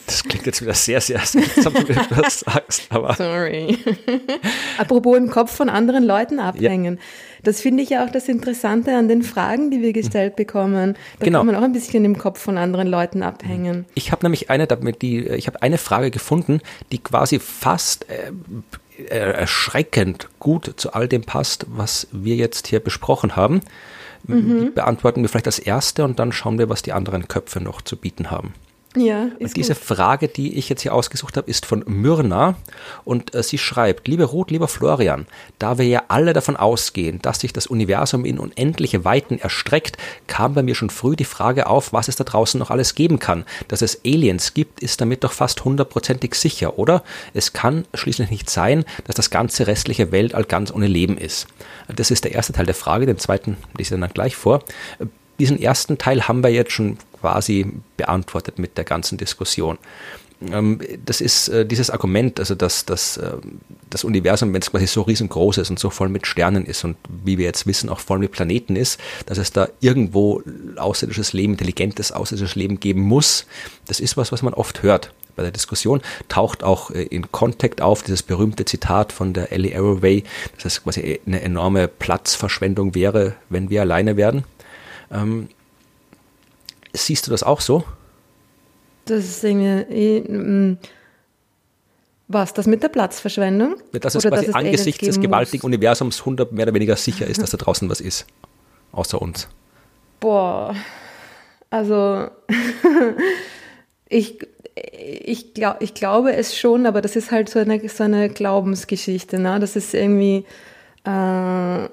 Das 0.07 0.25
klingt 0.25 0.47
jetzt 0.47 0.63
wieder 0.63 0.75
sehr, 0.75 1.01
sehr 1.01 1.21
seltsam, 1.21 1.75
wenn 1.75 1.97
du 1.97 2.15
das 2.23 2.41
sagst. 2.41 2.87
Aber 2.91 3.15
Sorry. 3.15 3.79
Apropos 4.79 5.17
im 5.17 5.31
Kopf 5.31 5.55
von 5.55 5.69
anderen 5.69 6.05
Leuten 6.05 6.39
abhängen. 6.39 6.99
Das 7.43 7.61
finde 7.61 7.83
ich 7.83 7.91
ja 7.91 8.05
auch 8.05 8.11
das 8.11 8.29
Interessante 8.29 8.97
an 8.97 9.09
den 9.09 9.23
Fragen, 9.23 9.71
die 9.71 9.81
wir 9.81 9.93
gestellt 9.93 10.37
bekommen. 10.37 10.97
Da 11.19 11.25
genau. 11.25 11.41
kann 11.41 11.47
man 11.47 11.57
auch 11.57 11.63
ein 11.63 11.73
bisschen 11.73 12.05
im 12.05 12.19
Kopf 12.19 12.41
von 12.41 12.59
anderen 12.59 12.89
Leuten 12.89 13.23
abhängen. 13.23 13.85
Ich 13.95 14.13
habe 14.13 14.25
nämlich 14.25 14.51
eine, 14.51 14.67
die, 14.67 15.27
ich 15.27 15.47
habe 15.47 15.63
eine 15.63 15.79
Frage 15.79 16.11
gefunden, 16.11 16.61
die 16.93 16.99
quasi 16.99 17.39
fast 17.39 18.07
äh, 18.11 18.33
äh, 18.99 19.33
erschreckend 19.33 20.29
gut 20.39 20.75
zu 20.77 20.93
all 20.93 21.07
dem 21.07 21.23
passt, 21.23 21.67
was 21.69 22.09
wir 22.13 22.35
jetzt 22.35 22.67
hier 22.67 22.81
besprochen 22.81 23.37
haben. 23.37 23.61
Mhm. 24.29 24.75
beantworten 24.75 25.23
wir 25.23 25.29
vielleicht 25.29 25.47
als 25.47 25.59
erste 25.59 26.05
und 26.05 26.19
dann 26.19 26.33
schauen 26.33 26.59
wir, 26.59 26.69
was 26.69 26.83
die 26.83 26.93
anderen 26.93 27.29
Köpfe 27.29 27.61
noch 27.61 27.83
zu 27.83 27.97
bieten 27.97 28.31
haben. 28.31 28.55
Ja, 28.97 29.29
ist 29.39 29.57
diese 29.57 29.75
gut. 29.75 29.85
Frage, 29.85 30.29
die 30.29 30.55
ich 30.55 30.69
jetzt 30.69 30.83
hier 30.83 30.95
ausgesucht 30.95 31.37
habe, 31.37 31.51
ist 31.51 31.67
von 31.67 31.85
Myrna 31.87 32.57
und 33.05 33.35
äh, 33.35 33.43
sie 33.43 33.59
schreibt, 33.59 34.09
liebe 34.09 34.25
Ruth, 34.25 34.51
lieber 34.51 34.69
Florian, 34.69 35.27
da 35.59 35.77
wir 35.77 35.87
ja 35.87 36.05
alle 36.09 36.33
davon 36.33 36.57
ausgehen, 36.57 37.21
dass 37.21 37.41
sich 37.41 37.53
das 37.53 37.67
Universum 37.67 38.25
in 38.25 38.39
unendliche 38.39 39.05
Weiten 39.05 39.39
erstreckt, 39.39 39.99
kam 40.27 40.55
bei 40.55 40.63
mir 40.63 40.75
schon 40.75 40.91
früh 40.91 41.15
die 41.15 41.25
Frage 41.25 41.67
auf, 41.67 41.93
was 41.93 42.09
es 42.09 42.17
da 42.17 42.25
draußen 42.25 42.59
noch 42.59 42.71
alles 42.71 42.95
geben 42.95 43.19
kann. 43.19 43.45
Dass 43.69 43.83
es 43.83 44.01
Aliens 44.05 44.55
gibt, 44.55 44.81
ist 44.81 45.01
damit 45.01 45.25
doch 45.25 45.33
fast 45.33 45.65
hundertprozentig 45.65 46.35
sicher, 46.35 46.79
oder? 46.79 47.03
Es 47.35 47.53
kann 47.53 47.85
schließlich 47.93 48.31
nicht 48.31 48.49
sein, 48.49 48.85
dass 49.05 49.17
das 49.17 49.31
ganze 49.31 49.67
restliche 49.67 50.11
Weltall 50.11 50.45
ganz 50.45 50.73
ohne 50.73 50.87
Leben 50.87 51.19
ist. 51.19 51.47
Das 51.95 52.11
ist 52.11 52.25
der 52.25 52.33
erste 52.33 52.55
Teil 52.55 52.67
der 52.67 52.75
Frage, 52.75 53.05
den 53.05 53.19
zweiten 53.19 53.59
lese 53.77 53.95
ich 53.95 54.01
dann 54.01 54.11
gleich 54.11 54.37
vor 54.37 54.63
diesen 55.39 55.61
ersten 55.61 55.99
Teil 55.99 56.29
haben 56.29 56.43
wir 56.43 56.51
jetzt 56.51 56.73
schon 56.73 56.99
quasi 57.27 57.67
beantwortet 57.97 58.61
mit 58.61 58.79
der 58.79 58.85
ganzen 58.85 59.19
Diskussion. 59.19 59.79
Ähm, 60.53 60.79
das 61.05 61.21
ist 61.21 61.49
äh, 61.49 61.67
dieses 61.67 61.91
Argument, 61.91 62.39
also 62.39 62.55
dass, 62.55 62.85
dass 62.85 63.17
äh, 63.17 63.33
das 63.91 64.05
Universum, 64.05 64.53
wenn 64.53 64.63
es 64.63 64.71
quasi 64.71 64.87
so 64.87 65.03
riesengroß 65.03 65.59
ist 65.59 65.71
und 65.71 65.81
so 65.81 65.91
voll 65.91 66.09
mit 66.09 66.25
Sternen 66.25 66.67
ist 66.67 66.85
und 66.85 66.97
wie 67.25 67.37
wir 67.37 67.47
jetzt 67.47 67.67
wissen, 67.67 67.89
auch 67.89 67.99
voll 67.99 68.21
mit 68.21 68.31
Planeten 68.31 68.77
ist, 68.77 69.01
dass 69.27 69.39
es 69.39 69.51
da 69.51 69.69
irgendwo 69.81 70.41
außerirdisches 70.77 71.33
Leben, 71.33 71.55
intelligentes 71.55 72.13
außerirdisches 72.13 72.55
Leben 72.55 72.79
geben 72.79 73.01
muss, 73.01 73.47
das 73.89 73.99
ist 73.99 74.17
was, 74.17 74.31
was 74.31 74.43
man 74.43 74.55
oft 74.55 74.85
hört. 74.85 75.13
Bei 75.35 75.43
der 75.43 75.53
Diskussion 75.53 76.01
taucht 76.29 76.63
auch 76.63 76.93
äh, 76.93 77.03
in 77.03 77.33
Contact 77.33 77.83
auf 77.83 78.05
dieses 78.05 78.23
berühmte 78.23 78.65
Zitat 78.67 79.13
von 79.13 79.33
der 79.33 79.51
Ellie 79.51 79.75
Arroway, 79.75 80.23
dass 80.55 80.67
es 80.67 80.85
quasi 80.85 81.19
eine 81.27 81.41
enorme 81.41 81.89
Platzverschwendung 81.89 82.95
wäre, 82.95 83.35
wenn 83.49 83.69
wir 83.69 83.81
alleine 83.81 84.17
werden. 84.17 84.45
Ähm, 85.11 85.49
siehst 86.97 87.27
du 87.27 87.31
das 87.31 87.43
auch 87.43 87.61
so? 87.61 87.85
Das 89.05 89.25
ist 89.25 89.45
irgendwie. 89.45 89.67
Eh, 89.67 90.21
mm, 90.21 90.79
was, 92.29 92.53
das 92.55 92.67
mit 92.67 92.83
der 92.83 92.89
Platzverschwendung? 92.89 93.77
Ja, 93.93 94.01
dass 94.01 94.17
es 94.17 94.25
oder 94.25 94.31
quasi 94.31 94.47
dass 94.47 94.51
es 94.51 94.55
angesichts 94.57 95.07
des 95.07 95.21
gewaltigen 95.21 95.63
muss? 95.63 95.65
Universums 95.65 96.21
100 96.21 96.51
mehr 96.51 96.65
oder 96.65 96.75
weniger 96.75 96.97
sicher 96.97 97.27
ist, 97.27 97.41
dass 97.41 97.51
da 97.51 97.57
draußen 97.57 97.89
was 97.89 98.01
ist. 98.01 98.27
Außer 98.91 99.23
uns. 99.23 99.49
Boah. 100.19 100.75
Also, 101.71 102.29
ich, 104.09 104.39
ich, 104.75 105.55
glaub, 105.55 105.81
ich 105.81 105.95
glaube 105.95 106.35
es 106.35 106.59
schon, 106.59 106.87
aber 106.87 107.01
das 107.01 107.15
ist 107.15 107.31
halt 107.31 107.49
so 107.49 107.61
eine, 107.61 107.89
so 107.89 108.03
eine 108.03 108.29
Glaubensgeschichte. 108.29 109.39
Ne? 109.39 109.61
Das 109.61 109.77
ist 109.77 109.95
irgendwie. 109.95 110.45
Äh, 111.05 111.89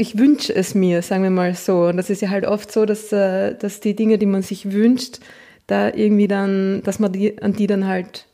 ich 0.00 0.16
wünsche 0.16 0.54
es 0.54 0.74
mir, 0.74 1.02
sagen 1.02 1.22
wir 1.22 1.30
mal 1.30 1.54
so. 1.54 1.84
Und 1.84 1.98
das 1.98 2.08
ist 2.08 2.22
ja 2.22 2.30
halt 2.30 2.46
oft 2.46 2.72
so, 2.72 2.86
dass, 2.86 3.12
äh, 3.12 3.54
dass 3.54 3.80
die 3.80 3.94
Dinge, 3.94 4.16
die 4.16 4.26
man 4.26 4.42
sich 4.42 4.72
wünscht, 4.72 5.20
da 5.66 5.92
irgendwie 5.92 6.26
dann, 6.26 6.82
dass 6.84 6.98
man 6.98 7.12
die, 7.12 7.40
an 7.42 7.52
die 7.52 7.66
dann 7.66 7.86
halt 7.86 8.26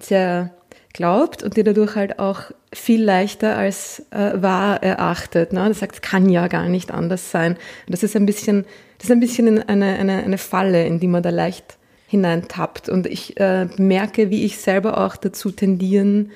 sehr 0.00 0.54
glaubt 0.94 1.42
und 1.42 1.56
die 1.56 1.62
dadurch 1.62 1.96
halt 1.96 2.18
auch 2.18 2.50
viel 2.72 3.02
leichter 3.02 3.56
als 3.56 4.04
äh, 4.10 4.42
wahr 4.42 4.82
erachtet. 4.82 5.52
Ne? 5.52 5.68
Das 5.68 5.80
sagt, 5.80 6.02
kann 6.02 6.28
ja 6.28 6.48
gar 6.48 6.68
nicht 6.68 6.90
anders 6.90 7.30
sein. 7.30 7.52
Und 7.52 7.92
das 7.92 8.02
ist 8.02 8.16
ein 8.16 8.26
bisschen, 8.26 8.64
das 8.98 9.04
ist 9.06 9.12
ein 9.12 9.20
bisschen 9.20 9.62
eine, 9.62 9.98
eine, 9.98 10.24
eine 10.24 10.38
Falle, 10.38 10.86
in 10.86 10.98
die 10.98 11.08
man 11.08 11.22
da 11.22 11.30
leicht 11.30 11.76
hineintappt. 12.08 12.88
Und 12.88 13.06
ich 13.06 13.38
äh, 13.38 13.66
merke, 13.76 14.30
wie 14.30 14.44
ich 14.44 14.58
selber 14.58 14.98
auch 15.04 15.16
dazu 15.16 15.50
tendieren 15.50 16.32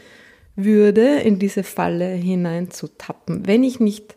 würde, 0.54 1.16
in 1.16 1.38
diese 1.38 1.62
Falle 1.62 2.08
hineinzutappen. 2.08 3.46
Wenn 3.46 3.64
ich 3.64 3.80
nicht 3.80 4.15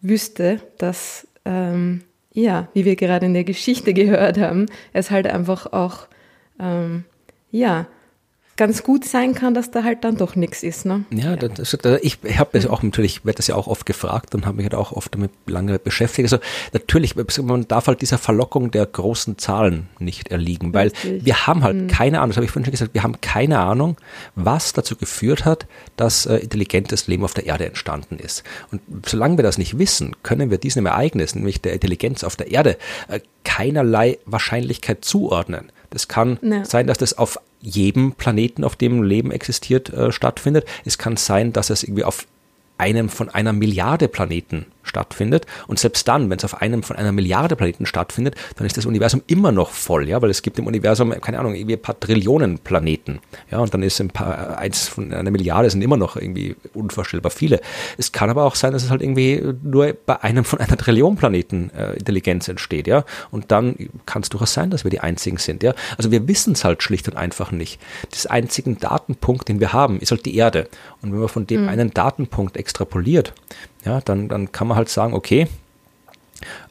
wüsste, 0.00 0.60
dass, 0.78 1.26
ähm, 1.44 2.02
ja, 2.32 2.68
wie 2.74 2.84
wir 2.84 2.96
gerade 2.96 3.26
in 3.26 3.34
der 3.34 3.44
Geschichte 3.44 3.94
gehört 3.94 4.38
haben, 4.38 4.66
es 4.92 5.10
halt 5.10 5.26
einfach 5.26 5.72
auch, 5.72 6.08
ähm, 6.60 7.04
ja, 7.50 7.86
ganz 8.58 8.82
gut 8.82 9.04
sein 9.04 9.34
kann, 9.34 9.54
dass 9.54 9.70
da 9.70 9.84
halt 9.84 10.04
dann 10.04 10.16
doch 10.16 10.36
nichts 10.36 10.62
ist. 10.62 10.84
Ne? 10.84 11.04
Ja, 11.10 11.30
ja. 11.30 11.36
Das, 11.36 11.76
ich 12.02 12.18
habe 12.36 12.58
es 12.58 12.66
auch 12.66 12.82
natürlich, 12.82 13.24
werde 13.24 13.38
das 13.38 13.46
ja 13.46 13.54
auch 13.54 13.68
oft 13.68 13.86
gefragt 13.86 14.34
und 14.34 14.44
habe 14.44 14.56
mich 14.56 14.64
halt 14.64 14.74
auch 14.74 14.92
oft 14.92 15.14
damit 15.14 15.30
lange 15.46 15.78
beschäftigt. 15.78 16.26
Also 16.26 16.44
natürlich, 16.72 17.14
man 17.40 17.66
darf 17.68 17.86
halt 17.86 18.02
dieser 18.02 18.18
Verlockung 18.18 18.70
der 18.70 18.84
großen 18.84 19.38
Zahlen 19.38 19.88
nicht 20.00 20.28
erliegen, 20.28 20.74
weil 20.74 20.88
Richtig. 20.88 21.24
wir 21.24 21.46
haben 21.46 21.62
halt 21.62 21.76
mhm. 21.76 21.86
keine 21.86 22.18
Ahnung, 22.18 22.30
das 22.30 22.36
habe 22.36 22.44
ich 22.44 22.50
vorhin 22.50 22.64
schon 22.64 22.72
gesagt, 22.72 22.94
wir 22.94 23.04
haben 23.04 23.20
keine 23.20 23.60
Ahnung, 23.60 23.96
was 24.34 24.72
dazu 24.72 24.96
geführt 24.96 25.44
hat, 25.44 25.66
dass 25.96 26.26
äh, 26.26 26.36
intelligentes 26.36 27.06
Leben 27.06 27.24
auf 27.24 27.34
der 27.34 27.46
Erde 27.46 27.64
entstanden 27.64 28.18
ist. 28.18 28.42
Und 28.72 28.82
solange 29.06 29.38
wir 29.38 29.44
das 29.44 29.56
nicht 29.56 29.78
wissen, 29.78 30.16
können 30.24 30.50
wir 30.50 30.58
diesem 30.58 30.84
Ereignis, 30.84 31.36
nämlich 31.36 31.62
der 31.62 31.74
Intelligenz 31.74 32.24
auf 32.24 32.34
der 32.34 32.50
Erde, 32.50 32.76
äh, 33.06 33.20
keinerlei 33.44 34.18
Wahrscheinlichkeit 34.26 35.04
zuordnen. 35.04 35.70
Das 35.90 36.08
kann 36.08 36.38
ja. 36.42 36.64
sein, 36.64 36.86
dass 36.86 36.98
das 36.98 37.16
auf 37.16 37.38
jedem 37.60 38.12
Planeten, 38.12 38.64
auf 38.64 38.76
dem 38.76 39.02
Leben 39.02 39.30
existiert, 39.30 39.90
äh, 39.90 40.12
stattfindet. 40.12 40.66
Es 40.84 40.98
kann 40.98 41.16
sein, 41.16 41.52
dass 41.52 41.70
es 41.70 41.82
irgendwie 41.82 42.04
auf 42.04 42.26
einem 42.78 43.08
von 43.08 43.28
einer 43.28 43.52
Milliarde 43.52 44.08
Planeten 44.08 44.66
stattfindet. 44.88 45.46
Und 45.66 45.78
selbst 45.78 46.08
dann, 46.08 46.30
wenn 46.30 46.38
es 46.38 46.44
auf 46.44 46.60
einem 46.60 46.82
von 46.82 46.96
einer 46.96 47.12
Milliarde 47.12 47.56
Planeten 47.56 47.86
stattfindet, 47.86 48.34
dann 48.56 48.66
ist 48.66 48.76
das 48.76 48.86
Universum 48.86 49.22
immer 49.26 49.52
noch 49.52 49.70
voll, 49.70 50.08
ja, 50.08 50.20
weil 50.22 50.30
es 50.30 50.42
gibt 50.42 50.58
im 50.58 50.66
Universum, 50.66 51.10
keine 51.20 51.38
Ahnung, 51.38 51.54
irgendwie 51.54 51.74
ein 51.74 51.82
paar 51.82 51.98
Trillionen 51.98 52.58
Planeten. 52.58 53.20
Ja, 53.50 53.58
und 53.58 53.72
dann 53.72 53.82
ist 53.82 54.00
ein 54.00 54.08
paar, 54.08 54.58
eins 54.58 54.88
von 54.88 55.12
einer 55.12 55.30
Milliarde 55.30 55.70
sind 55.70 55.82
immer 55.82 55.96
noch 55.96 56.16
irgendwie 56.16 56.56
unvorstellbar 56.74 57.30
viele. 57.30 57.60
Es 57.96 58.12
kann 58.12 58.30
aber 58.30 58.44
auch 58.44 58.54
sein, 58.54 58.72
dass 58.72 58.84
es 58.84 58.90
halt 58.90 59.02
irgendwie 59.02 59.42
nur 59.62 59.94
bei 60.06 60.22
einem 60.22 60.44
von 60.44 60.60
einer 60.60 60.76
Trillion 60.76 61.16
Planeten 61.16 61.70
äh, 61.70 61.94
Intelligenz 61.94 62.48
entsteht, 62.48 62.86
ja. 62.86 63.04
Und 63.30 63.50
dann 63.50 63.76
kann 64.06 64.22
es 64.22 64.28
durchaus 64.28 64.54
sein, 64.54 64.70
dass 64.70 64.84
wir 64.84 64.90
die 64.90 65.00
einzigen 65.00 65.38
sind, 65.38 65.62
ja. 65.62 65.74
Also 65.96 66.10
wir 66.10 66.26
wissen 66.28 66.54
es 66.54 66.64
halt 66.64 66.82
schlicht 66.82 67.08
und 67.08 67.16
einfach 67.16 67.50
nicht. 67.50 67.80
Das 68.10 68.26
einzigen 68.26 68.78
Datenpunkt, 68.78 69.48
den 69.48 69.60
wir 69.60 69.72
haben, 69.72 70.00
ist 70.00 70.10
halt 70.10 70.26
die 70.26 70.36
Erde. 70.36 70.68
Und 71.02 71.12
wenn 71.12 71.20
man 71.20 71.28
von 71.28 71.46
dem 71.46 71.62
mhm. 71.62 71.68
einen 71.68 71.90
Datenpunkt 71.92 72.56
extrapoliert, 72.56 73.32
ja, 73.88 74.00
dann, 74.00 74.28
dann 74.28 74.52
kann 74.52 74.68
man 74.68 74.76
halt 74.76 74.88
sagen, 74.88 75.14
okay, 75.14 75.48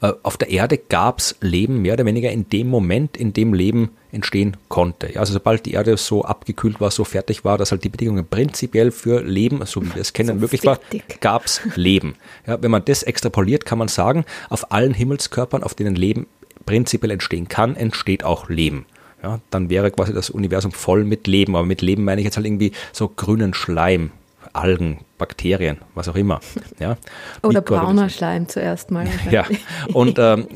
Äh, 0.02 0.14
auf 0.24 0.38
der 0.38 0.50
Erde 0.50 0.78
gab 0.78 1.20
es 1.20 1.36
Leben 1.42 1.82
mehr 1.82 1.94
oder 1.94 2.06
weniger 2.06 2.32
in 2.32 2.48
dem 2.50 2.70
Moment, 2.70 3.18
in 3.18 3.34
dem 3.34 3.54
Leben 3.54 3.90
entstehen 4.14 4.56
konnte. 4.70 5.12
Ja, 5.12 5.20
also 5.20 5.34
sobald 5.34 5.66
die 5.66 5.74
Erde 5.74 5.98
so 5.98 6.24
abgekühlt 6.24 6.80
war, 6.80 6.90
so 6.90 7.04
fertig 7.04 7.44
war, 7.44 7.58
dass 7.58 7.72
halt 7.72 7.84
die 7.84 7.90
Bedingungen 7.90 8.26
prinzipiell 8.26 8.92
für 8.92 9.22
Leben, 9.22 9.66
so 9.66 9.84
wie 9.84 9.94
wir 9.94 10.02
es 10.02 10.14
kennen, 10.14 10.36
so 10.36 10.42
möglich 10.42 10.62
fertig. 10.62 11.04
war, 11.10 11.18
gab 11.20 11.46
es 11.46 11.60
Leben. 11.76 12.16
Ja, 12.46 12.62
wenn 12.62 12.72
man 12.72 12.86
das 12.86 13.04
extrapoliert, 13.04 13.66
kann 13.66 13.78
man 13.78 13.90
sagen, 13.90 14.24
auf 14.50 14.72
allen 14.72 14.94
Himmelskörpern, 14.94 15.64
auf 15.64 15.74
denen 15.74 15.96
Leben 15.96 16.28
prinzipiell 16.66 17.12
entstehen 17.12 17.50
kann, 17.50 17.76
entsteht 17.76 18.24
auch 18.24 18.48
Leben. 18.48 18.86
Ja, 19.22 19.42
dann 19.50 19.70
wäre 19.70 19.92
quasi 19.92 20.14
das 20.14 20.30
Universum 20.30 20.72
voll 20.72 21.04
mit 21.04 21.28
Leben. 21.28 21.56
Aber 21.56 21.66
mit 21.66 21.82
Leben 21.82 22.06
meine 22.06 22.22
ich 22.22 22.26
jetzt 22.26 22.38
halt 22.38 22.46
irgendwie 22.46 22.72
so 22.94 23.10
grünen 23.10 23.54
Schleim, 23.54 24.12
Algen, 24.58 25.00
Bakterien, 25.18 25.78
was 25.96 26.08
auch 26.08 26.16
immer. 26.16 26.40
Ja. 26.80 26.98
Oder 27.42 27.62
brauner 27.62 28.10
Schleim 28.10 28.48
zuerst 28.48 28.92
mal. 28.92 29.08
Ja, 29.32 29.46
und 29.94 30.20
ähm, 30.20 30.48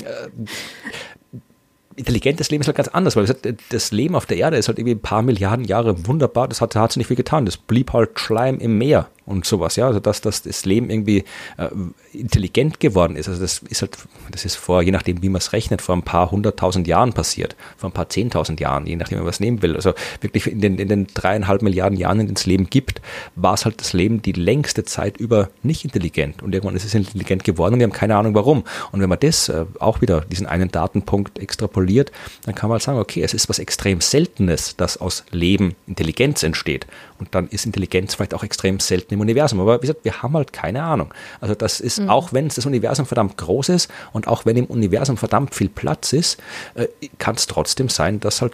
intelligentes 1.96 2.50
Leben 2.50 2.60
ist 2.60 2.68
halt 2.68 2.76
ganz 2.76 2.88
anders, 2.88 3.16
weil 3.16 3.26
das 3.70 3.92
Leben 3.92 4.14
auf 4.14 4.26
der 4.26 4.36
Erde 4.36 4.56
ist 4.56 4.68
halt 4.68 4.78
irgendwie 4.78 4.94
ein 4.94 5.02
paar 5.02 5.22
Milliarden 5.22 5.64
Jahre 5.64 6.06
wunderbar, 6.06 6.48
das 6.48 6.60
hat, 6.60 6.76
hat 6.76 6.96
nicht 6.96 7.08
viel 7.08 7.16
getan. 7.16 7.44
Das 7.44 7.56
blieb 7.56 7.92
halt 7.92 8.18
Schleim 8.18 8.58
im 8.58 8.78
Meer 8.78 9.08
und 9.26 9.44
sowas, 9.44 9.76
ja. 9.76 9.86
Also 9.86 10.00
dass, 10.00 10.20
dass 10.20 10.42
das 10.42 10.64
Leben 10.64 10.90
irgendwie 10.90 11.24
äh, 11.56 11.68
intelligent 12.12 12.80
geworden 12.80 13.16
ist. 13.16 13.28
Also 13.28 13.40
das 13.40 13.58
ist 13.68 13.82
halt, 13.82 13.96
das 14.30 14.44
ist 14.44 14.56
vor, 14.56 14.82
je 14.82 14.90
nachdem, 14.90 15.22
wie 15.22 15.28
man 15.28 15.38
es 15.38 15.52
rechnet, 15.52 15.82
vor 15.82 15.96
ein 15.96 16.02
paar 16.02 16.30
hunderttausend 16.30 16.86
Jahren 16.86 17.12
passiert, 17.12 17.56
vor 17.76 17.90
ein 17.90 17.92
paar 17.92 18.08
zehntausend 18.08 18.60
Jahren, 18.60 18.86
je 18.86 18.96
nachdem, 18.96 19.18
wie 19.18 19.22
man 19.22 19.30
es 19.30 19.40
nehmen 19.40 19.62
will. 19.62 19.76
Also 19.76 19.94
wirklich 20.20 20.46
in 20.46 20.60
den, 20.60 20.78
in 20.78 20.88
den 20.88 21.06
dreieinhalb 21.06 21.62
Milliarden 21.62 21.98
Jahren, 21.98 22.20
in 22.20 22.26
denen 22.26 22.36
es 22.36 22.46
Leben 22.46 22.68
gibt, 22.68 23.00
war 23.36 23.54
es 23.54 23.64
halt 23.64 23.80
das 23.80 23.92
Leben 23.92 24.22
die 24.22 24.32
längste 24.32 24.84
Zeit 24.84 25.16
über 25.16 25.50
nicht 25.62 25.84
intelligent. 25.84 26.42
Und 26.42 26.54
irgendwann 26.54 26.76
ist 26.76 26.84
es 26.84 26.94
intelligent 26.94 27.44
geworden 27.44 27.74
und 27.74 27.80
wir 27.80 27.86
haben 27.86 27.92
keine 27.92 28.16
Ahnung 28.16 28.34
warum. 28.34 28.64
Und 28.90 29.00
wenn 29.00 29.08
man 29.08 29.20
das 29.20 29.48
äh, 29.48 29.64
auch 29.78 30.00
wieder, 30.00 30.22
diesen 30.22 30.46
einen 30.46 30.70
Datenpunkt 30.70 31.38
extrapoliert, 31.38 32.12
dann 32.44 32.54
kann 32.54 32.68
man 32.68 32.74
halt 32.74 32.82
sagen, 32.82 32.98
okay, 32.98 33.22
es 33.22 33.34
ist 33.34 33.48
was 33.48 33.58
extrem 33.58 34.00
Seltenes, 34.00 34.76
dass 34.76 34.96
aus 34.96 35.24
Leben 35.30 35.74
Intelligenz 35.86 36.42
entsteht. 36.42 36.86
Und 37.18 37.34
dann 37.34 37.48
ist 37.48 37.66
Intelligenz 37.66 38.14
vielleicht 38.14 38.34
auch 38.34 38.42
extrem 38.42 38.80
selten 38.80 39.14
im 39.14 39.20
Universum. 39.22 39.60
Aber 39.60 39.78
wie 39.78 39.86
gesagt, 39.86 40.04
wir 40.04 40.22
haben 40.22 40.34
halt 40.34 40.52
keine 40.52 40.82
Ahnung. 40.82 41.12
Also 41.40 41.54
das 41.54 41.80
ist, 41.80 42.00
mhm. 42.00 42.10
auch 42.10 42.32
wenn 42.32 42.48
das 42.48 42.66
Universum 42.66 43.06
verdammt 43.06 43.36
groß 43.36 43.70
ist 43.70 43.90
und 44.12 44.28
auch 44.28 44.44
wenn 44.44 44.56
im 44.56 44.66
Universum 44.66 45.16
verdammt 45.16 45.54
viel 45.54 45.68
Platz 45.68 46.12
ist, 46.12 46.38
äh, 46.74 46.88
kann 47.18 47.36
es 47.36 47.46
trotzdem 47.46 47.88
sein, 47.88 48.20
dass 48.20 48.42
halt 48.42 48.52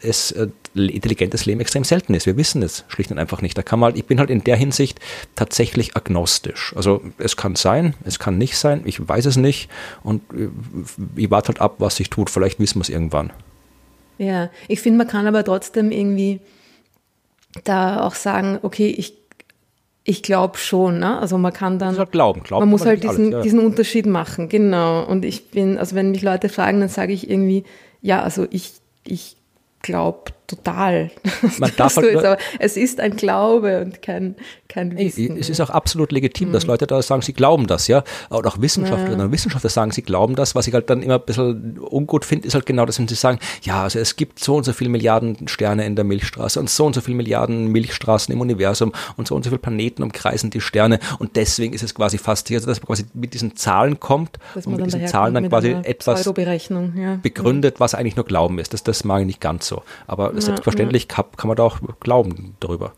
es 0.00 0.32
äh, 0.32 0.48
intelligentes 0.74 1.46
Leben 1.46 1.60
extrem 1.60 1.84
selten 1.84 2.14
ist. 2.14 2.26
Wir 2.26 2.36
wissen 2.36 2.62
es 2.62 2.84
schlicht 2.88 3.10
und 3.10 3.18
einfach 3.18 3.42
nicht. 3.42 3.56
Da 3.56 3.62
kann 3.62 3.78
man 3.78 3.88
halt, 3.88 3.96
ich 3.96 4.06
bin 4.06 4.18
halt 4.18 4.30
in 4.30 4.44
der 4.44 4.56
Hinsicht 4.56 5.00
tatsächlich 5.34 5.96
agnostisch. 5.96 6.74
Also 6.76 7.02
es 7.18 7.36
kann 7.36 7.56
sein, 7.56 7.94
es 8.04 8.18
kann 8.18 8.38
nicht 8.38 8.56
sein, 8.56 8.82
ich 8.84 9.06
weiß 9.06 9.26
es 9.26 9.36
nicht 9.36 9.70
und 10.02 10.22
äh, 10.32 10.48
ich 11.16 11.30
warte 11.30 11.48
halt 11.48 11.60
ab, 11.60 11.76
was 11.78 11.96
sich 11.96 12.10
tut. 12.10 12.30
Vielleicht 12.30 12.60
wissen 12.60 12.76
wir 12.76 12.82
es 12.82 12.88
irgendwann. 12.88 13.32
Ja, 14.18 14.50
ich 14.68 14.80
finde, 14.80 14.98
man 14.98 15.08
kann 15.08 15.26
aber 15.26 15.44
trotzdem 15.44 15.90
irgendwie 15.90 16.40
da 17.64 18.02
auch 18.02 18.14
sagen, 18.14 18.58
okay, 18.62 18.88
ich, 18.88 19.14
ich 20.04 20.22
glaube 20.22 20.58
schon, 20.58 20.98
ne? 20.98 21.18
Also 21.18 21.38
man 21.38 21.52
kann 21.52 21.78
dann. 21.78 21.96
Halt 21.96 22.12
glauben, 22.12 22.42
glauben. 22.42 22.62
Man 22.62 22.68
muss 22.68 22.84
halt 22.84 23.02
diesen, 23.02 23.26
alles, 23.26 23.32
ja. 23.32 23.40
diesen 23.40 23.60
Unterschied 23.60 24.04
machen, 24.04 24.50
genau. 24.50 25.02
Und 25.04 25.24
ich 25.24 25.50
bin, 25.50 25.78
also 25.78 25.96
wenn 25.96 26.10
mich 26.10 26.22
Leute 26.22 26.50
fragen, 26.50 26.80
dann 26.80 26.90
sage 26.90 27.14
ich 27.14 27.28
irgendwie, 27.28 27.64
ja, 28.02 28.22
also 28.22 28.46
ich, 28.50 28.74
ich 29.06 29.36
glaube 29.80 30.32
total. 30.46 31.10
Man 31.58 31.72
darf 31.76 31.96
halt 31.96 32.12
jetzt, 32.12 32.42
es 32.58 32.76
ist 32.76 33.00
ein 33.00 33.16
Glaube 33.16 33.80
und 33.80 34.02
kein, 34.02 34.36
kein 34.68 34.96
Wissen. 34.96 35.36
Es 35.38 35.48
ist 35.48 35.60
auch 35.60 35.70
absolut 35.70 36.12
legitim, 36.12 36.48
mhm. 36.48 36.52
dass 36.52 36.66
Leute 36.66 36.86
da 36.86 37.00
sagen, 37.02 37.22
sie 37.22 37.32
glauben 37.32 37.66
das, 37.66 37.88
ja. 37.88 38.04
Und 38.28 38.46
auch 38.46 38.60
Wissenschaftlerinnen 38.60 39.20
ja. 39.20 39.24
und 39.26 39.32
Wissenschaftler 39.32 39.70
sagen, 39.70 39.90
sie 39.92 40.02
glauben 40.02 40.36
das. 40.36 40.54
Was 40.54 40.66
ich 40.66 40.74
halt 40.74 40.90
dann 40.90 41.02
immer 41.02 41.14
ein 41.14 41.24
bisschen 41.24 41.78
ungut 41.78 42.24
finde, 42.24 42.46
ist 42.46 42.54
halt 42.54 42.66
genau 42.66 42.84
das, 42.84 42.98
wenn 42.98 43.08
sie 43.08 43.14
sagen, 43.14 43.38
ja, 43.62 43.84
also 43.84 43.98
es 43.98 44.16
gibt 44.16 44.38
so 44.38 44.56
und 44.56 44.64
so 44.64 44.72
viele 44.72 44.90
Milliarden 44.90 45.48
Sterne 45.48 45.86
in 45.86 45.96
der 45.96 46.04
Milchstraße 46.04 46.60
und 46.60 46.68
so 46.68 46.84
und 46.84 46.94
so 46.94 47.00
viele 47.00 47.16
Milliarden 47.16 47.68
Milchstraßen 47.68 48.32
im 48.32 48.40
Universum 48.40 48.92
und 49.16 49.28
so 49.28 49.34
und 49.34 49.44
so 49.44 49.50
viele 49.50 49.60
Planeten 49.60 50.02
umkreisen 50.02 50.50
die 50.50 50.60
Sterne 50.60 50.98
und 51.18 51.36
deswegen 51.36 51.72
ist 51.72 51.82
es 51.82 51.94
quasi 51.94 52.18
fast, 52.18 52.50
also 52.50 52.66
dass 52.66 52.80
man 52.80 52.86
quasi 52.86 53.04
mit 53.14 53.34
diesen 53.34 53.56
Zahlen 53.56 54.00
kommt 54.00 54.38
dass 54.54 54.66
und 54.66 54.76
mit 54.76 54.86
diesen 54.86 55.06
Zahlen 55.06 55.34
dann 55.34 55.48
quasi 55.48 55.76
etwas 55.82 56.24
ja. 56.24 57.18
begründet, 57.22 57.80
was 57.80 57.94
eigentlich 57.94 58.16
nur 58.16 58.24
Glauben 58.24 58.58
ist. 58.58 58.72
Das, 58.72 58.82
das 58.82 59.04
mag 59.04 59.20
ich 59.20 59.26
nicht 59.26 59.40
ganz 59.40 59.66
so. 59.66 59.82
Aber 60.06 60.33
ja, 60.34 60.40
selbstverständlich 60.42 61.04
ja. 61.04 61.16
Kann, 61.16 61.24
kann, 61.36 61.48
man 61.48 61.56
da 61.56 61.62
auch 61.64 61.80
glauben 62.00 62.56
darüber. 62.60 62.92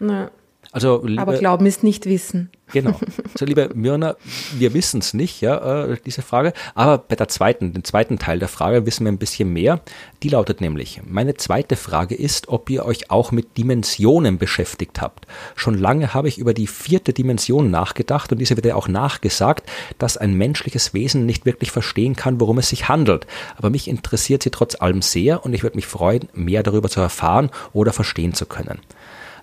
Ja. 0.00 0.30
Also, 0.74 1.02
liebe, 1.06 1.22
Aber 1.22 1.36
Glauben 1.38 1.66
ist 1.66 1.84
nicht 1.84 2.04
Wissen. 2.06 2.50
Genau. 2.72 2.98
So, 3.36 3.44
liebe 3.44 3.70
Myrna, 3.74 4.16
wir 4.56 4.74
wissen 4.74 5.00
es 5.00 5.12
nicht, 5.12 5.40
ja, 5.40 5.86
äh, 5.86 5.96
diese 6.04 6.22
Frage. 6.22 6.52
Aber 6.74 6.98
bei 6.98 7.16
der 7.16 7.26
zweiten, 7.26 7.72
den 7.72 7.82
zweiten 7.82 8.18
Teil 8.18 8.38
der 8.38 8.46
Frage 8.46 8.86
wissen 8.86 9.04
wir 9.04 9.10
ein 9.10 9.18
bisschen 9.18 9.52
mehr. 9.52 9.80
Die 10.22 10.28
lautet 10.28 10.60
nämlich, 10.60 11.00
meine 11.04 11.34
zweite 11.34 11.74
Frage 11.74 12.14
ist, 12.14 12.48
ob 12.48 12.70
ihr 12.70 12.84
euch 12.84 13.10
auch 13.10 13.32
mit 13.32 13.56
Dimensionen 13.56 14.38
beschäftigt 14.38 15.00
habt. 15.00 15.26
Schon 15.56 15.78
lange 15.78 16.14
habe 16.14 16.28
ich 16.28 16.38
über 16.38 16.54
die 16.54 16.68
vierte 16.68 17.12
Dimension 17.12 17.70
nachgedacht 17.70 18.30
und 18.30 18.38
diese 18.38 18.56
wird 18.56 18.66
ja 18.66 18.76
auch 18.76 18.88
nachgesagt, 18.88 19.68
dass 19.98 20.16
ein 20.16 20.34
menschliches 20.34 20.94
Wesen 20.94 21.26
nicht 21.26 21.46
wirklich 21.46 21.70
verstehen 21.72 22.14
kann, 22.16 22.40
worum 22.40 22.58
es 22.58 22.68
sich 22.68 22.88
handelt. 22.88 23.26
Aber 23.56 23.70
mich 23.70 23.88
interessiert 23.88 24.44
sie 24.44 24.50
trotz 24.50 24.80
allem 24.80 25.02
sehr 25.02 25.44
und 25.44 25.54
ich 25.54 25.62
würde 25.62 25.76
mich 25.76 25.86
freuen, 25.86 26.28
mehr 26.34 26.62
darüber 26.64 26.88
zu 26.88 27.00
erfahren 27.00 27.50
oder 27.72 27.92
verstehen 27.92 28.34
zu 28.34 28.46
können. 28.46 28.80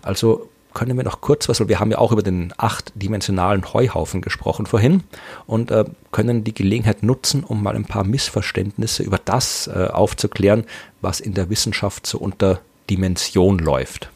Also 0.02 0.50
können 0.74 0.98
wir 0.98 1.04
noch 1.04 1.22
kurz 1.22 1.50
was, 1.50 1.60
weil 1.60 1.70
wir 1.70 1.80
haben 1.80 1.92
ja 1.92 1.98
auch 1.98 2.12
über 2.12 2.24
den 2.24 2.54
achtdimensionalen 2.58 3.74
Heuhaufen 3.74 4.22
gesprochen 4.22 4.66
vorhin 4.66 5.04
und 5.46 5.72
äh, 5.72 5.86
können 6.12 6.44
die 6.44 6.54
Gelegenheit 6.54 7.04
nutzen, 7.04 7.44
um 7.44 7.62
mal 7.64 7.76
ein 7.76 7.86
paar 7.86 8.04
Missverständnisse 8.04 9.04
über 9.04 9.20
das 9.24 9.68
äh, 9.68 9.88
aufzuklären, 9.92 10.66
was 11.02 11.20
in 11.20 11.34
der 11.34 11.50
Wissenschaft 11.50 12.08
so 12.08 12.18
unter 12.18 12.62
Dimension 12.90 13.60
läuft. 13.60 14.10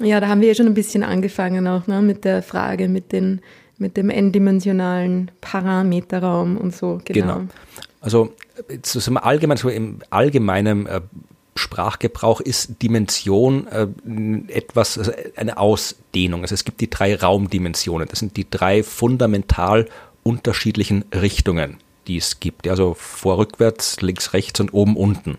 Ja, 0.00 0.20
da 0.20 0.28
haben 0.28 0.40
wir 0.40 0.48
ja 0.48 0.54
schon 0.54 0.66
ein 0.66 0.74
bisschen 0.74 1.02
angefangen 1.02 1.66
auch 1.66 1.86
ne, 1.86 2.00
mit 2.02 2.24
der 2.24 2.42
Frage, 2.42 2.88
mit, 2.88 3.12
den, 3.12 3.40
mit 3.78 3.96
dem 3.96 4.10
n-dimensionalen 4.10 5.30
Parameterraum 5.40 6.56
und 6.56 6.74
so. 6.74 7.00
Genau. 7.04 7.38
genau. 7.38 7.48
Also 8.00 8.32
so 8.84 9.14
allgemein, 9.14 9.56
so 9.56 9.68
im 9.68 9.98
allgemeinen 10.10 10.86
äh, 10.86 11.00
Sprachgebrauch 11.58 12.40
ist 12.40 12.82
Dimension 12.82 13.66
äh, 13.66 13.86
etwas, 14.52 14.98
also 14.98 15.12
eine 15.36 15.58
Ausdehnung. 15.58 16.42
Also 16.42 16.54
es 16.54 16.64
gibt 16.64 16.80
die 16.80 16.90
drei 16.90 17.14
Raumdimensionen. 17.14 18.08
Das 18.08 18.20
sind 18.20 18.36
die 18.36 18.48
drei 18.48 18.82
fundamental 18.82 19.88
unterschiedlichen 20.22 21.04
Richtungen, 21.12 21.78
die 22.06 22.16
es 22.16 22.40
gibt. 22.40 22.68
Also 22.68 22.94
vor, 22.94 23.38
rückwärts, 23.38 24.00
links, 24.00 24.32
rechts 24.32 24.60
und 24.60 24.72
oben, 24.72 24.96
unten. 24.96 25.38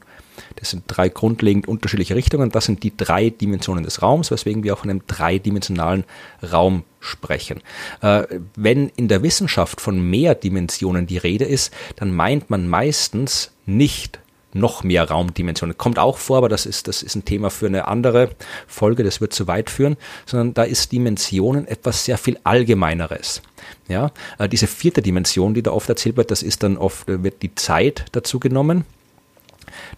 Das 0.55 0.72
sind 0.72 0.84
drei 0.88 1.09
grundlegend 1.09 1.67
unterschiedliche 1.67 2.15
Richtungen. 2.15 2.51
Das 2.51 2.65
sind 2.65 2.84
die 2.84 2.95
drei 2.95 3.30
Dimensionen 3.30 3.84
des 3.84 4.01
Raums, 4.01 4.32
weswegen 4.32 4.63
wir 4.63 4.74
auch 4.74 4.80
von 4.80 4.89
einem 4.89 5.01
dreidimensionalen 5.07 6.03
Raum 6.51 6.84
sprechen. 6.99 7.61
Äh, 8.01 8.24
wenn 8.55 8.89
in 8.95 9.07
der 9.07 9.24
Wissenschaft 9.24 9.80
von 9.80 10.01
mehr 10.01 10.36
Dimensionen 10.36 11.07
die 11.07 11.17
Rede 11.17 11.45
ist, 11.45 11.74
dann 11.95 12.13
meint 12.13 12.49
man 12.49 12.67
meistens 12.67 13.51
nicht 13.65 14.20
noch 14.54 14.84
mehr 14.84 15.08
Raumdimensionen. 15.10 15.78
Kommt 15.78 16.00
auch 16.00 16.18
vor, 16.18 16.38
aber 16.38 16.50
das 16.50 16.66
ist, 16.66 16.88
das 16.88 17.04
ist 17.04 17.16
ein 17.16 17.26
Thema 17.26 17.50
für 17.50 17.68
eine 17.68 17.88
andere 17.88 18.30
Folge, 18.68 19.04
das 19.04 19.22
wird 19.22 19.34
zu 19.34 19.47
weit 19.47 19.70
führen, 19.70 19.97
sondern 20.26 20.54
da 20.54 20.64
ist 20.64 20.91
Dimensionen 20.91 21.68
etwas 21.68 22.06
sehr 22.06 22.18
viel 22.18 22.39
Allgemeineres. 22.43 23.41
Ja, 23.88 24.12
äh, 24.38 24.50
diese 24.50 24.68
vierte 24.68 25.02
Dimension, 25.02 25.54
die 25.54 25.64
da 25.64 25.72
oft 25.72 25.89
erzählt 25.89 26.18
wird, 26.18 26.32
das 26.32 26.43
ist 26.43 26.64
dann 26.64 26.78
oft, 26.78 27.08
wird 27.08 27.41
die 27.41 27.54
Zeit 27.56 28.06
dazu 28.12 28.39
genommen. 28.39 28.86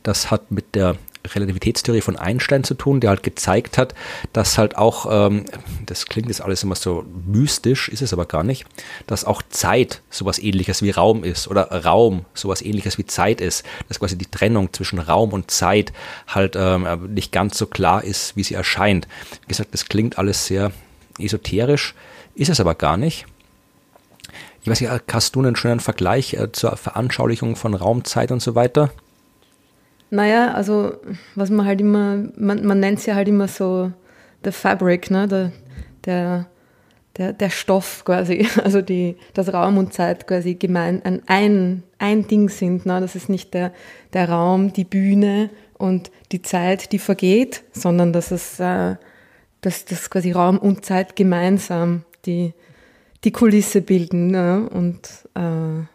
Das 0.03 0.31
hat 0.31 0.51
mit 0.51 0.75
der 0.75 0.97
Relativitätstheorie 1.27 2.01
von 2.01 2.15
Einstein 2.15 2.63
zu 2.63 2.73
tun, 2.73 2.99
der 2.99 3.11
halt 3.11 3.23
gezeigt 3.23 3.77
hat, 3.77 3.93
dass 4.33 4.57
halt 4.57 4.77
auch, 4.77 5.07
ähm, 5.09 5.45
das 5.85 6.05
klingt 6.07 6.27
jetzt 6.27 6.41
alles 6.41 6.63
immer 6.63 6.75
so 6.75 7.05
mystisch, 7.25 7.89
ist 7.89 8.01
es 8.01 8.13
aber 8.13 8.25
gar 8.25 8.43
nicht, 8.43 8.65
dass 9.07 9.25
auch 9.25 9.41
Zeit 9.49 10.01
sowas 10.09 10.39
ähnliches 10.39 10.81
wie 10.81 10.91
Raum 10.91 11.23
ist 11.23 11.47
oder 11.47 11.71
Raum 11.83 12.25
sowas 12.33 12.61
ähnliches 12.61 12.97
wie 12.97 13.05
Zeit 13.05 13.41
ist, 13.41 13.65
dass 13.87 13.99
quasi 13.99 14.17
die 14.17 14.25
Trennung 14.25 14.73
zwischen 14.73 14.99
Raum 14.99 15.33
und 15.33 15.51
Zeit 15.51 15.93
halt 16.27 16.55
ähm, 16.57 17.13
nicht 17.13 17.31
ganz 17.31 17.57
so 17.57 17.67
klar 17.67 18.03
ist, 18.03 18.35
wie 18.35 18.43
sie 18.43 18.55
erscheint. 18.55 19.07
Wie 19.41 19.47
gesagt, 19.47 19.73
das 19.73 19.85
klingt 19.85 20.17
alles 20.17 20.45
sehr 20.45 20.71
esoterisch, 21.19 21.93
ist 22.35 22.49
es 22.49 22.59
aber 22.59 22.75
gar 22.75 22.97
nicht. 22.97 23.25
Ich 24.63 24.69
weiß 24.69 24.81
nicht, 24.81 24.91
hast 25.11 25.35
du 25.35 25.39
einen 25.39 25.55
schönen 25.55 25.79
Vergleich 25.79 26.35
äh, 26.35 26.51
zur 26.51 26.77
Veranschaulichung 26.77 27.55
von 27.55 27.73
Raum, 27.73 28.05
Zeit 28.05 28.31
und 28.31 28.41
so 28.41 28.53
weiter? 28.53 28.91
Naja, 30.11 30.53
also 30.53 30.93
was 31.33 31.49
man 31.49 31.65
halt 31.65 31.81
immer, 31.81 32.23
man, 32.35 32.63
man 32.65 32.79
nennt 32.79 32.99
es 32.99 33.07
ja 33.07 33.15
halt 33.15 33.27
immer 33.27 33.47
so 33.47 33.91
der 34.43 34.53
Fabric, 34.53 35.09
ne? 35.09 35.27
der, 35.27 35.51
der, 36.05 36.47
der, 37.17 37.33
der 37.33 37.49
Stoff 37.49 38.03
quasi, 38.05 38.47
also 38.63 38.81
die, 38.81 39.15
das 39.33 39.51
Raum 39.51 39.79
und 39.79 39.93
Zeit 39.93 40.27
quasi 40.27 40.53
gemein, 40.53 41.01
ein, 41.03 41.23
ein, 41.25 41.83
ein 41.97 42.27
Ding 42.27 42.49
sind. 42.49 42.85
Ne? 42.85 43.01
Das 43.01 43.15
ist 43.15 43.29
nicht 43.29 43.55
der, 43.55 43.73
der 44.13 44.29
Raum, 44.29 44.71
die 44.71 44.83
Bühne 44.83 45.49
und 45.79 46.11
die 46.31 46.43
Zeit, 46.43 46.91
die 46.91 46.99
vergeht, 46.99 47.63
sondern 47.71 48.13
dass 48.13 48.29
es 48.29 48.59
äh, 48.59 48.97
dass, 49.61 49.85
dass 49.85 50.09
quasi 50.09 50.31
Raum 50.31 50.57
und 50.57 50.83
Zeit 50.83 51.15
gemeinsam 51.15 52.03
die, 52.25 52.53
die 53.23 53.31
Kulisse 53.31 53.81
bilden. 53.81 54.27
Ne? 54.27 54.67
Und 54.69 55.07
äh, 55.35 55.85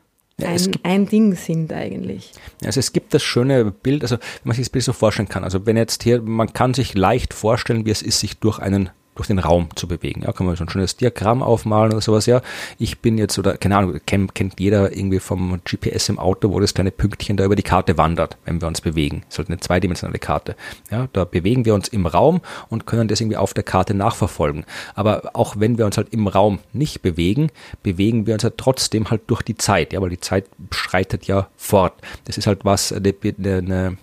ja, 0.41 0.49
ein, 0.49 0.73
ein, 0.83 1.07
Ding 1.07 1.35
sind 1.35 1.73
eigentlich. 1.73 2.33
Also 2.65 2.81
es 2.81 2.93
gibt 2.93 3.15
das 3.15 3.23
schöne 3.23 3.71
Bild, 3.71 4.03
also 4.03 4.17
wenn 4.17 4.49
man 4.49 4.57
sich 4.57 4.67
das 4.67 4.71
Bild 4.71 4.85
so 4.85 4.93
vorstellen 4.93 5.29
kann, 5.29 5.45
also 5.45 5.65
wenn 5.65 5.77
jetzt 5.77 6.03
hier, 6.03 6.21
man 6.21 6.53
kann 6.53 6.75
sich 6.75 6.95
leicht 6.95 7.33
vorstellen, 7.33 7.87
wie 7.87 7.91
es 7.91 8.03
ist, 8.03 8.21
sich 8.21 8.39
durch 8.39 8.59
einen 8.59 8.91
durch 9.17 9.29
den 9.29 9.39
Raum 9.39 9.69
zu 9.75 9.89
bewegen. 9.89 10.23
Ja, 10.23 10.33
kann 10.33 10.47
man 10.47 10.57
so 10.57 10.65
ein 10.65 10.71
schönes 10.71 10.97
Diagramm 10.97 11.43
aufmalen 11.43 11.93
oder 11.93 12.01
sowas. 12.01 12.27
Ja, 12.27 12.43
ich 12.79 13.01
bin 13.01 13.19
jetzt 13.19 13.39
oder 13.39 13.57
keine 13.57 13.77
Ahnung, 13.77 13.99
kennt, 14.07 14.35
kennt 14.35 14.61
jeder 14.61 14.97
irgendwie 14.97 15.19
vom 15.19 15.61
GPS 15.65 16.09
im 16.09 16.19
Auto, 16.19 16.51
wo 16.53 16.61
das 16.61 16.75
kleine 16.75 16.91
Pünktchen 16.91 17.37
da 17.37 17.45
über 17.45 17.57
die 17.57 17.63
Karte 17.63 17.99
wandert, 17.99 18.37
wenn 18.45 18.61
wir 18.61 18.69
uns 18.69 18.81
bewegen. 18.81 19.23
Das 19.27 19.35
ist 19.35 19.39
halt 19.39 19.49
eine 19.49 19.61
zweidimensionale 19.61 20.19
Karte. 20.19 20.57
Ja, 20.91 21.09
da 21.13 21.25
bewegen 21.25 21.65
wir 21.65 21.75
uns 21.75 21.89
im 21.89 22.07
Raum 22.07 22.41
und 22.69 22.87
können 22.87 23.09
das 23.09 23.21
irgendwie 23.21 23.37
auf 23.39 23.55
der 23.55 23.65
Karte 23.65 23.95
nachverfolgen. 23.95 24.65
Aber 24.95 25.31
auch 25.33 25.57
wenn 25.59 25.79
wir 25.79 25.87
uns 25.87 25.97
halt 25.97 26.13
im 26.13 26.29
Raum 26.29 26.61
nicht 26.73 27.03
bewegen, 27.03 27.51
bewegen 27.83 28.27
wir 28.27 28.35
uns 28.35 28.45
halt 28.45 28.59
trotzdem 28.59 29.11
halt 29.11 29.23
durch 29.29 29.43
die 29.43 29.57
Zeit. 29.57 29.93
Ja, 29.93 30.01
weil 30.01 30.11
die 30.11 30.21
Zeit 30.21 30.47
schreitet 30.71 31.27
ja 31.27 31.49
fort. 31.57 31.95
Das 32.25 32.39
ist 32.39 32.47
halt 32.47 32.65
was, 32.65 32.93
eine, 32.93 33.15
eine 33.59 33.97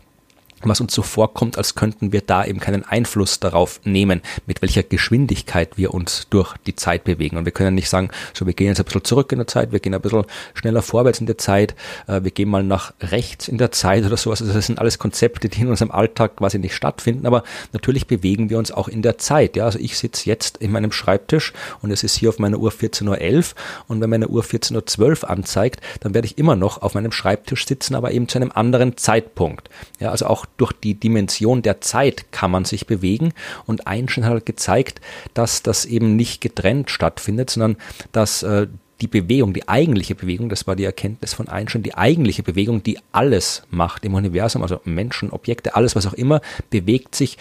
was 0.70 0.82
uns 0.82 0.93
so 0.93 1.01
vorkommt, 1.01 1.57
als 1.57 1.76
könnten 1.76 2.11
wir 2.11 2.22
da 2.22 2.45
eben 2.45 2.59
keinen 2.59 2.84
Einfluss 2.84 3.39
darauf 3.39 3.80
nehmen, 3.84 4.22
mit 4.45 4.61
welcher 4.61 4.84
Geschwindigkeit 4.84 5.78
wir 5.78 5.93
uns 5.93 6.28
durch 6.30 6.55
die 6.66 6.76
Zeit 6.76 7.03
bewegen. 7.03 7.38
Und 7.38 7.45
wir 7.45 7.51
können 7.51 7.76
nicht 7.76 7.89
sagen, 7.89 8.09
so 8.34 8.45
wir 8.45 8.53
gehen 8.53 8.68
jetzt 8.68 8.80
ein 8.80 8.86
bisschen 8.86 9.03
zurück 9.03 9.32
in 9.32 9.39
der 9.39 9.47
Zeit, 9.47 9.72
wir 9.72 9.80
gehen 9.80 9.93
ein 9.93 10.01
bisschen 10.01 10.26
schneller 10.53 10.82
vorwärts 10.82 11.20
in 11.20 11.26
der 11.26 11.38
Zeit, 11.38 11.76
äh, 12.07 12.24
wir 12.24 12.32
gehen 12.32 12.49
mal 12.49 12.64
nach 12.64 12.93
rechts 13.01 13.47
in 13.47 13.57
der 13.57 13.72
Zeit 13.72 14.05
oder 14.05 14.18
sowas. 14.18 14.41
Also 14.41 14.53
das 14.53 14.66
sind 14.66 14.80
alles 14.80 14.99
Konzepte, 14.99 15.49
die 15.49 15.61
in 15.61 15.68
unserem 15.68 15.91
Alltag 15.91 16.38
quasi 16.38 16.59
nicht 16.59 16.76
stattfinden, 16.76 17.26
aber 17.26 17.43
natürlich 17.72 18.07
bewegen 18.07 18.49
wir 18.49 18.57
uns 18.57 18.72
auch 18.72 18.88
in 18.88 19.01
der 19.01 19.18
Zeit. 19.18 19.55
Ja, 19.55 19.66
also 19.66 19.80
ich 19.80 19.97
sitze 19.97 20.30
jetzt 20.30 20.57
in 20.57 20.72
meinem 20.72 20.91
Schreibtisch 20.91 21.53
und 21.82 21.91
es 21.91 22.03
ist 22.03 22.16
hier 22.16 22.30
auf 22.30 22.39
meiner 22.39 22.59
Uhr 22.59 22.72
14.11 22.72 23.07
Uhr 23.07 23.43
und 23.88 24.01
wenn 24.01 24.09
meine 24.09 24.28
Uhr 24.28 24.43
14.12 24.43 25.24
Uhr 25.24 25.30
anzeigt, 25.30 25.82
dann 25.99 26.14
werde 26.14 26.26
ich 26.26 26.38
immer 26.38 26.55
noch 26.55 26.82
auf 26.82 26.93
meinem 26.93 27.11
Schreibtisch 27.11 27.66
sitzen, 27.66 27.95
aber 27.95 28.11
eben 28.11 28.28
zu 28.28 28.38
einem 28.38 28.51
anderen 28.53 28.97
Zeitpunkt. 28.97 29.70
Ja, 29.99 30.11
also 30.11 30.28
auch 30.28 30.45
durch 30.58 30.74
die 30.74 30.95
Dimension 30.95 31.62
der 31.62 31.82
Zeit 31.82 32.32
kann 32.32 32.51
man 32.51 32.66
sich 32.66 32.88
bewegen. 32.88 33.34
Und 33.66 33.88
Einstein 33.88 34.26
hat 34.26 34.45
gezeigt, 34.45 35.01
dass 35.34 35.64
das 35.64 35.86
eben 35.86 36.16
nicht 36.16 36.41
getrennt 36.41 36.89
stattfindet, 36.89 37.49
sondern 37.49 37.78
dass 38.12 38.43
äh, 38.43 38.68
die 39.01 39.08
Bewegung, 39.08 39.54
die 39.54 39.68
eigentliche 39.68 40.16
Bewegung, 40.16 40.49
das 40.49 40.66
war 40.66 40.76
die 40.76 40.86
Erkenntnis 40.86 41.34
von 41.34 41.49
Einstein, 41.49 41.84
die 41.84 41.95
eigentliche 41.95 42.41
Bewegung, 42.41 42.84
die 42.84 42.99
alles 43.12 43.64
macht 43.70 44.06
im 44.06 44.14
Universum, 44.14 44.62
also 44.62 44.80
Menschen, 44.86 45.30
Objekte, 45.32 45.76
alles, 45.76 45.95
was 45.95 46.06
auch 46.08 46.14
immer, 46.14 46.41
bewegt 46.70 47.14
sich 47.14 47.38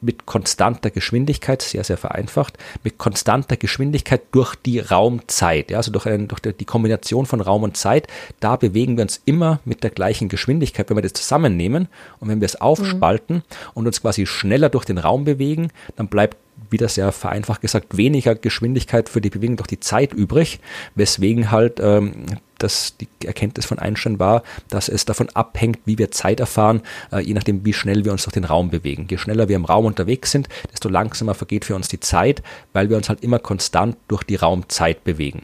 mit 0.00 0.26
konstanter 0.26 0.90
Geschwindigkeit, 0.90 1.62
sehr, 1.62 1.84
sehr 1.84 1.96
vereinfacht, 1.96 2.58
mit 2.84 2.98
konstanter 2.98 3.56
Geschwindigkeit 3.56 4.22
durch 4.32 4.54
die 4.54 4.78
Raumzeit, 4.78 5.70
ja, 5.70 5.78
also 5.78 5.90
durch, 5.90 6.06
einen, 6.06 6.28
durch 6.28 6.40
die 6.40 6.64
Kombination 6.64 7.26
von 7.26 7.40
Raum 7.40 7.62
und 7.62 7.76
Zeit, 7.76 8.06
da 8.40 8.56
bewegen 8.56 8.96
wir 8.96 9.02
uns 9.02 9.20
immer 9.24 9.60
mit 9.64 9.82
der 9.82 9.90
gleichen 9.90 10.28
Geschwindigkeit. 10.28 10.88
Wenn 10.90 10.96
wir 10.96 11.02
das 11.02 11.14
zusammennehmen 11.14 11.88
und 12.20 12.28
wenn 12.28 12.40
wir 12.40 12.46
es 12.46 12.60
aufspalten 12.60 13.36
mhm. 13.36 13.42
und 13.74 13.86
uns 13.86 14.02
quasi 14.02 14.26
schneller 14.26 14.68
durch 14.68 14.84
den 14.84 14.98
Raum 14.98 15.24
bewegen, 15.24 15.70
dann 15.96 16.08
bleibt 16.08 16.36
wieder 16.70 16.88
sehr 16.88 17.12
vereinfacht 17.12 17.60
gesagt, 17.60 17.96
weniger 17.96 18.34
Geschwindigkeit 18.34 19.08
für 19.08 19.20
die 19.20 19.30
Bewegung 19.30 19.56
durch 19.56 19.68
die 19.68 19.80
Zeit 19.80 20.12
übrig, 20.12 20.60
weswegen 20.94 21.50
halt 21.50 21.80
ähm, 21.80 22.26
das 22.58 22.96
die 22.96 23.08
Erkenntnis 23.26 23.66
von 23.66 23.78
Einstein 23.78 24.18
war, 24.18 24.42
dass 24.68 24.88
es 24.88 25.04
davon 25.04 25.28
abhängt, 25.30 25.80
wie 25.84 25.98
wir 25.98 26.10
Zeit 26.10 26.40
erfahren, 26.40 26.82
äh, 27.12 27.20
je 27.20 27.34
nachdem, 27.34 27.64
wie 27.64 27.72
schnell 27.72 28.04
wir 28.04 28.12
uns 28.12 28.24
durch 28.24 28.34
den 28.34 28.44
Raum 28.44 28.70
bewegen. 28.70 29.06
Je 29.10 29.18
schneller 29.18 29.48
wir 29.48 29.56
im 29.56 29.64
Raum 29.64 29.84
unterwegs 29.84 30.30
sind, 30.30 30.48
desto 30.72 30.88
langsamer 30.88 31.34
vergeht 31.34 31.64
für 31.64 31.74
uns 31.74 31.88
die 31.88 32.00
Zeit, 32.00 32.42
weil 32.72 32.88
wir 32.90 32.96
uns 32.96 33.08
halt 33.08 33.22
immer 33.22 33.38
konstant 33.38 33.96
durch 34.08 34.22
die 34.22 34.36
Raumzeit 34.36 35.04
bewegen. 35.04 35.42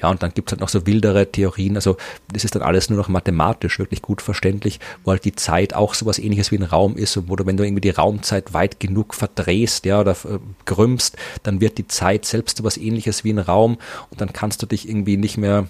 Ja, 0.00 0.10
und 0.10 0.22
dann 0.22 0.32
gibt 0.34 0.48
es 0.48 0.52
halt 0.52 0.60
noch 0.60 0.68
so 0.68 0.86
wildere 0.86 1.30
Theorien, 1.30 1.76
also 1.76 1.96
das 2.32 2.44
ist 2.44 2.54
dann 2.54 2.62
alles 2.62 2.90
nur 2.90 2.98
noch 2.98 3.08
mathematisch 3.08 3.78
wirklich 3.78 4.02
gut 4.02 4.20
verständlich, 4.20 4.80
wo 5.04 5.12
halt 5.12 5.24
die 5.24 5.34
Zeit 5.34 5.74
auch 5.74 5.94
sowas 5.94 6.18
ähnliches 6.18 6.50
wie 6.50 6.58
ein 6.58 6.62
Raum 6.62 6.96
ist 6.96 7.16
und 7.16 7.28
wo 7.28 7.36
du, 7.36 7.46
wenn 7.46 7.56
du 7.56 7.64
irgendwie 7.64 7.80
die 7.80 7.90
Raumzeit 7.90 8.52
weit 8.52 8.80
genug 8.80 9.14
verdrehst, 9.14 9.86
ja, 9.86 10.00
oder 10.00 10.12
äh, 10.12 10.38
krümmst, 10.64 11.16
dann 11.42 11.60
wird 11.60 11.78
die 11.78 11.86
Zeit 11.86 12.24
selbst 12.24 12.58
sowas 12.58 12.76
ähnliches 12.76 13.24
wie 13.24 13.32
ein 13.32 13.38
Raum 13.38 13.78
und 14.10 14.20
dann 14.20 14.32
kannst 14.32 14.62
du 14.62 14.66
dich 14.66 14.88
irgendwie 14.88 15.16
nicht 15.16 15.38
mehr 15.38 15.68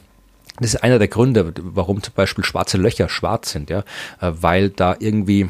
das 0.58 0.74
ist 0.74 0.82
einer 0.82 0.98
der 0.98 1.08
Gründe, 1.08 1.52
warum 1.62 2.02
zum 2.02 2.14
Beispiel 2.14 2.44
schwarze 2.44 2.76
Löcher 2.76 3.08
schwarz 3.08 3.52
sind, 3.52 3.70
ja, 3.70 3.80
äh, 4.20 4.32
weil 4.32 4.70
da 4.70 4.96
irgendwie 4.98 5.48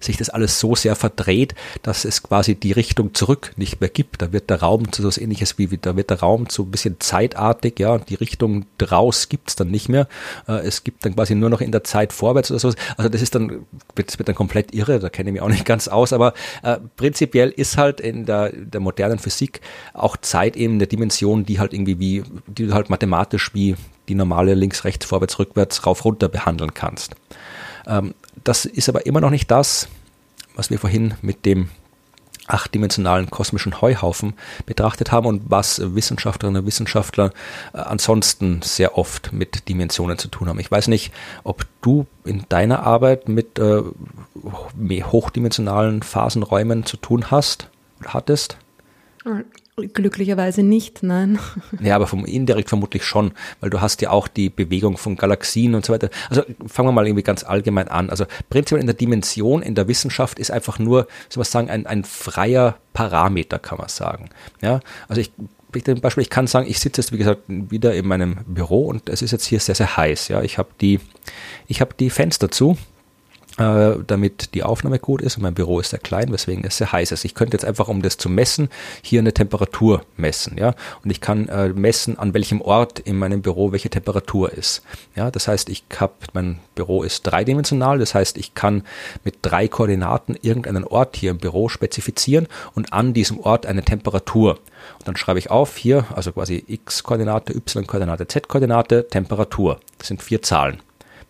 sich 0.00 0.16
das 0.16 0.30
alles 0.30 0.60
so 0.60 0.74
sehr 0.74 0.96
verdreht, 0.96 1.54
dass 1.82 2.04
es 2.04 2.22
quasi 2.22 2.54
die 2.54 2.72
Richtung 2.72 3.14
zurück 3.14 3.52
nicht 3.56 3.80
mehr 3.80 3.90
gibt. 3.90 4.22
Da 4.22 4.32
wird 4.32 4.50
der 4.50 4.60
Raum 4.60 4.92
zu 4.92 5.02
so 5.02 5.08
was 5.08 5.18
ähnliches 5.18 5.58
wie, 5.58 5.66
da 5.78 5.96
wird 5.96 6.10
der 6.10 6.20
Raum 6.20 6.48
zu 6.48 6.64
ein 6.64 6.70
bisschen 6.70 7.00
zeitartig, 7.00 7.78
ja, 7.78 7.92
und 7.92 8.08
die 8.08 8.14
Richtung 8.14 8.66
draus 8.78 9.28
gibt's 9.28 9.56
dann 9.56 9.70
nicht 9.70 9.88
mehr. 9.88 10.08
Äh, 10.48 10.66
es 10.66 10.84
gibt 10.84 11.04
dann 11.04 11.14
quasi 11.14 11.34
nur 11.34 11.50
noch 11.50 11.60
in 11.60 11.72
der 11.72 11.84
Zeit 11.84 12.12
vorwärts 12.12 12.50
oder 12.50 12.60
sowas. 12.60 12.76
Also 12.96 13.08
das 13.08 13.22
ist 13.22 13.34
dann, 13.34 13.66
das 13.94 14.18
wird 14.18 14.28
dann 14.28 14.34
komplett 14.34 14.74
irre, 14.74 14.98
da 14.98 15.08
kenne 15.08 15.30
ich 15.30 15.34
mich 15.34 15.42
auch 15.42 15.48
nicht 15.48 15.64
ganz 15.74 15.88
aus, 15.88 16.12
aber 16.12 16.34
äh, 16.62 16.78
prinzipiell 16.96 17.50
ist 17.50 17.76
halt 17.76 18.00
in 18.00 18.26
der, 18.26 18.52
der 18.52 18.80
modernen 18.80 19.18
Physik 19.18 19.60
auch 19.92 20.16
Zeit 20.16 20.56
eben 20.56 20.74
eine 20.74 20.86
Dimension, 20.86 21.44
die 21.44 21.60
halt 21.60 21.72
irgendwie 21.72 21.98
wie, 21.98 22.22
die 22.46 22.66
du 22.66 22.74
halt 22.74 22.90
mathematisch 22.90 23.52
wie 23.54 23.76
die 24.08 24.14
normale 24.14 24.54
links, 24.54 24.84
rechts, 24.84 25.06
vorwärts, 25.06 25.38
rückwärts, 25.38 25.86
rauf, 25.86 26.04
runter 26.04 26.28
behandeln 26.28 26.74
kannst. 26.74 27.14
Ähm, 27.86 28.14
das 28.42 28.64
ist 28.64 28.88
aber 28.88 29.06
immer 29.06 29.20
noch 29.20 29.30
nicht 29.30 29.50
das, 29.50 29.88
was 30.54 30.70
wir 30.70 30.78
vorhin 30.78 31.14
mit 31.22 31.46
dem 31.46 31.68
achtdimensionalen 32.46 33.30
kosmischen 33.30 33.80
Heuhaufen 33.80 34.34
betrachtet 34.66 35.12
haben 35.12 35.26
und 35.26 35.42
was 35.46 35.80
Wissenschaftlerinnen 35.94 36.60
und 36.62 36.66
Wissenschaftler 36.66 37.32
äh, 37.72 37.78
ansonsten 37.78 38.60
sehr 38.62 38.98
oft 38.98 39.32
mit 39.32 39.68
Dimensionen 39.68 40.18
zu 40.18 40.28
tun 40.28 40.48
haben. 40.48 40.60
Ich 40.60 40.70
weiß 40.70 40.88
nicht, 40.88 41.12
ob 41.42 41.64
du 41.80 42.06
in 42.24 42.44
deiner 42.48 42.84
Arbeit 42.84 43.28
mit 43.28 43.58
äh, 43.58 43.82
hochdimensionalen 44.44 46.02
Phasenräumen 46.02 46.84
zu 46.84 46.96
tun 46.98 47.30
hast 47.30 47.70
oder 48.00 48.12
hattest. 48.12 48.58
Glücklicherweise 49.76 50.62
nicht, 50.62 51.02
nein. 51.02 51.40
Ja, 51.80 51.96
aber 51.96 52.06
vom 52.06 52.24
indirekt 52.24 52.68
vermutlich 52.68 53.04
schon, 53.04 53.32
weil 53.60 53.70
du 53.70 53.80
hast 53.80 54.00
ja 54.02 54.10
auch 54.10 54.28
die 54.28 54.48
Bewegung 54.48 54.96
von 54.96 55.16
Galaxien 55.16 55.74
und 55.74 55.84
so 55.84 55.92
weiter. 55.92 56.10
Also 56.30 56.42
fangen 56.66 56.88
wir 56.88 56.92
mal 56.92 57.06
irgendwie 57.06 57.24
ganz 57.24 57.42
allgemein 57.42 57.88
an. 57.88 58.08
Also 58.08 58.24
prinzipiell 58.50 58.80
in 58.80 58.86
der 58.86 58.94
Dimension, 58.94 59.62
in 59.62 59.74
der 59.74 59.88
Wissenschaft 59.88 60.38
ist 60.38 60.52
einfach 60.52 60.78
nur, 60.78 61.08
soll 61.28 61.40
man 61.40 61.44
sagen, 61.44 61.70
ein, 61.70 61.86
ein 61.86 62.04
freier 62.04 62.76
Parameter, 62.92 63.58
kann 63.58 63.78
man 63.78 63.88
sagen. 63.88 64.30
Ja, 64.62 64.78
also 65.08 65.20
ich 65.20 65.32
zum 65.82 66.00
Beispiel, 66.00 66.22
ich 66.22 66.30
kann 66.30 66.46
sagen, 66.46 66.68
ich 66.68 66.78
sitze 66.78 67.00
jetzt, 67.00 67.12
wie 67.12 67.18
gesagt, 67.18 67.42
wieder 67.48 67.94
in 67.94 68.06
meinem 68.06 68.36
Büro 68.46 68.86
und 68.86 69.08
es 69.08 69.22
ist 69.22 69.32
jetzt 69.32 69.44
hier 69.44 69.58
sehr, 69.58 69.74
sehr 69.74 69.96
heiß. 69.96 70.28
Ja, 70.28 70.40
ich 70.42 70.56
habe 70.56 70.68
die, 70.80 71.00
ich 71.66 71.80
habe 71.80 71.94
die 71.98 72.10
Fenster 72.10 72.48
zu 72.48 72.78
äh, 73.58 73.92
damit 74.06 74.54
die 74.54 74.62
Aufnahme 74.62 74.98
gut 74.98 75.22
ist. 75.22 75.36
Und 75.36 75.44
mein 75.44 75.54
Büro 75.54 75.78
ist 75.80 75.90
sehr 75.90 76.00
klein, 76.00 76.32
weswegen 76.32 76.64
es 76.64 76.78
sehr 76.78 76.90
heiß 76.90 77.12
ist. 77.12 77.24
Ich 77.24 77.34
könnte 77.34 77.54
jetzt 77.54 77.64
einfach, 77.64 77.88
um 77.88 78.02
das 78.02 78.16
zu 78.16 78.28
messen, 78.28 78.68
hier 79.02 79.20
eine 79.20 79.32
Temperatur 79.32 80.02
messen. 80.16 80.56
Ja? 80.58 80.74
Und 81.04 81.10
ich 81.10 81.20
kann 81.20 81.48
äh, 81.48 81.68
messen, 81.68 82.18
an 82.18 82.34
welchem 82.34 82.60
Ort 82.60 82.98
in 82.98 83.16
meinem 83.16 83.42
Büro 83.42 83.72
welche 83.72 83.90
Temperatur 83.90 84.52
ist. 84.52 84.82
Ja? 85.14 85.30
Das 85.30 85.46
heißt, 85.46 85.68
ich 85.68 85.84
habe, 85.98 86.14
mein 86.32 86.58
Büro 86.74 87.02
ist 87.02 87.22
dreidimensional. 87.22 87.98
Das 87.98 88.14
heißt, 88.14 88.38
ich 88.38 88.54
kann 88.54 88.82
mit 89.22 89.36
drei 89.42 89.68
Koordinaten 89.68 90.36
irgendeinen 90.42 90.84
Ort 90.84 91.16
hier 91.16 91.30
im 91.30 91.38
Büro 91.38 91.68
spezifizieren 91.68 92.48
und 92.74 92.92
an 92.92 93.14
diesem 93.14 93.38
Ort 93.38 93.66
eine 93.66 93.84
Temperatur. 93.84 94.58
Und 94.98 95.06
dann 95.06 95.16
schreibe 95.16 95.38
ich 95.38 95.50
auf 95.50 95.76
hier, 95.76 96.06
also 96.14 96.32
quasi 96.32 96.64
x-Koordinate, 96.66 97.54
y-Koordinate, 97.54 98.26
z-Koordinate, 98.26 99.08
Temperatur. 99.08 99.78
Das 99.98 100.08
sind 100.08 100.22
vier 100.22 100.42
Zahlen. 100.42 100.80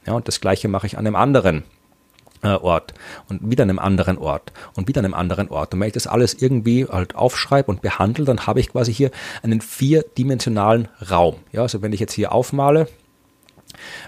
Ja, 0.07 0.15
und 0.15 0.29
das 0.29 0.41
gleiche 0.41 0.69
mache 0.69 0.87
ich 0.87 0.99
an 0.99 1.07
einem 1.07 1.17
anderen 1.17 1.65
Ort 2.45 2.95
und 3.29 3.51
wieder 3.51 3.63
einem 3.63 3.79
anderen 3.79 4.19
Ort 4.19 4.53
und 4.77 4.89
wieder 4.89 5.01
einem 5.01 5.15
anderen 5.15 5.49
Ort. 5.49 5.75
Und 5.75 5.81
wenn 5.81 5.89
ich 5.89 5.95
das 5.95 6.07
alles 6.07 6.35
irgendwie 6.35 6.87
halt 6.87 7.15
aufschreibe 7.15 7.71
und 7.71 7.83
behandle, 7.83 8.25
dann 8.25 8.47
habe 8.47 8.61
ich 8.61 8.71
quasi 8.71 8.93
hier 8.93 9.11
einen 9.43 9.61
vierdimensionalen 9.61 10.89
Raum. 11.11 11.37
Ja, 11.53 11.63
also 11.63 11.83
wenn 11.83 11.93
ich 11.93 12.01
jetzt 12.01 12.13
hier 12.13 12.33
aufmale, 12.33 12.89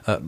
äh, 0.06 0.18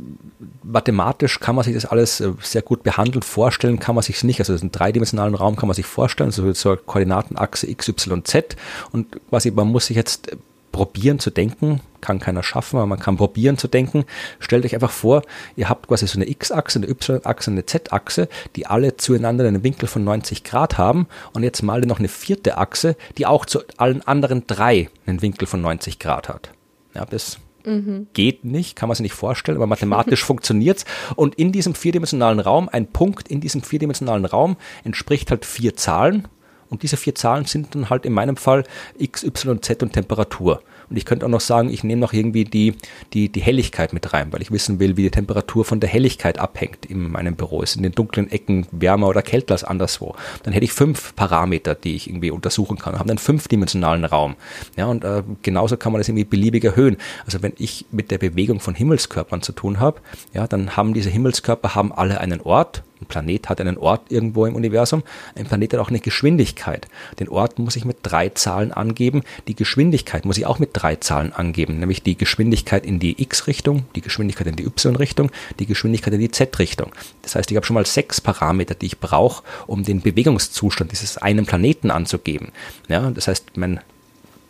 mathematisch 0.63 1.41
kann 1.41 1.55
man 1.55 1.65
sich 1.65 1.75
das 1.75 1.87
alles 1.87 2.21
äh, 2.21 2.33
sehr 2.43 2.63
gut 2.63 2.83
behandeln, 2.83 3.23
vorstellen 3.23 3.79
kann 3.79 3.95
man 3.95 4.03
sich 4.03 4.17
es 4.17 4.25
nicht. 4.25 4.41
Also 4.41 4.55
einen 4.55 4.73
dreidimensionalen 4.73 5.35
Raum 5.35 5.57
kann 5.57 5.69
man 5.69 5.75
sich 5.75 5.87
vorstellen, 5.87 6.31
so 6.31 6.53
zur 6.53 6.85
Koordinatenachse 6.85 7.69
x, 7.71 7.89
y, 7.89 8.25
z 8.25 8.57
und 8.93 9.17
quasi 9.29 9.51
man 9.51 9.69
muss 9.69 9.87
sich 9.87 9.97
jetzt 9.97 10.37
probieren 10.73 11.19
zu 11.19 11.31
denken, 11.31 11.81
kann 12.01 12.21
keiner 12.21 12.43
schaffen, 12.43 12.77
aber 12.77 12.87
man 12.87 13.01
kann 13.01 13.17
probieren 13.17 13.59
zu 13.59 13.69
denken. 13.69 14.05
Stellt 14.39 14.65
euch 14.65 14.75
einfach 14.75 14.91
vor, 14.91 15.23
ihr 15.57 15.69
habt 15.69 15.89
quasi 15.89 16.07
so 16.07 16.19
eine 16.19 16.29
X-Achse, 16.29 16.79
eine 16.79 16.89
Y-Achse, 16.89 17.51
eine 17.51 17.67
Z-Achse, 17.67 18.29
die 18.57 18.67
alle 18.67 18.97
zueinander 18.97 19.47
einen 19.47 19.65
Winkel 19.65 19.89
von 19.89 20.05
90 20.05 20.45
Grad 20.45 20.79
haben 20.79 21.07
und 21.33 21.43
jetzt 21.43 21.63
mal 21.63 21.81
noch 21.81 21.99
eine 21.99 22.09
vierte 22.09 22.59
Achse, 22.59 22.97
die 23.17 23.27
auch 23.27 23.47
zu 23.47 23.61
allen 23.77 24.03
anderen 24.07 24.47
drei 24.47 24.89
einen 25.07 25.23
Winkel 25.23 25.47
von 25.47 25.61
90 25.61 25.99
Grad 25.99 26.29
hat. 26.29 26.51
Ja, 26.95 27.05
das 27.05 27.39
mhm. 27.65 28.09
geht 28.13 28.45
nicht, 28.45 28.77
kann 28.77 28.89
man 28.89 28.97
sich 28.97 29.03
nicht 29.03 29.15
vorstellen, 29.15 29.57
aber 29.57 29.67
mathematisch 29.67 30.25
funktioniert's. 30.25 30.85
Und 31.17 31.35
in 31.37 31.53
diesem 31.53 31.75
vierdimensionalen 31.75 32.41
Raum, 32.41 32.69
ein 32.71 32.87
Punkt 32.87 33.29
in 33.29 33.41
diesem 33.41 33.63
vierdimensionalen 33.63 34.25
Raum 34.25 34.57
entspricht 34.85 35.31
halt 35.31 35.45
vier 35.45 35.77
Zahlen 35.77 36.29
Und 36.71 36.83
diese 36.83 36.97
vier 36.97 37.15
Zahlen 37.15 37.45
sind 37.45 37.75
dann 37.75 37.91
halt 37.91 38.05
in 38.05 38.13
meinem 38.13 38.37
Fall 38.37 38.65
X, 38.99 39.25
Y, 39.25 39.63
Z 39.63 39.83
und 39.83 39.93
Temperatur. 39.93 40.63
Und 40.91 40.97
ich 40.97 41.05
könnte 41.05 41.27
auch 41.27 41.31
noch 41.31 41.41
sagen, 41.41 41.71
ich 41.71 41.85
nehme 41.85 42.01
noch 42.01 42.13
irgendwie 42.13 42.45
die, 42.45 42.75
die, 43.13 43.29
die 43.29 43.41
Helligkeit 43.41 43.93
mit 43.93 44.13
rein, 44.13 44.33
weil 44.33 44.41
ich 44.41 44.51
wissen 44.51 44.79
will, 44.81 44.97
wie 44.97 45.03
die 45.03 45.11
Temperatur 45.11 45.65
von 45.65 45.81
der 45.81 45.89
Helligkeit 45.89 46.39
abhängt 46.39 46.87
in 46.87 47.11
meinem 47.11 47.37
Büro. 47.37 47.63
Ist 47.63 47.77
in 47.77 47.83
den 47.83 47.93
dunklen 47.93 48.31
Ecken 48.31 48.67
wärmer 48.71 49.09
oder 49.09 49.23
kälter 49.23 49.55
als 49.55 49.65
anderswo. 49.65 50.15
Dann 50.43 50.55
hätte 50.55 50.65
ich 50.65 50.73
fünf 50.73 51.15
Parameter, 51.15 51.75
die 51.75 51.95
ich 51.95 52.09
irgendwie 52.09 52.31
untersuchen 52.31 52.79
kann. 52.79 52.99
Haben 52.99 53.09
dann 53.09 53.19
fünfdimensionalen 53.19 54.05
Raum. 54.05 54.37
Ja, 54.77 54.87
und 54.87 55.05
äh, 55.05 55.23
genauso 55.43 55.77
kann 55.77 55.93
man 55.93 56.01
das 56.01 56.09
irgendwie 56.09 56.25
beliebig 56.25 56.65
erhöhen. 56.65 56.97
Also 57.27 57.43
wenn 57.43 57.53
ich 57.59 57.85
mit 57.91 58.11
der 58.11 58.19
Bewegung 58.19 58.61
von 58.61 58.75
Himmelskörpern 58.75 59.43
zu 59.43 59.53
tun 59.53 59.81
habe, 59.81 60.01
ja, 60.33 60.47
dann 60.47 60.77
haben 60.77 60.95
diese 60.95 61.11
Himmelskörper 61.11 61.75
haben 61.75 61.93
alle 61.93 62.21
einen 62.21 62.41
Ort 62.41 62.83
ein 63.01 63.07
Planet 63.07 63.49
hat 63.49 63.61
einen 63.61 63.77
Ort 63.77 64.11
irgendwo 64.11 64.47
im 64.47 64.55
Universum. 64.55 65.03
Ein 65.35 65.47
Planet 65.47 65.75
hat 65.75 65.81
auch 65.81 65.89
eine 65.89 66.01
Geschwindigkeit. 66.01 66.89
Den 67.19 67.29
Ort 67.29 67.59
muss 67.59 67.77
ich 67.77 67.85
mit 67.85 67.99
drei 68.03 68.29
Zahlen 68.31 68.73
angeben. 68.73 69.23
Die 69.47 69.55
Geschwindigkeit 69.55 70.25
muss 70.25 70.39
ich 70.39 70.47
auch 70.47 70.59
mit 70.59 70.71
drei 70.73 70.97
Zahlen 70.97 71.33
angeben, 71.33 71.79
nämlich 71.79 72.03
die 72.03 72.17
Geschwindigkeit 72.17 72.85
in 72.85 72.99
die 72.99 73.21
X-Richtung, 73.23 73.85
die 73.95 74.01
Geschwindigkeit 74.01 74.47
in 74.47 74.57
die 74.57 74.65
Y-Richtung, 74.65 75.31
die 75.59 75.67
Geschwindigkeit 75.67 76.15
in 76.15 76.21
die 76.21 76.31
Z-Richtung. 76.31 76.93
Das 77.23 77.35
heißt, 77.35 77.51
ich 77.51 77.57
habe 77.57 77.67
schon 77.67 77.75
mal 77.75 77.87
sechs 77.87 78.21
Parameter, 78.21 78.75
die 78.75 78.87
ich 78.87 78.99
brauche, 78.99 79.43
um 79.67 79.85
den 79.85 80.01
Bewegungszustand 80.01 80.93
dieses 80.93 81.19
einen 81.19 81.47
Planeten 81.47 81.91
anzugeben. 81.91 82.53
Ja, 82.89 83.11
das 83.11 83.29
heißt, 83.29 83.57
mein 83.57 83.81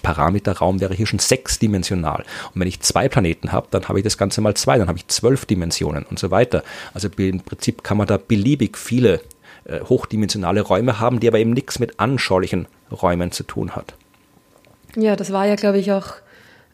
Parameterraum 0.03 0.81
wäre 0.81 0.95
hier 0.95 1.07
schon 1.07 1.19
sechsdimensional. 1.19 2.25
Und 2.55 2.61
wenn 2.61 2.69
ich 2.69 2.81
zwei 2.81 3.09
Planeten 3.09 3.53
habe, 3.53 3.69
dann 3.71 3.89
habe 3.89 3.99
ich 3.99 4.05
das 4.05 4.19
Ganze 4.19 4.41
mal 4.41 4.55
zwei, 4.55 4.79
dann 4.79 4.89
habe 4.89 4.99
ich 4.99 5.09
zwölf 5.09 5.47
Dimensionen 5.47 6.05
und 6.05 6.19
so 6.19 6.31
weiter. 6.31 6.63
Also 6.95 7.09
im 7.17 7.41
Prinzip 7.41 7.83
kann 7.83 7.97
man 7.99 8.07
da 8.07 8.17
beliebig 8.17 8.77
viele 8.79 9.21
äh, 9.65 9.81
hochdimensionale 9.81 10.63
Räume 10.63 11.01
haben, 11.01 11.21
die 11.21 11.29
aber 11.29 11.39
eben 11.39 11.51
nichts 11.51 11.79
mit 11.79 12.01
anschaulichen 12.01 12.67
Räumen 12.91 13.33
zu 13.33 13.43
tun 13.43 13.77
hat. 13.77 13.95
Ja, 14.97 15.17
das 15.17 15.33
war 15.33 15.47
ja, 15.47 15.57
glaube 15.57 15.79
ich, 15.79 15.93
auch 15.93 16.15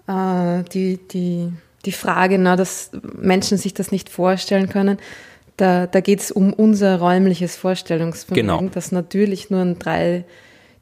äh, 0.06 0.62
die, 0.72 0.98
die, 1.08 1.52
die 1.84 1.92
Frage, 1.92 2.38
na, 2.38 2.56
dass 2.56 2.90
Menschen 3.02 3.58
sich 3.58 3.74
das 3.74 3.90
nicht 3.90 4.08
vorstellen 4.08 4.68
können. 4.68 4.98
Da, 5.56 5.86
da 5.86 6.00
geht 6.00 6.20
es 6.20 6.30
um 6.30 6.52
unser 6.52 6.98
räumliches 6.98 7.56
Vorstellungsvermögen, 7.56 8.48
genau. 8.48 8.70
das 8.72 8.92
natürlich 8.92 9.50
nur 9.50 9.60
ein 9.60 9.78
drei 9.78 10.24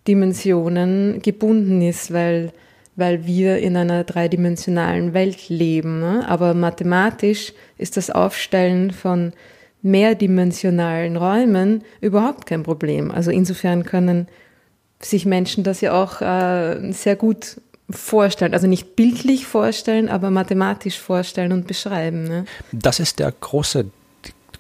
Dimensionen 0.09 1.23
gebunden 1.23 1.83
ist, 1.83 2.13
weil, 2.13 2.53
weil 2.97 3.27
wir 3.27 3.59
in 3.59 3.77
einer 3.77 4.05
dreidimensionalen 4.05 5.15
Welt 5.15 5.49
leben. 5.49 6.01
Ne? 6.01 6.25
Aber 6.29 6.55
mathematisch 6.55 7.53
ist 7.79 7.97
das 7.97 8.11
Aufstellen 8.11 8.91
von 8.91 9.33
mehrdimensionalen 9.83 11.17
Räumen 11.17 11.83
überhaupt 12.01 12.47
kein 12.47 12.63
Problem. 12.63 13.11
Also 13.11 13.31
insofern 13.31 13.85
können 13.85 14.29
sich 15.01 15.27
Menschen 15.27 15.65
das 15.65 15.81
ja 15.81 16.01
auch 16.01 16.21
äh, 16.21 16.93
sehr 16.93 17.17
gut 17.17 17.61
vorstellen, 17.91 18.55
also 18.55 18.67
nicht 18.67 18.97
bildlich 18.97 19.47
vorstellen, 19.47 20.09
aber 20.09 20.31
mathematisch 20.31 20.99
vorstellen 20.99 21.53
und 21.53 21.67
beschreiben. 21.67 22.25
Ne? 22.25 22.45
Das 22.71 23.01
ist 23.01 23.19
der 23.19 23.33
große 23.33 23.87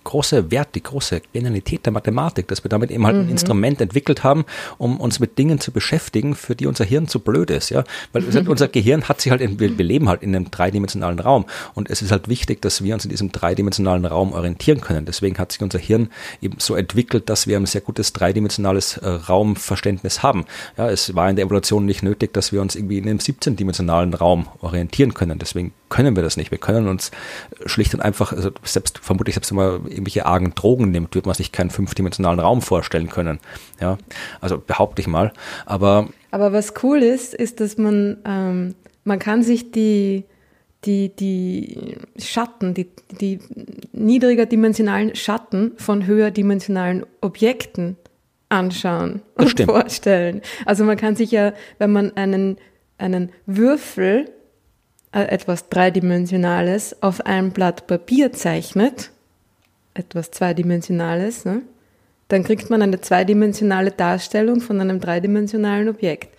große 0.04 0.50
Wert, 0.50 0.74
die 0.74 0.82
große 0.82 1.22
Genialität 1.32 1.86
der 1.86 1.92
Mathematik, 1.92 2.48
dass 2.48 2.64
wir 2.64 2.68
damit 2.68 2.90
eben 2.90 3.06
halt 3.06 3.16
mhm. 3.16 3.22
ein 3.22 3.28
Instrument 3.30 3.80
entwickelt 3.80 4.24
haben, 4.24 4.44
um 4.78 5.00
uns 5.00 5.20
mit 5.20 5.38
Dingen 5.38 5.60
zu 5.60 5.72
beschäftigen, 5.72 6.34
für 6.34 6.54
die 6.54 6.66
unser 6.66 6.84
Hirn 6.84 7.08
zu 7.08 7.20
blöd 7.20 7.50
ist, 7.50 7.70
ja. 7.70 7.84
Weil 8.12 8.22
mhm. 8.22 8.46
unser 8.48 8.68
Gehirn 8.68 9.08
hat 9.08 9.20
sich 9.20 9.30
halt, 9.30 9.40
in, 9.40 9.58
wir, 9.58 9.68
leben 9.68 10.08
halt 10.08 10.22
in 10.22 10.34
einem 10.34 10.50
dreidimensionalen 10.50 11.18
Raum 11.18 11.46
und 11.74 11.90
es 11.90 12.02
ist 12.02 12.12
halt 12.12 12.28
wichtig, 12.28 12.62
dass 12.62 12.82
wir 12.82 12.94
uns 12.94 13.04
in 13.04 13.10
diesem 13.10 13.32
dreidimensionalen 13.32 14.04
Raum 14.04 14.32
orientieren 14.32 14.80
können. 14.80 15.06
Deswegen 15.06 15.38
hat 15.38 15.52
sich 15.52 15.60
unser 15.62 15.78
Hirn 15.78 16.08
eben 16.40 16.56
so 16.58 16.74
entwickelt, 16.74 17.28
dass 17.28 17.46
wir 17.46 17.56
ein 17.56 17.66
sehr 17.66 17.80
gutes 17.80 18.12
dreidimensionales 18.12 18.98
äh, 18.98 19.08
Raumverständnis 19.08 20.22
haben. 20.22 20.44
Ja, 20.76 20.88
es 20.88 21.14
war 21.14 21.28
in 21.28 21.36
der 21.36 21.44
Evolution 21.44 21.84
nicht 21.84 22.02
nötig, 22.02 22.32
dass 22.32 22.52
wir 22.52 22.60
uns 22.60 22.74
irgendwie 22.76 22.98
in 22.98 23.08
einem 23.08 23.18
17-dimensionalen 23.18 24.14
Raum 24.14 24.48
orientieren 24.60 25.14
können. 25.14 25.38
Deswegen 25.38 25.72
können 25.92 26.16
wir 26.16 26.22
das 26.22 26.38
nicht. 26.38 26.50
Wir 26.50 26.58
können 26.58 26.88
uns 26.88 27.10
schlicht 27.66 27.92
und 27.92 28.00
einfach, 28.00 28.32
also 28.32 28.50
selbst 28.64 28.98
vermutlich 28.98 29.34
selbst 29.34 29.50
wenn 29.50 29.56
man 29.56 29.86
irgendwelche 29.86 30.24
argen 30.24 30.54
Drogen 30.54 30.90
nimmt, 30.90 31.14
wird 31.14 31.26
man 31.26 31.34
sich 31.34 31.52
keinen 31.52 31.68
fünfdimensionalen 31.68 32.40
Raum 32.40 32.62
vorstellen 32.62 33.10
können. 33.10 33.40
Ja, 33.78 33.98
also 34.40 34.56
behaupte 34.58 35.02
ich 35.02 35.06
mal. 35.06 35.32
Aber 35.66 36.08
aber 36.30 36.54
was 36.54 36.72
cool 36.82 37.02
ist, 37.02 37.34
ist, 37.34 37.60
dass 37.60 37.76
man 37.76 38.16
ähm, 38.24 38.74
man 39.04 39.18
kann 39.18 39.42
sich 39.42 39.70
die 39.70 40.24
die, 40.86 41.14
die 41.14 41.96
Schatten, 42.18 42.74
die, 42.74 42.88
die 43.20 43.38
niedriger 43.92 44.46
dimensionalen 44.46 45.14
Schatten 45.14 45.72
von 45.76 46.06
höherdimensionalen 46.06 47.04
Objekten 47.20 47.96
anschauen 48.48 49.22
und 49.36 49.60
vorstellen. 49.60 50.40
Also 50.64 50.84
man 50.84 50.96
kann 50.96 51.16
sich 51.16 51.30
ja, 51.30 51.52
wenn 51.78 51.92
man 51.92 52.16
einen, 52.16 52.56
einen 52.98 53.30
Würfel 53.46 54.30
etwas 55.12 55.68
Dreidimensionales 55.68 57.02
auf 57.02 57.24
einem 57.26 57.50
Blatt 57.50 57.86
Papier 57.86 58.32
zeichnet, 58.32 59.10
etwas 59.94 60.30
Zweidimensionales, 60.30 61.44
ne, 61.44 61.62
dann 62.28 62.44
kriegt 62.44 62.70
man 62.70 62.80
eine 62.80 63.00
zweidimensionale 63.00 63.90
Darstellung 63.90 64.62
von 64.62 64.80
einem 64.80 65.00
dreidimensionalen 65.00 65.88
Objekt. 65.90 66.30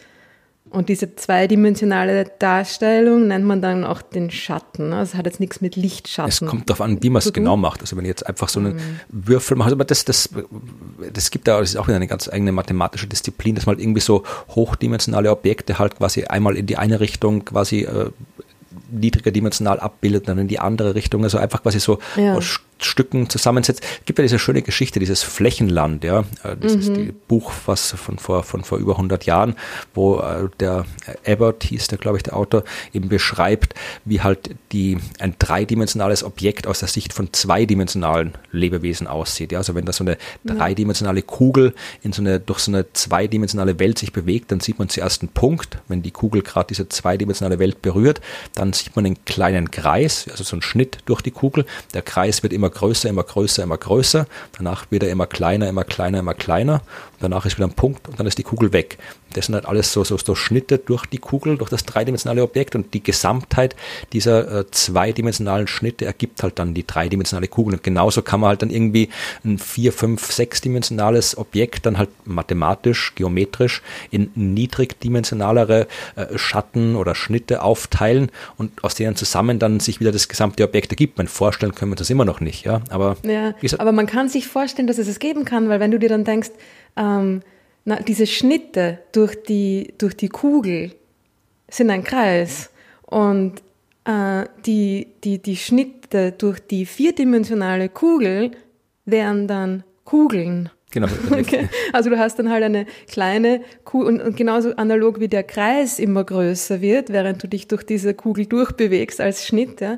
Und 0.72 0.90
diese 0.90 1.16
zweidimensionale 1.16 2.32
Darstellung 2.40 3.28
nennt 3.28 3.46
man 3.46 3.62
dann 3.62 3.84
auch 3.84 4.02
den 4.02 4.32
Schatten. 4.32 4.92
Also 4.92 5.12
es 5.12 5.18
hat 5.20 5.28
jetzt 5.28 5.40
nichts 5.40 5.62
mit 5.62 5.76
Lichtschatten. 5.76 6.32
Es 6.32 6.50
kommt 6.50 6.68
darauf 6.68 6.82
an, 6.82 7.04
wie 7.04 7.12
man 7.12 7.20
es 7.20 7.32
genau 7.32 7.58
macht. 7.58 7.82
Also 7.82 7.96
wenn 7.96 8.06
ich 8.06 8.10
jetzt 8.10 8.26
einfach 8.26 8.50
so 8.50 8.60
einen 8.60 8.78
mhm. 8.78 9.00
Würfel 9.10 9.56
mache, 9.56 9.72
aber 9.72 9.86
das, 9.86 10.04
das, 10.04 10.30
das 11.14 11.30
gibt 11.30 11.48
ja, 11.48 11.60
das 11.60 11.70
ist 11.70 11.76
auch 11.76 11.86
wieder 11.86 11.98
eine 11.98 12.08
ganz 12.08 12.28
eigene 12.28 12.52
mathematische 12.52 13.06
Disziplin, 13.06 13.54
dass 13.54 13.68
man 13.68 13.78
irgendwie 13.78 14.02
so 14.02 14.24
hochdimensionale 14.50 15.30
Objekte 15.30 15.78
halt 15.78 15.98
quasi 15.98 16.24
einmal 16.24 16.58
in 16.58 16.66
die 16.66 16.78
eine 16.78 17.00
Richtung 17.00 17.46
quasi 17.46 17.82
äh, 17.82 18.10
niedriger 18.94 19.32
dimensional 19.32 19.80
abbildet, 19.80 20.28
dann 20.28 20.38
in 20.38 20.48
die 20.48 20.60
andere 20.60 20.96
Richtung. 20.96 21.24
Also 21.24 21.38
einfach 21.38 21.62
quasi 21.64 21.80
so 21.80 22.00
ja. 22.16 22.36
aus 22.36 22.62
Stücken 22.80 23.30
zusammensetzt. 23.30 23.84
Es 24.00 24.06
gibt 24.06 24.20
ja 24.20 24.24
diese 24.24 24.40
schöne 24.40 24.62
Geschichte, 24.62 25.00
dieses 25.00 25.24
Flächenland, 25.24 26.04
ja. 26.04 26.22
Äh, 26.44 26.56
das 26.60 26.74
mhm. 26.74 26.80
ist 26.80 26.96
die 26.96 27.14
Buch, 27.28 27.52
was 27.66 27.92
von 27.92 28.18
vor, 28.18 28.44
von 28.44 28.64
vor 28.64 28.78
über 28.78 28.94
100 28.94 29.26
Jahren, 29.26 29.56
wo 29.94 30.20
äh, 30.20 30.50
der 30.60 30.86
Abbott 31.26 31.64
hieß 31.64 31.88
der, 31.88 31.98
glaube 31.98 32.18
ich, 32.18 32.24
der 32.24 32.36
Autor, 32.36 32.64
eben 32.94 33.10
beschreibt, 33.10 33.74
wie 34.06 34.22
halt 34.22 34.56
die, 34.72 34.98
ein 35.20 35.36
dreidimensionales 35.40 36.24
Objekt 36.24 36.68
aus 36.68 36.80
der 36.80 36.88
Sicht 36.88 37.14
von 37.14 37.32
zweidimensionalen 37.32 38.34
Lebewesen 38.52 39.08
aussieht. 39.08 39.52
Ja, 39.52 39.60
also 39.60 39.76
wenn 39.76 39.86
da 39.86 39.94
so 39.94 40.04
eine 40.04 40.18
dreidimensionale 40.46 41.22
Kugel 41.22 41.74
in 42.02 42.14
so 42.14 42.22
eine, 42.22 42.40
durch 42.40 42.60
so 42.60 42.72
eine 42.72 42.92
zweidimensionale 42.94 43.80
Welt 43.80 44.00
sich 44.00 44.14
bewegt, 44.14 44.52
dann 44.52 44.60
sieht 44.60 44.80
man 44.80 44.90
zuerst 44.90 45.22
einen 45.22 45.30
Punkt. 45.30 45.80
Wenn 45.88 46.02
die 46.02 46.12
Kugel 46.12 46.42
gerade 46.42 46.68
diese 46.68 46.90
zweidimensionale 46.90 47.60
Welt 47.60 47.82
berührt, 47.82 48.22
dann 48.54 48.74
sieht 48.74 48.96
man 48.96 49.06
einen 49.06 49.26
kleinen 49.26 49.72
Kreis, 49.72 50.28
also 50.30 50.44
so 50.44 50.56
einen 50.56 50.62
Schnitt 50.62 51.00
durch 51.06 51.22
die 51.22 51.32
Kugel. 51.32 51.66
Der 51.94 52.02
Kreis 52.02 52.44
wird 52.44 52.54
immer 52.54 52.70
größer, 52.74 53.10
immer 53.10 53.24
größer, 53.24 53.64
immer 53.64 53.78
größer. 53.78 54.26
Danach 54.58 54.86
wird 54.90 55.04
er 55.04 55.10
immer 55.10 55.28
kleiner, 55.28 55.70
immer 55.70 55.84
kleiner, 55.84 56.20
immer 56.20 56.34
kleiner. 56.34 56.82
Danach 57.20 57.46
ist 57.46 57.58
wieder 57.58 57.68
ein 57.68 57.74
Punkt 57.74 58.08
und 58.08 58.20
dann 58.20 58.28
ist 58.28 58.38
die 58.38 58.44
Kugel 58.44 58.74
weg. 58.74 58.98
Das 59.38 59.48
sind 59.48 59.56
halt 59.56 59.66
alles 59.66 59.94
so, 59.94 60.04
so, 60.04 60.18
so 60.18 60.36
Schnitte 60.36 60.78
durch 60.78 61.06
die 61.06 61.18
Kugel, 61.18 61.58
durch 61.58 61.70
das 61.70 61.86
dreidimensionale 61.86 62.44
Objekt 62.44 62.76
und 62.76 62.94
die 62.94 63.04
Gesamtheit 63.04 63.76
dieser 64.12 64.60
äh, 64.60 64.72
zweidimensionalen 64.72 65.68
Schnitte 65.68 66.06
ergibt 66.06 66.44
halt 66.44 66.60
dann 66.60 66.74
die 66.74 66.86
dreidimensionale 66.86 67.48
Kugel. 67.48 67.76
Und 67.76 67.84
genauso 67.84 68.22
kann 68.22 68.40
man 68.40 68.50
halt 68.50 68.62
dann 68.62 68.70
irgendwie 68.70 69.10
ein 69.44 69.58
vier, 69.58 69.94
fünf, 69.94 70.32
sechsdimensionales 70.32 71.38
Objekt 71.38 71.86
dann 71.86 71.98
halt 71.98 72.10
mathematisch, 72.26 73.14
geometrisch 73.16 73.82
in 74.12 74.32
niedrigdimensionalere 74.36 75.88
äh, 76.16 76.38
Schatten 76.38 76.96
oder 76.96 77.16
Schnitte 77.16 77.62
aufteilen 77.62 78.32
und 78.58 78.84
aus 78.84 78.96
denen 78.96 79.16
zusammen 79.16 79.60
dann 79.60 79.80
sich 79.80 80.00
wieder 80.00 80.12
das 80.12 80.28
gesamte 80.28 80.64
Objekt 80.64 80.92
ergibt. 80.92 81.18
Man 81.18 81.28
vorstellen 81.28 81.76
können 81.76 81.92
wir 81.92 81.96
das 81.96 82.10
immer 82.10 82.26
noch 82.26 82.40
nicht, 82.40 82.66
ja. 82.66 82.82
Aber, 82.90 83.18
ja, 83.24 83.54
aber 83.78 83.92
man 83.92 84.06
kann 84.06 84.30
sich 84.30 84.48
vorstellen, 84.48 84.88
dass 84.88 84.98
es 84.98 85.08
es 85.08 85.20
geben 85.20 85.46
kann, 85.46 85.70
weil 85.70 85.80
wenn 85.80 85.92
du 85.92 86.00
dir 86.00 86.10
dann 86.10 86.24
denkst, 86.24 86.50
ähm, 86.96 87.42
na, 87.86 87.98
diese 87.98 88.28
Schnitte 88.28 89.00
durch 89.12 89.36
die, 89.44 89.94
durch 89.98 90.16
die 90.16 90.30
Kugel 90.30 90.94
sind 91.70 91.90
ein 91.90 92.04
Kreis 92.04 92.70
und 93.06 93.62
äh, 94.06 94.46
die, 94.66 95.08
die, 95.24 95.40
die 95.40 95.58
Schnitte 95.58 96.32
durch 96.32 96.60
die 96.60 96.86
vierdimensionale 96.86 97.90
Kugel 97.90 98.52
wären 99.06 99.48
dann 99.48 99.84
Kugeln. 100.06 100.70
Genau. 100.92 101.08
Okay. 101.32 101.68
Also 101.92 102.10
du 102.10 102.20
hast 102.20 102.38
dann 102.38 102.50
halt 102.50 102.64
eine 102.64 102.86
kleine 103.08 103.62
Kugel 103.84 104.08
und, 104.08 104.22
und, 104.22 104.38
genauso 104.38 104.76
analog 104.76 105.20
wie 105.20 105.28
der 105.28 105.44
Kreis 105.44 106.00
immer 106.00 106.24
größer 106.24 106.82
wird, 106.82 107.12
während 107.12 107.42
du 107.42 107.48
dich 107.48 107.68
durch 107.68 107.84
diese 107.84 108.14
Kugel 108.14 108.46
durchbewegst 108.46 109.20
als 109.20 109.46
Schnitt, 109.46 109.82
ja, 109.82 109.98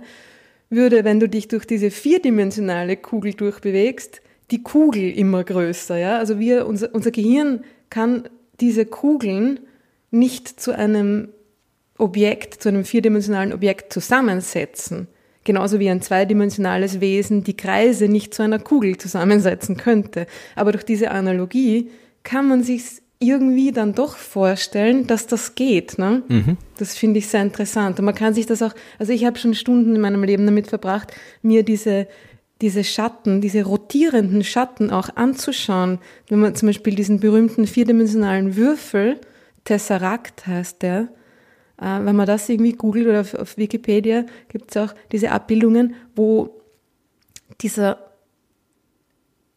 würde, 0.69 1.03
wenn 1.03 1.19
du 1.19 1.27
dich 1.27 1.47
durch 1.47 1.65
diese 1.65 1.91
vierdimensionale 1.91 2.97
Kugel 2.97 3.33
durchbewegst, 3.33 4.21
die 4.51 4.63
Kugel 4.63 5.11
immer 5.11 5.43
größer. 5.43 5.97
Ja? 5.97 6.17
Also 6.17 6.39
wir, 6.39 6.65
unser, 6.65 6.93
unser 6.93 7.11
Gehirn 7.11 7.63
kann 7.95 8.27
diese 8.59 8.85
Kugeln 8.85 9.61
nicht 10.11 10.59
zu 10.59 10.77
einem 10.77 11.29
Objekt, 11.97 12.61
zu 12.61 12.67
einem 12.67 12.83
vierdimensionalen 12.83 13.53
Objekt 13.53 13.93
zusammensetzen. 13.93 15.07
Genauso 15.45 15.79
wie 15.79 15.89
ein 15.89 16.01
zweidimensionales 16.01 16.99
Wesen 16.99 17.45
die 17.45 17.55
Kreise 17.55 18.09
nicht 18.09 18.33
zu 18.33 18.43
einer 18.43 18.59
Kugel 18.59 18.97
zusammensetzen 18.97 19.77
könnte. 19.77 20.27
Aber 20.57 20.73
durch 20.73 20.83
diese 20.83 21.09
Analogie 21.09 21.89
kann 22.23 22.49
man 22.49 22.63
sich 22.63 22.83
irgendwie 23.19 23.71
dann 23.71 23.93
doch 23.93 24.17
vorstellen, 24.17 25.07
dass 25.07 25.25
das 25.27 25.55
geht. 25.55 25.97
Ne? 25.97 26.21
Mhm. 26.27 26.57
Das 26.77 26.97
finde 26.97 27.19
ich 27.19 27.27
sehr 27.29 27.43
interessant. 27.43 27.97
Und 27.97 28.03
man 28.03 28.15
kann 28.15 28.33
sich 28.33 28.45
das 28.45 28.61
auch, 28.61 28.73
also 28.99 29.13
ich 29.13 29.23
habe 29.23 29.39
schon 29.39 29.53
Stunden 29.53 29.95
in 29.95 30.01
meinem 30.01 30.25
Leben 30.25 30.45
damit 30.45 30.67
verbracht, 30.67 31.13
mir 31.41 31.63
diese, 31.63 32.09
diese 32.61 32.83
Schatten, 32.83 33.41
diese 33.41 33.63
rotierenden 33.63 34.43
Schatten 34.43 34.89
auch 34.89 35.09
anzuschauen. 35.15 35.99
Wenn 36.29 36.39
man 36.39 36.55
zum 36.55 36.67
Beispiel 36.67 36.95
diesen 36.95 37.19
berühmten 37.19 37.67
vierdimensionalen 37.67 38.55
Würfel, 38.55 39.19
Tesseract 39.65 40.47
heißt 40.47 40.81
der, 40.81 41.09
äh, 41.81 41.99
wenn 42.01 42.15
man 42.15 42.27
das 42.27 42.47
irgendwie 42.47 42.73
googelt 42.73 43.07
oder 43.07 43.21
auf, 43.21 43.57
Wikipedia, 43.57 44.25
gibt 44.47 44.71
es 44.71 44.77
auch 44.77 44.93
diese 45.11 45.31
Abbildungen, 45.31 45.95
wo 46.15 46.61
dieser 47.61 48.11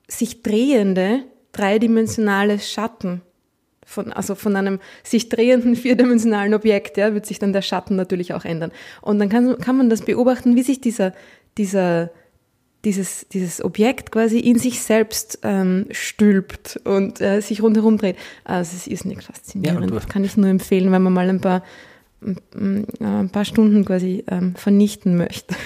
sich 0.09 0.43
drehende 0.43 1.25
dreidimensionale 1.53 2.59
Schatten 2.59 3.23
von, 3.85 4.13
also 4.13 4.35
von 4.35 4.57
einem 4.57 4.81
sich 5.03 5.29
drehenden 5.29 5.77
vierdimensionalen 5.77 6.55
Objekt, 6.55 6.97
ja, 6.97 7.15
wird 7.15 7.27
sich 7.27 7.39
dann 7.39 7.53
der 7.53 7.63
Schatten 7.63 7.97
natürlich 7.97 8.35
auch 8.35 8.45
ändern. 8.45 8.73
Und 9.01 9.19
dann 9.19 9.29
kann, 9.29 9.59
kann 9.59 9.77
man 9.77 9.89
das 9.89 10.03
beobachten, 10.03 10.57
wie 10.57 10.63
sich 10.63 10.81
dieser, 10.81 11.15
dieser, 11.57 12.11
dieses, 12.85 13.27
dieses 13.29 13.65
Objekt 13.65 14.13
quasi 14.13 14.39
in 14.39 14.59
sich 14.59 14.81
selbst 14.83 15.41
ähm, 15.43 15.87
stülpt 15.91 16.81
und 16.85 17.21
äh, 17.21 17.41
sich 17.41 17.63
rundherum 17.63 17.99
dreht. 17.99 18.17
Also 18.45 18.77
es 18.77 18.87
ist 18.87 19.05
nicht 19.05 19.25
faszinierend. 19.25 19.91
Ja, 19.91 20.01
kann 20.01 20.25
ich 20.25 20.37
nur 20.37 20.49
empfehlen, 20.49 20.93
wenn 20.93 21.03
man 21.03 21.13
mal 21.13 21.29
ein 21.29 21.41
paar 21.41 21.65
ein 22.21 23.31
paar 23.31 23.45
Stunden 23.45 23.85
quasi 23.85 24.25
ähm, 24.29 24.55
vernichten 24.57 25.17
möchte. 25.17 25.55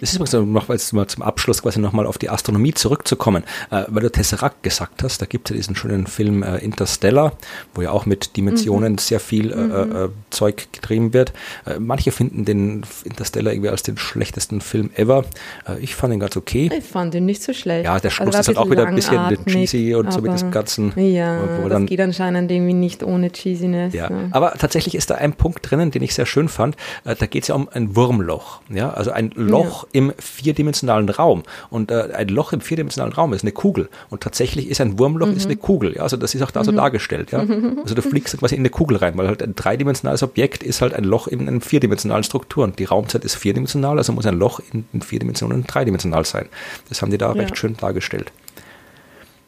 Das 0.00 0.10
ist 0.10 0.16
übrigens 0.16 0.32
noch, 0.34 0.68
mal 0.68 1.08
zum 1.08 1.22
Abschluss 1.22 1.62
quasi 1.62 1.80
nochmal 1.80 2.06
auf 2.06 2.18
die 2.18 2.28
Astronomie 2.28 2.74
zurückzukommen, 2.74 3.44
äh, 3.70 3.84
weil 3.88 4.02
du 4.02 4.10
Tesseract 4.10 4.62
gesagt 4.62 5.02
hast, 5.02 5.22
da 5.22 5.26
gibt 5.26 5.48
es 5.48 5.54
ja 5.54 5.56
diesen 5.56 5.74
schönen 5.74 6.06
Film 6.06 6.42
äh, 6.42 6.58
Interstellar, 6.58 7.32
wo 7.74 7.82
ja 7.82 7.90
auch 7.90 8.06
mit 8.06 8.36
Dimensionen 8.36 8.92
mhm. 8.92 8.98
sehr 8.98 9.20
viel 9.20 9.52
äh, 9.52 9.56
mhm. 9.56 9.96
Äh, 9.96 10.08
Zeug 10.30 10.68
getrieben 10.72 11.14
wird. 11.14 11.32
Äh, 11.64 11.78
manche 11.78 12.12
finden 12.12 12.44
den 12.44 12.84
Interstellar 13.04 13.52
irgendwie 13.52 13.70
als 13.70 13.82
den 13.82 13.96
schlechtesten 13.96 14.60
Film 14.60 14.90
ever. 14.94 15.24
Äh, 15.66 15.80
ich 15.80 15.94
fand 15.94 16.12
ihn 16.12 16.20
ganz 16.20 16.36
okay. 16.36 16.70
Ich 16.76 16.84
fand 16.84 17.14
ihn 17.14 17.24
nicht 17.24 17.42
so 17.42 17.52
schlecht. 17.52 17.86
Ja, 17.86 17.98
der 17.98 18.10
Schluss 18.10 18.34
also 18.34 18.40
ist 18.40 18.48
halt 18.48 18.58
auch 18.58 18.70
wieder 18.70 18.86
ein 18.86 18.94
bisschen 18.94 19.44
cheesy 19.46 19.94
und 19.94 20.12
so 20.12 20.20
mit 20.20 20.32
diesem 20.32 20.50
ganzen. 20.50 20.92
Ja, 20.96 21.40
das 21.62 21.68
dann, 21.70 21.86
geht 21.86 22.00
anscheinend 22.00 22.50
irgendwie 22.50 22.74
nicht 22.74 23.02
ohne 23.02 23.30
Cheesiness. 23.30 23.94
Ja. 23.94 24.10
ja. 24.10 24.28
Aber 24.30 24.52
tatsächlich 24.52 24.94
ist 24.94 25.10
da 25.10 25.16
ein 25.16 25.32
Punkt 25.32 25.70
drinnen, 25.70 25.85
den 25.90 26.02
ich 26.02 26.14
sehr 26.14 26.26
schön 26.26 26.48
fand. 26.48 26.76
Äh, 27.04 27.16
da 27.16 27.26
geht 27.26 27.42
es 27.42 27.48
ja 27.48 27.54
um 27.54 27.68
ein 27.72 27.96
Wurmloch, 27.96 28.60
ja, 28.68 28.90
also 28.90 29.10
ein 29.10 29.32
Loch 29.34 29.84
ja. 29.84 29.88
im 30.00 30.12
vierdimensionalen 30.18 31.08
Raum. 31.08 31.42
Und 31.70 31.90
äh, 31.90 32.10
ein 32.14 32.28
Loch 32.28 32.52
im 32.52 32.60
vierdimensionalen 32.60 33.14
Raum 33.14 33.32
ist 33.32 33.42
eine 33.42 33.52
Kugel. 33.52 33.88
Und 34.10 34.22
tatsächlich 34.22 34.68
ist 34.68 34.80
ein 34.80 34.98
Wurmloch 34.98 35.28
mhm. 35.28 35.36
ist 35.36 35.46
eine 35.46 35.56
Kugel, 35.56 35.96
ja, 35.96 36.02
also 36.02 36.16
das 36.16 36.34
ist 36.34 36.42
auch 36.42 36.50
da 36.50 36.64
so 36.64 36.72
mhm. 36.72 36.76
dargestellt, 36.76 37.32
ja. 37.32 37.44
Also 37.86 37.94
du 37.94 38.02
fliegst 38.02 38.36
quasi 38.38 38.54
in 38.54 38.62
eine 38.62 38.70
Kugel 38.70 38.96
rein, 38.96 39.16
weil 39.16 39.28
halt 39.28 39.42
ein 39.42 39.54
dreidimensionales 39.54 40.22
Objekt 40.22 40.62
ist 40.62 40.80
halt 40.80 40.94
ein 40.94 41.04
Loch 41.04 41.28
in 41.28 41.48
einer 41.48 41.60
vierdimensionalen 41.60 42.24
Struktur. 42.24 42.64
Und 42.64 42.78
die 42.78 42.84
Raumzeit 42.84 43.24
ist 43.24 43.36
vierdimensional, 43.36 43.98
also 43.98 44.12
muss 44.12 44.26
ein 44.26 44.38
Loch 44.38 44.60
in, 44.72 44.86
in 44.92 45.02
vier 45.02 45.18
Dimensionen 45.18 45.64
dreidimensional 45.64 46.24
sein. 46.24 46.46
Das 46.88 47.02
haben 47.02 47.10
die 47.10 47.18
da 47.18 47.26
ja. 47.26 47.32
recht 47.32 47.56
schön 47.56 47.76
dargestellt. 47.76 48.32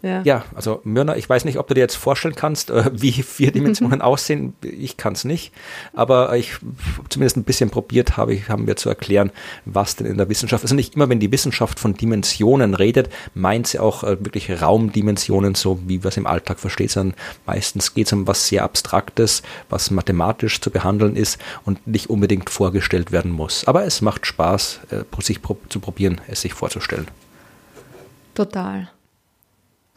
Ja. 0.00 0.22
ja, 0.22 0.44
also 0.54 0.80
Myrna, 0.84 1.16
ich 1.16 1.28
weiß 1.28 1.44
nicht, 1.44 1.58
ob 1.58 1.66
du 1.66 1.74
dir 1.74 1.80
jetzt 1.80 1.96
vorstellen 1.96 2.36
kannst, 2.36 2.70
äh, 2.70 2.88
wie 2.92 3.10
vier 3.10 3.50
Dimensionen 3.50 4.00
aussehen. 4.02 4.54
Ich 4.62 4.96
kann 4.96 5.14
es 5.14 5.24
nicht, 5.24 5.52
aber 5.92 6.36
ich 6.36 6.52
zumindest 7.08 7.36
ein 7.36 7.42
bisschen 7.42 7.70
probiert 7.70 8.16
habe, 8.16 8.32
ich, 8.32 8.48
haben 8.48 8.68
wir 8.68 8.76
zu 8.76 8.88
erklären, 8.88 9.32
was 9.64 9.96
denn 9.96 10.06
in 10.06 10.16
der 10.16 10.28
Wissenschaft, 10.28 10.62
also 10.62 10.76
nicht 10.76 10.94
immer, 10.94 11.08
wenn 11.08 11.18
die 11.18 11.32
Wissenschaft 11.32 11.80
von 11.80 11.94
Dimensionen 11.94 12.74
redet, 12.74 13.10
meint 13.34 13.66
sie 13.66 13.80
auch 13.80 14.04
äh, 14.04 14.24
wirklich 14.24 14.62
Raumdimensionen, 14.62 15.56
so 15.56 15.80
wie 15.86 16.04
wir 16.04 16.08
es 16.08 16.16
im 16.16 16.28
Alltag 16.28 16.60
versteht, 16.60 16.92
sondern 16.92 17.16
meistens 17.44 17.92
geht 17.92 18.06
es 18.06 18.12
um 18.12 18.28
was 18.28 18.46
sehr 18.46 18.62
Abstraktes, 18.62 19.42
was 19.68 19.90
mathematisch 19.90 20.60
zu 20.60 20.70
behandeln 20.70 21.16
ist 21.16 21.38
und 21.64 21.84
nicht 21.88 22.08
unbedingt 22.08 22.50
vorgestellt 22.50 23.10
werden 23.10 23.32
muss. 23.32 23.66
Aber 23.66 23.84
es 23.84 24.00
macht 24.00 24.26
Spaß, 24.26 24.80
äh, 24.90 25.22
sich 25.22 25.40
zu 25.68 25.80
probieren, 25.80 26.20
es 26.28 26.42
sich 26.42 26.54
vorzustellen. 26.54 27.08
Total. 28.34 28.88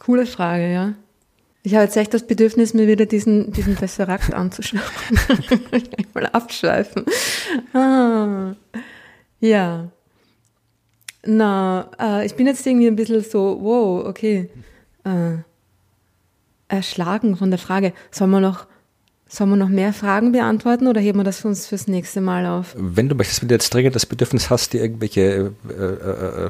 Coole 0.03 0.25
Frage, 0.25 0.73
ja. 0.73 0.93
Ich 1.61 1.75
habe 1.75 1.83
jetzt 1.83 1.95
echt 1.95 2.11
das 2.15 2.25
Bedürfnis, 2.25 2.73
mir 2.73 2.87
wieder 2.87 3.05
diesen, 3.05 3.51
diesen 3.53 3.77
Tesseract 3.77 4.33
anzuschauen. 4.33 4.81
mal 6.15 6.25
abschweifen. 6.25 7.05
Ah, 7.71 8.55
ja. 9.39 9.91
Na, 11.23 11.91
äh, 11.99 12.25
ich 12.25 12.33
bin 12.33 12.47
jetzt 12.47 12.65
irgendwie 12.65 12.87
ein 12.87 12.95
bisschen 12.95 13.21
so, 13.21 13.59
wow, 13.61 14.07
okay. 14.07 14.49
Äh, 15.03 15.43
erschlagen 16.67 17.35
von 17.35 17.51
der 17.51 17.59
Frage. 17.59 17.93
Sollen 18.09 18.31
wir 18.31 18.39
noch 18.39 18.65
Sollen 19.33 19.49
wir 19.51 19.55
noch 19.55 19.69
mehr 19.69 19.93
Fragen 19.93 20.33
beantworten 20.33 20.87
oder 20.87 20.99
heben 20.99 21.19
wir 21.19 21.23
das 21.23 21.39
für 21.39 21.47
uns 21.47 21.65
fürs 21.65 21.87
nächste 21.87 22.19
Mal 22.19 22.45
auf? 22.45 22.75
Wenn 22.77 23.07
du 23.07 23.15
möchtest, 23.15 23.41
wenn 23.41 23.47
du 23.47 23.55
jetzt 23.55 23.73
dringend 23.73 23.95
das 23.95 24.05
Bedürfnis 24.05 24.49
hast, 24.49 24.73
dir 24.73 24.81
irgendwelche 24.81 25.53
äh, 25.69 25.73
äh, 25.73 26.47
äh, 26.47 26.49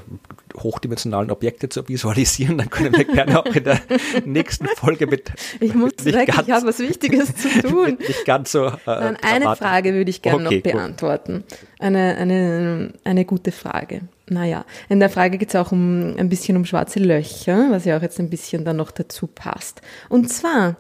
hochdimensionalen 0.57 1.29
Objekte 1.29 1.69
zu 1.69 1.88
visualisieren, 1.88 2.57
dann 2.57 2.71
können 2.71 2.97
wir 2.97 3.05
gerne 3.05 3.39
auch 3.39 3.45
in 3.45 3.65
der 3.65 3.79
nächsten 4.25 4.65
Folge 4.65 5.05
mit. 5.05 5.32
Ich 5.59 5.75
muss 5.75 5.91
weg, 6.05 6.29
ganz, 6.29 6.47
ich 6.47 6.51
habe 6.51 6.65
was 6.65 6.79
Wichtiges 6.79 7.36
zu 7.36 7.49
tun. 7.61 7.99
Nicht 7.99 8.25
ganz 8.25 8.51
so. 8.51 8.65
Äh, 8.65 8.71
Nein, 8.88 9.17
eine 9.21 9.55
Frage 9.55 9.93
würde 9.93 10.09
ich 10.09 10.23
gerne 10.23 10.47
okay, 10.47 10.63
noch 10.65 10.73
beantworten. 10.73 11.43
Eine, 11.77 12.17
eine, 12.17 12.93
eine 13.03 13.25
gute 13.25 13.51
Frage. 13.51 14.01
Naja, 14.27 14.65
in 14.89 14.99
der 14.99 15.11
Frage 15.11 15.38
geht 15.38 15.49
es 15.49 15.55
auch 15.55 15.71
um 15.71 16.15
ein 16.17 16.29
bisschen 16.29 16.57
um 16.57 16.65
schwarze 16.65 16.97
Löcher, 16.97 17.67
was 17.69 17.86
ja 17.86 17.97
auch 17.97 18.01
jetzt 18.01 18.19
ein 18.19 18.32
bisschen 18.32 18.65
dann 18.65 18.77
noch 18.77 18.89
dazu 18.89 19.27
passt. 19.27 19.84
Und 20.09 20.34
zwar 20.34 20.77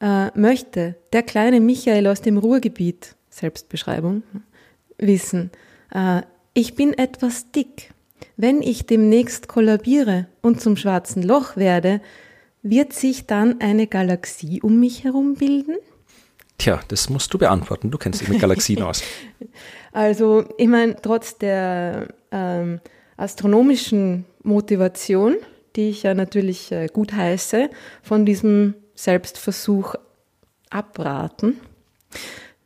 äh, 0.00 0.28
möchte 0.38 0.96
der 1.12 1.22
kleine 1.22 1.60
Michael 1.60 2.06
aus 2.06 2.20
dem 2.20 2.38
Ruhrgebiet, 2.38 3.16
Selbstbeschreibung, 3.30 4.22
wissen, 4.98 5.50
äh, 5.92 6.22
ich 6.54 6.74
bin 6.74 6.92
etwas 6.92 7.50
dick. 7.50 7.92
Wenn 8.36 8.62
ich 8.62 8.86
demnächst 8.86 9.48
kollabiere 9.48 10.26
und 10.40 10.60
zum 10.60 10.76
schwarzen 10.76 11.22
Loch 11.22 11.56
werde, 11.56 12.00
wird 12.62 12.92
sich 12.92 13.26
dann 13.26 13.60
eine 13.60 13.86
Galaxie 13.86 14.60
um 14.62 14.80
mich 14.80 15.04
herum 15.04 15.34
bilden? 15.34 15.76
Tja, 16.58 16.80
das 16.88 17.10
musst 17.10 17.34
du 17.34 17.38
beantworten. 17.38 17.90
Du 17.90 17.98
kennst 17.98 18.20
dich 18.20 18.28
mit 18.28 18.40
Galaxien 18.40 18.82
aus. 18.82 19.02
Also, 19.92 20.44
ich 20.58 20.66
meine, 20.66 20.96
trotz 21.00 21.38
der 21.38 22.08
ähm, 22.32 22.80
astronomischen 23.16 24.24
Motivation, 24.42 25.36
die 25.76 25.90
ich 25.90 26.02
ja 26.02 26.14
natürlich 26.14 26.72
äh, 26.72 26.88
gut 26.92 27.12
heiße, 27.12 27.70
von 28.02 28.26
diesem 28.26 28.74
Selbstversuch 28.94 29.94
abraten. 30.70 31.60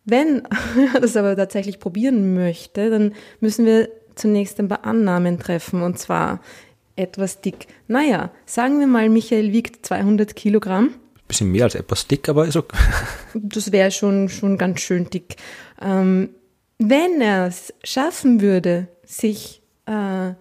Wenn 0.04 0.42
er 0.94 1.00
das 1.00 1.16
aber 1.16 1.36
tatsächlich 1.36 1.78
probieren 1.78 2.34
möchte, 2.34 2.90
dann 2.90 3.14
müssen 3.40 3.66
wir 3.66 3.88
zunächst 4.14 4.58
ein 4.58 4.68
paar 4.68 4.84
Annahmen 4.84 5.38
treffen 5.38 5.82
und 5.82 5.98
zwar 5.98 6.40
etwas 6.96 7.40
dick. 7.40 7.68
Naja, 7.86 8.30
sagen 8.44 8.80
wir 8.80 8.86
mal, 8.86 9.08
Michael 9.08 9.52
wiegt 9.52 9.86
200 9.86 10.34
Kilogramm. 10.34 10.94
Bisschen 11.28 11.52
mehr 11.52 11.64
als 11.64 11.74
etwas 11.74 12.06
dick, 12.06 12.28
aber 12.28 12.46
ist 12.46 12.56
okay. 12.56 12.76
Das 13.34 13.70
wäre 13.70 13.90
schon, 13.90 14.28
schon 14.28 14.56
ganz 14.58 14.80
schön 14.80 15.10
dick. 15.10 15.36
Ähm, 15.80 16.30
wenn 16.78 17.20
er 17.20 17.46
es 17.46 17.74
schaffen 17.84 18.40
würde, 18.40 18.88
sich 19.04 19.62
äh, 19.86 20.32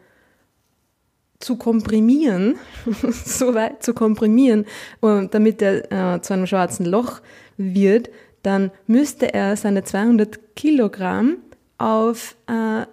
zu 1.39 1.57
komprimieren, 1.57 2.55
so 3.25 3.53
weit 3.53 3.83
zu 3.83 3.93
komprimieren, 3.93 4.65
damit 5.01 5.61
er 5.61 6.15
äh, 6.15 6.21
zu 6.21 6.33
einem 6.33 6.47
schwarzen 6.47 6.85
Loch 6.85 7.21
wird, 7.57 8.09
dann 8.43 8.71
müsste 8.87 9.33
er 9.33 9.55
seine 9.57 9.83
200 9.83 10.55
Kilogramm 10.55 11.37
auf 11.77 12.35
äh, 12.47 12.85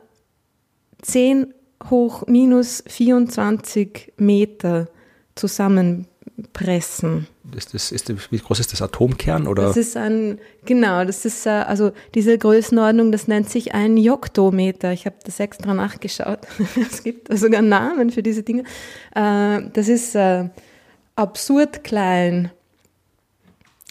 10 1.03 1.55
hoch 1.91 2.27
minus 2.27 2.83
24 2.87 4.15
Meter 4.17 4.89
zusammenpressen. 5.35 7.27
Ist 7.53 7.75
das, 7.75 7.93
ist 7.93 8.33
wie 8.33 8.39
groß 8.39 8.59
ist 8.61 8.73
das 8.73 8.81
Atomkern? 8.81 9.47
Oder? 9.47 9.65
Das 9.65 9.77
ist 9.77 9.97
ein, 9.97 10.39
genau, 10.65 11.05
das 11.05 11.25
ist, 11.25 11.45
äh, 11.47 11.51
also 11.51 11.93
diese 12.15 12.39
Größenordnung, 12.39 13.13
das 13.13 13.29
nennt 13.29 13.51
sich 13.51 13.75
ein 13.75 13.97
Joktometer. 13.99 14.93
Ich 14.93 15.05
habe 15.05 15.17
das 15.25 15.41
extra 15.41 15.75
nachgeschaut. 15.75 16.41
es 16.91 17.03
gibt 17.03 17.37
sogar 17.37 17.61
Namen 17.61 18.11
für 18.11 18.23
diese 18.23 18.43
Dinge. 18.43 18.65
Äh, 19.15 19.61
das 19.73 19.89
ist 19.89 20.15
äh, 20.15 20.49
absurd 21.17 21.85
klein. 21.85 22.51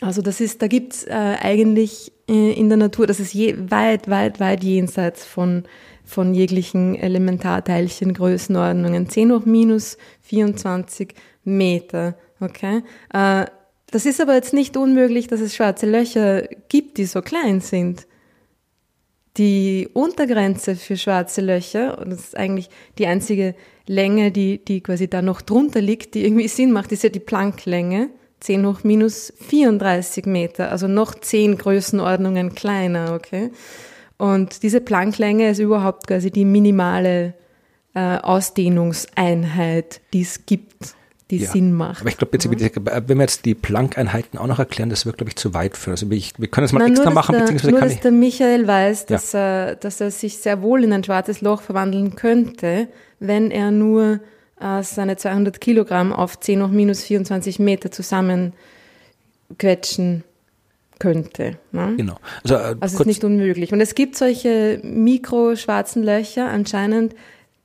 Also 0.01 0.21
das 0.21 0.41
ist, 0.41 0.61
da 0.61 0.67
gibt 0.67 0.93
es 0.93 1.07
eigentlich 1.07 2.11
in 2.25 2.67
der 2.67 2.77
Natur, 2.77 3.07
das 3.07 3.21
ist 3.21 3.33
je, 3.33 3.55
weit, 3.69 4.09
weit, 4.09 4.41
weit 4.41 4.61
jenseits 4.61 5.23
von, 5.23 5.63
von 6.03 6.33
jeglichen 6.33 6.95
Elementarteilchen 6.95 8.13
Größenordnungen. 8.13 9.07
10 9.07 9.31
hoch 9.31 9.45
minus 9.45 9.97
24 10.23 11.13
Meter. 11.45 12.15
Okay. 12.43 12.83
Äh, 13.13 13.45
das 13.91 14.05
ist 14.05 14.19
aber 14.19 14.33
jetzt 14.33 14.53
nicht 14.53 14.75
unmöglich, 14.75 15.27
dass 15.27 15.39
es 15.39 15.55
schwarze 15.55 15.85
Löcher 15.85 16.47
gibt, 16.67 16.97
die 16.97 17.05
so 17.05 17.21
klein 17.21 17.61
sind. 17.61 18.07
Die 19.37 19.87
Untergrenze 19.93 20.75
für 20.75 20.97
schwarze 20.97 21.41
Löcher, 21.41 21.99
und 21.99 22.11
das 22.11 22.19
ist 22.19 22.37
eigentlich 22.37 22.69
die 22.97 23.07
einzige 23.07 23.55
Länge, 23.87 24.31
die, 24.31 24.63
die 24.63 24.81
quasi 24.81 25.07
da 25.07 25.21
noch 25.21 25.41
drunter 25.41 25.81
liegt, 25.81 26.15
die 26.15 26.23
irgendwie 26.25 26.47
Sinn 26.47 26.71
macht, 26.71 26.91
ist 26.91 27.03
ja 27.03 27.09
die 27.09 27.19
Plancklänge, 27.19 28.09
10 28.41 28.65
hoch 28.65 28.83
minus 28.83 29.33
34 29.47 30.25
Meter, 30.25 30.71
also 30.71 30.87
noch 30.87 31.15
10 31.15 31.57
Größenordnungen 31.57 32.53
kleiner, 32.55 33.13
okay? 33.13 33.51
Und 34.17 34.63
diese 34.63 34.81
Plancklänge 34.81 35.49
ist 35.49 35.59
überhaupt 35.59 36.07
quasi 36.07 36.29
die 36.31 36.45
minimale 36.45 37.33
äh, 37.93 38.17
Ausdehnungseinheit, 38.17 40.01
die 40.13 40.21
es 40.21 40.45
gibt 40.45 40.95
die 41.31 41.37
ja. 41.37 41.49
Sinn 41.49 41.73
macht. 41.73 42.01
Aber 42.01 42.09
ich 42.09 42.17
glaube, 42.17 42.37
ja. 42.37 43.07
wenn 43.07 43.17
wir 43.17 43.23
jetzt 43.23 43.45
die 43.45 43.55
Planck-Einheiten 43.55 44.37
auch 44.37 44.47
noch 44.47 44.59
erklären, 44.59 44.89
das 44.89 45.05
wird, 45.05 45.17
glaube 45.17 45.29
ich, 45.29 45.35
zu 45.35 45.53
weit 45.53 45.77
führen. 45.77 45.93
Also 45.93 46.09
ich, 46.11 46.33
wir 46.37 46.47
können 46.47 46.65
es 46.65 46.73
mal 46.73 46.79
Na, 46.79 46.87
extra 46.87 47.05
nur, 47.05 47.13
machen, 47.13 47.33
der, 47.33 47.41
beziehungsweise 47.41 47.71
nur, 47.71 47.79
kann 47.79 47.89
dass 47.89 47.99
der 48.01 48.11
Michael 48.11 48.67
weiß, 48.67 49.05
dass, 49.05 49.31
ja. 49.31 49.39
er, 49.39 49.75
dass 49.75 50.01
er 50.01 50.11
sich 50.11 50.37
sehr 50.37 50.61
wohl 50.61 50.83
in 50.83 50.93
ein 50.93 51.03
schwarzes 51.03 51.41
Loch 51.41 51.61
verwandeln 51.61 52.15
könnte, 52.15 52.87
wenn 53.19 53.51
er 53.51 53.71
nur 53.71 54.19
äh, 54.59 54.83
seine 54.83 55.17
200 55.17 55.61
Kilogramm 55.61 56.13
auf 56.13 56.39
10 56.39 56.63
hoch 56.63 56.69
minus 56.69 57.03
24 57.03 57.59
Meter 57.59 57.91
zusammenquetschen 57.91 60.23
könnte. 60.99 61.57
Ne? 61.71 61.93
Genau. 61.97 62.17
Also, 62.43 62.55
äh, 62.55 62.57
also 62.57 62.77
es 62.81 62.93
ist 62.93 63.05
nicht 63.05 63.23
unmöglich. 63.23 63.73
Und 63.73 63.81
es 63.81 63.95
gibt 63.95 64.15
solche 64.15 64.79
mikroschwarzen 64.83 66.03
Löcher 66.03 66.49
anscheinend, 66.49 67.15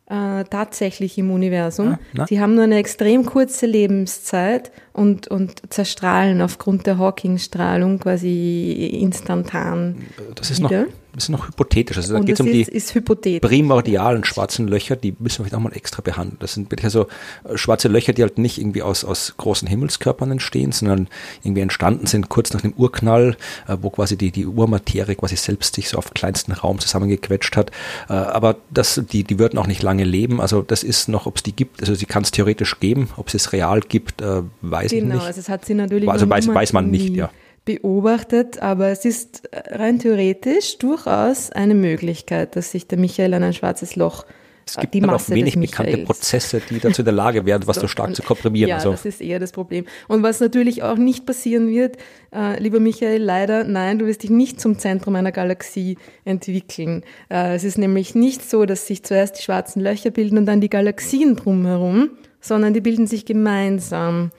äh, 0.09 0.45
tatsächlich 0.45 1.19
im 1.19 1.31
Universum. 1.31 1.99
Ja, 2.15 2.27
Sie 2.27 2.41
haben 2.41 2.55
nur 2.55 2.65
eine 2.65 2.77
extrem 2.77 3.27
kurze 3.27 3.67
Lebenszeit 3.67 4.71
und, 4.99 5.29
und 5.29 5.63
zerstrahlen 5.73 6.43
aufgrund 6.43 6.87
der 6.87 6.99
Hawking-Strahlung 6.99 8.01
quasi 8.01 8.91
instantan. 9.01 10.07
Das 10.35 10.51
ist 10.51 10.59
wieder. 10.59 10.83
noch 10.83 10.89
das 11.19 11.25
ist 11.25 11.31
noch 11.31 11.49
hypothetisch. 11.49 11.97
Also 11.97 12.15
da 12.15 12.21
geht 12.21 12.39
es 12.39 12.41
um 12.41 12.47
die 12.47 13.41
primordialen 13.41 14.25
schwarzen 14.25 14.69
Löcher, 14.69 14.95
die 14.95 15.17
müssen 15.19 15.39
wir 15.41 15.47
vielleicht 15.47 15.55
auch 15.55 15.61
mal 15.61 15.73
extra 15.75 16.01
behandeln. 16.01 16.37
Das 16.39 16.55
sind 16.55 16.71
wirklich 16.71 16.93
so 16.93 17.09
äh, 17.43 17.57
schwarze 17.57 17.89
Löcher, 17.89 18.13
die 18.13 18.23
halt 18.23 18.39
nicht 18.39 18.59
irgendwie 18.59 18.83
aus, 18.83 19.05
aus 19.05 19.35
großen 19.37 19.67
Himmelskörpern 19.67 20.31
entstehen, 20.31 20.71
sondern 20.71 21.09
irgendwie 21.43 21.63
entstanden 21.63 22.07
sind 22.07 22.29
kurz 22.29 22.53
nach 22.53 22.61
dem 22.61 22.73
Urknall, 22.75 23.37
äh, 23.67 23.77
wo 23.81 23.91
quasi 23.91 24.17
die, 24.17 24.31
die 24.31 24.47
Urmaterie 24.47 25.17
quasi 25.17 25.35
selbst 25.35 25.75
sich 25.75 25.89
so 25.89 25.99
auf 25.99 26.15
kleinsten 26.15 26.53
Raum 26.53 26.79
zusammengequetscht 26.79 27.57
hat. 27.57 27.73
Äh, 28.09 28.13
aber 28.13 28.57
das, 28.71 29.03
die, 29.11 29.25
die 29.25 29.41
würden 29.41 29.59
auch 29.59 29.67
nicht 29.67 29.83
lange 29.83 30.05
leben. 30.05 30.41
Also 30.41 30.63
das 30.63 30.85
ist 30.85 31.09
noch, 31.09 31.27
ob 31.27 31.37
es 31.37 31.43
die 31.43 31.53
gibt, 31.53 31.81
also 31.81 31.97
sie 31.97 32.07
kann 32.07 32.23
es 32.23 32.31
theoretisch 32.31 32.79
geben, 32.79 33.09
ob 33.17 33.27
es 33.27 33.35
es 33.35 33.53
real 33.53 33.81
gibt, 33.81 34.23
weiß 34.63 34.88
genau, 34.91 35.01
ich 35.01 35.05
nicht. 35.05 35.12
Genau, 35.12 35.24
also 35.24 35.41
es 35.41 35.49
hat 35.49 35.64
sie 35.64 35.74
natürlich 35.74 36.09
Also 36.09 36.28
weiß, 36.28 36.49
weiß 36.49 36.72
man 36.72 36.91
nicht, 36.91 37.14
ja 37.14 37.30
beobachtet, 37.64 38.62
aber 38.62 38.89
es 38.89 39.05
ist 39.05 39.43
rein 39.53 39.99
theoretisch 39.99 40.78
durchaus 40.78 41.53
eine 41.53 41.74
Möglichkeit, 41.74 42.57
dass 42.57 42.70
sich 42.70 42.86
der 42.86 42.97
Michael 42.97 43.34
an 43.34 43.43
ein 43.43 43.53
schwarzes 43.53 43.95
Loch 43.95 44.24
es 44.68 44.76
gibt 44.76 44.95
die 44.95 45.01
Masse 45.01 45.32
auch 45.32 45.36
wenig 45.36 45.59
bekannte 45.59 45.99
Prozesse, 45.99 46.61
die 46.68 46.78
dazu 46.78 47.01
in 47.01 47.07
der 47.07 47.14
Lage 47.14 47.47
wären, 47.47 47.66
was 47.66 47.76
so, 47.76 47.82
so 47.82 47.89
stark 47.89 48.14
zu 48.14 48.22
komprimieren. 48.22 48.68
Ja, 48.68 48.76
also. 48.76 48.91
das 48.91 49.05
ist 49.05 49.20
eher 49.20 49.39
das 49.39 49.53
Problem. 49.53 49.86
Und 50.09 50.22
was 50.22 50.41
natürlich 50.41 50.82
auch 50.82 50.97
nicht 50.97 51.26
passieren 51.26 51.68
wird, 51.68 51.97
äh, 52.34 52.61
lieber 52.61 52.80
Michael, 52.80 53.22
leider, 53.22 53.64
nein, 53.64 53.99
du 53.99 54.07
wirst 54.07 54.22
dich 54.22 54.30
nicht 54.30 54.61
zum 54.61 54.78
Zentrum 54.78 55.16
einer 55.16 55.32
Galaxie 55.32 55.97
entwickeln. 56.24 57.03
Äh, 57.30 57.55
es 57.55 57.64
ist 57.64 57.78
nämlich 57.78 58.14
nicht 58.14 58.49
so, 58.49 58.66
dass 58.66 58.86
sich 58.86 59.03
zuerst 59.05 59.39
die 59.39 59.43
schwarzen 59.43 59.80
Löcher 59.80 60.11
bilden 60.11 60.39
und 60.39 60.47
dann 60.47 60.61
die 60.61 60.70
Galaxien 60.70 61.36
drumherum, 61.36 62.11
sondern 62.41 62.74
die 62.74 62.80
bilden 62.80 63.07
sich 63.07 63.24
gemeinsam. 63.24 64.30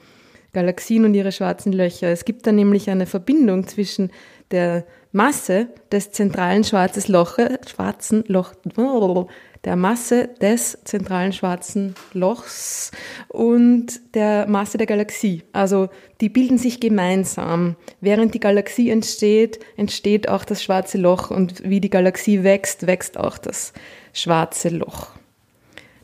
Galaxien 0.52 1.04
und 1.04 1.14
ihre 1.14 1.32
schwarzen 1.32 1.72
Löcher. 1.72 2.08
Es 2.08 2.24
gibt 2.24 2.46
da 2.46 2.52
nämlich 2.52 2.90
eine 2.90 3.06
Verbindung 3.06 3.66
zwischen 3.66 4.10
der 4.50 4.84
Masse 5.12 5.68
des 5.90 6.12
zentralen 6.12 6.64
schwarzen 6.64 7.12
Loches, 7.12 7.58
schwarzen 7.68 8.24
Loch, 8.26 8.52
der 9.64 9.76
Masse 9.76 10.28
des 10.40 10.78
zentralen 10.84 11.32
schwarzen 11.32 11.94
Lochs 12.12 12.92
und 13.28 14.00
der 14.14 14.46
Masse 14.46 14.78
der 14.78 14.86
Galaxie. 14.86 15.42
Also 15.52 15.88
die 16.20 16.28
bilden 16.28 16.58
sich 16.58 16.80
gemeinsam. 16.80 17.76
Während 18.00 18.34
die 18.34 18.40
Galaxie 18.40 18.90
entsteht, 18.90 19.60
entsteht 19.76 20.28
auch 20.28 20.44
das 20.44 20.62
schwarze 20.62 20.98
Loch 20.98 21.30
und 21.30 21.62
wie 21.68 21.80
die 21.80 21.90
Galaxie 21.90 22.42
wächst, 22.42 22.86
wächst 22.86 23.18
auch 23.18 23.36
das 23.36 23.72
schwarze 24.12 24.70
Loch. 24.70 25.08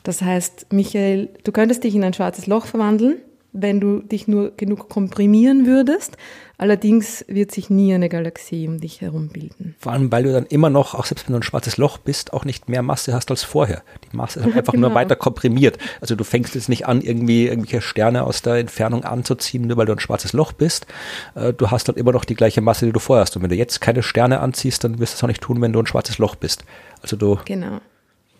Das 0.02 0.22
heißt, 0.22 0.72
Michael, 0.72 1.30
du 1.42 1.50
könntest 1.50 1.82
dich 1.82 1.94
in 1.94 2.04
ein 2.04 2.14
schwarzes 2.14 2.46
Loch 2.46 2.66
verwandeln 2.66 3.16
wenn 3.56 3.80
du 3.80 4.00
dich 4.00 4.28
nur 4.28 4.52
genug 4.56 4.88
komprimieren 4.88 5.66
würdest. 5.66 6.16
Allerdings 6.58 7.22
wird 7.28 7.52
sich 7.52 7.68
nie 7.68 7.92
eine 7.92 8.08
Galaxie 8.08 8.66
um 8.66 8.80
dich 8.80 9.02
herum 9.02 9.28
bilden. 9.28 9.74
Vor 9.78 9.92
allem, 9.92 10.10
weil 10.10 10.22
du 10.22 10.32
dann 10.32 10.46
immer 10.46 10.70
noch, 10.70 10.94
auch 10.94 11.04
selbst 11.04 11.28
wenn 11.28 11.34
du 11.34 11.40
ein 11.40 11.42
schwarzes 11.42 11.76
Loch 11.76 11.98
bist, 11.98 12.32
auch 12.32 12.46
nicht 12.46 12.68
mehr 12.68 12.80
Masse 12.80 13.12
hast 13.12 13.30
als 13.30 13.42
vorher. 13.42 13.82
Die 14.10 14.16
Masse 14.16 14.40
ist 14.40 14.46
halt 14.46 14.56
einfach 14.56 14.72
genau. 14.72 14.88
nur 14.88 14.94
weiter 14.94 15.16
komprimiert. 15.16 15.76
Also 16.00 16.14
du 16.14 16.24
fängst 16.24 16.54
jetzt 16.54 16.70
nicht 16.70 16.86
an, 16.86 17.02
irgendwie 17.02 17.46
irgendwelche 17.46 17.82
Sterne 17.82 18.24
aus 18.24 18.40
der 18.40 18.54
Entfernung 18.54 19.04
anzuziehen, 19.04 19.66
nur 19.66 19.76
weil 19.76 19.86
du 19.86 19.92
ein 19.92 20.00
schwarzes 20.00 20.32
Loch 20.32 20.52
bist. 20.52 20.86
Äh, 21.34 21.52
du 21.52 21.70
hast 21.70 21.88
halt 21.88 21.98
immer 21.98 22.12
noch 22.12 22.24
die 22.24 22.34
gleiche 22.34 22.62
Masse, 22.62 22.86
die 22.86 22.92
du 22.92 23.00
vorher 23.00 23.22
hast. 23.22 23.36
Und 23.36 23.42
wenn 23.42 23.50
du 23.50 23.56
jetzt 23.56 23.82
keine 23.82 24.02
Sterne 24.02 24.40
anziehst, 24.40 24.82
dann 24.82 24.98
wirst 24.98 25.14
du 25.14 25.16
es 25.16 25.24
auch 25.24 25.28
nicht 25.28 25.42
tun, 25.42 25.60
wenn 25.60 25.74
du 25.74 25.80
ein 25.80 25.86
schwarzes 25.86 26.16
Loch 26.16 26.36
bist. 26.36 26.64
Also 27.02 27.16
du 27.16 27.38
genau. 27.44 27.80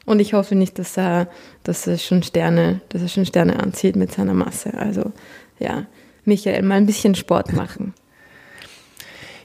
Und 0.07 0.21
ich 0.21 0.33
hoffe 0.33 0.55
nicht, 0.55 0.79
dass 0.79 0.97
er, 0.97 1.29
dass 1.65 1.87
er 1.87 1.99
schon 1.99 2.23
Sterne, 2.23 2.81
dass 2.89 3.03
er 3.03 3.09
schon 3.09 3.27
Sterne 3.27 3.61
anzieht 3.61 3.97
mit 3.97 4.13
seiner 4.13 4.35
Masse. 4.35 4.73
Also 4.75 5.13
ja, 5.59 5.87
Michael, 6.25 6.63
mal 6.63 6.77
ein 6.77 6.87
bisschen 6.87 7.15
Sport 7.15 7.53
machen. 7.53 7.93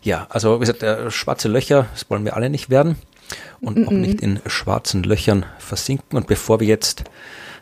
Ja, 0.04 0.28
also 0.30 0.56
wie 0.58 0.62
gesagt, 0.62 0.84
äh, 0.84 1.12
schwarze 1.12 1.48
Löcher, 1.48 1.88
das 1.94 2.10
wollen 2.10 2.26
wir 2.26 2.36
alle 2.36 2.50
nicht 2.50 2.70
werden 2.70 2.96
und 3.60 3.78
mm 3.78 3.82
-mm. 3.82 3.88
auch 3.88 3.92
nicht 3.92 4.22
in 4.22 4.40
schwarzen 4.46 5.04
Löchern 5.04 5.46
versinken. 5.60 6.18
Und 6.18 6.28
bevor 6.28 6.60
wir 6.60 6.68
jetzt 6.68 7.04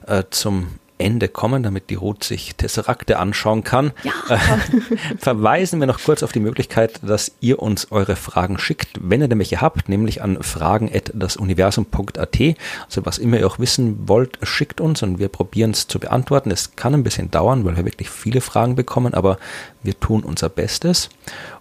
äh, 0.08 0.24
zum 0.30 0.79
Ende 1.00 1.30
kommen, 1.30 1.64
damit 1.64 1.90
die 1.90 1.96
Ruth 1.96 2.24
sich 2.24 2.56
Tesserakte 2.56 3.18
anschauen 3.18 3.64
kann, 3.64 3.92
ja. 4.04 4.12
äh, 4.30 4.38
verweisen 5.18 5.80
wir 5.80 5.88
noch 5.88 6.04
kurz 6.04 6.22
auf 6.24 6.32
die 6.32 6.40
Möglichkeit, 6.40 7.00
dass 7.02 7.32
ihr 7.40 7.60
uns 7.60 7.92
eure 7.92 8.16
Fragen 8.16 8.60
schickt, 8.60 8.90
wenn 9.02 9.22
ihr 9.22 9.30
welche 9.40 9.62
habt, 9.62 9.90
nämlich 9.90 10.22
an 10.22 10.44
fragen.dasuniversum.at. 10.44 12.40
Also 12.86 13.06
was 13.06 13.18
immer 13.18 13.40
ihr 13.40 13.48
auch 13.48 13.60
wissen 13.60 14.08
wollt, 14.08 14.38
schickt 14.44 14.82
uns 14.82 15.02
und 15.02 15.20
wir 15.20 15.30
probieren 15.30 15.72
es 15.72 15.88
zu 15.88 16.00
beantworten. 16.00 16.52
Es 16.52 16.76
kann 16.76 16.94
ein 16.94 17.04
bisschen 17.04 17.32
dauern, 17.32 17.64
weil 17.66 17.78
wir 17.78 17.86
wirklich 17.86 18.10
viele 18.10 18.42
Fragen 18.42 18.76
bekommen, 18.76 19.14
aber 19.14 19.38
wir 19.82 19.98
tun 20.00 20.24
unser 20.24 20.50
Bestes. 20.50 21.10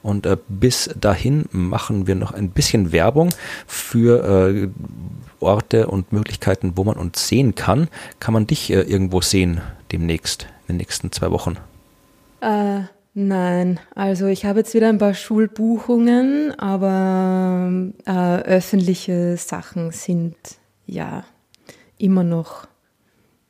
Und 0.03 0.27
äh, 0.27 0.37
bis 0.49 0.91
dahin 0.99 1.45
machen 1.53 2.07
wir 2.07 2.17
noch 2.17 2.33
ein 2.33 2.51
bisschen 2.51 2.91
Werbung 2.93 3.31
für 3.67 4.49
äh, 4.49 4.69
Orte 5.41 5.87
und 5.87 6.13
Möglichkeiten, 6.13 6.73
wo 6.77 6.85
man 6.85 6.97
uns 6.97 7.29
sehen 7.29 7.55
kann. 7.55 7.89
Kann 8.21 8.35
man 8.35 8.47
dich 8.47 8.71
äh, 8.71 8.83
irgendwo 8.83 9.21
sehen 9.21 9.61
demnächst, 9.93 10.45
in 10.67 10.75
den 10.75 10.77
nächsten 10.79 11.13
zwei 11.13 11.31
Wochen? 11.31 11.57
Äh, 12.41 12.81
nein, 13.15 13.81
also 13.95 14.27
ich 14.27 14.45
habe 14.45 14.61
jetzt 14.61 14.75
wieder 14.75 14.89
ein 14.89 14.99
paar 14.99 15.15
Schulbuchungen, 15.15 16.59
aber 16.59 17.73
äh, 18.07 18.43
öffentliche 18.43 19.37
Sachen 19.37 19.91
sind 19.91 20.37
ja 20.87 21.25
immer 21.99 22.23
noch 22.23 22.69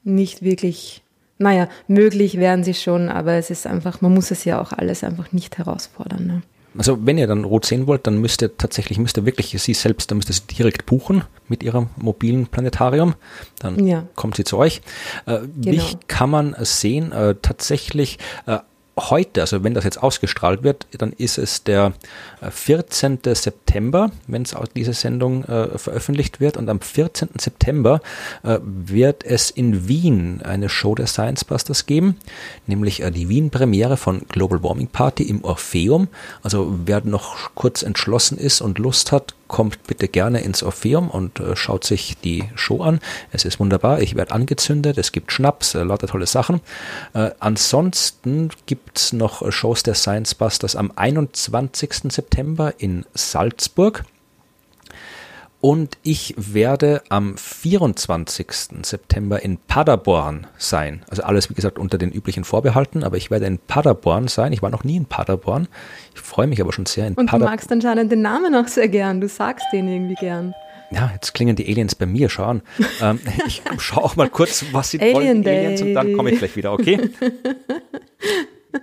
nicht 0.04 0.42
wirklich, 0.42 1.02
naja, 1.38 1.68
möglich 1.86 2.38
wären 2.38 2.64
sie 2.64 2.74
schon, 2.74 3.08
aber 3.08 3.34
es 3.34 3.50
ist 3.50 3.66
einfach, 3.66 4.00
man 4.00 4.14
muss 4.14 4.30
es 4.30 4.44
ja 4.44 4.60
auch 4.60 4.72
alles 4.72 5.04
einfach 5.04 5.32
nicht 5.32 5.58
herausfordern. 5.58 6.26
Ne? 6.26 6.42
Also 6.78 6.98
wenn 7.04 7.18
ihr 7.18 7.26
dann 7.26 7.44
rot 7.44 7.66
sehen 7.66 7.86
wollt, 7.86 8.06
dann 8.06 8.18
müsst 8.18 8.40
ihr 8.40 8.56
tatsächlich, 8.56 8.98
müsst 8.98 9.16
ihr 9.16 9.26
wirklich 9.26 9.50
sie 9.60 9.74
selbst, 9.74 10.10
dann 10.10 10.18
müsst 10.18 10.30
ihr 10.30 10.34
sie 10.34 10.42
direkt 10.46 10.86
buchen 10.86 11.24
mit 11.48 11.62
ihrem 11.62 11.88
mobilen 11.96 12.46
Planetarium. 12.46 13.14
Dann 13.58 13.84
ja. 13.84 14.06
kommt 14.14 14.36
sie 14.36 14.44
zu 14.44 14.56
euch. 14.56 14.80
Äh, 15.26 15.40
genau. 15.40 15.70
Mich 15.72 15.96
kann 16.06 16.30
man 16.30 16.56
sehen, 16.60 17.12
äh, 17.12 17.34
tatsächlich 17.42 18.18
äh, 18.46 18.58
heute, 18.98 19.40
also 19.40 19.64
wenn 19.64 19.74
das 19.74 19.84
jetzt 19.84 20.02
ausgestrahlt 20.02 20.62
wird, 20.62 20.86
dann 20.98 21.12
ist 21.12 21.38
es 21.38 21.64
der 21.64 21.92
14. 22.48 23.24
Äh, 23.24 23.34
September, 23.34 24.10
wenn 24.26 24.42
es 24.42 24.54
diese 24.74 24.92
Sendung 24.92 25.44
äh, 25.44 25.78
veröffentlicht 25.78 26.40
wird. 26.40 26.56
Und 26.56 26.68
am 26.68 26.80
14. 26.80 27.30
September 27.38 28.00
äh, 28.42 28.58
wird 28.62 29.24
es 29.24 29.50
in 29.50 29.88
Wien 29.88 30.42
eine 30.42 30.68
Show 30.68 30.94
der 30.94 31.06
Science 31.06 31.44
Busters 31.44 31.86
geben, 31.86 32.16
nämlich 32.66 33.02
äh, 33.02 33.10
die 33.10 33.28
Wien-Premiere 33.28 33.96
von 33.96 34.22
Global 34.28 34.62
Warming 34.62 34.88
Party 34.88 35.24
im 35.24 35.44
Orpheum. 35.44 36.08
Also 36.42 36.74
wer 36.84 37.02
noch 37.04 37.54
kurz 37.54 37.82
entschlossen 37.82 38.38
ist 38.38 38.60
und 38.60 38.78
Lust 38.78 39.12
hat, 39.12 39.34
kommt 39.48 39.86
bitte 39.86 40.08
gerne 40.08 40.40
ins 40.40 40.62
Orpheum 40.62 41.08
und 41.08 41.40
äh, 41.40 41.56
schaut 41.56 41.84
sich 41.84 42.18
die 42.18 42.44
Show 42.54 42.82
an. 42.82 43.00
Es 43.32 43.44
ist 43.44 43.58
wunderbar. 43.58 44.00
Ich 44.02 44.14
werde 44.14 44.32
angezündet. 44.32 44.98
Es 44.98 45.10
gibt 45.10 45.32
Schnaps, 45.32 45.74
äh, 45.74 45.82
lauter 45.82 46.06
tolle 46.06 46.26
Sachen. 46.26 46.60
Ansonsten 47.40 48.50
gibt's 48.88 49.12
noch 49.12 49.52
Shows 49.52 49.82
der 49.82 49.92
Science 49.92 50.34
Busters 50.34 50.74
am 50.74 50.90
21. 50.96 52.10
September 52.10 52.72
in 52.78 53.04
Salzburg. 53.12 54.04
Und 55.60 55.98
ich 56.02 56.34
werde 56.38 57.02
am 57.10 57.36
24. 57.36 58.46
September 58.80 59.42
in 59.42 59.58
Paderborn 59.58 60.46
sein. 60.56 61.02
Also 61.10 61.22
alles, 61.22 61.50
wie 61.50 61.54
gesagt, 61.54 61.78
unter 61.78 61.98
den 61.98 62.10
üblichen 62.10 62.44
Vorbehalten, 62.44 63.04
aber 63.04 63.18
ich 63.18 63.30
werde 63.30 63.44
in 63.44 63.58
Paderborn 63.58 64.26
sein. 64.26 64.54
Ich 64.54 64.62
war 64.62 64.70
noch 64.70 64.84
nie 64.84 64.96
in 64.96 65.04
Paderborn. 65.04 65.68
Ich 66.14 66.22
freue 66.22 66.46
mich 66.46 66.62
aber 66.62 66.72
schon 66.72 66.86
sehr 66.86 67.08
in 67.08 67.12
Und 67.12 67.26
Pader 67.26 67.44
du 67.44 67.50
magst 67.50 67.70
anscheinend 67.70 68.10
den 68.10 68.22
Namen 68.22 68.54
auch 68.54 68.68
sehr 68.68 68.88
gern. 68.88 69.20
Du 69.20 69.28
sagst 69.28 69.66
den 69.70 69.86
irgendwie 69.86 70.14
gern. 70.14 70.54
Ja, 70.90 71.10
jetzt 71.12 71.34
klingen 71.34 71.56
die 71.56 71.68
Aliens 71.68 71.94
bei 71.94 72.06
mir, 72.06 72.30
schauen. 72.30 72.62
ähm, 73.02 73.20
ich 73.46 73.60
schaue 73.80 74.04
auch 74.04 74.16
mal 74.16 74.30
kurz, 74.30 74.64
was 74.72 74.92
sie 74.92 74.98
Alien 74.98 75.14
wollen, 75.14 75.42
Day. 75.42 75.58
Aliens, 75.66 75.82
und 75.82 75.92
dann 75.92 76.14
komme 76.14 76.30
ich 76.30 76.38
gleich 76.38 76.56
wieder, 76.56 76.72
okay? 76.72 77.10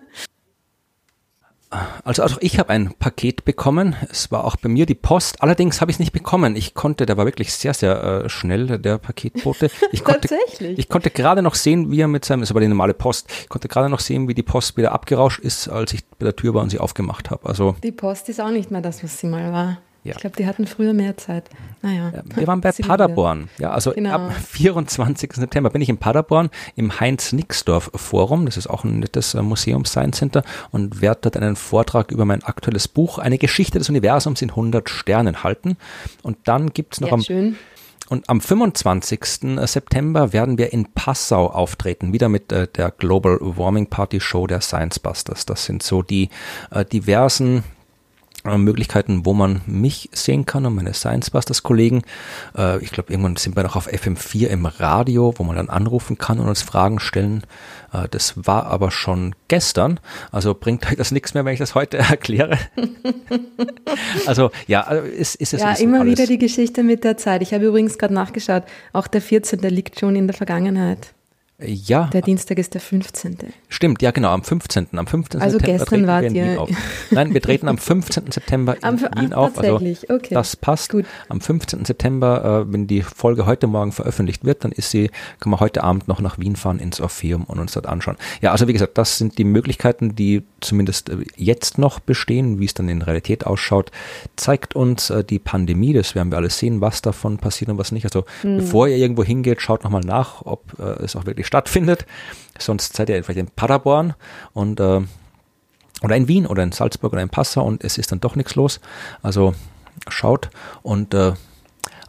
Also, 2.04 2.24
also 2.24 2.38
ich 2.40 2.60
habe 2.60 2.70
ein 2.70 2.94
Paket 2.94 3.46
bekommen. 3.46 3.96
Es 4.10 4.32
war 4.32 4.46
auch 4.46 4.56
bei 4.56 4.70
mir 4.70 4.86
die 4.86 4.96
Post. 4.96 5.42
Allerdings 5.42 5.82
habe 5.82 5.92
ich 5.92 5.96
es 5.96 6.00
nicht 6.00 6.14
bekommen. 6.14 6.56
Ich 6.56 6.74
konnte, 6.74 7.06
der 7.06 7.18
war 7.18 7.26
wirklich 7.26 7.54
sehr, 7.54 7.74
sehr 7.74 8.04
äh, 8.04 8.30
schnell, 8.30 8.80
der 8.80 8.98
Paketbote. 8.98 9.70
Ich 9.92 10.04
konnte, 10.04 10.28
Tatsächlich? 10.28 10.80
Ich 10.80 10.90
konnte 10.90 11.10
gerade 11.10 11.42
noch 11.42 11.56
sehen, 11.56 11.92
wie 11.92 12.02
er 12.02 12.08
mit 12.08 12.26
seinem, 12.26 12.42
das 12.42 12.54
war 12.54 12.62
die 12.62 12.68
normale 12.68 12.94
Post, 12.94 13.30
ich 13.42 13.50
konnte 13.50 13.68
gerade 13.68 13.90
noch 13.90 14.00
sehen, 14.00 14.28
wie 14.28 14.34
die 14.34 14.44
Post 14.44 14.78
wieder 14.78 14.92
abgerauscht 14.92 15.40
ist, 15.40 15.68
als 15.68 15.94
ich 15.94 16.06
bei 16.06 16.26
der 16.26 16.36
Tür 16.36 16.54
war 16.54 16.64
und 16.64 16.70
sie 16.70 16.80
aufgemacht 16.80 17.30
habe. 17.30 17.48
Also 17.48 17.76
die 17.84 17.92
Post 17.92 18.30
ist 18.30 18.42
auch 18.42 18.52
nicht 18.52 18.72
mehr 18.72 18.82
das, 18.82 19.04
was 19.04 19.20
sie 19.20 19.28
mal 19.28 19.52
war. 19.52 19.78
Ja. 20.06 20.12
Ich 20.12 20.22
glaube, 20.22 20.36
die 20.36 20.46
hatten 20.46 20.68
früher 20.68 20.94
mehr 20.94 21.18
Zeit. 21.18 21.50
Naja. 21.82 22.14
Wir 22.36 22.46
waren 22.46 22.62
bei 22.62 22.72
Paderborn. 22.72 23.50
Ja, 23.58 23.72
also 23.72 23.92
genau. 23.92 24.12
ab 24.12 24.34
24. 24.34 25.34
September 25.34 25.72
bin 25.72 25.82
ich 25.82 25.90
in 25.90 25.98
Paderborn 25.98 26.52
im 26.76 27.00
Heinz-Nixdorf 27.00 27.90
Forum. 27.96 28.46
Das 28.46 28.56
ist 28.56 28.68
auch 28.68 28.84
ein 28.84 29.00
nettes 29.00 29.34
äh, 29.34 29.42
Museums-Science 29.42 30.20
Center 30.20 30.44
und 30.70 31.02
werde 31.02 31.22
dort 31.24 31.38
einen 31.38 31.56
Vortrag 31.56 32.12
über 32.12 32.24
mein 32.24 32.44
aktuelles 32.44 32.88
Buch, 32.88 33.18
eine 33.18 33.40
Geschichte 33.40 33.80
des 33.80 33.90
Universums 33.90 34.44
in 34.44 34.52
100 34.52 34.92
Sternen 34.92 35.42
halten. 35.44 35.76
Und 36.22 36.38
dann 36.44 36.70
gibt's 36.70 37.02
noch 37.02 37.08
ja, 37.08 37.14
am, 37.16 37.22
schön. 37.22 37.56
Und 38.08 38.30
am 38.30 38.42
25. 38.42 39.58
September 39.64 40.34
werden 40.34 40.60
wir 40.60 40.72
in 40.72 40.86
Passau 40.94 41.48
auftreten, 41.48 42.14
wieder 42.14 42.30
mit 42.30 42.52
äh, 42.52 42.68
der 42.68 42.92
Global 42.92 43.40
Warming 43.42 43.88
Party 43.88 44.20
Show 44.20 44.46
der 44.46 44.62
Science 44.62 45.00
Busters. 45.00 45.48
Das 45.48 45.66
sind 45.66 45.82
so 45.82 46.04
die 46.04 46.30
äh, 46.70 46.86
diversen 46.86 47.64
äh, 48.46 48.58
Möglichkeiten, 48.58 49.26
wo 49.26 49.34
man 49.34 49.62
mich 49.66 50.10
sehen 50.14 50.46
kann 50.46 50.66
und 50.66 50.76
meine 50.76 50.94
Science 50.94 51.30
Busters 51.32 51.64
Kollegen. 51.64 52.04
Äh, 52.58 52.84
ich 52.84 52.92
glaube, 52.92 53.12
irgendwann 53.12 53.36
sind 53.36 53.56
wir 53.56 53.64
noch 53.64 53.76
auf 53.76 53.88
FM4 53.88 54.48
im 54.48 54.66
Radio, 54.66 55.34
wo 55.38 55.44
man 55.44 55.56
dann 55.56 55.70
anrufen 55.70 56.18
kann 56.18 56.40
und 56.40 56.48
uns 56.48 56.62
Fragen 56.62 57.00
stellen. 57.00 57.44
Äh, 57.94 58.08
das 58.10 58.34
war 58.36 58.68
aber 58.68 58.92
schon 58.92 59.36
gestern, 59.48 60.00
also 60.32 60.54
bringt 60.54 60.86
euch 60.88 60.96
das 60.96 61.12
nichts 61.12 61.34
mehr, 61.34 61.46
wenn 61.46 61.54
ich 61.54 61.60
das 61.60 61.76
heute 61.76 61.98
erkläre. 61.98 62.58
also 64.26 64.52
ja, 64.68 64.82
ist, 64.82 65.36
ist 65.36 65.54
es 65.54 65.62
Ja, 65.62 65.74
immer 65.74 66.02
alles. 66.02 66.18
wieder 66.18 66.28
die 66.28 66.38
Geschichte 66.38 66.84
mit 66.84 67.04
der 67.04 67.18
Zeit. 67.18 67.42
Ich 67.42 67.54
habe 67.54 67.66
übrigens 67.66 67.98
gerade 67.98 68.14
nachgeschaut, 68.14 68.64
auch 68.94 69.08
der 69.08 69.22
14. 69.22 69.60
liegt 69.62 70.00
schon 70.00 70.16
in 70.16 70.28
der 70.28 70.36
Vergangenheit. 70.36 71.14
Ja. 71.58 72.10
Der 72.12 72.22
Dienstag 72.22 72.60
ist 72.60 72.74
der 72.74 72.82
15. 72.82 73.38
Stimmt, 73.70 74.02
ja 74.02 74.12
genau, 74.12 74.32
am 74.32 74.44
15. 74.44 74.88
Am 74.92 75.08
15. 75.08 75.42
Also 75.42 75.58
September 75.58 75.78
gestern 75.78 76.08
wart 76.08 76.32
ihr. 76.34 76.68
Nein, 77.12 77.34
wir 77.34 77.42
treten 77.42 77.70
am 77.70 77.78
15. 77.78 78.30
September 78.30 78.76
in 78.76 78.84
am, 78.84 79.00
Wien 79.00 79.32
ach, 79.32 79.38
auf. 79.38 79.58
Also 79.58 79.76
okay. 79.76 80.34
das 80.34 80.58
passt. 80.58 80.92
Gut. 80.92 81.06
Am 81.30 81.40
15. 81.40 81.86
September, 81.86 82.66
äh, 82.68 82.74
wenn 82.74 82.88
die 82.88 83.02
Folge 83.02 83.46
heute 83.46 83.68
Morgen 83.68 83.94
veröffentlicht 83.94 84.44
wird, 84.44 84.66
dann 84.66 84.74
ist 84.74 84.92
sie, 84.92 85.10
kann 85.40 85.50
man 85.50 85.62
heute 85.62 85.86
Abend 85.86 86.10
noch 86.10 86.20
nach 86.20 86.38
Wien 86.38 86.58
fahren 86.58 86.80
ins 86.80 87.00
Orpheum 87.00 87.46
und 87.46 87.60
uns 87.60 87.72
dort 87.72 87.88
anschauen. 87.88 88.18
Ja, 88.42 88.52
also 88.52 88.68
wie 88.68 88.74
gesagt, 88.74 88.98
das 88.98 89.18
sind 89.18 89.38
die 89.38 89.46
Möglichkeiten, 89.46 90.14
die 90.14 90.44
zumindest 90.60 91.10
äh, 91.10 91.20
jetzt 91.38 91.78
noch 91.78 92.02
bestehen, 92.02 92.60
wie 92.60 92.66
es 92.66 92.74
dann 92.74 92.90
in 92.90 93.02
Realität 93.02 93.46
ausschaut, 93.46 93.92
zeigt 94.36 94.76
uns 94.76 95.10
äh, 95.10 95.24
die 95.24 95.40
Pandemie, 95.40 95.94
das 95.94 96.16
werden 96.16 96.32
wir 96.32 96.38
alles 96.38 96.60
sehen, 96.60 96.82
was 96.82 97.02
davon 97.02 97.38
passiert 97.38 97.70
und 97.70 97.78
was 97.78 97.94
nicht. 97.94 98.04
Also 98.04 98.26
mhm. 98.44 98.58
bevor 98.58 98.90
ihr 98.90 98.98
irgendwo 98.98 99.24
hingeht, 99.24 99.62
schaut 99.62 99.86
nochmal 99.86 100.02
nach, 100.02 100.46
ob 100.46 100.78
äh, 100.80 101.04
es 101.04 101.16
auch 101.16 101.26
wirklich 101.26 101.45
stattfindet. 101.46 102.06
Sonst 102.58 102.96
seid 102.96 103.10
ihr 103.10 103.24
vielleicht 103.24 103.40
in 103.40 103.48
Paderborn 103.48 104.14
und 104.54 104.80
äh, 104.80 105.02
oder 106.02 106.16
in 106.16 106.28
Wien 106.28 106.46
oder 106.46 106.64
in 106.64 106.72
Salzburg 106.72 107.14
oder 107.14 107.22
in 107.22 107.30
Passau 107.30 107.66
und 107.66 107.84
es 107.84 107.98
ist 107.98 108.12
dann 108.12 108.20
doch 108.20 108.36
nichts 108.36 108.56
los. 108.56 108.80
Also 109.22 109.54
schaut 110.10 110.50
und 110.84 111.14
äh, 111.14 111.34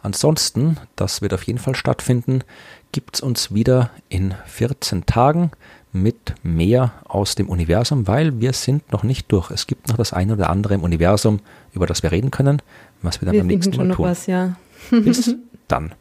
ansonsten, 0.01 0.77
das 0.95 1.21
wird 1.21 1.33
auf 1.33 1.43
jeden 1.43 1.59
Fall 1.59 1.75
stattfinden, 1.75 2.43
gibt 2.91 3.15
es 3.15 3.21
uns 3.21 3.53
wieder 3.53 3.91
in 4.09 4.35
14 4.45 5.05
Tagen 5.05 5.51
mit 5.93 6.35
mehr 6.43 6.93
aus 7.05 7.35
dem 7.35 7.49
Universum, 7.49 8.07
weil 8.07 8.39
wir 8.39 8.53
sind 8.53 8.91
noch 8.91 9.03
nicht 9.03 9.31
durch. 9.31 9.51
Es 9.51 9.67
gibt 9.67 9.89
noch 9.89 9.97
das 9.97 10.13
eine 10.13 10.33
oder 10.33 10.49
andere 10.49 10.73
im 10.73 10.83
Universum, 10.83 11.39
über 11.73 11.87
das 11.87 12.03
wir 12.03 12.11
reden 12.11 12.31
können, 12.31 12.61
was 13.01 13.21
wir 13.21 13.25
dann 13.25 13.33
wir 13.33 13.41
beim 13.41 13.47
nächsten 13.47 13.75
Mal 13.75 13.89
tun. 13.95 14.05
Was, 14.05 14.27
ja. 14.27 14.55
Bis 14.91 15.35
dann. 15.67 15.93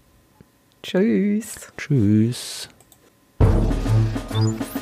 Tschüss. 0.82 1.72
Tschüss. 1.76 2.68
Thank 3.38 4.60
you. 4.60 4.75